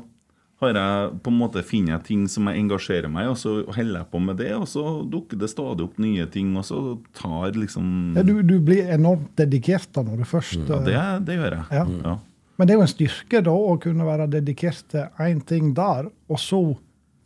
har 0.63 0.77
jeg 0.79 1.15
på 1.21 1.31
en 1.31 1.37
måte 1.37 1.61
finner 1.67 1.97
jeg 1.97 2.05
ting 2.07 2.27
som 2.31 2.47
jeg 2.47 2.61
engasjerer 2.63 3.11
meg 3.11 3.27
i, 3.27 3.31
og 3.33 3.37
så 3.37 3.57
holder 3.75 3.99
jeg 3.99 4.09
på 4.13 4.21
med 4.23 4.39
det. 4.39 4.53
Og 4.55 4.69
så 4.71 4.83
dukker 5.11 5.37
det 5.41 5.51
stadig 5.51 5.83
opp 5.85 5.99
nye 6.01 6.25
ting, 6.31 6.53
og 6.57 6.65
så 6.65 6.79
tar 7.17 7.57
liksom 7.59 8.15
ja, 8.17 8.23
du, 8.25 8.39
du, 8.41 8.55
blir 8.63 8.87
enormt 8.95 9.33
dedikert 9.37 9.91
da 9.93 10.05
når 10.07 10.23
du 10.23 10.29
først 10.29 10.63
Ja, 10.63 10.79
det, 10.85 10.95
det 11.27 11.37
gjør 11.37 11.59
jeg. 11.59 11.67
Ja. 11.75 11.83
ja. 12.07 12.15
Men 12.55 12.67
det 12.67 12.73
er 12.73 12.79
jo 12.79 12.85
en 12.85 12.91
styrke 12.91 13.41
da 13.43 13.53
å 13.53 13.75
kunne 13.83 14.07
være 14.07 14.29
dedikert 14.31 14.85
til 14.93 15.23
én 15.23 15.41
ting 15.47 15.73
der, 15.75 16.07
og 16.31 16.39
så 16.39 16.61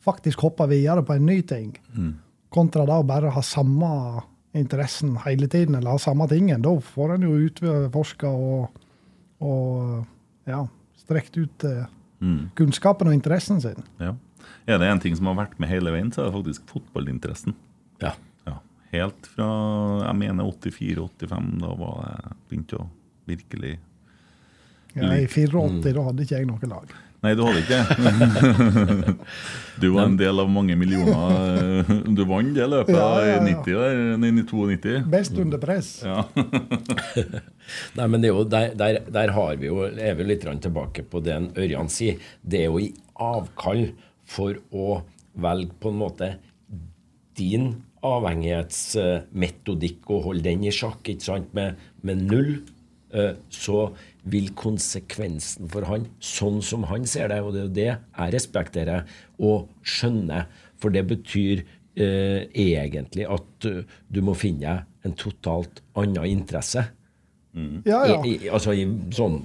faktisk 0.06 0.42
hoppe 0.46 0.66
videre 0.72 1.04
på 1.06 1.16
en 1.16 1.28
ny 1.28 1.42
ting. 1.46 1.74
Mm. 1.94 2.16
Kontra 2.54 2.86
da 2.90 2.98
å 3.02 3.06
bare 3.06 3.34
ha 3.36 3.44
samme 3.46 3.90
interessen 4.58 5.18
hele 5.26 5.48
tiden, 5.52 5.76
eller 5.78 5.98
ha 5.98 6.02
samme 6.02 6.26
tingen. 6.32 6.64
Da 6.66 6.74
får 6.82 7.16
en 7.16 7.28
jo 7.28 7.36
utforska 7.46 8.32
og, 8.32 8.80
og 9.46 10.50
ja, 10.50 10.64
strekt 10.98 11.38
ut 11.38 11.68
eh, 11.68 11.86
mm. 12.24 12.42
kunnskapen 12.58 13.12
og 13.12 13.18
interessen 13.18 13.62
sin. 13.62 13.86
Ja. 14.02 14.16
Er 14.70 14.80
det 14.82 14.90
en 14.90 15.02
ting 15.04 15.16
som 15.18 15.30
har 15.30 15.38
vært 15.44 15.60
med 15.62 15.70
hele 15.70 15.94
veien, 15.94 16.10
så 16.14 16.24
er 16.24 16.30
det 16.30 16.38
faktisk 16.40 16.74
fotballinteressen. 16.74 17.54
Ja. 18.02 18.16
ja. 18.48 18.58
Helt 18.94 19.30
fra 19.36 19.50
jeg 20.08 20.18
mener 20.24 20.50
84-85, 20.50 21.52
da 21.62 21.76
var 21.78 22.02
jeg 22.08 22.40
begynte 22.50 22.82
å 22.82 22.90
virkelig 23.30 23.76
ja, 24.96 25.02
I 25.16 25.28
84 25.28 25.54
mm. 25.54 25.82
da 25.86 26.02
hadde 26.10 26.22
ikke 26.26 26.38
jeg 26.40 26.46
noe 26.50 26.66
lag. 26.72 26.88
Nei, 27.20 27.34
du 27.36 27.42
hadde 27.44 27.60
ikke 27.66 27.84
Du 29.84 29.90
var 29.92 30.06
en 30.08 30.16
del 30.20 30.40
av 30.40 30.48
mange 30.52 30.76
millioner. 30.80 31.84
Du 32.16 32.24
vant 32.28 32.54
det 32.56 32.68
løpet 32.72 32.96
ja, 32.96 33.20
ja, 33.20 33.26
ja. 33.28 33.36
i 33.36 33.40
90 33.52 33.76
der, 33.76 33.94
92. 34.24 35.04
Best 35.12 35.34
under 35.40 35.60
press. 35.62 36.04
Ja. 36.08 36.20
Nei, 37.98 38.08
men 38.08 38.22
det 38.24 38.28
er 38.30 38.34
jo, 38.34 38.44
der, 38.48 38.66
der, 38.80 38.92
der 39.20 39.30
har 39.36 39.54
vi 39.60 39.66
jo, 39.68 39.76
er 39.90 40.14
vi 40.20 40.24
litt 40.30 40.44
tilbake 40.48 41.02
på 41.12 41.18
det 41.24 41.36
Ørjan 41.60 41.90
sier. 41.92 42.16
Det 42.42 42.60
er 42.64 42.70
jo 42.72 42.80
i 42.84 42.94
avkall 43.20 43.92
for 44.30 44.54
å 44.72 45.02
velge 45.40 45.74
på 45.80 45.90
en 45.92 46.00
måte 46.00 46.38
din 47.40 47.84
avhengighetsmetodikk 48.06 50.00
og 50.08 50.24
holde 50.30 50.44
den 50.48 50.64
i 50.68 50.72
sjakk 50.76 51.10
ikke 51.12 51.26
sant, 51.26 51.54
med, 51.56 51.76
med 52.06 52.18
null. 52.32 52.52
Eh, 53.12 53.34
så 53.52 53.96
vil 54.32 54.52
konsekvensen 54.58 55.70
for 55.72 55.88
han, 55.90 56.08
sånn 56.24 56.62
som 56.66 56.86
han 56.90 57.08
ser 57.10 57.32
det, 57.32 57.42
og 57.44 57.54
det 57.56 57.62
er 57.62 57.66
jo 57.66 57.76
det 57.80 57.90
jeg 57.90 58.36
respekterer 58.36 59.20
og 59.40 59.70
skjønner, 59.84 60.48
for 60.80 60.96
det 60.96 61.06
betyr 61.10 61.66
eh, 62.00 62.48
egentlig 62.54 63.28
at 63.28 63.68
uh, 63.68 63.82
du 64.08 64.22
må 64.24 64.36
finne 64.38 64.82
en 65.06 65.16
totalt 65.20 65.82
annen 66.00 66.28
interesse. 66.30 66.86
Mm. 67.54 67.82
Ja, 67.86 68.08
ja. 68.08 68.18
I, 68.26 68.36
i, 68.46 68.50
altså 68.54 68.76
i 68.78 68.86
sånn 69.16 69.40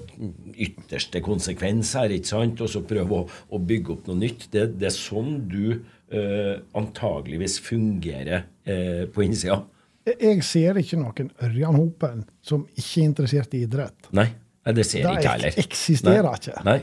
ytterste 0.60 1.22
konsekvens 1.24 1.94
her, 1.98 2.12
ikke 2.12 2.30
sant? 2.34 2.60
og 2.60 2.70
så 2.70 2.84
prøve 2.86 3.22
å, 3.22 3.28
å, 3.48 3.60
bygge 3.60 3.94
opp 3.96 4.10
noe 4.10 4.20
nytt. 4.20 4.48
Det, 4.52 4.66
det 4.78 4.90
er 4.90 4.96
sånn 4.96 5.38
du 5.50 5.62
eh, 5.72 6.56
antageligvis 6.76 7.58
fungerer 7.64 8.44
eh, 8.68 9.04
på 9.10 9.24
innsida. 9.24 9.62
Jeg 10.04 10.44
ser 10.44 10.76
ikke 10.76 11.00
noen 11.00 11.30
Ørjan 11.46 11.78
Hopen 11.80 12.26
som 12.44 12.66
ikke 12.76 13.00
er 13.00 13.06
interessert 13.08 13.54
i 13.56 13.62
idrett. 13.64 14.10
Nei. 14.16 14.28
Nei, 14.64 14.74
det 14.76 14.86
ser 14.88 15.04
jeg 15.04 15.20
ikke 15.20 15.34
heller. 15.34 15.54
Det 15.54 15.66
eksisterer 15.66 16.28
Nei. 16.28 16.38
ikke. 16.40 16.64
Nei, 16.64 16.78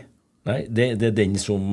Nei 0.50 0.60
det, 0.68 0.88
det, 1.02 1.10
er 1.12 1.18
den 1.18 1.36
som 1.42 1.66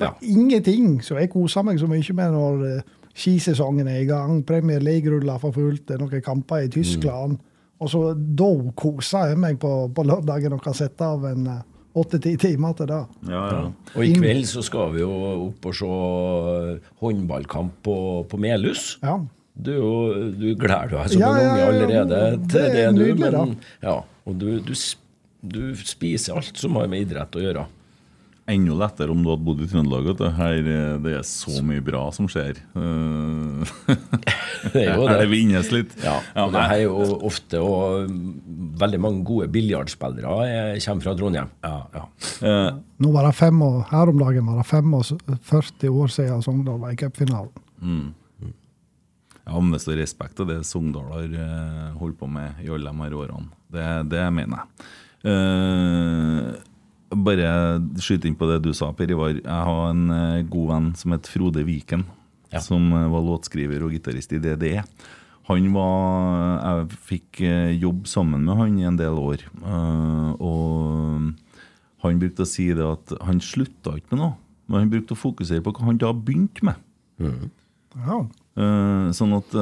ja. 0.00 0.14
Ingenting 0.24 1.00
så 1.04 1.18
jeg 1.20 1.30
koser 1.32 1.64
meg 1.66 1.80
så 1.80 1.88
mye 1.90 2.16
med 2.16 2.34
når 2.36 2.64
uh, 2.64 2.96
skisesongen 3.16 3.88
er 3.90 4.02
i 4.04 4.08
gang, 4.08 4.40
Premier 4.46 4.80
League 4.80 5.12
ruller 5.12 5.40
for 5.42 5.52
fullt, 5.52 5.84
det 5.88 5.96
er 5.96 6.04
noen 6.04 6.24
kamper 6.24 6.64
i 6.64 6.70
Tyskland. 6.72 7.36
Mm. 7.36 7.46
Og 7.80 7.90
så 7.92 8.00
Da 8.14 8.48
koser 8.76 9.32
jeg 9.32 9.40
meg 9.40 9.58
på, 9.60 9.72
på 9.96 10.04
lørdagen 10.04 10.56
og 10.56 10.62
kan 10.64 10.76
sette 10.76 11.04
av 11.04 11.24
en 11.28 11.48
uh, 11.48 11.60
åtte-ti 12.00 12.36
timer 12.40 12.76
til 12.78 12.88
det. 12.90 13.02
Ja, 13.28 13.42
ja. 13.50 13.66
Og 13.96 14.06
i 14.06 14.14
kveld 14.14 14.46
så 14.48 14.62
skal 14.64 14.94
vi 14.94 15.02
jo 15.02 15.10
opp 15.48 15.66
og 15.66 15.76
se 15.76 15.90
eh, 15.90 16.90
håndballkamp 17.02 17.80
på, 17.86 17.96
på 18.30 18.40
Melhus. 18.40 18.92
Ja. 19.02 19.18
Du, 19.60 19.74
du 20.38 20.52
gleder 20.56 20.94
deg 20.94 21.10
som 21.12 21.24
ja, 21.24 21.30
en 21.34 21.48
unge 21.48 21.64
allerede 21.66 22.20
til 22.48 22.68
det, 22.70 22.84
det 22.86 22.92
nå. 22.94 23.08
Men, 23.18 23.56
ja, 23.82 23.96
og 24.00 24.38
du, 24.38 24.46
du 24.62 24.72
du 25.40 25.76
spiser 25.76 26.36
alt 26.36 26.56
som 26.56 26.76
har 26.76 26.88
med 26.90 27.06
idrett 27.06 27.36
å 27.36 27.44
gjøre. 27.44 27.66
Enda 28.50 28.74
lettere 28.74 29.12
om 29.12 29.20
du 29.22 29.28
hadde 29.30 29.44
bodd 29.46 29.60
i 29.62 29.66
Trøndelag. 29.70 30.08
Her, 30.34 30.56
eh, 30.58 30.94
det 31.04 31.12
er 31.20 31.26
så 31.26 31.60
mye 31.62 31.82
bra 31.84 32.02
som 32.14 32.26
skjer. 32.30 32.58
det 34.72 34.80
er 34.80 34.96
jo 34.96 35.04
det. 35.06 35.12
Her 35.12 35.28
vinnes 35.30 35.70
litt. 35.70 35.92
Ja, 36.02 36.16
og 36.46 36.54
det 36.56 36.64
er 36.64 36.80
jo 36.82 36.96
ofte 37.28 37.60
og 37.62 38.10
veldig 38.80 39.00
mange 39.02 39.22
gode 39.28 39.46
biljardspillere 39.54 40.80
kommer 40.82 41.06
fra 41.06 41.14
Trondheim. 41.18 41.52
Ja, 41.62 41.76
ja. 41.94 42.06
Eh. 42.40 42.70
Nå 43.00 43.12
var 43.14 43.28
det 43.28 43.36
fem 43.38 43.62
år, 43.64 43.84
Her 43.92 44.10
om 44.12 44.18
dagen 44.18 44.48
var 44.50 44.58
det 44.58 44.66
45 44.72 46.00
år 46.00 46.16
siden 46.16 46.42
Sogndal 46.44 46.80
var 46.82 46.96
i 46.96 46.98
cupfinalen. 46.98 47.68
Mm. 47.80 48.08
Ja, 49.50 49.60
men 49.60 49.70
det 49.74 49.80
står 49.82 49.98
respekt 49.98 50.40
av 50.42 50.50
det 50.50 50.58
Sogndal 50.66 51.08
har 51.10 51.38
eh, 51.44 51.86
holdt 52.00 52.18
på 52.18 52.26
med 52.30 52.58
i 52.64 52.70
alle 52.70 52.90
de 52.90 53.06
her 53.06 53.16
årene. 53.22 53.48
Det, 53.70 53.86
det 54.10 54.26
mener 54.34 54.64
jeg. 54.64 54.90
Uh, 55.26 56.56
bare 57.10 57.50
skyte 58.00 58.28
inn 58.28 58.38
på 58.38 58.48
det 58.48 58.60
du 58.64 58.72
sa, 58.76 58.90
Per 58.96 59.12
Ivar. 59.12 59.36
Jeg 59.36 59.44
har 59.68 59.90
en 59.90 60.04
uh, 60.08 60.48
god 60.48 60.68
venn 60.72 60.90
som 60.98 61.16
het 61.16 61.28
Frode 61.30 61.64
Viken. 61.66 62.06
Ja. 62.50 62.62
Som 62.64 62.90
uh, 62.94 63.08
var 63.12 63.24
låtskriver 63.26 63.84
og 63.84 63.94
gitarist 63.94 64.32
i 64.34 64.40
DDE. 64.42 64.84
Han 65.50 65.66
var 65.74 66.60
Jeg 66.62 66.98
fikk 67.08 67.40
jobb 67.80 68.04
sammen 68.06 68.44
med 68.46 68.54
han 68.54 68.76
i 68.78 68.84
en 68.86 68.98
del 68.98 69.16
år. 69.18 69.40
og 70.38 71.32
han 72.04 72.20
brukte 72.20 72.44
å 72.44 72.48
si 72.48 72.68
det 72.70 72.84
at 72.86 73.14
han 73.26 73.40
slutta 73.42 73.96
ikke 73.98 74.14
med 74.14 74.20
noe, 74.20 74.36
men 74.68 74.84
han 74.84 74.92
brukte 74.92 75.16
å 75.16 75.18
fokusere 75.18 75.64
på 75.64 75.72
hva 75.74 75.88
han 75.88 75.98
da 75.98 76.12
begynte 76.14 76.62
med. 76.62 76.78
Mm. 77.18 77.50
Ja. 78.06 78.20
sånn 79.16 79.34
at 79.34 79.56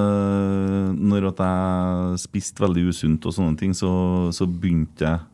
når 0.93 1.31
at 1.31 1.41
jeg 1.41 2.21
spiste 2.27 2.67
veldig 2.67 2.85
usunt 2.93 3.25
og 3.25 3.39
sånne 3.39 3.57
ting, 3.57 3.73
så, 3.73 3.89
så 4.37 4.45
begynte 4.45 5.09
jeg 5.09 5.25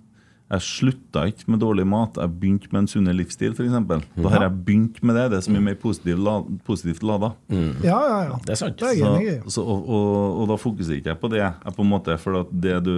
jeg 0.54 0.64
slutta 0.64 1.24
ikke 1.30 1.50
med 1.52 1.60
dårlig 1.62 1.84
mat, 1.88 2.18
jeg 2.20 2.32
begynte 2.40 2.70
med 2.72 2.84
en 2.84 2.88
sunnere 2.90 3.18
livsstil 3.18 3.52
f.eks. 3.56 3.74
Da 4.16 4.32
har 4.32 4.46
jeg 4.46 4.54
begynt 4.66 5.00
med 5.02 5.18
det. 5.18 5.24
Det 5.32 5.38
er 5.38 5.44
så 5.46 5.54
mye 5.54 5.64
mer 5.68 5.76
positivt, 5.82 6.22
la, 6.24 6.36
positivt 6.66 7.04
lada. 7.06 7.32
Mm. 7.52 7.82
Ja, 7.84 7.98
ja, 7.98 8.18
ja. 8.30 8.38
Det 8.46 8.54
er 8.54 8.60
sant. 8.60 8.78
Det 8.80 8.90
er 8.90 9.02
enig 9.10 9.28
i. 9.32 9.36
Så, 9.50 9.64
og, 9.64 9.84
og, 9.84 10.08
og, 10.40 10.48
da 10.52 10.58
fokuserer 10.60 11.02
ikke 11.02 11.12
jeg 11.12 11.20
på 11.22 11.30
det. 11.34 11.42
Jeg 11.42 11.76
på 11.76 11.86
en 11.86 11.92
måte, 11.92 12.16
for 12.22 12.40
at 12.40 12.56
det 12.66 12.78
du 12.86 12.96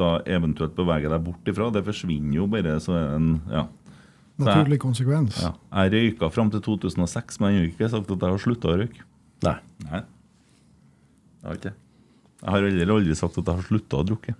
da 0.00 0.10
eventuelt 0.36 0.76
beveger 0.76 1.14
deg 1.14 1.24
bort 1.28 1.54
ifra, 1.54 1.70
det 1.74 1.84
forsvinner 1.86 2.38
jo 2.40 2.50
bare. 2.50 2.76
så 2.82 2.98
en, 2.98 3.32
ja. 3.52 3.66
Naturlig 4.40 4.80
konsekvens. 4.82 5.38
Ja. 5.44 5.54
Jeg 5.84 5.94
røyka 5.94 6.30
fram 6.34 6.50
til 6.50 6.62
2006, 6.64 7.38
men 7.40 7.52
jeg 7.54 7.60
har 7.60 7.70
ikke 7.70 7.90
sagt 7.92 8.10
at 8.10 8.26
jeg 8.26 8.36
har 8.36 8.42
slutta 8.42 8.72
å 8.72 8.78
røyke. 8.82 9.08
Nei. 9.46 9.58
Nei. 9.86 10.04
Jeg 11.44 11.50
har 11.50 11.58
ikke 11.60 11.74
Jeg 12.44 12.52
har 12.52 12.66
aldri, 12.68 12.86
aldri 12.98 13.16
sagt 13.16 13.38
at 13.40 13.46
jeg 13.46 13.60
har 13.60 13.66
slutta 13.68 14.00
å 14.00 14.06
drukke. 14.06 14.34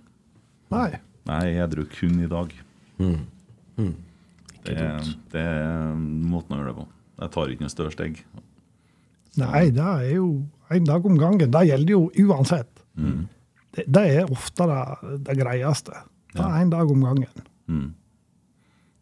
Nei. 0.73 0.89
Nei, 1.25 1.43
jeg 1.49 1.63
edru 1.65 1.85
kun 1.89 2.19
i 2.21 2.29
dag. 2.29 2.51
Mm. 3.01 3.21
Mm. 3.77 3.93
Det, 4.65 4.75
det, 5.33 5.41
er 5.41 5.95
måten 5.95 6.55
å 6.55 6.59
gjøre 6.59 6.71
det 6.71 6.77
på. 6.79 6.87
Jeg 7.21 7.33
tar 7.35 7.53
ikke 7.53 7.65
noe 7.65 7.73
større 7.73 7.93
steg. 7.93 8.19
Nei, 9.39 9.63
det 9.75 9.85
er 9.85 10.09
jo 10.15 10.27
en 10.73 10.87
dag 10.87 11.05
om 11.05 11.17
gangen. 11.19 11.51
Det 11.51 11.63
gjelder 11.69 11.95
jo 11.95 12.29
uansett. 12.29 12.83
Mm. 12.95 13.25
Det, 13.75 13.85
det, 13.87 14.05
er 14.19 14.31
ofte 14.31 14.67
det, 14.69 14.81
det 15.27 15.37
greieste. 15.41 16.05
Det 16.35 16.43
er 16.43 16.61
en 16.61 16.71
dag 16.73 16.91
om 16.91 17.03
gangen. 17.05 17.43
Mm. 17.71 17.89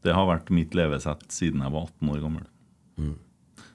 Det 0.04 0.16
har 0.16 0.28
vært 0.28 0.52
mitt 0.54 0.74
levesett 0.76 1.24
siden 1.32 1.64
jeg 1.64 1.74
var 1.74 1.88
18 1.88 2.16
år 2.16 2.24
gammel. 2.24 2.48
Mm. 3.00 3.14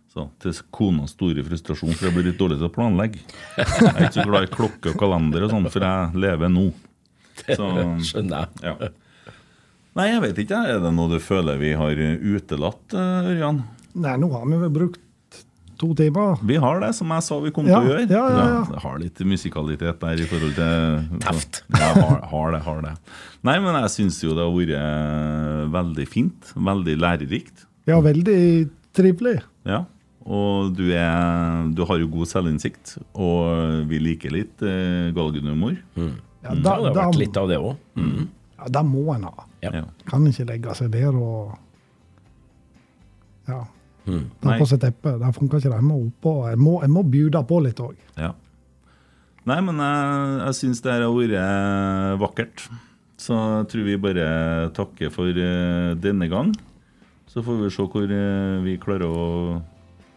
Så 0.09 0.25
Til 0.43 0.57
konas 0.75 1.15
store 1.15 1.45
frustrasjon, 1.45 1.95
for 1.95 2.09
jeg 2.09 2.17
blir 2.17 2.29
litt 2.31 2.41
dårlig 2.41 2.59
til 2.59 2.69
å 2.69 2.75
planlegge. 2.75 3.23
Jeg 3.59 3.91
er 3.93 4.05
ikke 4.07 4.17
så 4.19 4.29
glad 4.29 4.47
i 4.47 4.53
klokke 4.53 4.93
og 4.93 5.01
kalender, 5.01 5.45
og 5.45 5.53
sånt, 5.53 5.71
for 5.73 5.85
jeg 5.85 6.23
lever 6.25 6.53
nå. 6.53 6.69
Så, 7.47 7.69
skjønner 8.11 8.47
jeg. 8.47 8.65
Ja. 8.69 8.91
Nei, 9.99 10.07
jeg 10.13 10.23
vet 10.23 10.41
ikke. 10.45 10.63
Er 10.71 10.81
det 10.85 10.91
noe 10.95 11.11
du 11.11 11.19
føler 11.23 11.59
vi 11.59 11.73
har 11.79 11.99
utelatt, 11.99 12.95
eh, 12.95 13.31
Ørjan? 13.35 13.63
Nei, 13.99 14.17
nå 14.23 14.29
har 14.35 14.45
vi 14.47 14.59
vel 14.61 14.71
brukt 14.75 15.05
to 15.79 15.93
timer. 15.99 16.39
Vi 16.47 16.57
har 16.59 16.81
det, 16.83 16.93
som 16.99 17.11
jeg 17.15 17.23
sa 17.23 17.37
vi 17.43 17.53
kom 17.55 17.67
Ja, 17.71 17.79
til 17.81 17.89
å 17.89 17.93
gjøre. 17.95 18.07
ja, 18.11 18.23
ja, 18.35 18.47
ja. 18.51 18.63
det 18.73 18.81
har 18.83 18.97
litt 18.99 19.21
musikalitet 19.31 20.01
der 20.03 20.23
i 20.23 20.27
forhold 20.27 20.57
til 20.57 21.21
Teft. 21.23 21.61
Ja, 21.79 21.93
har, 21.95 22.17
har 22.33 22.55
det, 22.57 22.63
har 22.67 22.81
det. 22.83 22.95
Nei, 23.47 23.55
men 23.63 23.79
jeg 23.85 23.93
syns 23.95 24.19
jo 24.25 24.35
det 24.35 24.43
har 24.43 24.57
vært 24.59 25.71
veldig 25.77 26.09
fint. 26.11 26.51
Veldig 26.57 26.97
lærerikt. 26.99 27.63
Ja, 27.91 28.01
veldig 28.05 28.41
trivelig. 28.99 29.37
Ja. 29.71 29.85
Og 30.29 30.75
du, 30.77 30.89
er, 30.93 31.71
du 31.73 31.85
har 31.89 32.03
jo 32.03 32.11
god 32.13 32.29
selvinnsikt, 32.29 32.97
og 33.17 33.87
vi 33.89 34.01
liker 34.03 34.35
litt 34.35 34.61
eh, 34.67 35.09
galgenhumor. 35.17 35.79
Ja, 36.45 36.53
da, 36.55 36.75
det 36.81 36.93
har 36.95 36.99
vært 37.09 37.19
litt 37.19 37.37
av 37.41 37.49
det 37.51 37.59
òg. 37.59 37.77
Mm. 37.99 38.29
ja, 38.59 38.69
det 38.77 38.83
må 38.87 39.05
en 39.15 39.25
ha. 39.29 39.47
Ja. 39.65 39.73
Kan 40.07 40.27
ikke 40.31 40.47
legge 40.49 40.75
seg 40.79 40.93
der 40.95 41.17
og 41.19 41.57
ja, 43.49 43.65
Mm. 44.09 44.23
ta 44.41 44.49
Nei. 44.49 44.59
på 44.59 44.67
seg 44.71 44.81
teppet. 44.81 45.19
Det 45.21 45.31
funker 45.37 45.59
ikke. 45.61 45.69
det. 45.69 45.79
En 45.79 45.85
må, 45.85 45.97
oppå, 46.07 46.31
må, 46.57 46.79
må 46.89 47.03
bjuda 47.05 47.43
på 47.45 47.59
litt 47.61 47.77
òg. 47.85 47.97
Ja. 48.17 48.31
Nei, 49.45 49.59
men 49.61 49.77
jeg, 49.77 50.31
jeg 50.47 50.55
syns 50.57 50.81
det 50.85 50.93
her 50.95 51.05
har 51.05 51.13
vært 51.13 52.21
vakkert. 52.23 52.63
Så 53.21 53.35
jeg 53.37 53.67
tror 53.69 53.85
vi 53.85 53.97
bare 54.01 54.29
takker 54.73 55.13
for 55.13 55.29
eh, 55.29 55.93
denne 56.01 56.29
gang. 56.31 56.55
Så 57.29 57.43
får 57.45 57.61
vi 57.61 57.69
se 57.75 57.85
hvor 57.85 58.09
eh, 58.09 58.55
vi 58.65 58.79
klarer 58.81 59.05
å 59.13 59.27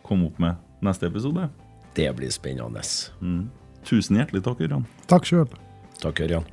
komme 0.07 0.29
opp 0.29 0.39
med 0.39 0.55
neste 0.87 1.09
episode. 1.11 1.49
Det 1.97 2.07
blir 2.15 2.31
spennende. 2.31 2.83
Mm. 3.19 3.49
Tusen 3.83 4.15
hjertelig 4.21 4.43
takk, 4.45 4.61
Ørjan. 4.63 4.87
Takk 5.11 5.27
sjøl. 5.27 5.49
Takk, 6.01 6.19
Ørjan. 6.25 6.45